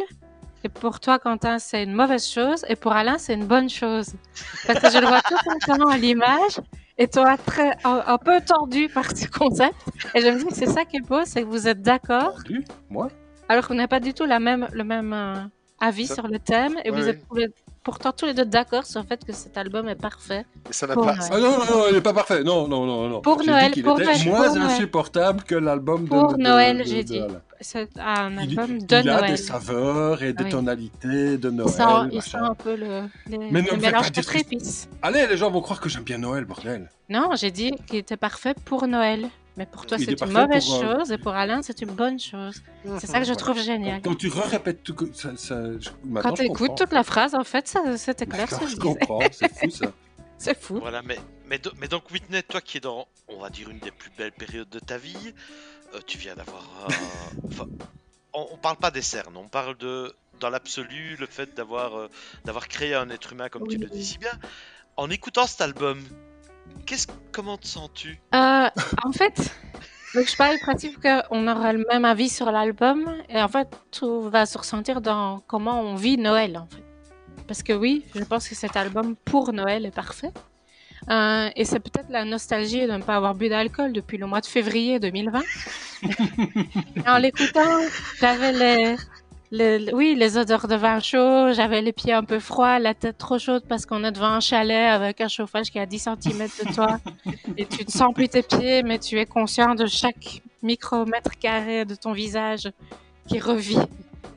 Et 0.63 0.69
pour 0.69 0.99
toi, 0.99 1.19
Quentin, 1.19 1.59
c'est 1.59 1.83
une 1.83 1.93
mauvaise 1.93 2.27
chose. 2.27 2.65
Et 2.67 2.75
pour 2.75 2.91
Alain, 2.93 3.17
c'est 3.17 3.33
une 3.35 3.45
bonne 3.45 3.69
chose. 3.69 4.13
Parce 4.65 4.79
que 4.79 4.89
je 4.91 4.97
le 4.97 5.07
vois 5.07 5.21
tout 5.21 5.35
content 5.45 5.87
à 5.87 5.97
l'image. 5.97 6.59
Et 6.97 7.07
toi, 7.07 7.37
très, 7.37 7.77
un, 7.83 8.03
un 8.07 8.17
peu 8.17 8.41
tordu 8.41 8.89
par 8.89 9.15
ce 9.15 9.27
concept. 9.27 9.75
Et 10.15 10.21
je 10.21 10.27
me 10.29 10.39
dis 10.39 10.45
que 10.45 10.55
c'est 10.55 10.65
ça 10.65 10.83
qui 10.83 10.97
est 10.97 11.07
beau, 11.07 11.21
c'est 11.25 11.41
que 11.43 11.47
vous 11.47 11.67
êtes 11.67 11.81
d'accord. 11.81 12.33
Tordu 12.33 12.65
Moi? 12.89 13.09
Alors 13.49 13.67
qu'on 13.67 13.75
n'a 13.75 13.87
pas 13.87 13.99
du 13.99 14.13
tout 14.15 14.25
la 14.25 14.39
même, 14.39 14.67
le 14.73 14.83
même 14.83 15.13
euh, 15.13 15.35
avis 15.79 16.07
Ça- 16.07 16.15
sur 16.15 16.27
le 16.27 16.39
thème. 16.39 16.75
Et 16.83 16.89
Ouais, 16.91 16.99
vous 16.99 17.07
êtes 17.07 17.21
pourtant 17.87 18.11
tous 18.11 18.25
les 18.25 18.33
deux 18.33 18.43
d'accord 18.43 18.85
sur 18.85 18.99
le 19.01 19.07
fait 19.07 19.23
que 19.25 19.31
cet 19.31 19.57
album 19.57 19.87
est 19.87 19.95
parfait. 19.95 20.45
Mais 20.65 20.73
ça 20.73 20.87
n'a 20.87 20.93
Pour 20.93 21.05
pas. 21.05 21.15
Noël. 21.15 21.29
Ah 21.31 21.39
non, 21.39 21.51
non, 21.51 21.57
non, 21.77 21.83
il 21.87 21.93
n'est 21.95 22.01
pas 22.01 22.11
parfait. 22.11 22.43
Non, 22.43 22.67
non, 22.67 22.85
non, 22.85 23.07
non. 23.07 23.21
Pour 23.21 23.41
J'ai 23.41 23.49
Noël, 23.49 23.67
dit 23.67 23.75
qu'il 23.75 23.83
pour 23.85 23.97
était 24.01 24.11
Noël, 24.11 24.25
moins 24.27 24.45
pour 24.47 24.55
Noël. 24.57 24.71
insupportable 24.71 25.43
que 25.43 25.55
l'album 25.55 26.03
de 26.03 26.09
Pour 26.09 26.33
de- 26.33 26.43
Noël, 26.43 26.79
de- 26.79 26.83
j'ai 26.83 27.03
de- 27.03 27.07
dit. 27.07 27.19
voilà. 27.19 27.41
C'est 27.61 27.87
un 27.97 28.31
Il, 28.43 28.59
album 28.59 28.77
de 28.79 28.85
il 29.01 29.09
a 29.09 29.19
Noël. 29.19 29.31
des 29.31 29.37
saveurs 29.37 30.21
et 30.21 30.33
des 30.33 30.43
Oui. 30.43 30.49
tonalités 30.49 31.37
de 31.37 31.49
Noël. 31.49 31.69
Il 31.69 31.73
sent, 31.73 32.09
il 32.17 32.21
sent 32.21 32.37
un 32.41 32.55
peu 32.55 32.75
le, 32.75 33.03
les, 33.29 33.37
Mais 33.51 33.61
dire 33.61 33.71
contre 33.93 34.11
que- 34.33 34.37
épices. 34.37 34.89
Allez, 35.01 35.25
les 35.25 35.37
gens 35.37 35.49
vont 35.49 35.61
croire 35.61 35.79
que 35.79 35.87
j'aime 35.87 36.03
bien 36.03 36.17
Noël, 36.17 36.43
bordel. 36.43 36.89
Non, 37.09 37.29
j'ai 37.35 37.51
dit 37.51 37.71
qu'il 37.87 37.99
était 37.99 38.17
parfait 38.17 38.53
pour 38.65 38.85
Noël. 38.85 39.29
Mais 39.57 39.65
pour 39.65 39.85
toi, 39.87 39.97
c'est 39.97 40.11
une 40.21 40.31
mauvaise 40.31 40.65
pour, 40.65 40.75
euh, 40.83 40.97
chose 40.99 41.11
et 41.11 41.17
pour 41.17 41.33
Alain, 41.33 41.61
c'est 41.63 41.81
une 41.81 41.89
bonne 41.91 42.19
chose. 42.19 42.61
C'est 42.99 43.07
ça 43.07 43.13
que 43.19 43.25
je 43.25 43.33
Voilà. 43.33 43.35
trouve 43.35 43.59
génial. 43.59 44.01
Quand 44.03 44.15
tu 44.15 44.29
répètes 44.29 44.83
tout, 44.83 44.95
ça, 45.13 45.35
ça, 45.35 45.61
je- 45.79 45.89
maintenant, 46.05 46.29
Quand 46.29 46.33
tu 46.35 46.43
écoutes 46.45 46.77
toute 46.77 46.93
la 46.93 47.03
phrase, 47.03 47.33
en 47.33 47.43
fait, 47.43 47.67
ça- 47.67 47.97
c'était 47.97 48.25
clair 48.45 48.49
ce 48.49 48.55
je 48.55 48.59
je 48.61 48.65
disais. 48.75 48.81
comprends, 48.81 49.19
c'est 49.31 49.51
fou 49.51 49.69
ça. 49.69 49.91
C'est 50.39 50.55
fou. 50.61 50.77
Voilà, 50.79 51.01
mais, 51.01 51.17
mais, 51.47 51.57
do- 51.57 51.71
mais 51.81 51.87
donc 51.87 52.11
Whitney, 52.11 52.43
toi 52.43 52.61
qui 52.61 52.77
es 52.77 52.79
dans, 52.79 53.07
on 53.27 53.39
va 53.39 53.49
dire, 53.49 53.71
une 53.71 53.79
des 53.79 53.89
plus 53.89 54.11
belles 54.15 54.31
périodes 54.31 54.69
de 54.69 54.77
ta 54.77 54.99
vie, 54.99 55.33
euh, 55.95 55.99
tu 56.05 56.19
viens 56.19 56.35
d'avoir... 56.35 56.61
euh, 56.87 56.93
enfin, 57.47 57.65
on, 58.33 58.47
on 58.51 58.57
parle 58.57 58.77
pas 58.77 58.91
des 58.91 59.01
cernes, 59.01 59.35
on 59.35 59.47
parle 59.47 59.75
de, 59.77 60.13
dans 60.39 60.51
l'absolu, 60.51 61.15
le 61.19 61.25
fait 61.25 61.55
d'avoir 61.55 61.95
euh, 61.97 62.07
d'avoir 62.45 62.67
créé 62.67 62.93
un 62.93 63.09
être 63.09 63.33
humain, 63.33 63.49
comme 63.49 63.67
tu 63.67 63.79
le 63.79 63.87
dis 63.87 64.05
si 64.05 64.19
bien. 64.19 64.29
En 64.95 65.09
écoutant 65.09 65.47
cet 65.47 65.61
album, 65.61 65.99
qu'est-ce, 66.85 67.07
comment 67.31 67.57
te 67.57 67.67
sens-tu? 67.67 68.19
Euh, 68.33 68.69
en 69.03 69.11
fait, 69.11 69.51
donc 70.15 70.29
je 70.29 70.35
parle 70.35 70.55
du 70.55 70.61
principe 70.61 70.99
qu'on 71.01 71.47
aura 71.47 71.73
le 71.73 71.85
même 71.91 72.05
avis 72.05 72.29
sur 72.29 72.51
l'album. 72.51 73.05
Et 73.29 73.41
en 73.41 73.47
fait, 73.47 73.67
tout 73.91 74.29
va 74.29 74.45
se 74.45 74.57
ressentir 74.57 75.01
dans 75.01 75.39
comment 75.47 75.81
on 75.81 75.95
vit 75.95 76.17
Noël, 76.17 76.57
en 76.57 76.67
fait. 76.67 76.83
Parce 77.47 77.63
que 77.63 77.73
oui, 77.73 78.03
je 78.15 78.23
pense 78.23 78.47
que 78.49 78.55
cet 78.55 78.75
album 78.75 79.15
pour 79.15 79.53
Noël 79.53 79.85
est 79.85 79.95
parfait. 79.95 80.31
Euh, 81.09 81.49
et 81.55 81.63
c'est 81.63 81.79
peut-être 81.79 82.09
la 82.09 82.25
nostalgie 82.25 82.85
de 82.85 82.91
ne 82.91 83.01
pas 83.01 83.15
avoir 83.15 83.35
bu 83.35 83.47
d'alcool 83.47 83.93
depuis 83.93 84.17
le 84.17 84.25
mois 84.25 84.41
de 84.41 84.45
février 84.45 84.99
2020. 84.99 85.41
Et 86.03 86.07
en 87.07 87.17
l'écoutant, 87.17 87.79
j'avais 88.19 88.51
les, 88.51 88.95
oui, 89.51 90.15
les 90.15 90.37
odeurs 90.37 90.67
de 90.67 90.75
vin 90.75 90.99
chaud, 90.99 91.53
j'avais 91.53 91.81
les 91.81 91.93
pieds 91.93 92.13
un 92.13 92.23
peu 92.23 92.39
froids, 92.39 92.79
la 92.79 92.93
tête 92.93 93.17
trop 93.17 93.39
chaude 93.39 93.63
parce 93.67 93.85
qu'on 93.85 94.03
est 94.03 94.11
devant 94.11 94.27
un 94.27 94.39
chalet 94.39 94.89
avec 94.89 95.21
un 95.21 95.27
chauffage 95.27 95.71
qui 95.71 95.77
est 95.77 95.81
à 95.81 95.85
10 95.85 95.99
cm 95.99 96.47
de 96.65 96.73
toi. 96.73 96.99
et 97.57 97.65
tu 97.65 97.85
ne 97.85 97.89
sens 97.89 98.13
plus 98.13 98.27
tes 98.27 98.43
pieds, 98.43 98.83
mais 98.83 98.99
tu 98.99 99.19
es 99.19 99.25
conscient 99.25 99.75
de 99.75 99.85
chaque 99.85 100.41
micromètre 100.61 101.37
carré 101.39 101.85
de 101.85 101.95
ton 101.95 102.11
visage 102.11 102.69
qui 103.27 103.39
revit 103.39 103.79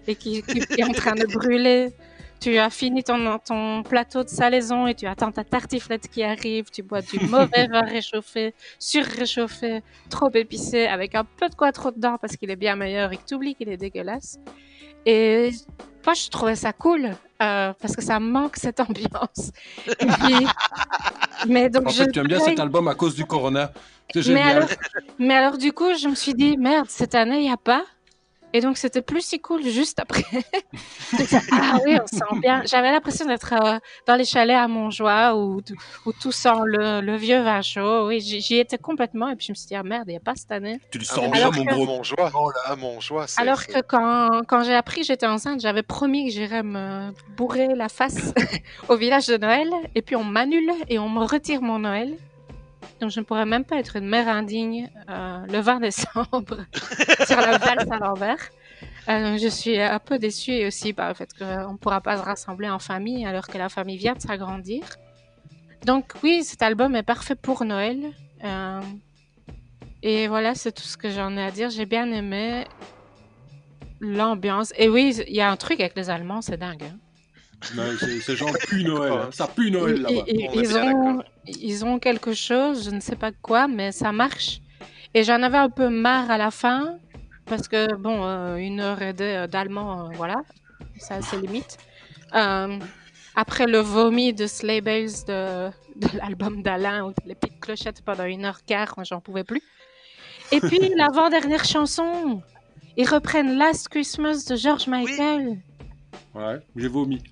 et 0.06 0.14
qui 0.14 0.38
est 0.38 0.84
en 0.84 0.92
train 0.92 1.14
de 1.14 1.26
brûler. 1.26 1.92
Tu 2.40 2.56
as 2.56 2.70
fini 2.70 3.04
ton, 3.04 3.38
ton 3.38 3.82
plateau 3.82 4.24
de 4.24 4.28
salaison 4.30 4.86
et 4.86 4.94
tu 4.94 5.06
attends 5.06 5.30
ta 5.30 5.44
tartiflette 5.44 6.08
qui 6.08 6.22
arrive. 6.22 6.70
Tu 6.72 6.82
bois 6.82 7.02
du 7.02 7.18
mauvais 7.26 7.66
vin 7.66 7.82
réchauffé, 7.82 8.54
surréchauffé, 8.78 9.82
trop 10.08 10.30
épicé, 10.32 10.86
avec 10.86 11.14
un 11.14 11.24
peu 11.24 11.50
de 11.50 11.54
quoi 11.54 11.70
trop 11.70 11.90
dedans 11.90 12.16
parce 12.18 12.36
qu'il 12.36 12.50
est 12.50 12.56
bien 12.56 12.76
meilleur 12.76 13.12
et 13.12 13.18
que 13.18 13.24
tu 13.26 13.34
oublies 13.34 13.54
qu'il 13.54 13.68
est 13.68 13.76
dégueulasse. 13.76 14.38
Et 15.06 15.50
moi, 16.04 16.14
je 16.14 16.28
trouvais 16.28 16.56
ça 16.56 16.72
cool 16.72 17.10
euh, 17.42 17.72
parce 17.80 17.96
que 17.96 18.02
ça 18.02 18.20
manque 18.20 18.56
cette 18.56 18.80
ambiance. 18.80 19.52
Et 19.86 20.06
puis, 20.06 20.46
mais 21.48 21.70
donc 21.70 21.86
En 21.86 21.90
je 21.90 22.04
fait, 22.04 22.12
tu 22.12 22.18
aimes 22.18 22.28
bien 22.28 22.40
cet 22.40 22.60
album 22.60 22.88
à 22.88 22.94
cause 22.94 23.14
du 23.14 23.24
Corona. 23.24 23.72
Mais 24.14 24.42
alors, 24.42 24.68
mais 25.18 25.34
alors, 25.34 25.58
du 25.58 25.72
coup, 25.72 25.94
je 25.94 26.08
me 26.08 26.14
suis 26.14 26.34
dit, 26.34 26.56
merde, 26.56 26.86
cette 26.88 27.14
année, 27.14 27.38
il 27.38 27.42
n'y 27.42 27.52
a 27.52 27.56
pas. 27.56 27.84
Et 28.52 28.60
donc, 28.60 28.78
c'était 28.78 29.02
plus 29.02 29.20
si 29.24 29.38
cool 29.40 29.62
juste 29.62 30.00
après. 30.00 30.24
Ah 31.52 31.78
oui, 31.84 31.96
on 32.02 32.06
sent 32.06 32.40
bien. 32.40 32.62
J'avais 32.66 32.90
l'impression 32.90 33.26
d'être 33.26 33.52
euh, 33.52 33.78
dans 34.06 34.14
les 34.16 34.24
chalets 34.24 34.56
à 34.56 34.68
Montjoie 34.68 35.36
où, 35.36 35.60
tout- 35.60 35.74
où 36.06 36.12
tout 36.12 36.32
sent 36.32 36.48
le, 36.64 37.00
le 37.00 37.16
vieux 37.16 37.40
vin 37.42 37.62
chaud. 37.62 38.06
Oui, 38.06 38.20
j'y 38.20 38.56
étais 38.58 38.78
complètement. 38.78 39.28
Et 39.28 39.36
puis, 39.36 39.46
je 39.46 39.52
me 39.52 39.54
suis 39.54 39.66
dit, 39.66 39.74
ah 39.74 39.82
merde, 39.82 40.04
il 40.06 40.12
n'y 40.12 40.16
a 40.16 40.20
pas 40.20 40.34
cette 40.36 40.52
année. 40.52 40.78
Tu 40.90 40.98
le 40.98 41.04
Ah, 41.10 41.14
sens 41.14 41.24
mon 41.24 41.30
bien, 41.30 41.50
mon 41.50 41.64
gros. 41.64 41.84
Mon 41.86 42.02
joie. 42.02 42.30
Oh 42.34 42.50
Ah, 42.64 42.76
mon 42.76 43.00
joie. 43.00 43.26
c'est- 43.26 43.40
Alors 43.40 43.66
que 43.66 43.80
quand, 43.80 44.42
quand 44.46 44.62
j'ai 44.64 44.74
appris 44.74 45.00
que 45.02 45.06
j'étais 45.06 45.26
enceinte, 45.26 45.60
j'avais 45.60 45.82
promis 45.82 46.26
que 46.26 46.32
j'irais 46.32 46.62
me 46.62 47.12
bourrer 47.36 47.74
la 47.74 47.88
face 47.88 48.32
au 48.88 48.96
village 48.96 49.26
de 49.26 49.36
Noël. 49.36 49.68
Et 49.94 50.02
puis, 50.02 50.16
on 50.16 50.24
m'annule 50.24 50.70
et 50.88 50.98
on 50.98 51.08
me 51.08 51.24
retire 51.24 51.60
mon 51.62 51.80
Noël. 51.80 52.16
Donc, 53.00 53.10
je 53.10 53.20
ne 53.20 53.24
pourrais 53.24 53.46
même 53.46 53.64
pas 53.64 53.76
être 53.76 53.96
une 53.96 54.06
mère 54.06 54.28
indigne 54.28 54.90
euh, 55.08 55.44
le 55.46 55.58
20 55.60 55.80
décembre 55.80 56.58
sur 57.26 57.36
la 57.40 57.58
valse 57.58 57.90
à 57.90 57.98
l'envers. 57.98 58.38
Euh, 59.08 59.38
je 59.38 59.48
suis 59.48 59.80
un 59.80 59.98
peu 59.98 60.18
déçue 60.18 60.66
aussi 60.66 60.92
par 60.92 61.08
le 61.08 61.14
fait 61.14 61.30
qu'on 61.36 61.72
ne 61.72 61.76
pourra 61.78 62.00
pas 62.00 62.16
se 62.18 62.22
rassembler 62.22 62.68
en 62.68 62.78
famille 62.78 63.24
alors 63.26 63.46
que 63.48 63.58
la 63.58 63.68
famille 63.68 63.96
vient 63.96 64.14
de 64.14 64.20
s'agrandir. 64.20 64.82
Donc 65.84 66.12
oui, 66.22 66.44
cet 66.44 66.62
album 66.62 66.94
est 66.94 67.02
parfait 67.02 67.34
pour 67.34 67.64
Noël. 67.64 68.12
Euh, 68.44 68.80
et 70.02 70.28
voilà, 70.28 70.54
c'est 70.54 70.72
tout 70.72 70.82
ce 70.82 70.96
que 70.96 71.10
j'en 71.10 71.36
ai 71.36 71.42
à 71.42 71.50
dire. 71.50 71.70
J'ai 71.70 71.86
bien 71.86 72.10
aimé 72.12 72.64
l'ambiance. 74.00 74.72
Et 74.76 74.88
oui, 74.88 75.14
il 75.26 75.34
y 75.34 75.40
a 75.40 75.50
un 75.50 75.56
truc 75.56 75.80
avec 75.80 75.96
les 75.96 76.10
Allemands, 76.10 76.42
c'est 76.42 76.56
dingue. 76.56 76.84
hein. 76.84 76.98
C'est- 77.62 78.20
Ces 78.20 78.36
gens 78.36 78.46
puent 78.68 78.84
Noël. 78.84 79.12
hein. 79.12 79.28
Ça 79.32 79.46
pue 79.46 79.70
Noël 79.70 79.96
Ils- 79.96 80.02
là-bas. 80.02 80.24
ils- 80.28 80.48
bien 80.62 80.92
ont, 80.94 81.22
ils 81.46 81.84
ont 81.84 81.98
quelque 81.98 82.32
chose, 82.32 82.84
je 82.84 82.90
ne 82.90 83.00
sais 83.00 83.16
pas 83.16 83.32
quoi, 83.32 83.68
mais 83.68 83.92
ça 83.92 84.12
marche. 84.12 84.60
Et 85.14 85.24
j'en 85.24 85.42
avais 85.42 85.58
un 85.58 85.68
peu 85.70 85.88
marre 85.88 86.30
à 86.30 86.38
la 86.38 86.50
fin, 86.50 86.96
parce 87.46 87.68
que, 87.68 87.94
bon, 87.96 88.24
euh, 88.24 88.56
une 88.56 88.80
heure 88.80 89.02
et 89.02 89.12
demie 89.12 89.48
d'allemand, 89.48 90.06
euh, 90.06 90.08
voilà, 90.14 90.42
ça 90.98 91.20
c'est 91.20 91.40
limite. 91.40 91.76
Euh, 92.34 92.78
après 93.34 93.66
le 93.66 93.78
vomi 93.78 94.32
de 94.32 94.46
Sleigh 94.46 94.80
Bells 94.80 95.24
de, 95.26 95.68
de 95.96 96.18
l'album 96.18 96.62
d'Alain, 96.62 97.12
les 97.26 97.34
petites 97.34 97.60
clochettes 97.60 98.02
pendant 98.04 98.24
une 98.24 98.44
heure 98.44 98.64
quart, 98.64 98.94
moi 98.96 99.04
j'en 99.04 99.20
pouvais 99.20 99.44
plus. 99.44 99.62
Et 100.52 100.60
puis 100.60 100.78
l'avant-dernière 100.96 101.64
chanson, 101.64 102.40
ils 102.96 103.08
reprennent 103.08 103.58
Last 103.58 103.88
Christmas 103.88 104.44
de 104.48 104.56
George 104.56 104.86
Michael. 104.86 105.58
Ouais, 106.34 106.58
j'ai 106.76 106.88
vomi. 106.88 107.22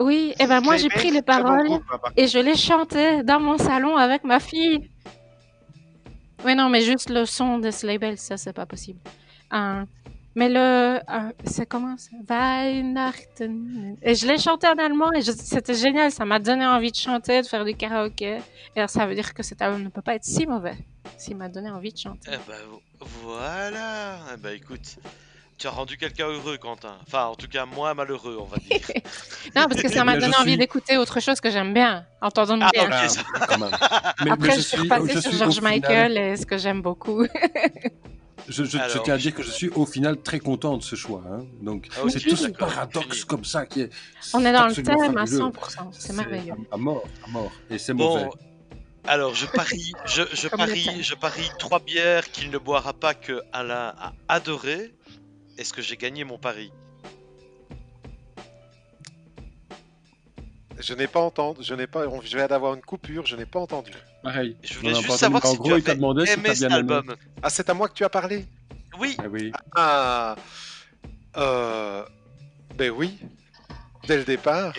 Oui, 0.00 0.34
et 0.38 0.46
ben 0.46 0.60
moi 0.60 0.76
j'ai 0.76 0.88
pris 0.88 1.10
les 1.10 1.20
bon 1.20 1.26
paroles 1.26 1.66
groupe, 1.66 1.82
hein, 1.90 1.98
et 2.16 2.26
je 2.26 2.38
les 2.38 2.54
chantais 2.56 3.22
dans 3.24 3.40
mon 3.40 3.56
salon 3.58 3.96
avec 3.96 4.24
ma 4.24 4.40
fille. 4.40 4.90
Oui, 6.44 6.54
non, 6.54 6.68
mais 6.68 6.82
juste 6.82 7.08
le 7.10 7.24
son 7.24 7.58
de 7.58 7.70
Sleigh 7.70 7.98
Bells, 7.98 8.18
ça 8.18 8.36
c'est 8.36 8.52
pas 8.52 8.66
possible. 8.66 9.00
Euh, 9.52 9.84
mais 10.34 10.48
le. 10.50 10.96
euh, 10.98 11.32
c'est 11.44 11.64
comment 11.66 11.96
ça? 11.96 12.10
Weihnachten. 12.28 13.96
Et 14.02 14.14
je 14.14 14.26
l'ai 14.26 14.38
chanté 14.38 14.66
en 14.66 14.74
allemand 14.74 15.10
et 15.12 15.22
je- 15.22 15.32
c'était 15.32 15.74
génial, 15.74 16.10
ça 16.12 16.24
m'a 16.26 16.38
donné 16.38 16.66
envie 16.66 16.90
de 16.90 16.96
chanter, 16.96 17.40
de 17.42 17.46
faire 17.46 17.64
du 17.64 17.74
karaoké. 17.74 18.38
Et 18.74 18.78
alors, 18.78 18.90
ça 18.90 19.06
veut 19.06 19.14
dire 19.14 19.32
que 19.32 19.42
cet 19.42 19.62
album 19.62 19.82
ne 19.82 19.88
peut 19.88 20.02
pas 20.02 20.14
être 20.14 20.24
si 20.24 20.46
mauvais 20.46 20.76
s'il 21.16 21.36
m'a 21.36 21.48
donné 21.48 21.70
envie 21.70 21.92
de 21.92 21.98
chanter. 21.98 22.30
Eh 22.32 22.36
ben 22.46 22.58
vo- 22.68 22.82
voilà. 23.22 24.18
Eh 24.34 24.36
ben 24.36 24.54
écoute, 24.54 24.96
tu 25.58 25.66
as 25.66 25.70
rendu 25.70 25.96
quelqu'un 25.96 26.26
heureux, 26.28 26.58
Quentin. 26.58 26.96
Enfin, 27.06 27.26
en 27.26 27.34
tout 27.34 27.48
cas, 27.48 27.64
moi 27.66 27.94
malheureux, 27.94 28.36
on 28.40 28.44
va 28.44 28.58
dire. 28.58 28.80
Non, 29.56 29.66
parce 29.68 29.80
que 29.82 29.88
ça 29.88 30.04
m'a 30.04 30.16
donné 30.18 30.36
envie 30.36 30.50
suis- 30.50 30.58
d'écouter 30.58 30.96
autre 30.98 31.20
chose 31.20 31.40
que 31.40 31.50
j'aime 31.50 31.72
bien, 31.72 32.04
entendons 32.20 32.58
Ah, 32.60 32.70
bien. 32.72 32.84
ok, 32.84 32.90
Ah, 32.92 33.08
ça- 33.08 33.22
quand 33.48 33.58
même. 33.58 33.70
Mais, 34.24 34.30
Après, 34.32 34.48
mais 34.48 34.54
je, 34.56 34.60
suis 34.60 34.80
repassée 34.80 35.14
je 35.14 35.20
sur 35.20 35.30
suis 35.30 35.38
George 35.38 35.54
final- 35.54 35.72
Michael 35.72 36.18
et 36.18 36.36
ce 36.36 36.44
que 36.46 36.58
j'aime 36.58 36.82
beaucoup. 36.82 37.26
Je, 38.48 38.62
je- 38.62 38.70
je 38.70 38.78
Alors, 38.78 39.02
tiens 39.02 39.14
à 39.14 39.18
dire 39.18 39.34
que 39.34 39.42
je 39.42 39.50
suis 39.50 39.68
au 39.70 39.84
final 39.86 40.22
très 40.22 40.38
content 40.38 40.76
de 40.76 40.82
ce 40.84 40.94
choix. 40.94 41.20
hein. 41.28 41.40
Donc, 41.62 41.88
Ah, 41.96 42.02
c'est 42.08 42.20
tout 42.20 42.36
ce 42.36 42.46
paradoxe 42.46 43.24
comme 43.24 43.44
ça 43.44 43.66
qui 43.66 43.80
est. 43.80 43.90
On 44.34 44.44
est 44.44 44.52
dans 44.52 44.68
le 44.68 44.74
thème 44.74 45.00
à 45.18 45.26
fabuleux. 45.26 45.38
100%, 45.50 45.88
c'est 45.90 46.12
merveilleux. 46.12 46.54
À, 46.70 46.76
mort, 46.76 47.02
à 47.26 47.30
mort. 47.30 47.50
Et 47.70 47.78
c'est 47.78 47.92
Bon, 47.92 48.16
mauvais. 48.18 48.30
alors 49.04 49.34
je 49.34 49.46
parie, 49.46 49.90
je, 50.04 50.46
parie, 50.48 51.02
je 51.02 51.14
parie 51.16 51.50
trois 51.58 51.80
bières 51.80 52.30
qu'il 52.30 52.50
ne 52.52 52.58
boira 52.58 52.92
pas 52.92 53.14
que 53.14 53.42
Alain 53.52 53.94
a 53.98 54.12
adoré. 54.28 54.92
Est-ce 55.58 55.72
que 55.72 55.82
j'ai 55.82 55.96
gagné 55.96 56.24
mon 56.24 56.38
pari? 56.38 56.70
Je 60.78 60.92
n'ai 60.94 61.06
pas 61.06 61.20
entendu. 61.20 61.60
Je 61.62 61.74
n'ai 61.74 61.86
pas. 61.86 62.04
Je 62.22 62.36
viens 62.36 62.46
d'avoir 62.46 62.74
une 62.74 62.82
coupure. 62.82 63.24
Je 63.24 63.36
n'ai 63.36 63.46
pas 63.46 63.60
entendu. 63.60 63.92
Pareil. 64.22 64.56
Je 64.62 64.78
voulais 64.78 64.94
juste 64.94 65.10
savoir 65.16 65.46
si 65.46 65.54
tu 65.54 65.58
gros, 65.62 65.72
avais 65.72 65.94
demandé 65.94 66.26
si 66.26 66.32
aimé 66.32 66.50
bien 66.52 66.68
aimé. 66.68 66.74
album. 66.74 67.16
Ah, 67.42 67.48
c'est 67.50 67.68
à 67.70 67.74
moi 67.74 67.88
que 67.88 67.94
tu 67.94 68.04
as 68.04 68.10
parlé? 68.10 68.44
Oui, 68.98 69.16
Ah 69.18 69.24
oui. 69.30 69.52
Ah. 69.74 70.36
Euh. 71.36 72.04
Ben 72.74 72.90
oui. 72.90 73.18
Dès 74.06 74.18
le 74.18 74.24
départ. 74.24 74.74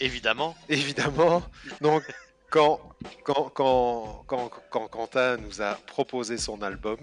évidemment. 0.00 0.56
Évidemment. 0.68 1.42
Donc, 1.80 2.02
quand, 2.50 2.80
quand, 3.22 3.50
quand, 3.54 4.24
quand, 4.26 4.50
quand 4.70 4.88
Quentin 4.88 5.36
nous 5.36 5.60
a 5.60 5.74
proposé 5.86 6.38
son 6.38 6.62
album, 6.62 6.98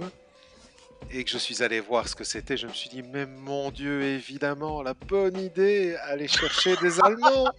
et 1.14 1.24
que 1.24 1.30
je 1.30 1.38
suis 1.38 1.62
allé 1.64 1.80
voir 1.80 2.08
ce 2.08 2.16
que 2.16 2.24
c'était, 2.24 2.58
je 2.58 2.68
me 2.68 2.74
suis 2.74 2.90
dit, 2.90 3.02
mais 3.04 3.26
mon 3.26 3.72
Dieu, 3.72 4.02
évidemment, 4.04 4.82
la 4.82 4.94
bonne 4.94 5.38
idée, 5.38 5.96
aller 6.04 6.28
chercher 6.28 6.76
des 6.78 7.00
Allemands. 7.04 7.52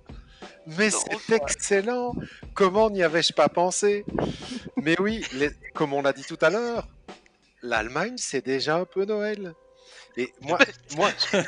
Mais 0.66 0.90
c'est 0.90 1.30
excellent. 1.34 2.14
Comment 2.54 2.90
n'y 2.90 3.02
avais-je 3.02 3.32
pas 3.32 3.48
pensé? 3.48 4.04
Mais 4.76 4.96
oui, 5.00 5.24
les- 5.34 5.50
comme 5.74 5.92
on 5.92 6.02
l'a 6.02 6.12
dit 6.12 6.24
tout 6.24 6.38
à 6.40 6.50
l'heure, 6.50 6.86
l'Allemagne, 7.62 8.14
c'est 8.16 8.44
déjà 8.44 8.76
un 8.76 8.84
peu 8.84 9.04
Noël. 9.04 9.54
Et 10.16 10.30
moi, 10.42 10.58
moi, 10.96 11.10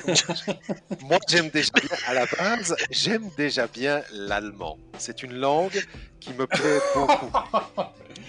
moi 1.03 1.19
j'aime 1.29 1.51
déjà 1.51 1.71
bien, 1.75 1.97
à 2.07 2.15
la 2.15 2.27
base, 2.27 2.75
j'aime 2.91 3.29
déjà 3.37 3.67
bien 3.67 4.03
l'allemand. 4.13 4.79
C'est 4.99 5.23
une 5.23 5.35
langue 5.35 5.85
qui 6.21 6.33
me 6.33 6.47
plaît 6.47 6.81
beaucoup. 6.95 7.31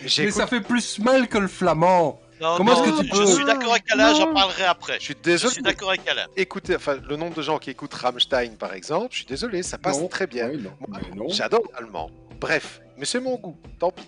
Mais 0.04 0.32
ça 0.32 0.46
fait 0.48 0.62
plus 0.62 1.00
mal 1.00 1.28
que 1.30 1.38
le 1.38 1.48
flamand. 1.48 2.20
Non, 2.42 2.56
Comment 2.58 2.74
non, 2.76 2.84
est-ce 2.84 3.02
que 3.02 3.08
tu 3.10 3.16
je 3.16 3.26
suis 3.26 3.46
d'accord 3.46 3.72
avec 3.72 3.90
Alain, 3.92 4.14
j'en 4.14 4.34
parlerai 4.34 4.64
après. 4.66 4.96
Je 5.00 5.06
suis 5.06 5.14
Je 5.16 5.22
désolé. 5.24 5.54
suis 5.54 5.62
d'accord 5.64 5.90
avec 5.90 6.08
Alain. 6.08 6.26
Écoutez, 6.36 6.76
enfin, 6.76 6.98
le 7.08 7.16
nombre 7.16 7.34
de 7.36 7.42
gens 7.42 7.58
qui 7.60 7.70
écoutent 7.70 7.94
Rammstein, 7.94 8.56
par 8.58 8.74
exemple, 8.74 9.08
je 9.12 9.18
suis 9.18 9.26
désolé, 9.26 9.64
ça 9.64 9.78
passe 9.78 10.00
Non. 10.00 10.08
très 10.10 10.28
bien. 10.28 10.50
Oui, 10.50 10.58
non. 10.62 10.72
Moi, 10.88 11.00
Mais 11.10 11.16
non. 11.16 11.30
J'adore 11.30 11.64
l'allemand. 11.74 12.12
Bref, 12.42 12.82
mais 12.98 13.06
c'est 13.06 13.22
mon 13.22 13.36
goût, 13.38 13.58
tant 13.80 13.92
pis. 13.92 14.04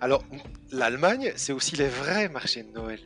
Alors, 0.00 0.22
l'Allemagne, 0.70 1.32
c'est 1.36 1.52
aussi 1.52 1.74
les 1.76 1.88
vrais 1.88 2.28
marchés 2.28 2.62
de 2.62 2.70
Noël. 2.72 3.00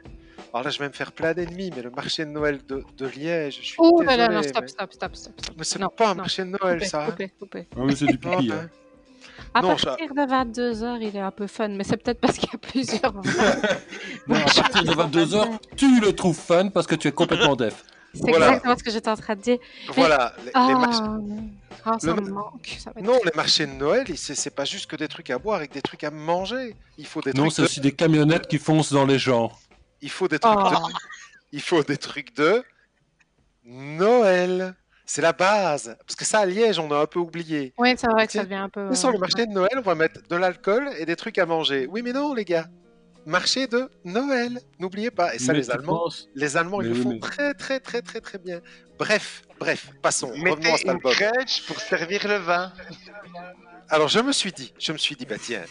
Alors 0.52 0.64
là, 0.64 0.70
je 0.70 0.78
vais 0.78 0.88
me 0.88 0.92
faire 0.92 1.12
plein 1.12 1.32
d'ennemis, 1.34 1.72
mais 1.74 1.82
le 1.82 1.90
marché 1.90 2.24
de 2.24 2.30
Noël 2.30 2.60
de, 2.68 2.84
de 2.96 3.06
Liège, 3.06 3.58
je 3.60 3.66
suis 3.66 3.74
Oh 3.78 4.00
désolé. 4.00 4.16
là 4.18 4.28
là, 4.28 4.34
non, 4.34 4.42
stop, 4.42 4.62
mais, 4.62 4.68
stop, 4.68 4.92
stop, 4.92 5.16
stop. 5.16 5.32
stop. 5.40 5.54
mais 5.58 5.64
c'est 5.64 5.78
Non, 5.78 5.88
pas 5.88 6.06
un 6.06 6.14
non. 6.14 6.14
marché 6.22 6.42
de 6.44 6.48
Noël, 6.48 6.78
Coupez, 6.78 6.84
ça. 6.88 7.02
hein. 7.02 7.06
coupez, 7.10 7.28
coupez. 7.38 7.66
Ah 7.74 7.78
oui, 7.80 7.96
c'est 7.96 8.06
du 8.06 8.18
pipi. 8.18 8.50
Ouais. 8.50 8.56
hein. 8.56 8.70
À 9.54 9.62
Non, 9.62 9.76
ça- 9.78 9.96
partir 9.96 10.14
de 10.14 10.20
22h, 10.20 10.98
il 11.00 11.16
est 11.16 11.20
un 11.20 11.30
peu 11.30 11.46
fun, 11.46 11.68
mais 11.68 11.84
c'est 11.84 11.96
peut-être 11.96 12.20
parce 12.20 12.36
qu'il 12.38 12.48
y 12.52 12.54
a 12.54 12.58
plusieurs. 12.58 13.12
Non, 14.28 14.36
à 14.36 14.40
partir 14.44 14.84
de 14.84 14.92
22h, 14.92 15.58
tu 15.76 16.00
le 16.00 16.12
trouves 16.14 16.36
fun 16.36 16.68
parce 16.68 16.86
que 16.86 16.94
tu 16.94 17.08
es 17.08 17.12
complètement 17.12 17.56
def. 17.56 17.84
C'est 18.14 18.22
Voilà. 18.30 18.46
exactement 18.48 18.76
ce 18.78 18.82
que 18.82 18.90
j'étais 18.90 19.10
en 19.10 19.16
train 19.16 19.34
de 19.36 19.40
dire. 19.42 19.58
Voilà, 19.94 20.34
les, 20.38 20.44
les 20.46 20.50
Ah, 20.54 20.68
marchés- 20.74 21.00
non. 21.02 21.50
Ça 22.00 22.14
Le- 22.14 22.20
me 22.22 22.30
manque. 22.30 22.76
Ça 22.78 22.90
va 22.90 23.00
être- 23.00 23.06
Non, 23.06 23.18
les 23.24 23.30
marchés 23.36 23.66
de 23.66 23.72
Noël, 23.72 24.06
c'est 24.16 24.54
pas 24.54 24.64
juste 24.64 24.90
que 24.90 24.96
des 24.96 25.06
trucs 25.06 25.30
à 25.30 25.38
boire 25.38 25.62
et 25.62 25.68
que 25.68 25.74
des 25.74 25.82
trucs 25.82 26.02
à 26.02 26.10
manger. 26.10 26.74
Il 26.98 27.06
faut 27.06 27.20
des 27.20 27.32
Non, 27.32 27.42
trucs 27.44 27.52
c'est 27.52 27.62
de... 27.62 27.66
aussi 27.66 27.80
des 27.80 27.92
camionnettes 27.92 28.48
qui 28.48 28.58
foncent 28.58 28.92
dans 28.92 29.04
les 29.06 29.18
gens. 29.18 29.52
Il 30.02 30.10
faut 30.10 30.26
des 30.28 30.38
trucs 30.40 30.54
Oh. 30.58 30.68
de... 30.70 30.92
Il 31.52 31.60
faut 31.60 31.82
des 31.84 31.96
trucs 31.96 32.34
de 32.36 32.64
Noël. 33.64 34.74
C'est 35.08 35.22
la 35.22 35.32
base. 35.32 35.96
Parce 36.06 36.16
que 36.16 36.24
ça, 36.24 36.40
à 36.40 36.46
Liège, 36.46 36.78
on 36.80 36.90
a 36.90 36.98
un 36.98 37.06
peu 37.06 37.20
oublié. 37.20 37.72
Oui, 37.78 37.94
c'est 37.96 38.08
vrai 38.08 38.26
que 38.26 38.32
ça 38.32 38.42
devient 38.42 38.56
un 38.56 38.68
peu. 38.68 38.88
Mais 38.88 38.96
sur 38.96 39.10
le 39.10 39.16
euh, 39.16 39.20
marché 39.20 39.46
de 39.46 39.52
Noël, 39.52 39.70
on 39.76 39.80
va 39.82 39.94
mettre 39.94 40.20
de 40.28 40.36
l'alcool 40.36 40.90
et 40.98 41.06
des 41.06 41.14
trucs 41.16 41.38
à 41.38 41.46
manger. 41.46 41.86
Oui, 41.90 42.02
mais 42.02 42.12
non, 42.12 42.34
les 42.34 42.44
gars. 42.44 42.66
Marché 43.24 43.66
de 43.68 43.88
Noël. 44.04 44.60
N'oubliez 44.78 45.10
pas. 45.10 45.34
Et 45.34 45.38
ça, 45.38 45.52
Mais 45.52 45.58
les 45.60 45.70
Allemands, 45.70 45.98
penses- 46.04 46.28
les 46.34 46.56
Allemands, 46.56 46.80
ils 46.82 46.88
le 46.88 46.94
font 46.94 47.10
mais- 47.10 47.20
très, 47.20 47.54
très, 47.54 47.80
très, 47.80 48.02
très, 48.02 48.20
très 48.20 48.38
bien. 48.38 48.60
Bref, 48.98 49.42
bref, 49.60 49.90
passons. 50.02 50.28
Revenons 50.28 50.52
à 50.52 50.56
Mettez 50.56 50.72
cet 50.76 50.84
une 50.84 50.90
album. 50.90 51.12
crèche 51.12 51.66
pour 51.66 51.80
servir 51.80 52.26
le 52.28 52.36
vin. 52.36 52.72
Alors 53.88 54.08
je 54.08 54.18
me 54.20 54.32
suis 54.32 54.52
dit, 54.52 54.72
je 54.78 54.92
me 54.92 54.98
suis 54.98 55.14
dit, 55.16 55.26
bah 55.26 55.36
tiens, 55.40 55.62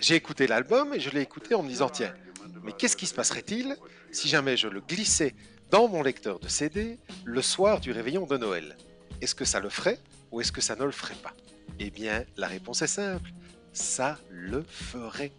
j'ai 0.00 0.14
écouté 0.14 0.46
l'album 0.46 0.94
et 0.94 1.00
je 1.00 1.10
l'ai 1.10 1.20
écouté 1.20 1.54
en 1.54 1.62
me 1.62 1.68
disant, 1.68 1.88
tiens, 1.90 2.14
mais 2.62 2.72
qu'est-ce 2.72 2.96
qui 2.96 3.06
se 3.06 3.14
passerait-il 3.14 3.76
si 4.10 4.28
jamais 4.28 4.56
je 4.56 4.68
le 4.68 4.80
glissais 4.80 5.34
dans 5.70 5.88
mon 5.88 6.02
lecteur 6.02 6.38
de 6.38 6.48
CD 6.48 6.98
le 7.24 7.42
soir 7.42 7.80
du 7.80 7.92
réveillon 7.92 8.26
de 8.26 8.36
Noël 8.36 8.76
Est-ce 9.20 9.34
que 9.34 9.44
ça 9.44 9.60
le 9.60 9.68
ferait 9.68 9.98
ou 10.30 10.40
est-ce 10.40 10.52
que 10.52 10.60
ça 10.60 10.76
ne 10.76 10.84
le 10.84 10.90
ferait 10.90 11.14
pas? 11.22 11.34
Eh 11.78 11.90
bien, 11.90 12.24
la 12.36 12.46
réponse 12.46 12.82
est 12.82 12.86
simple, 12.86 13.30
ça 13.72 14.18
le 14.30 14.64
ferait 14.68 15.32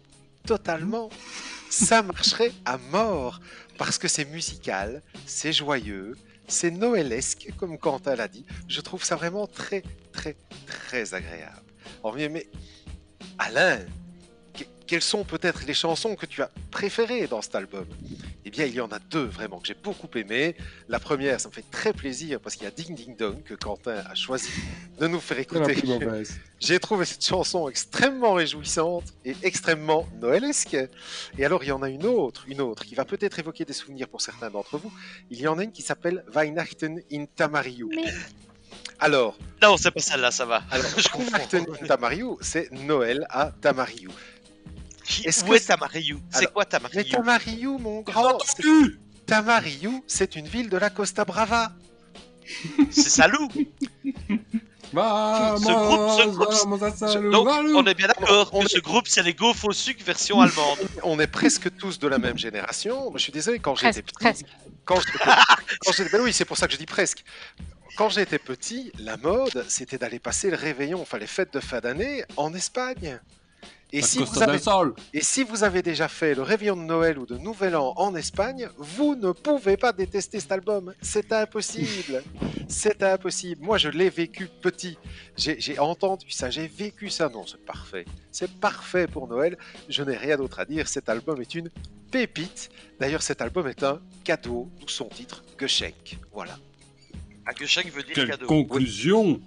totalement. 0.46 1.10
Ça 1.68 2.02
marcherait 2.02 2.52
à 2.64 2.78
mort 2.78 3.40
parce 3.78 3.98
que 3.98 4.08
c'est 4.08 4.24
musical, 4.24 5.02
c'est 5.26 5.52
joyeux, 5.52 6.16
c'est 6.48 6.70
noëlesque, 6.70 7.52
comme 7.56 7.78
Quentin 7.78 8.16
l'a 8.16 8.28
dit. 8.28 8.44
Je 8.68 8.80
trouve 8.80 9.04
ça 9.04 9.16
vraiment 9.16 9.46
très, 9.46 9.82
très, 10.12 10.36
très 10.66 11.14
agréable. 11.14 11.62
Alors, 12.02 12.16
mais, 12.16 12.48
Alain, 13.38 13.78
quelles 14.90 15.02
sont 15.02 15.22
peut-être 15.22 15.62
les 15.68 15.72
chansons 15.72 16.16
que 16.16 16.26
tu 16.26 16.42
as 16.42 16.50
préférées 16.72 17.28
dans 17.28 17.40
cet 17.40 17.54
album? 17.54 17.86
Eh 18.44 18.50
bien, 18.50 18.64
il 18.64 18.74
y 18.74 18.80
en 18.80 18.88
a 18.88 18.98
deux 18.98 19.22
vraiment 19.22 19.60
que 19.60 19.68
j'ai 19.68 19.76
beaucoup 19.80 20.08
aimé. 20.18 20.56
La 20.88 20.98
première, 20.98 21.40
ça 21.40 21.48
me 21.48 21.54
fait 21.54 21.64
très 21.70 21.92
plaisir 21.92 22.40
parce 22.40 22.56
qu'il 22.56 22.64
y 22.64 22.66
a 22.66 22.72
Ding 22.72 22.96
Ding 22.96 23.16
Dong 23.16 23.40
que 23.44 23.54
Quentin 23.54 24.02
a 24.04 24.16
choisi 24.16 24.50
de 24.98 25.06
nous 25.06 25.20
faire 25.20 25.38
écouter. 25.38 25.76
J'ai 26.58 26.80
trouvé 26.80 27.04
cette 27.04 27.24
chanson 27.24 27.68
extrêmement 27.68 28.32
réjouissante 28.32 29.04
et 29.24 29.36
extrêmement 29.42 30.08
noëlesque. 30.20 30.76
Et 31.38 31.44
alors, 31.44 31.62
il 31.62 31.68
y 31.68 31.72
en 31.72 31.82
a 31.82 31.88
une 31.88 32.06
autre, 32.06 32.46
une 32.48 32.60
autre, 32.60 32.84
qui 32.84 32.96
va 32.96 33.04
peut-être 33.04 33.38
évoquer 33.38 33.64
des 33.64 33.72
souvenirs 33.72 34.08
pour 34.08 34.20
certains 34.20 34.50
d'entre 34.50 34.76
vous. 34.76 34.92
Il 35.30 35.38
y 35.40 35.46
en 35.46 35.56
a 35.60 35.62
une 35.62 35.70
qui 35.70 35.82
s'appelle 35.82 36.24
Weihnachten 36.34 37.00
in 37.12 37.26
Tamariu. 37.36 37.90
Mais 37.94 38.12
Alors, 38.98 39.38
Non, 39.62 39.76
c'est 39.76 39.92
pas 39.92 40.00
celle-là, 40.00 40.32
ça 40.32 40.46
va. 40.46 40.64
alors 40.68 40.90
Je 40.98 41.08
comprends. 41.08 41.30
Weihnachten 41.38 41.64
in 41.80 41.86
Tamariu, 41.86 42.38
c'est 42.40 42.72
Noël 42.72 43.24
à 43.30 43.52
Tamariu. 43.60 44.08
Qui- 45.04 45.26
Est-ce 45.26 45.44
que 45.44 45.54
est 45.54 45.58
c'est- 45.58 45.66
Tamariu 45.68 46.18
quoi 46.48 46.64
Mais 46.64 46.70
Tamariu 46.70 47.04
Tamariu, 47.10 47.78
mon 47.78 48.00
grand, 48.02 48.38
Tamariu, 49.26 50.02
c'est 50.06 50.36
une 50.36 50.46
ville 50.46 50.68
de 50.70 50.76
la 50.76 50.90
Costa 50.90 51.24
Brava. 51.24 51.72
C'est 52.90 53.08
Salou 53.10 53.48
Ce 55.56 55.70
groupe- 55.72 56.10
ce 56.18 56.26
groupe- 56.28 57.30
Donc, 57.30 57.46
on 57.76 57.84
est 57.86 57.94
bien 57.94 58.08
d'accord 58.08 58.50
On 58.52 58.60
que 58.60 58.66
est- 58.66 58.68
ce 58.74 58.78
groupe, 58.80 59.06
c'est 59.06 59.22
les 59.22 59.34
gaufres 59.34 59.66
au 59.66 59.72
sucre 59.72 60.02
version 60.04 60.40
allemande. 60.40 60.78
On 61.04 61.20
est 61.20 61.28
presque 61.28 61.74
tous 61.76 61.98
de 62.00 62.08
la 62.08 62.18
même 62.18 62.36
génération. 62.38 63.12
Je 63.14 63.18
suis 63.22 63.32
désolé, 63.32 63.60
quand 63.60 63.76
j'étais 63.76 64.02
petit, 64.02 64.14
presque. 64.14 64.46
quand 64.84 64.96
j'étais 65.00 65.18
quand 65.84 65.92
j'étais- 65.92 66.10
ben 66.10 66.20
oui, 66.24 66.32
c'est 66.32 66.44
pour 66.44 66.56
ça 66.56 66.66
que 66.66 66.72
je 66.72 66.78
dis 66.78 66.86
presque. 66.86 67.22
Quand 67.96 68.08
j'étais 68.08 68.38
petit, 68.40 68.90
la 68.98 69.16
mode, 69.16 69.64
c'était 69.68 69.98
d'aller 69.98 70.18
passer 70.18 70.50
le 70.50 70.56
réveillon, 70.56 71.00
enfin 71.02 71.18
les 71.18 71.26
fêtes 71.28 71.52
de 71.54 71.60
fin 71.60 71.78
d'année, 71.80 72.24
en 72.36 72.52
Espagne. 72.54 73.20
Et 73.92 74.02
si, 74.02 74.18
vous 74.18 74.42
avez, 74.42 74.58
Sol. 74.58 74.94
et 75.12 75.20
si 75.20 75.42
vous 75.42 75.64
avez 75.64 75.82
déjà 75.82 76.06
fait 76.06 76.34
le 76.34 76.42
réveillon 76.42 76.76
de 76.76 76.82
Noël 76.82 77.18
ou 77.18 77.26
de 77.26 77.36
Nouvel 77.36 77.74
An 77.74 77.92
en 77.96 78.14
Espagne, 78.14 78.68
vous 78.76 79.16
ne 79.16 79.32
pouvez 79.32 79.76
pas 79.76 79.92
détester 79.92 80.38
cet 80.38 80.52
album. 80.52 80.94
C'est 81.02 81.32
impossible. 81.32 82.22
C'est 82.68 83.02
impossible. 83.02 83.60
Moi, 83.64 83.78
je 83.78 83.88
l'ai 83.88 84.08
vécu 84.10 84.48
petit. 84.62 84.96
J'ai 85.36 85.78
entendu 85.80 86.30
ça, 86.30 86.50
j'ai 86.50 86.68
vécu 86.68 87.10
ça. 87.10 87.28
Non, 87.28 87.44
c'est 87.44 87.64
parfait. 87.64 88.04
C'est 88.30 88.50
parfait 88.60 89.08
pour 89.08 89.26
Noël. 89.26 89.58
Je 89.88 90.04
n'ai 90.04 90.16
rien 90.16 90.36
d'autre 90.36 90.60
à 90.60 90.64
dire. 90.64 90.86
Cet 90.86 91.08
album 91.08 91.40
est 91.40 91.52
une 91.56 91.68
pépite. 92.12 92.70
D'ailleurs, 93.00 93.22
cet 93.22 93.40
album 93.42 93.66
est 93.66 93.82
un 93.82 94.00
cadeau, 94.22 94.68
d'où 94.80 94.86
son 94.86 95.06
titre, 95.06 95.42
Geschenk. 95.58 96.18
Voilà. 96.32 96.56
Ah, 97.44 97.52
que 97.54 97.66
chaque 97.66 97.88
veut 97.90 98.04
dire 98.04 98.14
Quelle 98.14 98.30
cadeau. 98.30 98.46
conclusion 98.46 99.40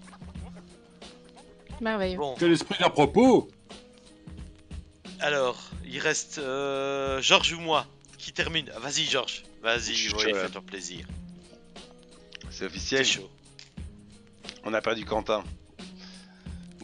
Merveilleux. 1.79 2.17
Bon, 2.17 2.35
Quel 2.37 2.51
esprit 2.51 2.83
à 2.83 2.89
propos 2.89 3.47
alors, 5.23 5.57
il 5.85 5.99
reste 5.99 6.37
euh, 6.37 7.21
Georges 7.21 7.53
ou 7.53 7.61
moi 7.61 7.87
qui 8.17 8.33
termine. 8.33 8.69
Ah, 8.75 8.79
Vas-y, 8.79 9.05
Georges. 9.05 9.43
Vas-y, 9.61 10.11
oui, 10.13 10.33
fais-toi 10.33 10.61
plaisir. 10.61 11.07
C'est 12.49 12.65
officiel, 12.65 13.05
chaud. 13.05 13.29
on 14.65 14.73
a 14.73 14.81
perdu 14.81 15.05
Quentin. 15.05 15.43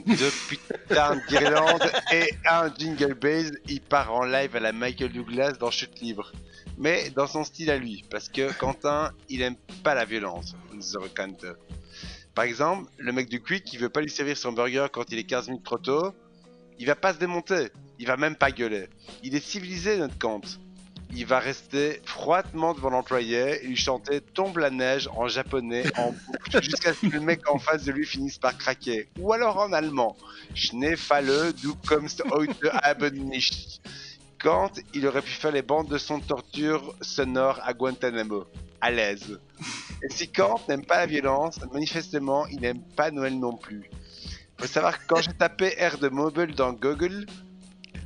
Deux 0.05 0.31
putains 0.47 1.17
de 1.17 1.27
guirlandes 1.27 1.91
et 2.13 2.33
un 2.49 2.73
jingle 2.73 3.13
base, 3.13 3.51
il 3.67 3.81
part 3.81 4.13
en 4.13 4.23
live 4.23 4.55
à 4.55 4.61
la 4.61 4.71
Michael 4.71 5.11
Douglas 5.11 5.51
dans 5.59 5.69
Chute 5.69 5.99
Libre. 5.99 6.31
Mais 6.77 7.09
dans 7.09 7.27
son 7.27 7.43
style 7.43 7.69
à 7.69 7.77
lui, 7.77 8.05
parce 8.09 8.29
que 8.29 8.53
Quentin, 8.57 9.11
il 9.27 9.41
aime 9.41 9.57
pas 9.83 9.95
la 9.95 10.05
violence. 10.05 10.55
Par 12.33 12.45
exemple, 12.45 12.89
le 12.97 13.11
mec 13.11 13.27
du 13.27 13.41
Quick 13.41 13.65
qui 13.65 13.75
veut 13.75 13.89
pas 13.89 13.99
lui 13.99 14.09
servir 14.09 14.37
son 14.37 14.53
burger 14.53 14.87
quand 14.93 15.11
il 15.11 15.19
est 15.19 15.25
15 15.25 15.49
minutes 15.49 15.65
trop 15.65 15.77
tôt, 15.77 16.13
il 16.79 16.85
va 16.87 16.95
pas 16.95 17.13
se 17.13 17.19
démonter, 17.19 17.67
il 17.99 18.07
va 18.07 18.17
même 18.17 18.35
pas 18.35 18.51
gueuler. 18.51 18.87
Il 19.23 19.35
est 19.35 19.45
civilisé 19.45 19.97
notre 19.97 20.17
Kant. 20.17 20.41
Il 21.11 21.25
va 21.25 21.39
rester 21.39 22.01
froidement 22.05 22.73
devant 22.73 22.91
l'employé 22.91 23.63
et 23.63 23.67
lui 23.67 23.75
chanter 23.75 24.21
Tombe 24.21 24.57
la 24.57 24.69
neige 24.69 25.09
en 25.15 25.27
japonais 25.27 25.83
en 25.97 26.11
boucle 26.11 26.63
jusqu'à 26.63 26.93
ce 26.93 27.07
que 27.07 27.13
le 27.13 27.19
mec 27.19 27.49
en 27.49 27.57
face 27.59 27.83
de 27.83 27.91
lui 27.91 28.05
finisse 28.05 28.37
par 28.37 28.57
craquer. 28.57 29.09
Ou 29.19 29.33
alors 29.33 29.57
en 29.57 29.73
allemand. 29.73 30.15
Schneefalle, 30.55 31.53
du 31.53 31.69
kommst 31.87 32.23
heute 32.31 32.69
Abend 32.83 33.15
nicht. 33.15 33.81
Kant, 34.39 34.71
il 34.93 35.05
aurait 35.05 35.21
pu 35.21 35.31
faire 35.31 35.51
les 35.51 35.63
bandes 35.63 35.89
de 35.89 35.97
son 35.97 36.19
torture 36.21 36.95
sonore 37.01 37.59
à 37.63 37.73
Guantanamo. 37.73 38.45
À 38.79 38.91
l'aise. 38.91 39.39
Et 40.03 40.13
si 40.13 40.31
Kant 40.31 40.61
n'aime 40.69 40.85
pas 40.85 40.99
la 40.99 41.05
violence, 41.07 41.59
manifestement, 41.73 42.47
il 42.47 42.61
n'aime 42.61 42.81
pas 42.95 43.11
Noël 43.11 43.37
non 43.37 43.57
plus. 43.57 43.89
Faut 44.57 44.67
savoir 44.67 44.99
que 44.99 45.07
quand 45.07 45.21
j'ai 45.21 45.33
tapé 45.33 45.75
R 45.81 45.97
de 45.97 46.07
mobile 46.07 46.53
dans 46.53 46.71
Google, 46.71 47.25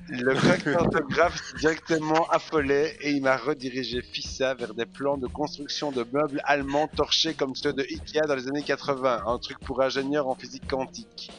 le 0.09 0.73
d'orthographe 0.73 1.41
s'est 1.41 1.57
directement 1.57 2.27
affolé 2.29 2.95
et 3.01 3.11
il 3.11 3.21
m'a 3.21 3.37
redirigé 3.37 4.01
FISA 4.01 4.53
vers 4.53 4.73
des 4.73 4.85
plans 4.85 5.17
de 5.17 5.27
construction 5.27 5.91
de 5.91 6.05
meubles 6.11 6.41
allemands 6.45 6.87
torchés 6.87 7.33
comme 7.33 7.55
ceux 7.55 7.73
de 7.73 7.83
Ikea 7.83 8.21
dans 8.27 8.35
les 8.35 8.47
années 8.47 8.63
80, 8.63 9.23
un 9.25 9.37
truc 9.39 9.59
pour 9.59 9.81
ingénieurs 9.81 10.27
en 10.27 10.35
physique 10.35 10.67
quantique. 10.67 11.31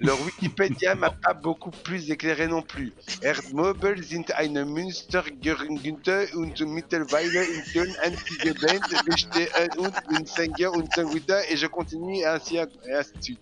Leur 0.00 0.20
Wikipédia 0.22 0.94
m'a 0.94 1.10
pas 1.10 1.34
beaucoup 1.34 1.70
plus 1.70 2.10
éclairé 2.10 2.46
non 2.46 2.62
plus. 2.62 2.92
Erdmöbel 3.20 4.02
sind 4.02 4.32
eine 4.32 4.64
Münstergeründete 4.64 6.28
und 6.36 6.60
mittlerweile 6.60 7.44
in 7.44 7.62
Köln 7.72 7.94
antigebend, 8.04 8.84
bestehen 9.06 9.68
und 9.76 9.94
in 10.10 10.24
Sänger 10.24 10.72
und 10.72 10.92
Sängerwitter, 10.94 11.40
et 11.50 11.56
je 11.56 11.66
continue 11.66 12.24
ainsi, 12.24 12.56
et 12.58 12.94
ainsi 12.94 13.12
de 13.12 13.22
suite. 13.22 13.40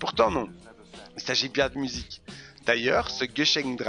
Pourtant 0.00 0.30
non, 0.30 0.48
il 1.16 1.22
s'agit 1.22 1.50
bien 1.50 1.68
de 1.68 1.78
musique. 1.78 2.22
D'ailleurs, 2.66 3.10
ce 3.10 3.24
Geschenk 3.32 3.80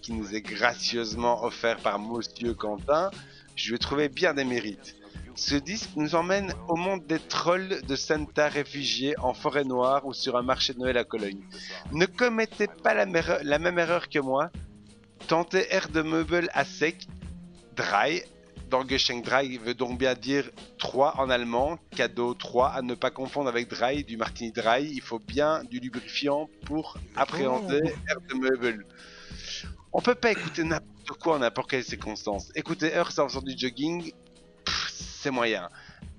qui 0.00 0.12
nous 0.12 0.36
est 0.36 0.40
gracieusement 0.40 1.42
offert 1.44 1.78
par 1.78 1.98
Monsieur 1.98 2.54
Quentin, 2.54 3.10
je 3.56 3.68
lui 3.70 3.74
ai 3.74 3.78
trouvé 3.78 4.08
bien 4.08 4.34
des 4.34 4.44
mérites. 4.44 4.94
Ce 5.34 5.56
disque 5.56 5.90
nous 5.96 6.14
emmène 6.14 6.54
au 6.68 6.76
monde 6.76 7.04
des 7.08 7.18
trolls 7.18 7.82
de 7.82 7.96
Santa 7.96 8.46
réfugiés 8.46 9.18
en 9.18 9.34
forêt 9.34 9.64
noire 9.64 10.06
ou 10.06 10.14
sur 10.14 10.36
un 10.36 10.42
marché 10.42 10.74
de 10.74 10.78
Noël 10.78 10.96
à 10.96 11.02
Cologne. 11.02 11.42
Ne 11.90 12.06
commettez 12.06 12.68
pas 12.68 12.94
la, 12.94 13.04
la 13.42 13.58
même 13.58 13.80
erreur 13.80 14.08
que 14.08 14.20
moi. 14.20 14.50
Tentez 15.26 15.66
air 15.74 15.88
de 15.88 16.02
meuble 16.02 16.48
à 16.52 16.64
sec, 16.64 17.08
dry. 17.74 18.22
Dry 18.70 19.58
veut 19.58 19.74
donc 19.74 19.98
bien 19.98 20.14
dire 20.14 20.50
3 20.78 21.16
en 21.18 21.30
allemand, 21.30 21.78
cadeau 21.94 22.34
3 22.34 22.68
à 22.68 22.82
ne 22.82 22.94
pas 22.94 23.10
confondre 23.10 23.48
avec 23.48 23.68
dry, 23.68 24.04
du 24.04 24.16
martini 24.16 24.52
dry. 24.52 24.90
Il 24.92 25.00
faut 25.00 25.18
bien 25.18 25.62
du 25.64 25.78
lubrifiant 25.78 26.48
pour 26.66 26.98
appréhender 27.16 27.80
air 28.08 28.20
de 28.28 28.34
meuble. 28.34 28.86
On 29.92 30.00
peut 30.00 30.14
pas 30.14 30.32
écouter 30.32 30.64
n'importe 30.64 31.20
quoi 31.20 31.36
en 31.36 31.38
n'importe 31.38 31.70
quelle 31.70 31.84
circonstance. 31.84 32.50
Écouter 32.54 32.92
Earth 32.94 33.18
en 33.18 33.28
faisant 33.28 33.42
du 33.42 33.54
jogging, 33.56 34.12
c'est 34.88 35.30
moyen. 35.30 35.68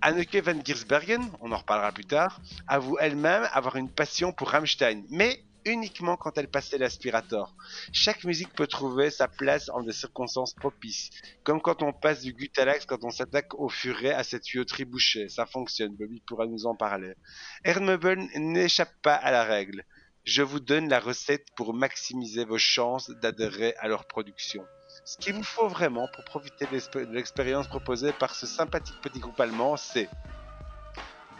Anneke 0.01 0.37
van 0.37 0.59
Giersbergen, 0.63 1.29
on 1.41 1.51
en 1.51 1.57
reparlera 1.57 1.91
plus 1.91 2.05
tard, 2.05 2.39
avoue 2.67 2.97
elle-même 2.99 3.47
avoir 3.53 3.75
une 3.75 3.89
passion 3.89 4.31
pour 4.31 4.49
Rammstein, 4.49 5.03
mais 5.09 5.44
uniquement 5.65 6.15
quand 6.15 6.37
elle 6.37 6.47
passait 6.47 6.77
l'aspirator. 6.77 7.55
Chaque 7.91 8.23
musique 8.23 8.53
peut 8.53 8.67
trouver 8.67 9.09
sa 9.09 9.27
place 9.27 9.69
en 9.69 9.81
des 9.81 9.93
circonstances 9.93 10.53
propices, 10.53 11.09
comme 11.43 11.61
quand 11.61 11.81
on 11.83 11.91
passe 11.91 12.21
du 12.21 12.33
Gutalax 12.33 12.85
quand 12.85 13.03
on 13.03 13.09
s'attaque 13.09 13.53
au 13.55 13.69
furet 13.69 14.13
à 14.13 14.23
cette 14.23 14.43
tuyauterie 14.43 14.85
bouchée. 14.85 15.29
Ça 15.29 15.45
fonctionne, 15.45 15.95
Bobby 15.95 16.21
pourra 16.25 16.45
nous 16.45 16.65
en 16.65 16.75
parler. 16.75 17.13
Erdmöbel 17.63 18.27
n'échappe 18.35 18.93
pas 19.01 19.15
à 19.15 19.31
la 19.31 19.43
règle. 19.43 19.83
Je 20.23 20.41
vous 20.41 20.59
donne 20.59 20.89
la 20.89 20.99
recette 20.99 21.45
pour 21.55 21.73
maximiser 21.73 22.45
vos 22.45 22.57
chances 22.57 23.11
d'adhérer 23.21 23.75
à 23.77 23.87
leur 23.87 24.05
production. 24.07 24.65
Ce 25.03 25.17
qu'il 25.17 25.33
vous 25.33 25.43
faut 25.43 25.67
vraiment 25.67 26.07
pour 26.13 26.23
profiter 26.23 26.65
de 26.65 27.13
l'expérience 27.13 27.67
proposée 27.67 28.11
par 28.13 28.33
ce 28.33 28.47
sympathique 28.47 28.99
petit 29.01 29.19
groupe 29.19 29.39
allemand, 29.39 29.77
c'est 29.77 30.09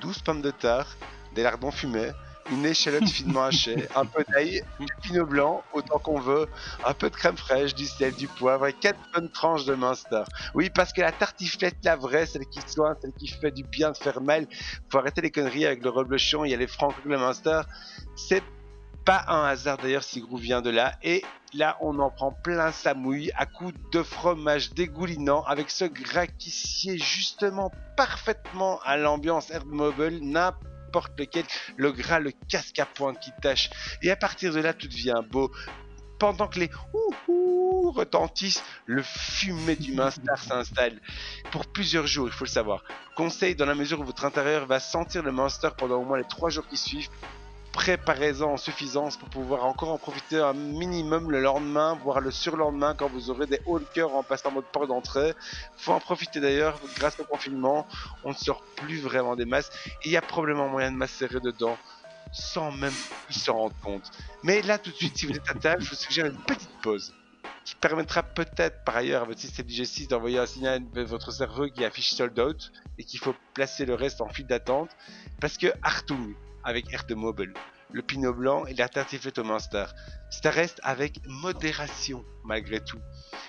12 0.02 0.20
pommes 0.20 0.42
de 0.42 0.52
terre, 0.52 0.98
des 1.34 1.42
lardons 1.42 1.72
fumés, 1.72 2.12
une 2.52 2.66
échalote 2.66 3.08
finement 3.08 3.44
hachée, 3.44 3.88
un 3.96 4.06
peu 4.06 4.24
d'ail, 4.32 4.64
du 4.80 4.88
pinot 5.02 5.26
blanc, 5.26 5.64
autant 5.74 6.00
qu'on 6.00 6.20
veut, 6.20 6.48
un 6.86 6.94
peu 6.94 7.10
de 7.10 7.16
crème 7.16 7.38
fraîche, 7.38 7.74
du 7.74 7.86
sel, 7.86 8.14
du 8.14 8.28
poivre 8.28 8.68
et 8.68 8.74
4 8.74 8.98
bonnes 9.14 9.30
tranches 9.30 9.66
de 9.66 9.74
Munster. 9.74 10.24
Oui, 10.54 10.70
parce 10.70 10.94
que 10.94 11.02
la 11.02 11.12
tartiflette, 11.12 11.78
la 11.84 11.96
vraie, 11.96 12.26
celle 12.26 12.46
qui 12.46 12.60
soigne, 12.68 12.96
celle 13.02 13.14
qui 13.14 13.28
fait 13.28 13.52
du 13.52 13.64
bien 13.64 13.92
de 13.92 13.98
faire 13.98 14.22
mal, 14.22 14.48
faut 14.90 15.00
arrêter 15.00 15.22
les 15.22 15.32
conneries 15.32 15.66
avec 15.66 15.84
le 15.84 15.90
reblochon, 15.90 16.46
il 16.46 16.52
y 16.52 16.54
a 16.54 16.58
les 16.58 16.68
francs 16.68 16.94
le 17.04 17.18
Munster, 17.18 17.62
c'est 18.16 18.44
pas 19.06 19.24
un 19.28 19.44
hasard 19.44 19.78
d'ailleurs 19.78 20.04
si 20.04 20.20
Grou 20.20 20.38
vient 20.38 20.62
de 20.62 20.72
là. 20.72 20.94
Et 21.04 21.24
là, 21.54 21.78
on 21.82 22.00
en 22.00 22.10
prend 22.10 22.32
plein 22.32 22.72
sa 22.72 22.96
mouille 22.96 23.32
à 23.36 23.46
coups 23.46 23.74
de 23.92 24.02
fromage 24.02 24.74
dégoulinant 24.74 25.44
avec 25.44 25.70
ce 25.70 25.86
gras 25.86 26.26
qui 26.26 26.50
sied 26.50 26.98
justement 26.98 27.72
parfaitement 27.96 28.80
à 28.84 28.98
l'ambiance 28.98 29.52
Erdmobile, 29.52 30.20
n'importe 30.22 30.75
lequel. 31.18 31.46
Le 31.78 31.92
gras, 31.92 32.20
le 32.20 32.32
casque 32.50 32.80
à 32.80 32.86
pointe 32.86 33.20
qui 33.20 33.32
tâche. 33.42 33.70
Et 34.02 34.12
à 34.12 34.16
partir 34.16 34.54
de 34.54 34.60
là, 34.60 34.74
tout 34.74 34.88
devient 34.88 35.22
beau. 35.30 35.52
Pendant 36.20 36.48
que 36.48 36.60
les 36.60 36.70
ouh 36.94 37.14
ouh 37.28 37.92
retentissent, 37.92 38.64
le 38.86 39.04
fumet 39.04 39.76
du 39.76 39.94
Munster 39.94 40.36
s'installe 40.38 41.00
pour 41.52 41.66
plusieurs 41.66 42.08
jours, 42.08 42.28
il 42.28 42.34
faut 42.34 42.46
le 42.46 42.50
savoir. 42.50 42.84
Conseil 43.16 43.56
dans 43.56 43.66
la 43.66 43.76
mesure 43.76 44.00
où 44.00 44.06
votre 44.06 44.26
intérieur 44.26 44.66
va 44.66 44.80
sentir 44.80 45.24
le 45.24 45.32
Munster 45.32 45.70
pendant 45.78 46.02
au 46.02 46.06
moins 46.06 46.18
les 46.18 46.28
trois 46.28 46.50
jours 46.50 46.68
qui 46.68 46.78
suivent, 46.78 47.10
préparez-en 47.76 48.54
en 48.54 48.58
suffisance 48.58 49.18
pour 49.18 49.28
pouvoir 49.28 49.66
encore 49.66 49.92
en 49.92 49.98
profiter 49.98 50.40
un 50.40 50.54
minimum 50.54 51.30
le 51.30 51.42
lendemain, 51.42 52.00
voire 52.02 52.22
le 52.22 52.32
surlendemain 52.32 52.96
quand 52.96 53.10
vous 53.10 53.30
aurez 53.30 53.48
des 53.48 53.60
hauts 53.66 53.80
de 53.80 53.86
cœur 53.94 54.16
en 54.16 54.24
passant 54.24 54.50
mode 54.50 54.64
porte 54.72 54.88
d'entrée. 54.88 55.34
Faut 55.76 55.92
en 55.92 56.00
profiter 56.00 56.40
d'ailleurs, 56.40 56.80
grâce 56.96 57.20
au 57.20 57.26
confinement, 57.26 57.86
on 58.24 58.30
ne 58.30 58.36
sort 58.36 58.64
plus 58.78 59.02
vraiment 59.02 59.36
des 59.36 59.44
masses 59.44 59.70
il 60.06 60.12
y 60.12 60.18
a 60.18 60.22
probablement 60.22 60.70
moyen 60.70 60.92
de 60.92 60.96
macérer 60.96 61.42
dedans 61.42 61.78
sans 62.32 62.72
même 62.72 62.94
s'en 63.30 63.58
rendent 63.58 63.80
compte. 63.84 64.10
Mais 64.42 64.62
là 64.62 64.78
tout 64.78 64.92
de 64.92 64.96
suite, 64.96 65.18
si 65.18 65.26
vous 65.26 65.36
êtes 65.36 65.50
à 65.50 65.54
table, 65.54 65.84
je 65.84 65.90
vous 65.90 65.96
suggère 65.96 66.26
une 66.26 66.38
petite 66.38 66.82
pause 66.82 67.14
qui 67.66 67.76
permettra 67.76 68.24
peut-être 68.24 68.84
par 68.86 68.96
ailleurs 68.96 69.24
à 69.24 69.26
votre 69.26 69.40
système 69.40 69.66
digestif 69.66 70.08
d'envoyer 70.08 70.40
un 70.40 70.46
signal 70.46 70.90
de 70.92 71.02
votre 71.02 71.32
cerveau 71.32 71.68
qui 71.68 71.84
affiche 71.84 72.12
sold 72.12 72.40
out 72.40 72.72
et 72.98 73.04
qu'il 73.04 73.20
faut 73.20 73.36
placer 73.54 73.86
le 73.86 73.96
reste 73.96 74.22
en 74.22 74.30
file 74.30 74.48
d'attente 74.48 74.92
parce 75.42 75.58
que 75.58 75.68
Artung 75.84 76.36
avec 76.66 76.92
Air 76.94 77.06
de 77.08 77.16
Mobile, 77.16 77.54
le 77.92 78.02
Pinot 78.02 78.34
Blanc 78.34 78.66
et 78.66 78.74
la 78.74 78.90
tartiflette 78.90 79.38
au 79.38 79.44
Munster. 79.44 79.86
Ça 80.30 80.50
reste 80.50 80.82
avec 80.84 81.22
modération 81.28 82.26
malgré 82.44 82.80
tout. 82.84 83.00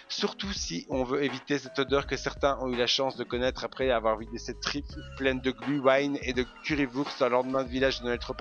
Surtout 0.09 0.53
si 0.53 0.87
on 0.89 1.03
veut 1.03 1.25
éviter 1.25 1.59
cette 1.59 1.79
odeur 1.79 2.07
que 2.07 2.17
certains 2.17 2.57
ont 2.61 2.69
eu 2.69 2.77
la 2.77 2.87
chance 2.87 3.17
de 3.17 3.25
connaître 3.25 3.65
après 3.65 3.91
avoir 3.91 4.17
vidé 4.17 4.39
cette 4.39 4.61
tripe 4.61 4.87
pleine 5.17 5.41
de 5.41 5.51
glühwein 5.51 6.15
et 6.23 6.33
de 6.33 6.45
currywurst 6.63 7.21
un 7.23 7.29
lendemain 7.29 7.65
de 7.65 7.69
village 7.69 8.01
de 8.01 8.05
Noël 8.05 8.19
trop 8.19 8.37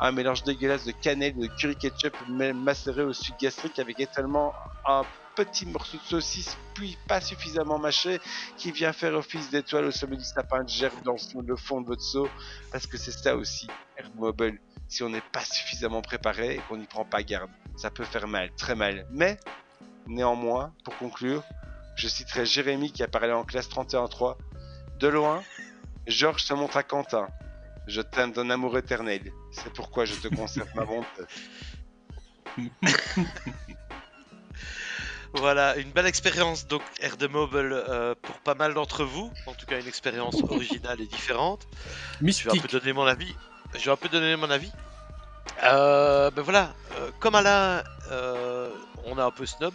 un 0.00 0.12
mélange 0.12 0.42
dégueulasse 0.44 0.86
de 0.86 0.92
cannelle 0.92 1.34
et 1.36 1.48
de 1.48 1.54
curry 1.54 1.76
ketchup 1.76 2.16
macéré 2.28 3.02
au 3.02 3.12
sucre 3.12 3.38
gastrique 3.38 3.78
avec 3.78 4.00
également 4.00 4.54
un 4.86 5.02
petit 5.36 5.66
morceau 5.66 5.98
de 5.98 6.02
saucisse 6.02 6.56
puis 6.74 6.96
pas 7.08 7.20
suffisamment 7.20 7.78
mâché 7.78 8.20
qui 8.56 8.72
vient 8.72 8.92
faire 8.92 9.14
office 9.14 9.50
d'étoile 9.50 9.86
au 9.86 9.90
sommet 9.90 10.16
du 10.16 10.24
sapin 10.24 10.64
de 10.64 10.68
gerbe 10.68 11.02
dans 11.04 11.16
le 11.42 11.56
fond 11.56 11.80
de 11.80 11.86
votre 11.86 12.02
seau 12.02 12.28
parce 12.72 12.86
que 12.86 12.96
c'est 12.96 13.12
ça 13.12 13.36
aussi, 13.36 13.68
Erdmobile. 13.96 14.60
Si 14.88 15.02
on 15.02 15.08
n'est 15.08 15.20
pas 15.20 15.44
suffisamment 15.44 16.02
préparé 16.02 16.56
et 16.56 16.60
qu'on 16.68 16.76
n'y 16.76 16.86
prend 16.86 17.04
pas 17.04 17.22
garde, 17.22 17.50
ça 17.76 17.90
peut 17.90 18.04
faire 18.04 18.26
mal, 18.26 18.50
très 18.56 18.74
mal. 18.74 19.06
Mais, 19.10 19.38
néanmoins, 20.06 20.74
pour 20.84 20.96
conclure, 20.98 21.44
je 21.94 22.08
citerai 22.08 22.44
Jérémy 22.44 22.90
qui 22.90 23.02
a 23.02 23.08
parlé 23.08 23.32
en 23.32 23.44
classe 23.44 23.68
31-3. 23.68 24.36
De 24.98 25.06
loin, 25.06 25.42
Georges 26.06 26.42
se 26.42 26.54
montre 26.54 26.76
à 26.76 26.82
Quentin. 26.82 27.28
Je 27.86 28.00
t'aime 28.00 28.32
d'un 28.32 28.50
amour 28.50 28.76
éternel. 28.78 29.32
C'est 29.52 29.72
pourquoi 29.72 30.04
je 30.04 30.14
te 30.14 30.28
conserve 30.28 30.68
ma 30.74 30.84
bonté. 30.84 31.22
Voilà, 35.34 35.76
une 35.76 35.90
belle 35.92 36.06
expérience 36.06 36.66
donc 36.66 36.82
Air 37.00 37.16
de 37.16 37.26
Mobile 37.28 37.72
euh, 37.72 38.14
pour 38.20 38.34
pas 38.40 38.54
mal 38.54 38.74
d'entre 38.74 39.04
vous. 39.04 39.30
En 39.46 39.54
tout 39.54 39.66
cas, 39.66 39.80
une 39.80 39.86
expérience 39.86 40.42
originale 40.48 41.00
et 41.00 41.06
différente. 41.06 41.66
Je 41.72 41.76
vais 42.18 42.22
un 42.22 42.24
Mystique. 42.24 42.62
peu 42.62 42.78
donner 42.78 42.92
mon 42.92 43.06
avis. 43.06 43.34
Je 43.74 43.84
vais 43.84 43.90
un 43.92 43.96
peu 43.96 44.08
donner 44.08 44.34
mon 44.36 44.50
avis. 44.50 44.72
Euh, 45.62 46.30
ben 46.30 46.42
voilà, 46.42 46.74
euh, 46.98 47.10
comme 47.20 47.34
Alain, 47.34 47.82
euh, 48.10 48.70
on 49.04 49.18
est 49.18 49.22
un 49.22 49.30
peu 49.30 49.46
snob. 49.46 49.74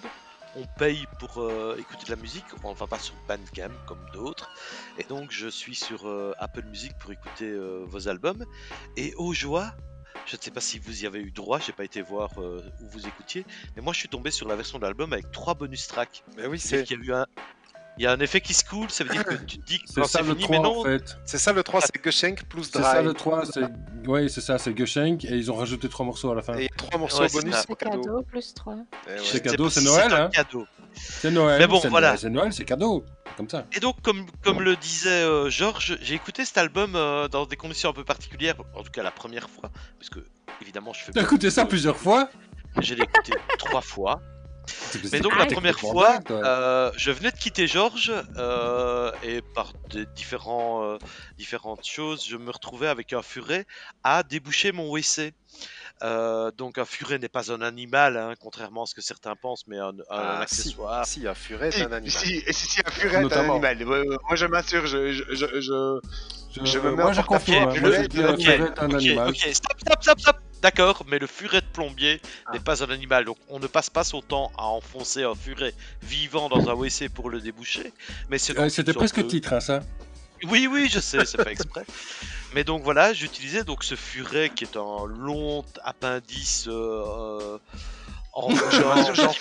On 0.57 0.65
paye 0.77 1.06
pour 1.19 1.52
écouter 1.77 2.06
de 2.06 2.10
la 2.11 2.15
musique. 2.15 2.45
On 2.64 2.72
va 2.72 2.88
pas 2.88 2.98
sur 2.98 3.14
Bandcamp 3.27 3.73
comme 3.88 3.99
d'autres. 4.14 4.49
Et 4.98 5.03
donc, 5.03 5.30
je 5.30 5.49
suis 5.49 5.76
sur 5.76 6.10
Apple 6.40 6.64
Music 6.64 6.94
pour 6.98 7.11
écouter 7.11 7.53
vos 7.84 8.07
albums. 8.07 8.45
Et 8.95 9.14
aux 9.18 9.34
joies, 9.34 9.73
je 10.26 10.36
ne 10.36 10.42
sais 10.42 10.52
pas 10.52 10.62
si 10.62 10.80
vous 10.80 11.04
y 11.04 11.08
avez 11.08 11.20
eu 11.20 11.32
droit. 11.32 11.60
J'ai 11.60 11.72
pas 11.74 11.84
été 11.84 12.02
voir 12.02 12.30
euh, 12.38 12.62
où 12.82 12.88
vous 12.90 13.08
écoutiez. 13.08 13.46
Mais 13.76 13.82
moi, 13.82 13.94
je 13.94 14.00
suis 14.00 14.10
tombé 14.10 14.32
sur 14.32 14.48
la 14.48 14.56
version 14.56 14.78
de 14.80 14.84
l'album 14.84 15.14
avec 15.14 15.32
trois 15.32 15.54
bonus 15.54 15.88
tracks. 15.88 16.24
Mais 16.38 16.48
oui, 16.48 16.60
C'est 16.60 16.84
qu'il 16.84 17.00
y 17.00 17.02
a 17.02 17.06
eu 17.06 17.14
un. 17.14 17.26
Il 17.98 18.04
y 18.04 18.08
a 18.08 18.12
un 18.12 18.20
effet 18.20 18.42
qui 18.42 18.54
se 18.54 18.66
coule, 18.66 18.90
ça 18.90 19.06
veut 19.06 19.12
dire 19.12 19.24
que 19.24 19.36
tu 19.36 19.58
te 19.58 19.66
dis 19.66 19.80
que 19.80 19.86
C'est 19.88 20.04
ça 20.04 20.22
le 20.22 20.34
fini, 20.34 20.44
3 20.44 20.58
mais 20.58 20.62
non, 20.62 20.82
en 20.82 20.84
fait. 20.84 21.18
c'est 21.24 21.38
ça 21.38 21.54
le 21.54 21.64
3, 21.64 21.80
c'est 21.80 22.04
Geschenk 22.04 22.44
plus 22.44 22.64
C'est 22.66 22.82
ça 22.82 23.02
le 23.02 23.14
3, 23.14 23.46
c'est... 23.46 23.62
Oui, 24.06 24.30
c'est 24.30 24.42
ça, 24.42 24.58
c'est 24.58 24.78
Geschenk 24.78 25.24
et 25.24 25.30
ils 25.38 25.50
ont 25.50 25.56
rajouté 25.56 25.88
trois 25.88 26.06
morceaux 26.06 26.30
à 26.30 26.36
la 26.36 26.42
fin. 26.42 26.58
Et 26.58 26.68
trois 26.76 27.00
morceaux 27.00 27.22
Ouais, 27.22 27.30
bonus 27.32 27.56
C'est 27.56 27.76
cadeau. 27.78 28.02
cadeau 28.02 28.22
plus 28.24 28.54
3. 28.54 28.76
Eh 29.08 29.12
ouais. 29.12 29.18
C'est 29.24 29.42
cadeau, 29.42 29.70
c'est 29.70 29.80
si 29.80 29.86
Noël, 29.86 30.12
hein. 30.14 30.30
cadeau. 30.34 30.66
C'est 30.94 31.32
Noël, 31.32 31.58
Mais 31.58 31.68
bon, 31.68 31.80
voilà. 31.88 32.18
C'est 32.18 32.30
Noël, 32.30 32.52
c'est 32.52 32.66
cadeau. 32.66 33.06
Comme 33.38 33.49
ça. 33.49 33.66
Et 33.74 33.80
donc, 33.80 34.02
comme, 34.02 34.26
comme 34.44 34.62
le 34.62 34.76
disait 34.76 35.10
euh, 35.10 35.49
Georges, 35.49 35.98
j'ai 36.02 36.16
écouté 36.16 36.45
cet 36.45 36.57
album 36.57 36.95
euh, 36.95 37.28
dans 37.28 37.45
des 37.45 37.57
conditions 37.57 37.90
un 37.90 37.94
peu 37.94 38.06
particulières, 38.06 38.56
en 38.76 38.84
tout 38.84 38.91
cas 38.91 39.03
la 39.03 39.12
première 39.12 39.49
fois, 39.49 39.70
parce 39.99 40.10
que 40.10 40.20
évidemment 40.62 40.94
je 40.94 41.03
fais. 41.03 41.12
T'as 41.12 41.24
écouté 41.24 41.49
ça 41.49 41.66
plusieurs 41.66 41.98
fois? 41.98 42.30
Je 42.82 42.94
l'ai 42.94 43.03
écouté 43.03 43.34
trois 43.60 43.82
fois. 43.82 44.22
C'est- 44.68 45.12
Mais 45.12 45.20
donc 45.20 45.34
la 45.36 45.46
première 45.54 45.80
fois, 45.80 46.20
euh, 46.46 46.92
je 46.98 47.12
venais 47.12 47.32
de 47.32 47.38
quitter 47.38 47.68
Georges 47.68 48.12
euh, 48.38 49.12
et 49.24 49.42
par 49.54 49.74
des 49.92 50.06
différents, 50.16 50.84
euh, 50.84 50.98
différentes 51.38 51.86
choses, 51.86 52.26
je 52.28 52.38
me 52.38 52.52
retrouvais 52.52 52.88
avec 52.88 53.14
un 53.14 53.22
furet 53.22 53.66
à 54.04 54.24
déboucher 54.24 54.72
mon 54.72 54.90
WC. 54.90 55.34
Euh, 56.04 56.52
donc 56.52 56.78
un 56.78 56.84
furet 56.86 57.18
n'est 57.20 57.30
pas 57.30 57.52
un 57.52 57.62
animal, 57.62 58.18
hein, 58.18 58.34
contrairement 58.40 58.84
à 58.84 58.86
ce 58.86 58.94
que 58.96 59.02
certains 59.02 59.36
pensent, 59.36 59.66
mais 59.68 59.78
un, 59.78 59.90
un 59.90 59.94
Ah, 60.10 60.46
si. 60.48 60.60
accessoire. 60.60 61.06
Si, 61.06 61.26
un 61.28 61.34
furet 61.34 61.70
est 61.70 61.72
Si, 61.72 61.82
un 61.84 61.92
animal. 61.92 62.10
si, 62.12 62.42
si, 62.52 62.68
si, 62.68 62.82
un 62.86 62.92
furet 62.92 63.22
est 63.24 63.34
un 63.34 63.50
animal. 63.52 63.76
Moi 63.86 64.36
je 64.36 64.46
m'assure, 64.46 64.86
je, 64.88 65.12
je, 65.14 65.24
je, 65.34 65.46
je- 65.62 66.80
me 66.80 66.90
mets 66.92 66.96
moi, 66.96 67.12
en 67.12 67.14
je 67.14 67.22
confirme. 67.22 67.72
c'est 67.74 67.80
un 68.80 68.94
animal. 68.94 69.30
ok, 69.30 69.38
stop, 69.54 69.80
stop, 69.80 70.04
stop, 70.04 70.20
stop. 70.20 70.38
D'accord, 70.66 71.04
mais 71.08 71.20
le 71.20 71.28
furet 71.28 71.62
de 71.62 71.66
plombier 71.68 72.20
Ah. 72.48 72.54
n'est 72.54 72.60
pas 72.60 72.84
un 72.84 72.90
animal, 72.90 73.24
donc 73.24 73.38
on 73.50 73.60
ne 73.60 73.68
passe 73.68 73.92
pas 73.92 74.04
son 74.04 74.24
temps 74.24 74.52
à 74.58 74.66
enfoncer 74.66 75.22
un 75.22 75.36
furet 75.36 75.76
vivant 76.02 76.50
dans 76.50 76.68
un 76.68 76.74
WC 76.74 77.08
pour 77.08 77.30
le 77.30 77.40
déboucher. 77.40 77.94
Mais 78.30 78.40
c'est 78.40 78.58
Euh, 78.58 78.68
C'était 78.70 78.94
presque 78.94 79.18
de- 79.18 79.28
titre, 79.28 79.54
hein, 79.54 79.60
ça. 79.60 79.82
Oui, 80.46 80.68
oui, 80.72 80.90
je 80.92 81.00
sais, 81.00 81.24
c'est 81.26 81.38
pas 81.38 81.52
exprès. 81.52 81.86
Mais 82.56 82.64
donc 82.64 82.82
voilà, 82.82 83.14
j'utilisais 83.14 83.64
donc 83.64 83.84
ce 83.84 83.94
furet 83.94 84.50
qui 84.56 84.64
est 84.64 84.76
un 84.76 85.06
long 85.08 85.64
appendice 85.84 86.66
euh, 86.68 87.60
en 88.34 88.50
genre 88.72 89.38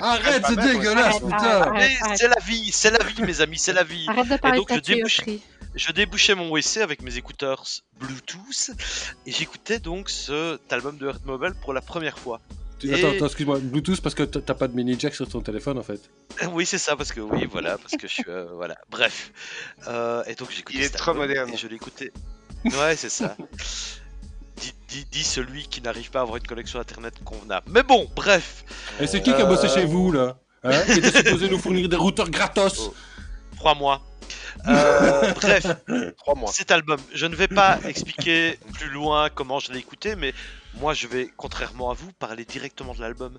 Arrête, 0.00 0.44
c'est 0.48 0.56
dégueulasse, 0.56 1.20
putain 1.20 1.72
c'est 2.16 2.26
la 2.28 2.40
vie, 2.44 2.72
c'est 2.72 2.90
la 2.90 3.04
vie, 3.04 3.22
mes 3.22 3.40
amis, 3.40 3.58
c'est 3.58 3.72
la 3.72 3.84
vie. 3.84 4.06
Arrête 4.08 4.28
de 4.28 4.36
parler 4.38 4.58
donc, 4.58 4.70
de 4.70 4.74
je 4.74 4.80
débouche-. 4.80 5.20
Je 5.76 5.92
débouchais 5.92 6.34
mon 6.34 6.48
WC 6.50 6.80
avec 6.80 7.02
mes 7.02 7.16
écouteurs 7.18 7.64
Bluetooth 8.00 8.70
et 9.26 9.32
j'écoutais 9.32 9.78
donc 9.78 10.08
cet 10.08 10.72
album 10.72 10.96
de 10.96 11.06
Earth 11.06 11.24
Mobile 11.26 11.52
pour 11.60 11.72
la 11.74 11.80
première 11.82 12.18
fois. 12.18 12.40
Et- 12.82 12.92
Attends, 12.94 13.10
attends, 13.14 13.26
excuse-moi, 13.26 13.58
Bluetooth 13.60 14.00
parce 14.00 14.14
que 14.14 14.22
t'as 14.22 14.54
pas 14.54 14.68
de 14.68 14.74
mini 14.74 14.96
jack 14.98 15.14
sur 15.14 15.28
ton 15.28 15.40
téléphone 15.40 15.78
en 15.78 15.82
fait. 15.82 16.00
Oui, 16.52 16.66
c'est 16.66 16.78
ça, 16.78 16.96
parce 16.96 17.12
que 17.12 17.20
oui, 17.20 17.46
voilà, 17.50 17.78
parce 17.78 17.92
que 17.92 18.06
je 18.06 18.12
suis. 18.12 18.24
euh, 18.28 18.46
voilà, 18.54 18.76
bref. 18.90 19.32
Euh, 19.88 20.22
et 20.26 20.34
donc 20.34 20.50
j'écoutais 20.50 20.78
Il 20.78 20.84
est 20.84 20.90
trop 20.90 21.14
moderne. 21.14 21.50
Et 21.52 21.56
je 21.56 21.68
l'écoutais. 21.68 22.12
Ouais, 22.64 22.96
c'est 22.96 23.08
ça. 23.10 23.36
Dit, 24.56 24.72
dit- 24.88 25.06
dit 25.10 25.24
celui 25.24 25.66
qui 25.68 25.80
n'arrive 25.82 26.10
pas 26.10 26.20
à 26.20 26.22
avoir 26.22 26.36
une 26.38 26.46
connexion 26.46 26.80
internet 26.80 27.14
convenable. 27.24 27.66
Mais 27.70 27.82
bon, 27.82 28.10
bref. 28.16 28.64
Et 29.00 29.06
c'est 29.06 29.22
qui 29.22 29.32
qui 29.34 29.40
a 29.40 29.44
bossé 29.46 29.66
Euh, 29.66 29.74
chez 29.74 29.84
vous 29.84 30.10
là 30.12 30.38
hein 30.64 30.82
Qui 30.86 30.98
était 30.98 31.12
supposé 31.24 31.48
nous 31.50 31.58
fournir 31.58 31.88
des 31.88 31.96
routeurs 31.96 32.28
gratos? 32.30 32.78
Oh. 32.90 32.94
Trois 33.56 33.74
mois. 33.74 34.02
Euh, 34.68 35.32
bref, 35.40 35.66
Trois 36.18 36.34
mois. 36.34 36.52
cet 36.52 36.70
album, 36.70 37.00
je 37.12 37.26
ne 37.26 37.34
vais 37.34 37.48
pas 37.48 37.78
expliquer 37.84 38.58
plus 38.74 38.88
loin 38.88 39.28
comment 39.30 39.58
je 39.58 39.72
l'ai 39.72 39.78
écouté, 39.78 40.16
mais 40.16 40.34
moi 40.74 40.94
je 40.94 41.06
vais, 41.06 41.30
contrairement 41.36 41.90
à 41.90 41.94
vous, 41.94 42.12
parler 42.12 42.44
directement 42.44 42.94
de 42.94 43.00
l'album. 43.00 43.38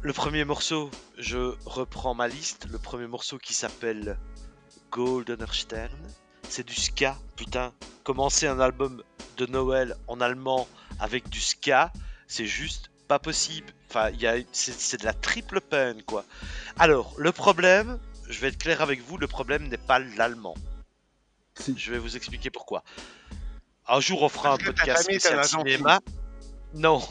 Le 0.00 0.12
premier 0.12 0.44
morceau, 0.44 0.90
je 1.18 1.54
reprends 1.66 2.14
ma 2.14 2.28
liste. 2.28 2.66
Le 2.70 2.78
premier 2.78 3.06
morceau 3.06 3.38
qui 3.38 3.54
s'appelle 3.54 4.18
Goldener 4.90 5.52
Stern. 5.52 5.98
C'est 6.48 6.66
du 6.66 6.74
ska, 6.74 7.16
putain. 7.36 7.72
Commencer 8.02 8.46
un 8.46 8.60
album 8.60 9.02
de 9.36 9.46
Noël 9.46 9.96
en 10.06 10.20
allemand 10.20 10.68
avec 11.00 11.28
du 11.28 11.40
ska, 11.40 11.92
c'est 12.28 12.46
juste 12.46 12.90
pas 13.08 13.18
possible. 13.18 13.72
Enfin, 13.90 14.10
c'est 14.52 15.00
de 15.00 15.04
la 15.04 15.12
triple 15.12 15.60
peine, 15.60 16.02
quoi. 16.02 16.24
Alors, 16.78 17.14
le 17.16 17.32
problème, 17.32 17.98
je 18.34 18.40
vais 18.40 18.48
être 18.48 18.58
clair 18.58 18.82
avec 18.82 19.00
vous, 19.02 19.16
le 19.16 19.26
problème 19.26 19.68
n'est 19.68 19.76
pas 19.78 19.98
l'allemand. 19.98 20.54
Si. 21.58 21.74
Je 21.78 21.92
vais 21.92 21.98
vous 21.98 22.16
expliquer 22.16 22.50
pourquoi. 22.50 22.82
Un 23.86 24.00
jour, 24.00 24.22
on 24.22 24.28
fera 24.28 24.54
un 24.54 24.56
Parce 24.56 24.70
podcast 24.70 25.02
spécial 25.04 25.44
cinéma. 25.44 26.00
Non. 26.74 27.00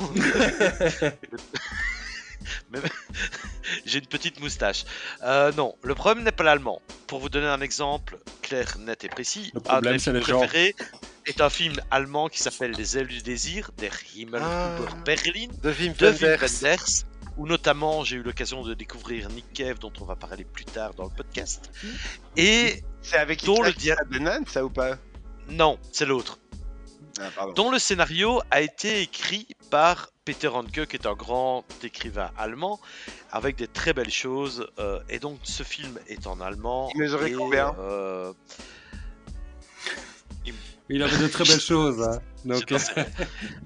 J'ai 3.86 4.00
une 4.00 4.08
petite 4.08 4.40
moustache. 4.40 4.84
Euh, 5.24 5.52
non, 5.54 5.76
le 5.84 5.96
problème 5.96 6.24
n'est 6.26 6.32
pas 6.32 6.44
l'allemand. 6.44 6.82
Pour 7.08 7.20
vous 7.20 7.30
donner 7.30 7.48
un 7.48 7.62
exemple 7.62 8.18
clair, 8.42 8.78
net 8.80 9.04
et 9.04 9.10
précis, 9.10 9.52
Le 9.54 9.60
un 9.60 9.64
problème, 9.64 9.84
de 9.84 9.90
mes 9.94 10.00
c'est 10.00 10.12
films 10.12 10.18
les 10.20 10.26
gens. 10.26 10.40
préférés 10.40 10.76
est 11.26 11.40
un 11.42 11.50
film 11.50 11.80
allemand 11.92 12.28
qui 12.28 12.40
s'appelle 12.40 12.72
Les 12.72 12.98
ailes 12.98 13.08
du 13.08 13.22
désir, 13.22 13.72
Der 13.78 13.94
Himmel 14.16 14.42
Ah. 14.44 14.76
über 14.78 14.94
Berlin, 15.06 15.48
De 15.62 15.70
Wim 15.72 15.94
de 15.94 16.08
Wim 16.10 16.18
Wenders. 16.20 17.06
Où 17.38 17.48
notamment 17.48 18.04
j'ai 18.04 18.18
eu 18.18 18.24
l'occasion 18.24 18.62
de 18.64 18.74
découvrir 18.74 19.30
Nick 19.30 19.52
Cave, 19.54 19.80
dont 19.80 19.92
on 20.02 20.06
va 20.06 20.16
parler 20.16 20.44
plus 20.44 20.66
tard 20.66 20.94
dans 20.94 21.06
le 21.06 21.10
podcast. 21.10 21.72
Et 22.38 22.84
C'est 23.02 23.18
avec 23.18 23.44
Dont 23.44 23.62
le 23.62 23.74
dia- 23.74 23.96
de 24.12 24.20
Nan, 24.20 24.46
ça 24.48 24.64
ou 24.64 24.70
pas? 24.70 24.98
Non, 25.50 25.80
c'est 25.92 26.06
l'autre. 26.06 26.40
Ah, 27.20 27.30
dont 27.56 27.70
le 27.70 27.78
scénario 27.80 28.42
a 28.50 28.62
été 28.62 29.02
écrit 29.02 29.48
par 29.70 30.10
Peter 30.26 30.48
Handke, 30.48 30.86
qui 30.88 30.96
est 30.96 31.06
un 31.06 31.14
grand 31.14 31.64
écrivain 31.84 32.32
allemand, 32.38 32.80
avec 33.32 33.56
des 33.56 33.68
très 33.68 33.94
belles 33.94 34.10
choses. 34.12 34.68
euh, 34.80 35.00
et 35.10 35.20
donc, 35.20 35.40
ce 35.44 35.64
film 35.64 36.00
est 36.08 36.26
en 36.28 36.40
allemand. 36.42 36.90
Il 36.96 37.02
mesurait 37.02 37.32
combien? 37.34 37.76
euh, 37.80 38.34
Il 40.96 41.02
avait 41.02 41.18
de 41.18 41.28
très 41.28 41.44
belles 41.44 41.60
choses. 41.60 42.02
Hein. 42.04 42.20
Donc. 42.46 42.72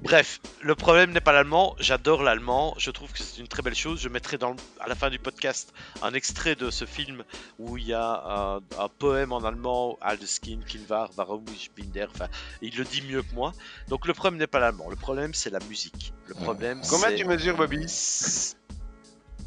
Bref, 0.01 0.39
le 0.61 0.75
problème 0.75 1.11
n'est 1.11 1.19
pas 1.19 1.33
l'allemand. 1.33 1.75
J'adore 1.79 2.23
l'allemand. 2.23 2.73
Je 2.77 2.89
trouve 2.91 3.11
que 3.11 3.19
c'est 3.19 3.41
une 3.41 3.47
très 3.49 3.61
belle 3.61 3.75
chose. 3.75 3.99
Je 3.99 4.07
mettrai 4.07 4.37
dans, 4.37 4.51
le- 4.51 4.57
à 4.79 4.87
la 4.87 4.95
fin 4.95 5.09
du 5.09 5.19
podcast 5.19 5.73
un 6.01 6.13
extrait 6.13 6.55
de 6.55 6.69
ce 6.69 6.85
film 6.85 7.23
où 7.59 7.77
il 7.77 7.85
y 7.87 7.93
a 7.93 8.23
un, 8.25 8.57
un 8.79 8.89
poème 8.97 9.31
en 9.33 9.43
allemand, 9.43 9.97
Aldeskin, 9.99 10.59
Kinvar, 10.65 11.09
Warum 11.17 11.43
ich 11.53 11.69
bin 11.75 11.85
der. 11.93 12.07
Enfin, 12.13 12.27
il 12.61 12.77
le 12.77 12.85
dit 12.85 13.01
mieux 13.01 13.23
que 13.23 13.33
moi. 13.35 13.51
Donc 13.89 14.07
le 14.07 14.13
problème 14.13 14.39
n'est 14.39 14.47
pas 14.47 14.59
l'allemand. 14.59 14.89
Le 14.89 14.95
problème, 14.95 15.33
c'est 15.33 15.49
la 15.49 15.59
musique. 15.67 16.13
Le 16.27 16.35
problème, 16.35 16.81
Combien 16.89 17.13
tu 17.13 17.25
mesures, 17.25 17.57
Bobby? 17.57 17.85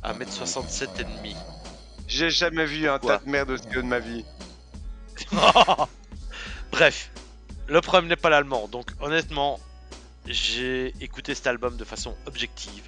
1m67 0.05 0.89
et 0.99 1.05
demi. 1.05 1.35
J'ai 2.09 2.31
jamais 2.31 2.67
vu 2.67 2.89
un 2.89 2.99
Quoi? 2.99 3.19
tas 3.19 3.25
de 3.25 3.31
merde 3.31 3.51
aussi 3.51 3.65
haut 3.77 3.83
de 3.83 3.87
ma 3.87 4.01
vie. 4.01 4.25
Bref, 6.73 7.11
le 7.71 7.81
problème 7.81 8.09
n'est 8.09 8.17
pas 8.17 8.29
l'allemand. 8.31 8.69
Donc 8.69 8.91
honnêtement, 9.01 9.59
j'ai 10.27 10.93
écouté 11.01 11.35
cet 11.35 11.47
album 11.47 11.77
de 11.77 11.85
façon 11.85 12.15
objective. 12.27 12.83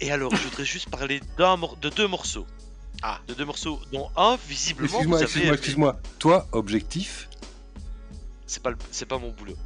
Et 0.00 0.12
alors, 0.12 0.34
je 0.36 0.42
voudrais 0.42 0.64
juste 0.64 0.90
parler 0.90 1.20
d'un 1.38 1.56
mor- 1.56 1.76
de 1.76 1.88
deux 1.88 2.06
morceaux. 2.06 2.46
Ah. 3.02 3.20
De 3.28 3.34
deux 3.34 3.44
morceaux, 3.44 3.80
dont 3.92 4.10
un 4.16 4.36
visiblement 4.48 4.88
excuse-moi, 4.88 5.22
excuse-moi, 5.22 5.54
excuse-moi. 5.54 6.00
Toi, 6.18 6.46
objectif? 6.52 7.28
C'est 8.46 8.62
pas 8.62 8.70
le- 8.70 8.76
pas 9.06 9.18
mon 9.18 9.30
boulot. 9.30 9.56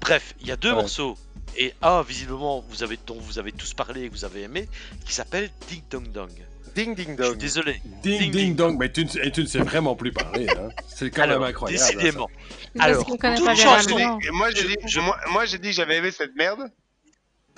Bref, 0.00 0.34
il 0.40 0.46
y 0.48 0.52
a 0.52 0.56
deux 0.56 0.70
Ouais. 0.70 0.74
morceaux 0.76 1.16
et 1.56 1.74
un 1.82 2.02
visiblement 2.02 2.64
vous 2.68 2.82
avez 2.82 2.98
dont 3.06 3.18
vous 3.20 3.38
avez 3.38 3.52
tous 3.52 3.74
parlé 3.74 4.02
et 4.04 4.08
que 4.08 4.14
vous 4.14 4.24
avez 4.24 4.42
aimé 4.42 4.68
qui 5.04 5.12
s'appelle 5.12 5.50
Ding 5.68 5.82
Dong 5.90 6.08
Dong. 6.12 6.30
Ding 6.74 6.94
ding 6.94 7.16
Je 7.18 7.22
suis 7.24 7.30
dong. 7.32 7.36
désolé. 7.38 7.82
Ding 7.84 8.00
Ding, 8.02 8.18
ding, 8.20 8.32
ding. 8.32 8.54
dong, 8.56 8.76
mais 8.78 8.90
tu, 8.92 9.04
ne- 9.04 9.24
et 9.24 9.32
tu 9.32 9.40
ne 9.42 9.46
sais 9.46 9.58
vraiment 9.58 9.96
plus 9.96 10.12
parler. 10.12 10.46
Hein. 10.50 10.68
C'est 10.88 11.10
quand 11.10 11.22
Alors, 11.22 11.40
même 11.40 11.48
incroyable. 11.50 11.82
hein, 11.82 11.86
décidément. 11.96 12.30
Alors, 12.78 13.04
toute 13.04 13.20
pas 13.20 13.36
chanson- 13.56 14.18
moi, 14.32 14.50
j'ai 14.52 14.68
dit, 14.68 14.76
je- 14.86 15.00
moi, 15.00 15.18
moi, 15.32 15.44
j'ai 15.46 15.58
dit 15.58 15.70
que 15.70 15.74
j'avais 15.74 15.96
aimé 15.96 16.12
cette 16.12 16.36
merde. 16.36 16.60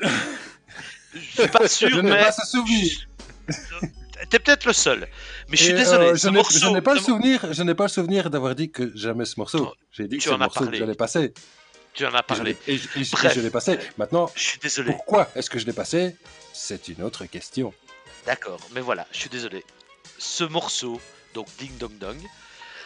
Je 0.01 1.19
suis 1.43 1.49
pas 1.49 1.69
sûr, 1.69 1.91
Je 1.91 1.97
n'ai 2.01 2.11
mais 2.11 2.21
pas 2.21 2.33
ce 2.33 2.47
souvenir. 2.47 2.89
t'es 4.31 4.39
peut-être 4.39 4.65
le 4.65 4.73
seul. 4.73 5.07
Mais 5.51 5.59
je 5.59 5.63
suis 5.65 5.73
Et, 5.73 5.77
désolé. 5.77 6.07
euh, 6.07 6.17
ce 6.17 6.23
je 6.23 6.29
n'ai- 6.29 6.37
morceau- 6.39 6.59
je 6.59 6.67
n'ai 6.69 6.81
pas 6.81 6.95
le 6.95 7.01
ce- 7.01 7.05
souvenir. 7.07 7.53
Je 7.53 7.63
n'ai 7.63 7.75
pas 7.75 7.85
le 7.85 7.89
souvenir 7.91 8.31
d'avoir 8.31 8.55
dit 8.55 8.71
que 8.71 8.91
j'aimais 8.95 9.27
ce 9.27 9.39
morceau. 9.39 9.73
Oh, 9.73 9.75
J'ai 9.91 10.09
dit 10.09 10.17
que 10.17 10.23
tu 10.23 10.29
le 10.31 10.37
as 10.37 10.39
morceau 10.39 10.67
que 10.67 10.75
j'allais 10.75 10.95
passer. 10.95 11.35
Tu 11.95 12.07
en 12.07 12.15
as 12.15 12.23
parlé. 12.23 12.57
Et, 12.67 12.77
je- 12.79 12.89
et 12.97 13.05
je- 13.05 13.09
et 13.09 13.11
Bref. 13.13 13.35
je 13.35 13.41
l'ai 13.41 13.51
passé. 13.51 13.79
Maintenant, 13.99 14.31
Je 14.35 14.41
suis 14.43 14.59
désolé. 14.59 14.93
pourquoi 14.93 15.31
est-ce 15.35 15.51
que 15.51 15.59
je 15.59 15.67
l'ai 15.67 15.73
passé? 15.75 16.17
C'est 16.55 16.89
une 16.89 17.03
autre 17.03 17.25
question. 17.27 17.73
D'accord, 18.27 18.61
mais 18.75 18.81
voilà, 18.81 19.07
je 19.13 19.19
suis 19.19 19.29
désolé. 19.31 19.65
Ce 20.19 20.45
morceau, 20.45 21.01
donc 21.35 21.49
Ding 21.59 21.77
Dong 21.79 21.99
Dong. 21.99 22.19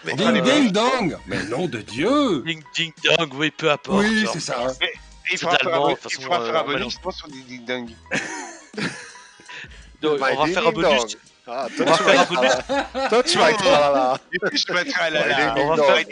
Mais 0.04 0.14
Ding 0.14 0.26
allez, 0.28 0.40
ding 0.42 0.70
dong 0.72 1.18
Mais 1.26 1.42
nom 1.44 1.66
de 1.66 1.80
Dieu 1.80 2.42
Ding 2.44 2.62
Ding 2.74 2.92
Dong, 3.04 3.32
oui, 3.34 3.50
peu 3.50 3.70
importe. 3.70 3.98
Oui, 4.04 4.26
c'est 4.32 4.40
ça. 4.40 4.66
Et 4.80 4.92
il 5.32 5.38
faudra 5.38 5.56
faire 5.58 5.68
un, 5.74 5.90
euh, 5.90 6.62
bonus, 6.62 6.74
mélange. 6.76 6.92
je 6.92 6.98
pense, 7.00 7.16
sur 7.16 7.28
des 7.28 7.40
ding 7.42 7.64
dong. 7.64 7.90
Donc, 10.02 10.20
My 10.20 10.26
on 10.32 10.36
va 10.36 10.44
ding 10.44 10.54
faire 10.54 10.66
un 10.66 10.72
ding 10.72 10.82
bonus. 10.82 11.16
Ah, 11.48 11.68
toi, 11.76 11.86
On 11.86 11.90
va 11.90 11.96
tu 11.96 12.02
faire 12.04 12.14
vas 12.14 12.20
un 12.20 12.22
être. 12.22 13.08
Toi, 13.08 13.22
tu 13.22 13.38
vas 13.38 13.50
être 13.52 13.64
là, 13.64 13.90
là. 13.92 14.18
Et 14.32 14.38
puis, 14.38 14.58
je 14.58 14.72
mettrai 14.72 15.00
à 15.00 15.10
la 15.10 15.22
ding 15.22 15.64
on 15.64 15.66
va 15.76 15.76
faire-. 15.76 16.04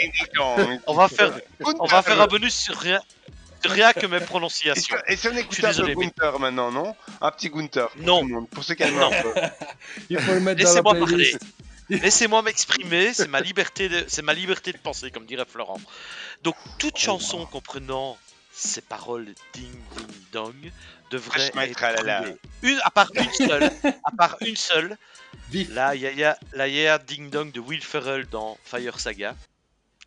On 0.87 0.95
va 0.95 1.09
faire, 1.09 1.33
on 1.81 1.87
va 1.87 2.03
faire 2.03 2.21
un 2.21 2.27
bonus 2.27 2.55
sur 2.55 2.77
rien, 2.79 3.01
rien 3.65 3.93
que 3.93 4.07
mes 4.07 4.21
prononciations. 4.21 4.97
Et 5.09 5.17
si 5.17 5.27
on 5.29 5.31
Je 5.33 5.37
suis 5.37 5.45
écoutait 5.45 5.67
un 5.67 5.73
peu 5.73 5.95
Gunther 5.95 6.39
maintenant, 6.39 6.71
non? 6.71 6.95
Un 7.21 7.31
petit 7.33 7.51
Gunther. 7.51 7.89
pour 7.91 8.03
Non. 8.03 8.21
tout 8.21 8.29
le 8.29 8.35
monde, 8.35 8.49
Pour 8.51 8.65
se 8.65 8.73
calmer 8.75 9.03
un 9.03 9.23
peu. 9.23 9.35
Il 10.11 10.21
faut 10.21 10.33
le 10.35 10.41
mettre 10.41 10.63
dans 10.63 10.69
la 10.69 10.83
Laissez-moi 10.83 10.95
parler. 10.95 11.07
playlist. 11.07 11.39
Laissez-moi 11.91 12.43
m'exprimer, 12.43 13.13
c'est 13.13 13.29
ma 13.29 13.41
liberté 13.41 13.89
de, 13.89 14.05
c'est 14.09 14.23
ma 14.23 14.33
liberté 14.33 14.73
de 14.73 14.79
penser, 14.79 15.11
comme 15.11 15.27
dirait 15.27 15.45
Florent. 15.47 15.81
Donc 16.43 16.57
toute 16.79 16.97
chanson 16.97 17.45
comprenant 17.47 18.17
ces 18.53 18.81
paroles 18.81 19.27
ding 19.53 19.67
ding 19.97 20.07
dong 20.33 20.55
devrait 21.11 21.51
être 21.55 21.85
à 21.85 21.93
la 21.93 22.03
la. 22.03 22.25
Une, 22.63 22.81
à 22.85 22.91
part 22.91 23.11
une 23.15 23.31
seule, 23.33 23.65
à 23.65 24.11
part 24.17 24.37
une 24.41 24.57
seule, 24.57 24.97
Vif. 25.55 25.75
la 25.75 25.95
yaya, 25.95 26.39
la 26.53 26.69
yaya 26.69 26.99
ding 26.99 27.31
dong 27.31 27.51
de 27.53 27.61
Will 27.61 27.83
Ferrell 27.83 28.27
dans 28.31 28.59
Fire 28.65 28.99
Saga, 29.01 29.37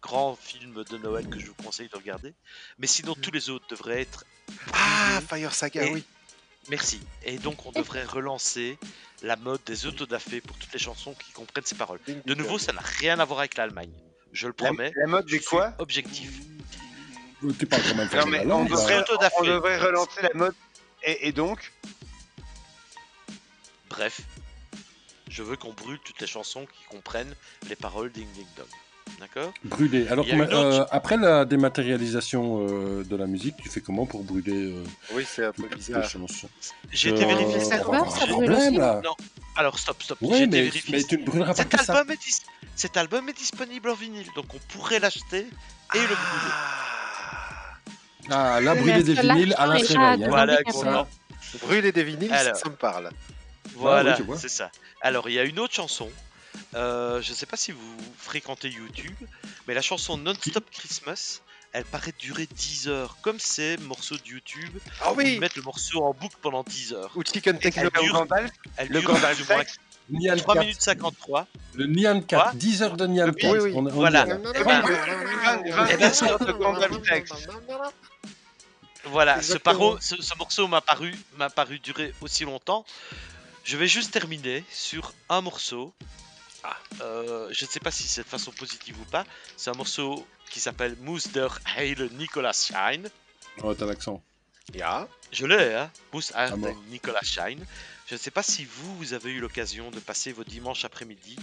grand 0.02 0.36
film 0.36 0.84
de 0.84 0.98
Noël 0.98 1.28
que 1.30 1.40
je 1.40 1.48
vous 1.48 1.54
conseille 1.56 1.90
de 1.90 1.96
regarder. 1.96 2.34
Mais 2.78 2.88
sinon 2.88 3.16
tous 3.16 3.32
les 3.32 3.50
autres 3.50 3.66
devraient 3.70 4.02
être 4.02 4.26
Ah, 4.74 5.20
Fire 5.28 5.54
Saga, 5.54 5.84
Et- 5.86 5.92
oui. 5.92 6.04
Merci. 6.70 7.00
Et 7.24 7.38
donc 7.38 7.66
on 7.66 7.72
devrait 7.72 8.04
relancer 8.04 8.78
la 9.24 9.36
mode 9.38 9.62
des 9.66 9.86
autodafés 9.86 10.42
pour 10.42 10.58
toutes 10.58 10.74
les 10.74 10.80
chansons 10.80 11.14
qui 11.14 11.32
comprennent 11.32 11.66
ces 11.66 11.76
paroles. 11.76 12.00
De 12.26 12.34
nouveau, 12.34 12.60
ça 12.60 12.74
n'a 12.74 12.82
rien 12.82 13.20
à 13.20 13.26
voir 13.26 13.40
avec 13.40 13.56
l'Allemagne. 13.56 13.92
Je 14.34 14.48
le 14.48 14.54
promets. 14.54 14.92
la 14.98 15.08
mode 15.08 15.28
suis 15.30 15.40
quoi 15.42 15.74
Objectif. 15.80 16.30
Tu 17.58 17.66
parles 17.66 17.84
quand 17.84 17.96
même 17.96 18.10
Non, 18.14 18.26
mais 18.26 18.38
la 18.40 18.44
on 18.56 18.60
langue. 18.60 18.70
devrait, 18.70 18.98
là. 18.98 19.06
Da 19.22 19.30
on 19.40 19.44
devrait 19.44 19.78
relancer 19.80 20.22
la 20.22 20.30
mode. 20.34 20.54
Et, 21.04 21.28
et 21.30 21.32
donc 21.32 21.72
Bref, 23.90 24.22
je 25.30 25.44
veux 25.44 25.56
qu'on 25.58 25.74
brûle 25.74 26.00
toutes 26.04 26.20
les 26.22 26.28
chansons 26.28 26.66
qui 26.66 26.84
comprennent 26.90 27.34
les 27.70 27.76
paroles 27.76 28.12
Ding 28.12 28.28
Ding 28.34 28.46
Dong. 28.58 28.68
D'accord? 29.22 29.54
Brûler. 29.64 30.06
Alors, 30.10 30.26
euh, 30.30 30.84
après 30.92 31.16
la 31.16 31.46
dématérialisation 31.46 32.68
euh, 32.70 33.04
de 33.06 33.16
la 33.16 33.26
musique, 33.26 33.56
tu 33.64 33.70
fais 33.70 33.80
comment 33.80 34.06
pour 34.06 34.24
brûler 34.24 34.74
euh, 34.74 34.84
Oui, 35.14 35.26
c'est 35.28 35.46
un 35.46 35.54
peu 35.54 35.68
bizarre. 35.74 36.04
J'ai 36.92 37.10
été 37.10 37.24
Euh, 37.24 37.28
vérifier 37.28 37.60
ça. 37.62 37.78
problème, 37.78 38.78
là. 38.78 39.02
Non. 39.04 39.16
Alors 39.56 39.80
stop, 39.80 40.04
stop. 40.04 40.18
J'ai 40.22 40.28
Oui, 40.28 40.36
été 40.44 40.48
mais, 40.48 40.64
vérifier 40.64 40.92
mais 40.92 41.00
ça. 41.00 41.08
tu 41.08 41.18
ne 41.20 41.24
brûleras 41.26 41.52
pas 41.54 41.56
Cet 41.56 41.70
que 41.70 41.84
ça. 41.84 41.94
album, 41.98 42.12
est 42.14 42.18
dis- 42.22 42.42
Cet 42.76 42.98
album 42.98 43.30
est 43.30 43.38
disponible 43.38 43.90
en 43.90 43.96
vinyle, 43.96 44.28
donc 44.36 44.54
on 44.54 44.60
pourrait 44.74 45.00
l'acheter 45.00 45.48
et 45.96 46.00
le 46.00 46.06
brûler. 46.06 46.54
Ah, 48.30 48.60
là, 48.62 48.76
brûler 48.76 49.04
des 49.04 49.14
vinyles 49.14 49.54
à 49.58 49.68
pas 49.68 49.76
hein. 49.96 50.18
Voilà. 50.28 51.08
Brûler 51.62 51.92
des 51.94 52.04
vinyles, 52.04 52.30
ça 52.30 52.70
me 52.70 52.76
parle. 52.76 53.10
Voilà, 53.76 54.14
tu 54.14 54.24
vois. 54.24 54.38
c'est 54.38 54.50
ça. 54.50 54.72
Alors, 55.02 55.30
il 55.30 55.34
y 55.36 55.40
a 55.40 55.44
une 55.44 55.60
autre 55.60 55.74
chanson. 55.74 56.10
Euh, 56.76 57.22
je 57.22 57.34
sais 57.34 57.46
pas 57.46 57.58
si 57.58 57.72
vous 57.72 57.98
fréquentez 58.18 58.70
YouTube, 58.70 59.16
mais 59.68 59.74
la 59.74 59.82
chanson 59.82 60.18
Non-Stop 60.18 60.66
Christmas, 60.72 61.42
elle 61.72 61.86
paraît 61.86 62.14
durer 62.20 62.48
10 62.52 62.88
heures. 62.88 63.18
Comme 63.22 63.40
ces 63.40 63.78
morceaux 63.78 64.18
de 64.18 64.28
YouTube, 64.28 64.78
Ah 65.02 65.14
où 65.14 65.22
ils 65.22 65.34
oui 65.34 65.40
mettent 65.40 65.56
le 65.56 65.62
morceau 65.62 66.04
en 66.04 66.14
boucle 66.14 66.36
pendant 66.42 66.64
10 66.64 66.94
heures. 66.94 67.12
Ou 67.16 67.24
Chicken 67.24 67.60
Techno. 67.60 67.84
Le 67.84 68.12
Gandalf 68.12 68.52
elle 68.78 68.88
Le 68.90 69.00
dure 69.02 69.18
sexe 69.18 69.76
Nyan 70.10 70.38
3 70.38 70.54
4. 70.56 70.64
minutes 70.66 70.82
53. 70.82 71.48
Le 71.76 71.86
Nyan 71.86 72.22
4. 72.22 72.44
Quoi 72.44 72.52
10 72.56 72.82
heures 72.82 72.98
de 72.98 73.08
Nyan 73.08 73.32
4. 73.34 73.52
Oui, 73.54 73.60
oui. 73.60 73.72
On, 73.76 73.86
on 73.86 73.90
Voilà. 73.90 74.26
Eh 74.56 74.64
ben, 74.64 74.64
eh 74.64 74.64
ben, 74.64 76.08
le 76.08 77.90
Voilà, 79.10 79.36
ce, 79.36 79.40
Exactement. 79.54 79.92
paro- 79.92 79.98
ce, 80.02 80.22
ce 80.22 80.38
morceau 80.38 80.68
m'a 80.68 80.82
paru, 80.82 81.14
m'a 81.38 81.50
paru 81.50 81.80
durer 81.80 82.14
aussi 82.22 82.44
longtemps. 82.46 82.86
Je 83.68 83.76
vais 83.76 83.88
juste 83.88 84.12
terminer 84.12 84.64
sur 84.72 85.14
un 85.28 85.42
morceau. 85.42 85.94
Euh, 87.02 87.50
je 87.52 87.66
ne 87.66 87.70
sais 87.70 87.82
pas 87.82 87.92
si 87.92 88.04
c'est 88.04 88.24
de 88.24 88.28
façon 88.28 88.52
positive 88.52 88.98
ou 89.02 89.04
pas. 89.12 89.26
C'est 89.58 89.70
un 89.70 89.74
morceau 89.74 90.26
qui 90.50 90.62
s'appelle 90.62 90.96
Moose 91.02 91.28
der 91.34 91.60
Heile 91.76 92.10
Nicolas 92.14 92.54
Shine. 92.54 93.10
Oh, 93.62 93.74
t'as 93.74 93.86
l'accent. 93.86 94.24
Ja. 94.74 95.10
Je 95.34 95.46
l'ai, 95.46 95.74
hein 95.74 95.92
Moose 96.14 96.32
der 96.32 96.56
mort. 96.56 96.76
Nicolas 96.90 97.24
Shine. 97.24 97.66
Je 98.08 98.16
ne 98.16 98.20
sais 98.20 98.32
pas 98.32 98.42
si 98.42 98.64
vous, 98.64 98.98
vous 99.00 99.12
avez 99.12 99.32
eu 99.32 99.42
l'occasion 99.42 99.92
de 99.92 100.00
passer 100.00 100.32
vos 100.32 100.46
dimanches 100.46 100.86
après-midi 100.86 101.36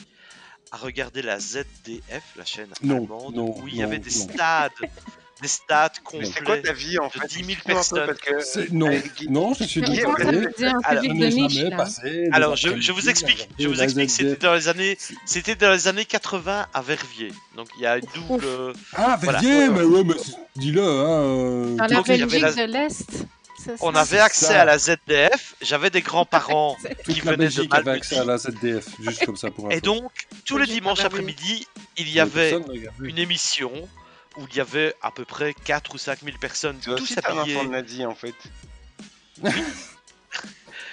à 0.72 0.78
regarder 0.78 1.20
la 1.20 1.38
ZDF, 1.38 2.24
la 2.36 2.46
chaîne 2.46 2.72
Non, 2.82 2.96
allemande, 2.96 3.34
non, 3.34 3.58
où 3.60 3.68
il 3.68 3.76
y 3.76 3.82
avait 3.82 3.98
non, 3.98 4.04
des 4.04 4.18
non. 4.18 4.28
stades, 4.32 4.72
des 5.42 5.48
Mais 6.18 6.24
c'est 6.24 6.44
quoi 6.44 6.56
ta 6.58 6.72
vie 6.72 6.98
en 6.98 7.10
fait? 7.10 7.26
10 7.28 7.34
000 7.44 7.50
Explique-moi 7.50 7.80
un 7.80 8.06
peu, 8.06 8.06
personnes. 8.06 8.34
parce 8.36 8.66
que- 8.66 8.72
Non, 8.72 8.90
non, 9.30 9.54
je 9.54 9.64
suis 9.64 9.80
désolé. 9.82 10.04
Alors, 10.84 11.90
Alors, 12.32 12.56
je, 12.56 12.80
je 12.80 12.92
vous 12.92 13.08
explique, 13.08 13.48
je 13.58 13.68
vous 13.68 13.82
explique, 13.82 14.10
c'était 14.10 14.36
dans 14.36 14.54
les 14.54 14.68
années, 14.68 14.96
c'était 15.26 15.54
dans 15.56 15.72
les 15.72 15.88
années 15.88 16.04
80 16.04 16.66
à 16.72 16.82
Verviers. 16.82 17.32
Donc 17.56 17.68
il 17.76 17.82
y 17.82 17.86
a 17.86 17.96
une 17.98 18.06
double. 18.14 18.44
euh, 18.44 18.72
Ah, 18.94 19.18
Voilà. 19.22 19.40
Verviers, 19.40 19.68
mais 19.70 19.82
ouais, 19.82 20.04
mais 20.04 20.14
dis-le, 20.56 20.82
hein. 20.82 20.84
euh, 20.86 21.76
Dans 21.76 21.86
la 21.86 21.96
Donc, 21.96 22.06
il 22.08 22.16
y 22.16 22.22
avait 22.22 22.26
Belgique 22.40 22.56
la- 22.56 22.66
de 22.66 22.72
l'Est. 22.72 23.26
On 23.80 23.94
avait 23.94 24.18
accès 24.18 24.46
ça. 24.46 24.60
à 24.60 24.64
la 24.66 24.78
ZDF. 24.78 25.54
J'avais 25.62 25.88
des 25.88 26.02
grands-parents 26.02 26.76
qui 27.06 27.14
Toute 27.14 27.24
la 27.24 27.32
venaient 27.32 27.48
de 27.48 27.62
Malmedy. 27.68 27.90
accès 27.98 28.18
à 28.18 28.24
la 28.24 28.36
ZDF, 28.36 28.86
juste 29.00 29.24
comme 29.24 29.36
ça 29.36 29.50
pour 29.50 29.70
Et 29.72 29.76
info. 29.76 29.80
donc 29.86 30.12
tous 30.44 30.58
les 30.58 30.66
dimanches 30.66 31.04
après-midi, 31.04 31.66
il 31.96 32.10
y 32.10 32.20
avait 32.20 32.56
une 33.02 33.18
émission 33.18 33.72
où 34.36 34.46
il 34.50 34.56
y 34.56 34.60
avait 34.60 34.94
à 35.02 35.10
peu 35.10 35.24
près 35.24 35.54
4 35.54 35.94
ou 35.94 35.98
5 35.98 36.20
000 36.22 36.36
personnes, 36.38 36.78
tous 36.80 37.14
un 37.18 37.38
habillés. 37.40 37.56
enfant 37.56 37.64
de 37.66 37.70
Nazi 37.70 38.04
en 38.06 38.14
fait. 38.14 38.34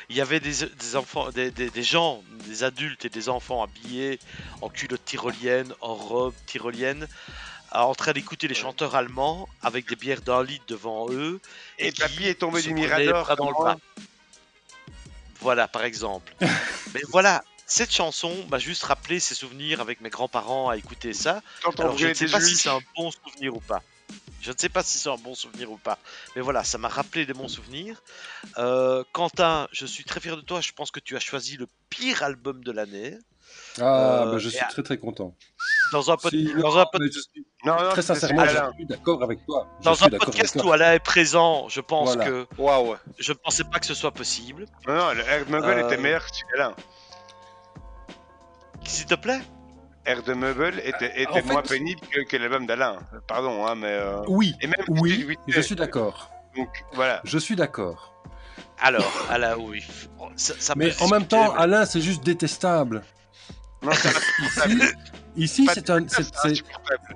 Il 0.09 0.17
y 0.17 0.21
avait 0.21 0.41
des, 0.41 0.65
des 0.67 0.95
enfants, 0.97 1.29
des, 1.31 1.51
des- 1.51 1.69
des 1.69 1.83
gens, 1.83 2.21
des 2.45 2.63
adultes 2.65 3.05
et 3.05 3.09
des 3.09 3.29
enfants 3.29 3.63
habillés 3.63 4.19
en 4.61 4.67
culotte 4.67 5.05
tyrolienne, 5.05 5.73
en 5.79 5.95
robe 5.95 6.33
tyrolienne, 6.47 7.07
en 7.71 7.95
train 7.95 8.11
d'écouter 8.11 8.49
les 8.49 8.55
chanteurs 8.55 8.95
allemands 8.95 9.47
avec 9.61 9.87
des 9.87 9.95
bières 9.95 10.21
d'un 10.21 10.43
litre 10.43 10.65
devant 10.67 11.09
eux. 11.11 11.39
Et 11.79 11.93
qui 11.93 12.01
papy 12.01 12.25
est 12.27 12.35
tombé 12.39 12.61
du 12.61 12.73
Mirador. 12.73 13.33
dans 13.37 13.47
le 13.47 13.53
bras. 13.53 13.77
Voilà, 15.39 15.69
par 15.69 15.85
exemple. 15.85 16.33
Mais 16.93 17.01
voilà, 17.07 17.43
cette 17.71 17.91
chanson 17.93 18.33
m'a 18.49 18.59
juste 18.59 18.83
rappelé 18.83 19.19
ses 19.21 19.33
souvenirs 19.35 19.79
avec 19.79 20.01
mes 20.01 20.09
grands-parents 20.09 20.69
à 20.69 20.75
écouter 20.77 21.13
ça. 21.13 21.41
Quand 21.63 21.79
on 21.79 21.83
Alors 21.83 21.97
je 21.97 22.07
ne 22.07 22.13
sais 22.13 22.27
pas 22.27 22.41
si 22.41 22.55
c'est 22.55 22.69
un 22.69 22.81
bon 22.97 23.11
souvenir 23.11 23.55
ou 23.55 23.61
pas. 23.61 23.81
Je 24.41 24.51
ne 24.51 24.57
sais 24.57 24.67
pas 24.69 24.83
si 24.83 24.97
c'est 24.97 25.07
un 25.09 25.15
bon 25.17 25.35
souvenir 25.35 25.71
ou 25.71 25.77
pas. 25.77 25.97
Mais 26.35 26.41
voilà, 26.41 26.63
ça 26.65 26.77
m'a 26.77 26.89
rappelé 26.89 27.25
des 27.25 27.33
bons 27.33 27.47
souvenirs. 27.47 28.01
Euh, 28.57 29.03
Quentin, 29.13 29.69
je 29.71 29.85
suis 29.85 30.03
très 30.03 30.19
fier 30.19 30.35
de 30.35 30.41
toi. 30.41 30.59
Je 30.59 30.73
pense 30.73 30.91
que 30.91 30.99
tu 30.99 31.15
as 31.15 31.19
choisi 31.21 31.55
le 31.55 31.67
pire 31.89 32.23
album 32.23 32.61
de 32.63 32.71
l'année. 32.73 33.17
Ah, 33.79 34.23
Euh, 34.23 34.31
bah, 34.33 34.37
je 34.37 34.47
et 34.47 34.51
suis 34.51 34.59
à- 34.59 34.65
très 34.65 34.83
très 34.83 34.97
content. 34.97 35.35
Dans 35.93 36.09
un, 36.11 36.17
pod- 36.17 36.31
Si, 36.31 36.45
dans 36.55 36.73
non, 36.73 36.77
un, 36.79 36.85
pod- 36.85 37.01
mais 37.01 37.07
je 37.07 37.19
suis- 37.19 37.45
Non, 37.63 37.75
non, 37.81 37.89
très 37.91 38.01
sincèrement, 38.01 38.45
je 38.45 38.57
suis 38.75 38.85
d'accord 38.85 39.21
avec 39.23 39.45
toi. 39.45 39.67
Je 39.79 39.85
dans 39.85 40.03
un 40.03 40.09
podcast 40.09 40.55
où 40.63 40.71
Alain 40.71 40.93
est 40.93 40.99
présent, 40.99 41.69
je 41.69 41.79
pense 41.81 42.15
Voilà. 42.15 42.25
que 42.25 42.47
Waouh. 42.57 42.95
je 43.19 43.31
ne 43.31 43.37
pensais 43.37 43.63
pas 43.63 43.79
que 43.79 43.85
ce 43.85 43.93
soit 43.93 44.11
possible. 44.11 44.65
Non, 44.87 44.95
non, 44.95 45.11
le 45.13 45.21
Euh, 45.23 45.85
était 45.87 45.97
meilleur 45.97 46.25
que 46.25 46.31
celui 46.35 46.51
d'Alain. 46.57 46.75
S'il 48.83 49.05
te 49.05 49.15
plaît 49.15 49.41
Air 50.05 50.23
de 50.23 50.33
Meuble 50.33 50.81
était, 50.83 51.09
fait- 51.27 51.43
moins 51.43 51.61
pénible 51.61 52.01
que, 52.09 52.21
que 52.21 52.37
l'album 52.37 52.65
d'Alain. 52.65 52.97
Pardon, 53.27 53.67
hein, 53.67 53.75
mais. 53.75 53.87
euh, 53.91 54.21
Oui, 54.27 54.55
Et 54.61 54.67
même 54.67 54.83
oui, 54.87 55.37
je 55.47 55.61
suis 55.61 55.75
d'accord. 55.75 56.31
Donc 56.57 56.69
voilà. 56.93 57.21
Je 57.23 57.37
suis 57.37 57.55
d'accord. 57.55 58.13
Alors, 58.79 59.11
Alain, 59.29 59.55
oui. 59.59 59.83
Ça, 60.35 60.53
ça 60.59 60.73
Mais 60.75 60.91
en 61.01 61.07
même 61.07 61.25
temps, 61.27 61.53
mais- 61.53 61.61
Alain, 61.61 61.85
c'est 61.85 62.01
juste 62.01 62.23
détestable. 62.23 63.03
Non, 63.83 63.91
c'est 63.93 64.09
Ici, 65.35 65.67
c'est 65.73 65.89
un. 65.91 66.07
c'est- 66.07 66.23
c'est 66.23 66.35
c'est- 66.35 66.49
insupportable. 66.49 67.15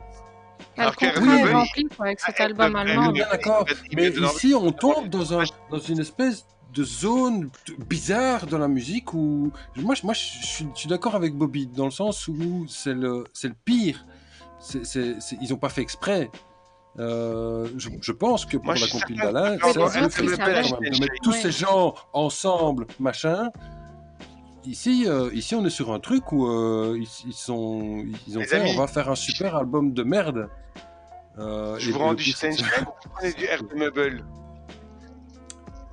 Le 0.78 0.82
Alors 0.82 0.96
qu'Air 0.96 1.14
de 1.14 1.20
contrat 1.20 1.36
est 1.38 1.44
Meuble, 1.44 1.56
rempli 1.56 1.86
quoi, 1.96 2.06
avec 2.06 2.20
cet 2.20 2.40
album 2.40 2.76
allemand. 2.76 3.12
Bien 3.12 3.28
d'accord. 3.32 3.66
Mais 3.96 4.10
ici, 4.10 4.54
on 4.56 4.72
tombe 4.72 5.10
dans, 5.10 5.40
un, 5.40 5.44
dans 5.72 5.80
une 5.80 6.00
espèce 6.02 6.46
de 6.76 6.84
zone 6.84 7.50
t- 7.66 7.74
bizarre 7.90 8.46
dans 8.48 8.58
la 8.60 8.68
musique 8.68 9.14
où. 9.14 9.52
Moi, 9.78 9.96
je- 9.96 10.04
moi 10.04 10.14
je 10.14 10.20
suis, 10.20 10.68
je 10.74 10.80
suis 10.82 10.90
d'accord 10.90 11.16
avec 11.16 11.34
Bobby, 11.34 11.68
dans 11.68 11.86
le 11.86 11.92
sens 11.92 12.28
où 12.28 12.66
c'est 12.68 12.94
le, 12.94 13.24
c'est 13.34 13.48
le 13.48 13.56
pire. 13.66 14.06
C'est- 14.60 14.84
c'est- 14.86 15.20
c'est- 15.20 15.38
ils 15.42 15.50
n'ont 15.52 15.58
pas 15.58 15.70
fait 15.70 15.82
exprès. 15.82 16.30
Euh, 16.98 17.68
je, 17.78 17.90
je 18.02 18.12
pense 18.14 18.46
que 18.46 18.58
pour 18.58 18.66
Moi, 18.68 18.76
la 18.76 18.88
certain 18.88 19.16
d'Alain, 19.16 19.58
c'est 19.62 19.82
un 19.82 20.10
peu 20.10 20.24
de 20.24 21.00
mettre 21.02 21.14
tous 21.24 21.32
Ouais. 21.32 21.42
ces 21.42 21.52
gens 21.52 21.94
ensemble, 22.14 22.88
machin. 23.00 23.50
Ici, 24.66 25.04
euh, 25.06 25.30
ici, 25.34 25.54
on 25.56 25.64
est 25.66 25.70
sur 25.70 25.92
un 25.94 26.00
truc 26.00 26.32
où 26.32 26.48
euh, 26.48 26.98
ils, 26.98 27.08
ils 27.28 27.34
sont, 27.34 28.04
ils 28.28 28.38
ont 28.38 28.42
Les 28.42 28.48
fait, 28.48 28.62
amis. 28.62 28.72
on 28.76 28.80
va 28.80 28.88
faire 28.88 29.10
un 29.10 29.16
super 29.16 29.56
album 29.56 29.94
de 29.94 30.04
merde. 30.04 30.50
Euh, 31.38 31.76
Je 31.78 31.90
et 31.90 31.92
vous 31.94 32.00
rends 32.00 32.14
du 32.16 32.32
vous 32.32 33.10
prenez 33.14 33.34
du 33.34 33.44
Air 33.46 33.62
de 33.64 33.76
Meuble 33.76 34.26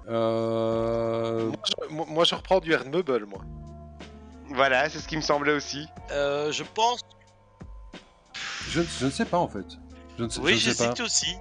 Euh, 0.09 1.47
Moi, 1.47 1.57
je, 1.89 1.95
moi- 2.13 2.25
je 2.25 2.35
reprends 2.35 2.61
du 2.61 2.73
Erdmeuble, 2.73 3.25
moi. 3.27 3.41
Voilà, 4.49 4.89
c'est 4.89 4.99
ce 4.99 5.09
qui 5.09 5.17
me 5.17 5.23
semblait 5.23 5.53
aussi. 5.55 5.87
Euh, 6.11 6.53
je 6.53 6.63
pense. 6.63 7.01
je, 8.69 8.83
je 8.83 9.07
ne 9.07 9.11
sais 9.11 9.25
pas 9.25 9.39
en 9.39 9.49
fait. 9.49 9.65
Je 10.19 10.25
ne 10.25 10.29
sais, 10.29 10.41
Oui, 10.41 10.55
je 10.55 10.59
j'hésite 10.71 11.01
aussi. 11.01 11.37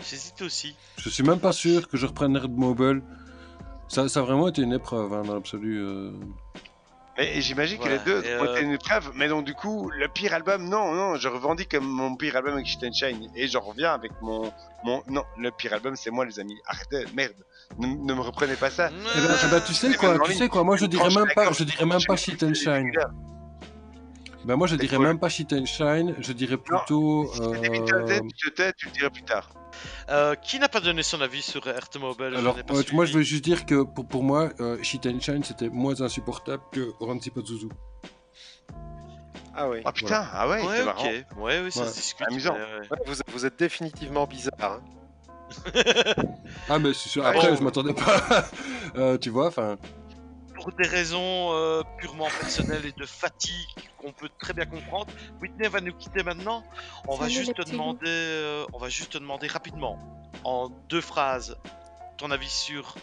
J'hésite 0.00 0.42
aussi. 0.42 0.76
Je 0.98 1.08
suis 1.08 1.22
même 1.22 1.40
pas 1.40 1.52
sûr 1.52 1.88
que 1.88 1.96
je 1.96 2.06
reprenne 2.06 2.32
Nerd 2.32 2.50
Mobile. 2.52 3.02
Ça, 3.88 4.08
ça 4.08 4.20
a 4.20 4.22
vraiment 4.22 4.48
été 4.48 4.62
une 4.62 4.72
épreuve 4.72 5.12
hein, 5.12 5.22
dans 5.22 5.34
l'absolu. 5.34 5.78
euh. 5.84 6.12
Mais 7.16 7.40
j'imagine 7.40 7.78
Voilà, 7.78 7.98
que 7.98 8.10
les 8.10 8.22
deux 8.22 8.28
ont 8.38 8.44
euh, 8.44 8.52
été 8.54 8.64
une 8.64 8.72
épreuve. 8.72 9.12
Mais 9.14 9.28
donc, 9.28 9.44
du 9.44 9.54
coup, 9.54 9.88
le 9.90 10.08
pire 10.08 10.34
album, 10.34 10.68
non, 10.68 10.92
non, 10.94 11.16
je 11.16 11.28
revendique 11.28 11.70
comme 11.70 11.84
mon 11.86 12.16
pire 12.16 12.34
album 12.36 12.54
avec 12.54 12.66
Shine 12.66 13.30
Et 13.36 13.46
j'en 13.46 13.60
reviens 13.60 13.92
avec 13.92 14.10
mon, 14.20 14.52
mon. 14.84 15.02
Non, 15.08 15.22
le 15.38 15.50
pire 15.52 15.74
album, 15.74 15.94
c'est 15.94 16.10
moi, 16.10 16.24
les 16.24 16.40
amis. 16.40 16.56
Arrêtez, 16.66 17.04
merde. 17.14 17.36
Ne, 17.78 17.86
ne 17.88 18.14
me 18.14 18.20
reprenez 18.20 18.56
pas 18.56 18.70
ça. 18.70 18.90
Eh 18.92 19.20
ben, 19.20 19.34
eh 19.44 19.50
ben, 19.50 19.60
tu 19.60 19.74
sais 19.74 19.94
quoi, 19.94 20.18
tu 20.20 20.32
sais 20.34 20.48
quoi, 20.48 20.64
moi 20.64 20.76
je 20.76 20.86
dirais 20.86 21.08
même 21.14 21.28
pas, 21.34 21.50
je 21.52 21.64
dirais 21.64 21.84
même 21.86 22.00
pas 22.06 22.16
Shit 22.16 22.42
and 22.42 22.54
Shine. 22.54 22.92
Ben 24.44 24.56
moi 24.56 24.66
je 24.66 24.76
dirais 24.76 24.98
même 24.98 25.18
pas 25.18 25.28
Shit 25.28 25.52
and 25.54 25.64
Shine, 25.66 26.14
je 26.18 26.32
dirais 26.32 26.56
plutôt. 26.58 27.30
Si 27.32 27.40
la 27.40 27.58
tête, 28.02 28.60
euh, 28.60 28.72
tu 28.76 28.86
le 28.86 28.92
diras 28.92 29.10
plus 29.10 29.22
tard. 29.24 29.50
Euh, 30.08 30.34
qui 30.36 30.58
n'a 30.60 30.68
pas 30.68 30.80
donné 30.80 31.02
son 31.02 31.20
avis 31.20 31.42
sur 31.42 31.62
RT-Mobile 31.66 32.34
Alors 32.36 32.56
euh, 32.70 32.82
moi 32.92 33.06
je 33.06 33.14
veux 33.14 33.22
juste 33.22 33.42
dire 33.44 33.66
que 33.66 33.82
pour, 33.82 34.06
pour 34.06 34.22
moi 34.22 34.50
euh, 34.60 34.80
Shit 34.82 35.04
and 35.06 35.18
Shine 35.20 35.42
c'était 35.42 35.68
moins 35.68 36.00
insupportable 36.00 36.62
que 36.72 36.92
Oranzi 37.00 37.30
Pazuzu. 37.30 37.68
Ah 39.56 39.68
oui. 39.68 39.78
Ah 39.84 39.92
putain, 39.92 40.26
ah 40.32 40.48
ouais, 40.48 40.62
Ouais, 40.64 40.76
c'est 40.76 40.80
ok. 40.80 40.86
marrant. 40.86 41.04
Ouais, 41.38 41.60
oui, 41.64 41.72
ça 41.72 41.82
Ouais. 41.82 41.88
se 41.88 41.94
discute. 41.94 42.26
Amusant. 42.28 42.54
ouais. 42.54 42.88
Ouais, 43.08 43.14
vous 43.32 43.46
êtes 43.46 43.58
définitivement 43.58 44.26
bizarre. 44.26 44.52
hein. 44.60 44.80
Ah 46.68 46.78
mais 46.78 46.94
c'est 46.94 47.08
sûr, 47.08 47.22
Ouais, 47.22 47.28
après 47.30 47.50
bon. 47.50 47.56
je 47.56 47.62
m'attendais 47.62 47.94
pas, 47.94 48.44
Euh, 48.96 49.18
tu 49.18 49.30
vois, 49.30 49.48
enfin. 49.48 49.76
Pour 50.54 50.70
des 50.72 50.86
raisons 50.86 51.52
euh, 51.52 51.82
purement 51.98 52.28
personnelles 52.40 52.86
et 52.86 52.92
de 52.92 53.04
fatigue 53.06 53.52
qu'on 53.98 54.12
peut 54.12 54.30
très 54.40 54.52
bien 54.52 54.64
comprendre, 54.66 55.12
Whitney 55.42 55.68
va 55.68 55.80
nous 55.80 55.92
quitter 55.94 56.22
maintenant. 56.22 56.62
On 57.08 57.16
va 57.16 57.28
juste 57.28 57.54
te 57.54 57.68
demander, 57.70 58.00
euh, 58.06 58.64
on 58.72 58.78
va 58.78 58.88
juste 58.88 59.12
te 59.12 59.18
demander 59.18 59.46
rapidement, 59.48 59.98
en 60.44 60.68
deux 60.88 61.00
phrases, 61.00 61.56
ton 62.18 62.30
avis 62.30 62.48
sur 62.48 62.94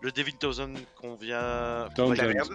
le 0.00 0.10
Devin 0.12 0.32
Townsend 0.38 0.74
qu'on 1.00 1.16
vient, 1.16 1.38
va- 1.38 1.88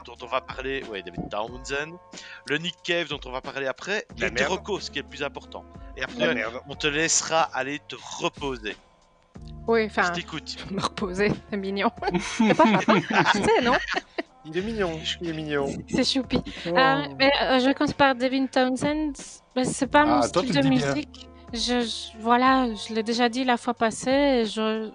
dont 0.06 0.16
on 0.22 0.28
va 0.28 0.42
parler, 0.42 0.84
ouais, 0.86 1.02
David 1.04 1.30
Townsend, 1.30 1.98
le 2.46 2.58
Nick 2.58 2.76
Cave 2.84 3.10
dont 3.10 3.20
on 3.26 3.32
va 3.32 3.42
parler 3.42 3.68
après, 3.68 4.06
La 4.18 4.28
et. 4.28 4.32
Toroko, 4.34 4.80
ce 4.80 4.90
qui 4.92 5.00
est 5.00 5.04
le 5.04 5.08
plus 5.10 5.24
important. 5.24 5.66
Et 5.98 6.04
après, 6.04 6.44
on 6.70 6.76
te 6.76 6.88
laissera 6.88 7.42
aller 7.54 7.80
te 7.88 7.96
reposer. 8.22 8.76
Oui, 9.68 9.82
Je 9.82 9.86
enfin, 10.00 10.12
t'écoute. 10.12 10.58
me 10.72 10.80
reposer, 10.82 11.32
c'est 11.50 11.58
mignon. 11.58 11.90
c'est 12.20 12.54
pas 12.54 12.64
papa, 12.64 12.94
tu 13.34 13.44
sais, 13.44 13.62
non 13.64 13.74
Il 14.46 14.58
est 14.58 14.62
mignon, 14.62 14.98
il 15.22 15.30
est 15.30 15.34
mignon. 15.34 15.68
C'est 15.90 16.06
choupi. 16.06 16.42
Oh. 16.68 16.70
Euh, 16.78 17.04
mais 17.20 17.32
euh, 17.42 17.60
je 17.60 17.74
commence 17.74 17.94
par 17.94 18.16
Devin 18.16 18.46
Townsend. 18.48 19.12
Mais 19.56 19.66
c'est 19.66 19.88
pas 19.88 20.06
mon 20.06 20.20
Ah, 20.20 20.22
style 20.22 20.54
de 20.54 20.68
musique. 20.68 21.28
Je, 21.54 21.82
je- 21.82 22.18
voilà, 22.22 22.68
je 22.74 22.94
l'ai 22.94 23.04
déjà 23.04 23.28
dit 23.28 23.44
la 23.44 23.58
fois 23.58 23.74
passée. 23.74 24.10
et 24.42 24.46
Je, 24.46 24.90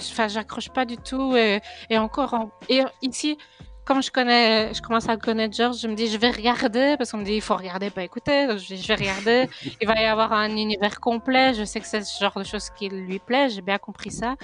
enfin, 0.00 0.28
j'accroche 0.28 0.70
pas 0.70 0.84
du 0.86 0.96
tout. 0.96 1.36
Et, 1.36 1.60
et 1.90 1.98
encore, 1.98 2.32
en- 2.32 2.50
et 2.70 2.82
ici, 3.02 3.36
comme 3.84 4.02
je 4.02 4.10
connais, 4.10 4.72
je 4.74 4.80
commence 4.80 5.08
à 5.08 5.16
connaître 5.16 5.56
George, 5.56 5.78
je 5.80 5.88
me 5.88 5.94
dis, 5.94 6.08
je 6.08 6.16
vais 6.16 6.30
regarder 6.30 6.94
parce 6.96 7.10
qu'on 7.10 7.18
me 7.18 7.24
dit, 7.24 7.34
il 7.34 7.42
faut 7.42 7.56
regarder, 7.56 7.90
pas 7.90 8.04
écouter. 8.04 8.46
Donc, 8.46 8.58
je, 8.58 8.74
dis, 8.74 8.82
je 8.82 8.88
vais 8.88 8.94
regarder. 8.94 9.48
il 9.80 9.86
va 9.86 10.00
y 10.00 10.04
avoir 10.04 10.32
un 10.32 10.50
univers 10.50 11.00
complet. 11.00 11.54
Je 11.54 11.64
sais 11.64 11.80
que 11.80 11.86
c'est 11.86 12.02
ce 12.02 12.20
genre 12.20 12.38
de 12.38 12.44
choses 12.44 12.70
qui 12.70 12.88
lui 12.88 13.18
plaît. 13.18 13.48
J'ai 13.50 13.62
bien 13.62 13.78
compris 13.78 14.10
ça. 14.10 14.36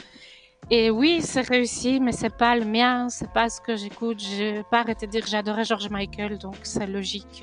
Et 0.71 0.91
oui, 0.91 1.23
c'est 1.23 1.49
réussi, 1.49 1.99
mais 1.99 2.13
c'est 2.13 2.37
pas 2.37 2.55
le 2.55 2.67
mien, 2.67 3.09
c'est 3.09 3.33
pas 3.33 3.49
ce 3.49 3.59
que 3.59 3.75
j'écoute. 3.75 4.19
J'ai 4.19 4.63
pas 4.71 4.81
arrêté 4.81 5.07
de 5.07 5.13
dire 5.13 5.23
que 5.23 5.31
j'adorais 5.31 5.65
George 5.65 5.89
Michael, 5.89 6.37
donc 6.37 6.57
c'est 6.63 6.87
logique. 6.87 7.43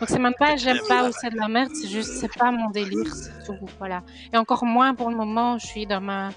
Donc 0.00 0.08
c'est 0.08 0.18
même 0.18 0.34
pas 0.36 0.56
j'aime 0.56 0.80
pas 0.88 1.08
ou 1.08 1.12
c'est 1.12 1.30
de 1.30 1.36
la 1.36 1.46
merde, 1.46 1.70
c'est 1.72 1.86
juste 1.86 2.14
c'est 2.14 2.34
pas 2.34 2.50
mon 2.50 2.70
délire, 2.70 3.14
c'est 3.14 3.44
tout. 3.44 3.54
Voilà. 3.78 4.02
Et 4.32 4.36
encore 4.36 4.64
moins 4.64 4.94
pour 4.94 5.08
le 5.08 5.14
moment, 5.16 5.56
je 5.58 5.66
suis 5.68 5.86
dans 5.86 6.00
ma 6.00 6.30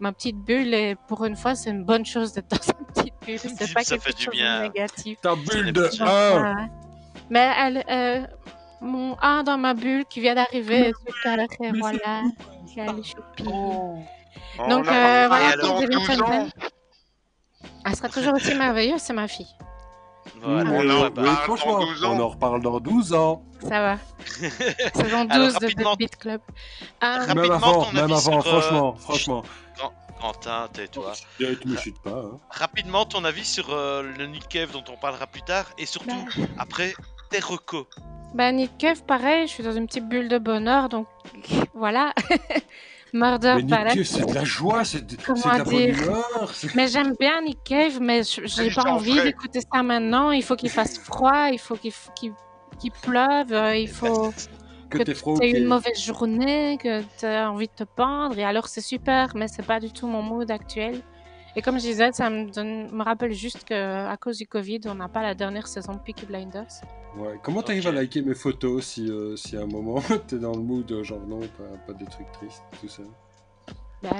ma 0.00 0.12
petite 0.12 0.36
bulle 0.36 0.74
et 0.74 0.96
pour 1.08 1.24
une 1.24 1.36
fois, 1.36 1.54
c'est 1.54 1.70
une 1.70 1.84
bonne 1.84 2.04
chose 2.06 2.32
d'être 2.32 2.48
dans 2.48 2.56
sa 2.62 2.72
petite 2.74 3.14
bulle. 3.24 3.38
C'est 3.58 3.72
pas 3.74 3.82
Ça 3.82 3.96
quelque 3.96 4.02
fait 4.04 4.16
du 4.16 4.24
chose 4.24 4.34
bien. 4.34 4.58
de 4.58 4.62
négatif. 4.64 5.18
Ta 5.20 5.34
bulle 5.36 5.72
de 5.72 5.88
sûr. 5.90 6.06
1 6.06 6.42
Ouais. 6.56 6.66
Mais 7.30 7.50
elle, 7.58 7.84
euh, 7.90 8.26
mon 8.80 9.16
1 9.20 9.42
dans 9.42 9.58
ma 9.58 9.74
bulle 9.74 10.04
qui 10.04 10.20
vient 10.20 10.34
d'arriver, 10.34 10.88
et 10.88 10.92
voilà. 11.24 12.22
Elle 12.76 12.98
est 12.98 13.02
choupie. 13.02 13.44
On 13.48 14.68
Donc, 14.68 14.86
en 14.86 14.92
euh, 14.92 15.26
voilà 15.28 15.56
dans 15.56 15.68
pour 15.68 15.80
Devin 15.80 15.98
12 15.98 16.22
ans. 16.22 16.26
Townsend. 16.26 16.48
Elle 17.84 17.96
sera 17.96 18.08
toujours 18.08 18.34
aussi 18.34 18.54
merveilleuse, 18.54 19.00
c'est 19.00 19.12
ma 19.12 19.28
fille. 19.28 19.46
Voilà. 20.42 20.70
On 20.70 20.80
Oui, 20.80 20.90
en 20.90 21.00
Ouais, 21.00 21.04
oui, 21.06 21.10
parle 21.14 21.36
franchement, 21.36 21.78
dans 21.80 21.86
12 21.86 22.04
on 22.04 22.08
ans. 22.08 22.20
en 22.20 22.28
reparle 22.28 22.62
dans 22.62 22.80
12 22.80 23.14
ans. 23.14 23.42
Ça 23.62 23.68
va. 23.80 23.96
Saison 24.94 25.24
12 25.24 25.30
Alors, 25.30 25.52
de 25.60 25.96
Beat 25.96 26.16
Club. 26.16 26.40
Ah, 27.00 27.18
Rapidement, 27.20 27.42
Même 27.42 27.52
avant, 27.52 27.92
même 27.92 28.04
avant, 28.12 28.40
sur, 28.40 28.54
euh, 28.54 28.92
franchement, 28.98 29.42
me 31.66 31.76
chute 31.76 32.00
pas. 32.00 32.10
hein. 32.10 32.38
Rapidement, 32.50 33.04
ton 33.04 33.24
avis 33.24 33.44
sur 33.44 33.70
euh, 33.70 34.02
le 34.02 34.26
Nick 34.26 34.48
Cave 34.48 34.72
dont 34.72 34.84
on 34.92 34.96
parlera 34.96 35.26
plus 35.26 35.42
tard, 35.42 35.66
et 35.78 35.86
surtout, 35.86 36.08
bah, 36.36 36.44
après, 36.58 36.94
tes 37.30 37.38
recos. 37.40 37.86
bah, 38.34 38.52
Nick 38.52 38.76
Cave, 38.78 39.02
pareil, 39.04 39.46
je 39.46 39.52
suis 39.52 39.62
dans 39.62 39.72
une 39.72 39.86
petite 39.86 40.08
bulle 40.08 40.28
de 40.28 40.38
bonheur, 40.38 40.88
donc 40.88 41.06
voilà. 41.74 42.12
Murder 43.12 43.54
Palace. 43.68 43.94
Cave, 43.94 44.04
c'est 44.04 44.26
de 44.26 44.34
la 44.34 44.44
joie, 44.44 44.84
c'est 44.84 45.06
de, 45.06 45.16
la 45.46 45.64
bonne 45.64 45.74
humeur. 45.88 46.52
Mais 46.74 46.86
j'aime 46.88 47.14
bien 47.18 47.40
Nick 47.42 47.62
Cave, 47.64 47.98
mais 48.00 48.22
je- 48.24 48.42
j'ai 48.44 48.70
pas 48.70 48.82
en 48.84 48.96
envie 48.96 49.14
d'écouter 49.22 49.60
ça 49.72 49.82
maintenant. 49.82 50.32
Il 50.32 50.42
faut 50.42 50.56
qu'il 50.56 50.70
fasse 50.70 50.98
froid, 51.04 51.48
il 51.50 51.58
faut 51.58 51.76
qu'il 51.76 51.92
f- 51.92 52.12
qu'il 52.14 52.32
qu'il 52.78 52.90
pleuve, 52.92 53.52
euh, 53.52 53.74
il 53.76 53.88
faut 53.88 54.34
Que 54.90 54.98
que 54.98 55.02
t'es 55.02 55.14
franc. 55.14 55.38
aies 55.40 55.50
une 55.50 55.64
mauvaise 55.66 55.98
journée, 56.00 56.78
que 56.80 57.02
tu 57.18 57.26
as 57.26 57.50
envie 57.50 57.66
de 57.68 57.72
te 57.72 57.84
pendre, 57.84 58.38
et 58.38 58.44
alors 58.44 58.68
c'est 58.68 58.80
super, 58.80 59.34
mais 59.36 59.48
c'est 59.48 59.64
pas 59.66 59.80
du 59.80 59.90
tout 59.92 60.06
mon 60.06 60.22
mood 60.22 60.50
actuel. 60.50 61.00
Et 61.56 61.62
comme 61.62 61.76
je 61.78 61.84
disais, 61.86 62.12
ça 62.12 62.28
me, 62.28 62.50
donne, 62.50 62.90
me 62.92 63.02
rappelle 63.02 63.32
juste 63.32 63.64
que 63.64 63.74
à 64.06 64.16
cause 64.18 64.36
du 64.38 64.46
Covid, 64.46 64.80
on 64.86 64.94
n'a 64.96 65.08
pas 65.08 65.22
la 65.22 65.34
dernière 65.34 65.66
saison 65.68 65.94
de 65.94 65.98
Peaky 66.00 66.26
Blinders. 66.26 66.66
Ouais. 67.16 67.40
Comment 67.42 67.62
t'arrives 67.62 67.86
Ok. 67.86 67.92
à 67.92 67.92
liker 67.92 68.20
mes 68.22 68.34
photos 68.34 68.84
si, 68.84 69.08
euh, 69.10 69.36
si 69.36 69.56
à 69.56 69.62
un 69.62 69.66
moment 69.66 70.02
t'es 70.28 70.38
dans 70.38 70.52
le 70.52 70.60
mood, 70.62 71.02
genre 71.02 71.26
non, 71.26 71.40
pas, 71.40 71.78
pas 71.86 71.92
des 71.94 72.04
trucs 72.04 72.30
tristes, 72.32 72.62
tout 72.80 72.88
ça? 72.88 73.02
Bah, 74.02 74.10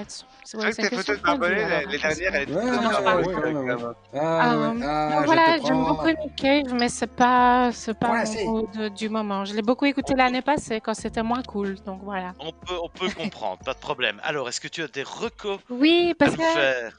c'est 0.45 0.57
ouais, 0.57 0.71
vrai 0.71 0.83
que 0.89 0.89
tes 0.89 1.13
vue, 1.13 1.21
Barbelé, 1.23 1.55
les 1.57 1.63
hein, 1.63 1.69
dernières, 1.69 2.33
Ouais, 2.49 2.55
ouais, 2.55 3.27
ouais, 3.27 3.35
ouais, 3.35 3.45
ouais, 3.45 3.53
même. 3.53 3.77
ouais. 3.77 3.93
Ah, 4.15 4.55
Euh, 4.55 4.71
ouais, 4.73 4.81
ah, 4.83 5.11
donc 5.11 5.21
je 5.21 5.27
voilà, 5.27 5.59
j'aime 5.65 5.85
beaucoup 5.85 6.07
Nick 6.07 6.37
Cave, 6.37 6.75
mais 6.75 6.89
c'est 6.89 7.07
pas, 7.15 7.71
c'est 7.73 7.99
pas 7.99 8.23
Ouais, 8.23 8.91
du 8.91 9.09
moment. 9.11 9.45
Je 9.45 9.55
l'ai 9.55 9.63
beaucoup 9.63 9.85
écouté 9.85 10.15
l'année 10.15 10.41
passée 10.43 10.81
quand 10.81 10.95
c'était 10.95 11.23
moins 11.23 11.43
cool, 11.43 11.77
donc 11.85 12.01
voilà. 12.03 12.33
On 12.41 12.53
peut, 12.53 12.75
on 12.83 12.89
peut 12.89 13.11
comprendre, 13.11 13.59
pas 13.65 13.75
de 13.75 13.79
problème. 13.79 14.19
Alors, 14.25 14.49
est-ce 14.49 14.61
que 14.61 14.69
tu 14.69 14.83
as 14.83 14.89
des 14.89 15.03
recos 15.03 15.59
Oui, 15.69 16.15
parce 16.19 16.37
que 16.37 16.43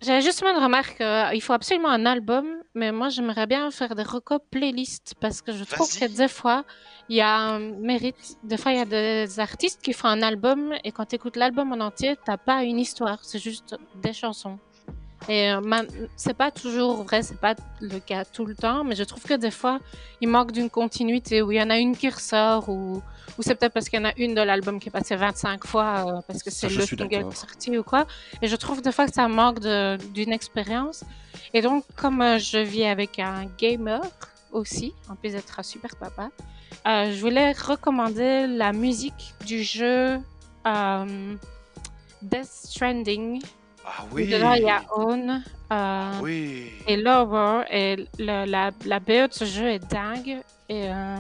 j'avais 0.02 0.22
justement 0.22 0.52
une 0.56 0.64
remarque. 0.64 1.02
euh, 1.02 1.30
il 1.34 1.42
faut 1.42 1.54
absolument 1.54 1.90
un 1.90 2.06
album, 2.06 2.46
mais 2.76 2.92
moi 2.92 3.10
j'aimerais 3.10 3.48
bien 3.48 3.72
faire 3.72 3.96
des 3.96 4.04
recos 4.04 4.40
playlists 4.52 5.16
parce 5.20 5.42
que 5.42 5.52
je 5.52 5.64
trouve 5.64 5.90
que 5.90 6.06
des 6.16 6.28
fois 6.28 6.64
il 7.10 7.16
y 7.16 7.22
a 7.22 7.36
un 7.38 7.60
mérite. 7.60 8.38
Des 8.44 8.58
fois 8.58 8.72
il 8.74 8.78
y 8.78 8.82
a 8.82 8.86
des 8.86 9.40
artistes 9.40 9.82
qui 9.82 9.94
font 9.94 10.08
un 10.08 10.22
album 10.22 10.74
et 10.84 10.92
quand 10.92 11.06
tu 11.06 11.16
écoutes 11.16 11.36
l'album 11.36 11.72
en 11.72 11.80
entier, 11.80 12.16
t'as 12.26 12.38
pas 12.38 12.64
une 12.64 12.80
histoire, 12.80 13.20
c'est 13.24 13.40
juste 13.40 13.76
des 13.96 14.14
chansons. 14.14 14.60
Et 15.30 15.52
euh, 15.52 15.84
c'est 16.16 16.36
pas 16.36 16.52
toujours 16.52 17.04
vrai, 17.04 17.22
c'est 17.22 17.40
pas 17.40 17.56
le 17.82 18.00
cas 18.00 18.24
tout 18.24 18.46
le 18.46 18.56
temps, 18.56 18.84
mais 18.84 18.96
je 18.96 19.04
trouve 19.04 19.24
que 19.24 19.34
des 19.34 19.52
fois 19.52 19.80
il 20.22 20.30
manque 20.30 20.52
d'une 20.52 20.70
continuité 20.70 21.42
où 21.42 21.52
il 21.52 21.58
y 21.58 21.62
en 21.62 21.70
a 21.70 21.78
une 21.78 21.98
qui 21.98 22.08
ressort 22.08 22.70
ou, 22.70 23.02
ou 23.38 23.42
c'est 23.42 23.56
peut-être 23.56 23.74
parce 23.74 23.90
qu'il 23.90 24.00
y 24.00 24.02
en 24.02 24.06
a 24.06 24.14
une 24.18 24.36
de 24.36 24.42
l'album 24.42 24.80
qui 24.80 24.88
est 24.88 24.92
passée 24.92 25.16
25 25.16 25.66
fois 25.66 26.06
euh, 26.08 26.22
parce 26.28 26.44
que 26.44 26.52
c'est 26.52 26.70
le 26.70 26.86
single 26.86 27.10
qui 27.10 27.16
est 27.16 27.36
sorti 27.36 27.78
ou 27.78 27.84
quoi. 27.84 28.06
Et 28.42 28.48
je 28.48 28.56
trouve 28.56 28.82
des 28.82 28.92
fois 28.92 29.08
que 29.08 29.14
ça 29.14 29.28
manque 29.28 29.60
d'une 29.60 30.32
expérience. 30.32 31.04
Et 31.54 31.62
donc, 31.62 31.84
comme 31.96 32.22
euh, 32.22 32.38
je 32.38 32.60
vis 32.60 32.86
avec 32.86 33.20
un 33.20 33.48
gamer 33.58 34.02
aussi, 34.52 34.94
en 35.10 35.16
plus 35.16 35.32
d'être 35.32 35.60
un 35.60 35.64
super 35.64 35.96
papa, 35.98 36.30
euh, 36.86 37.12
je 37.12 37.20
voulais 37.20 37.52
recommander 37.54 38.48
la 38.48 38.72
musique 38.74 39.34
du 39.46 39.64
jeu 39.64 40.20
euh, 40.66 41.36
Death 42.22 42.46
Stranding. 42.46 43.42
Ah 43.86 44.04
où 44.12 44.18
Dedans, 44.20 44.54
il 44.54 44.64
y 44.64 44.70
a 44.70 44.82
Own 44.96 45.44
euh, 45.72 46.12
Oui. 46.22 46.72
et 46.88 46.98
Lower. 46.98 47.64
Et 47.72 47.96
le- 48.20 48.46
la, 48.46 48.72
la 48.86 49.00
BO 49.00 49.28
de 49.28 49.34
ce 49.34 49.46
jeu 49.46 49.68
est 49.68 49.80
dingue. 49.92 50.38
Et 50.70 50.90
euh, 50.90 51.16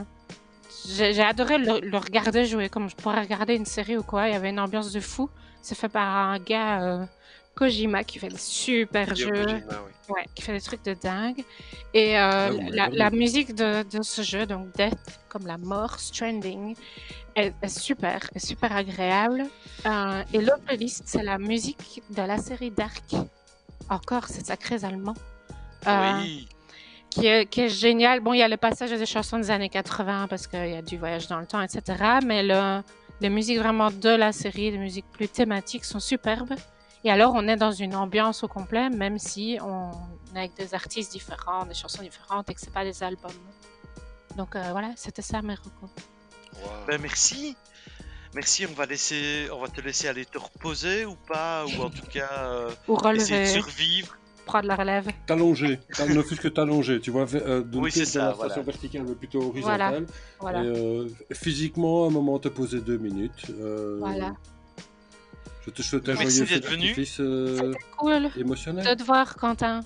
j'ai 0.87 1.13
j'ai 1.13 1.23
adoré 1.23 1.57
le, 1.57 1.79
le 1.79 1.97
regarder 1.97 2.45
jouer, 2.45 2.67
comme 2.69 2.89
je 2.89 2.95
pourrais 2.95 3.21
regarder 3.21 3.55
une 3.55 3.65
série 3.65 3.95
ou 3.97 4.03
quoi. 4.03 4.27
Il 4.27 4.33
y 4.33 4.35
avait 4.35 4.49
une 4.49 4.59
ambiance 4.59 4.91
de 4.91 4.99
fou. 4.99 5.29
C'est 5.61 5.75
fait 5.75 5.89
par 5.89 6.07
un 6.07 6.39
gars, 6.39 6.81
euh, 6.81 7.05
Kojima, 7.55 8.03
qui 8.03 8.19
fait 8.19 8.27
des 8.29 8.37
super 8.37 9.11
Hideo 9.13 9.27
jeux. 9.33 9.43
Kojima, 9.45 9.73
oui. 9.85 9.91
Ouais, 10.09 10.25
qui 10.33 10.41
fait 10.41 10.53
des 10.53 10.61
trucs 10.61 10.83
de 10.85 10.93
dingue. 10.93 11.43
Et 11.93 12.17
euh, 12.17 12.51
m'avez 12.53 12.95
la, 12.95 13.09
musique 13.09 13.53
de, 13.53 13.83
de 13.83 14.01
ce 14.01 14.21
jeu, 14.21 14.45
donc 14.45 14.73
Death, 14.75 15.19
comme 15.27 15.45
la 15.45 15.57
mort, 15.57 15.99
Stranding, 15.99 16.75
est, 17.35 17.53
est 17.61 17.79
super, 17.79 18.29
est 18.33 18.39
super 18.45 18.75
agréable. 18.75 19.45
Euh, 19.85 20.23
et 20.33 20.39
l'autre 20.39 20.61
playlist, 20.65 21.03
c'est 21.05 21.23
la 21.23 21.37
musique 21.37 22.01
de 22.09 22.21
la 22.21 22.37
série 22.37 22.71
Dark. 22.71 23.03
Encore, 23.89 24.27
c'est 24.27 24.45
sacrés 24.45 24.83
allemands. 24.83 25.15
Euh, 25.87 26.19
Oui. 26.21 26.47
qui 27.09 27.27
est, 27.27 27.45
qui 27.45 27.61
est 27.61 27.69
génial. 27.69 28.19
Bon, 28.21 28.33
il 28.33 28.39
y 28.39 28.43
a 28.43 28.47
le 28.47 28.57
passage 28.57 28.91
des 28.91 29.05
chansons 29.05 29.37
des 29.37 29.51
années 29.51 29.69
80 29.69 30.27
parce 30.29 30.47
qu'il 30.47 30.69
y 30.69 30.75
a 30.75 30.81
du 30.81 30.97
voyage 30.97 31.27
dans 31.27 31.39
le 31.39 31.45
temps, 31.45 31.61
etc. 31.61 32.19
Mais 32.25 32.43
le, 32.43 32.81
les 33.21 33.29
musiques 33.29 33.59
vraiment 33.59 33.91
de 33.91 34.09
la 34.09 34.31
série, 34.31 34.71
les 34.71 34.77
musiques 34.77 35.05
plus 35.11 35.27
thématiques 35.27 35.85
sont 35.85 35.99
superbes. 35.99 36.55
Et 37.03 37.11
alors, 37.11 37.33
on 37.35 37.47
est 37.47 37.55
dans 37.55 37.71
une 37.71 37.95
ambiance 37.95 38.43
au 38.43 38.47
complet, 38.47 38.89
même 38.89 39.17
si 39.19 39.57
on 39.61 39.91
est 40.35 40.39
avec 40.39 40.55
des 40.55 40.73
artistes 40.73 41.11
différents, 41.11 41.65
des 41.65 41.73
chansons 41.73 42.01
différentes 42.03 42.49
et 42.49 42.53
que 42.53 42.59
c'est 42.59 42.73
pas 42.73 42.83
des 42.83 43.01
albums. 43.03 43.31
Donc 44.35 44.55
euh, 44.55 44.69
voilà, 44.71 44.91
c'était 44.95 45.21
ça 45.21 45.41
mes 45.41 45.55
recos. 45.55 45.89
Ben 46.87 46.99
merci. 47.01 47.55
Merci, 48.35 48.65
on 48.69 48.73
va, 48.73 48.85
laisser, 48.85 49.47
on 49.53 49.59
va 49.61 49.67
te 49.67 49.79
laisser 49.81 50.07
aller 50.07 50.25
te 50.25 50.37
reposer 50.37 51.05
ou 51.05 51.15
pas, 51.27 51.65
ou 51.65 51.81
en 51.81 51.89
tout 51.89 52.05
cas 52.11 52.29
euh, 52.43 52.69
Ou 52.87 52.97
essayer 53.11 53.41
de 53.41 53.45
survivre. 53.61 54.15
prendre 54.45 54.67
la 54.67 54.75
relève. 54.75 55.07
T'allonger, 55.25 55.79
ne 56.09 56.21
fût-ce 56.21 56.41
que 56.41 56.47
t'allonger, 56.49 56.99
tu 56.99 57.09
vois, 57.09 57.25
euh, 57.33 57.63
de 57.63 57.77
Oui, 57.79 57.89
c'est 57.91 58.05
ça, 58.05 58.19
de 58.19 58.25
la 58.27 58.31
voilà. 58.33 58.49
station 58.53 58.63
verticale 58.63 59.03
mais 59.07 59.15
plutôt 59.15 59.51
Voilà. 59.53 59.87
horizontale. 59.91 60.05
Voilà. 60.39 60.63
Et, 60.63 60.67
euh, 60.67 61.07
physiquement, 61.31 62.03
à 62.03 62.07
un 62.07 62.11
moment, 62.11 62.37
te 62.37 62.49
poser 62.49 62.81
deux 62.81 62.97
minutes. 62.97 63.45
euh, 63.59 63.97
Voilà. 63.99 64.33
Je 65.67 65.71
te 65.71 65.81
souhaite 65.81 66.07
un 66.09 66.13
Merci 66.15 66.45
joyeux 66.45 66.61
d'être 66.61 66.69
venu. 66.71 66.95
euh, 67.19 67.55
C'était 67.73 67.83
cool 67.97 68.31
de 68.33 68.39
émotionnel. 68.39 68.95
te 68.97 69.03
voir, 69.03 69.35
Quentin. 69.35 69.81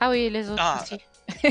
Ah 0.00 0.10
oui, 0.10 0.28
les 0.28 0.50
autres 0.50 0.62
Ah. 0.62 0.82
aussi. 0.82 0.98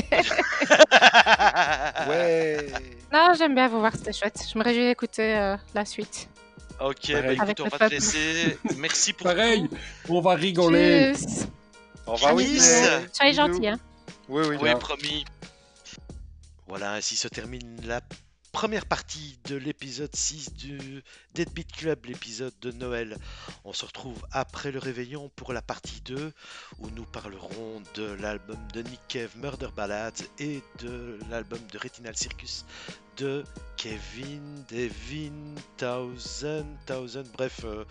Ouais. 2.08 2.66
Non, 3.12 3.32
j'aime 3.36 3.54
bien 3.54 3.68
vous 3.68 3.80
voir, 3.80 3.92
c'était 3.94 4.12
chouette. 4.12 4.40
Je 4.52 4.58
me 4.58 4.64
réjouis 4.64 4.86
d'écouter 4.86 5.36
euh, 5.36 5.56
la 5.74 5.84
suite. 5.84 6.28
Ok, 6.80 7.10
Pareil. 7.12 7.36
bah 7.36 7.42
Avec 7.42 7.58
écoute, 7.60 7.72
on 7.72 7.76
va 7.76 7.88
te 7.88 7.94
laisser. 7.94 8.58
Merci 8.76 9.12
pour 9.12 9.24
Pareil, 9.26 9.68
tout. 10.06 10.14
on 10.14 10.20
va 10.20 10.34
rigoler. 10.34 11.12
Tchuss. 11.14 11.46
Au 12.06 12.12
revoir, 12.12 12.36
Peace. 12.36 12.46
Whitney. 12.46 13.08
Soyez 13.12 13.32
gentils, 13.32 13.68
hein. 13.68 13.78
Oui, 14.28 14.44
oui. 14.48 14.56
Oui, 14.60 14.70
bah, 14.72 14.76
promis. 14.76 15.24
Voilà, 16.68 16.92
ainsi 16.94 17.16
se 17.16 17.28
termine 17.28 17.80
la 17.84 18.00
première 18.52 18.86
partie 18.86 19.38
de 19.46 19.56
l'épisode 19.56 20.14
6 20.14 20.52
du 20.54 21.02
Deadbeat 21.38 21.70
Club, 21.70 22.06
l'épisode 22.06 22.52
de 22.62 22.72
Noël. 22.72 23.16
On 23.64 23.72
se 23.72 23.86
retrouve 23.86 24.26
après 24.32 24.72
le 24.72 24.80
réveillon 24.80 25.30
pour 25.36 25.52
la 25.52 25.62
partie 25.62 26.00
2 26.00 26.32
où 26.80 26.90
nous 26.90 27.04
parlerons 27.04 27.80
de 27.94 28.02
l'album 28.20 28.58
de 28.74 28.82
Nick 28.82 28.98
Cave 29.06 29.30
Murder 29.36 29.68
Ballads 29.76 30.24
et 30.40 30.60
de 30.80 31.16
l'album 31.30 31.60
de 31.72 31.78
Retinal 31.78 32.16
Circus 32.16 32.64
de 33.18 33.44
Kevin 33.76 34.64
Devin 34.68 35.54
Thousand, 35.76 36.66
Thousand. 36.86 37.22
Bref, 37.34 37.60
euh, 37.62 37.84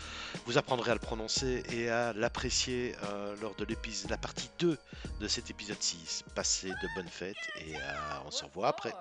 vous 0.46 0.58
apprendrez 0.58 0.92
à 0.92 0.96
le 0.96 1.00
prononcer 1.00 1.64
et 1.72 1.90
à 1.90 2.12
l'apprécier 2.12 2.96
euh, 3.06 3.34
lors 3.42 3.56
de 3.56 3.66
la 4.10 4.18
partie 4.18 4.50
2 4.60 4.78
de 5.22 5.28
cet 5.30 5.50
épisode 5.50 5.82
6. 5.82 6.26
Passez 6.36 6.68
de 6.68 6.96
bonnes 6.98 7.08
fêtes 7.08 7.38
et 7.66 7.78
euh, 7.78 7.80
on 8.26 8.32
se 8.32 8.44
revoit 8.44 8.68
après. 8.68 8.94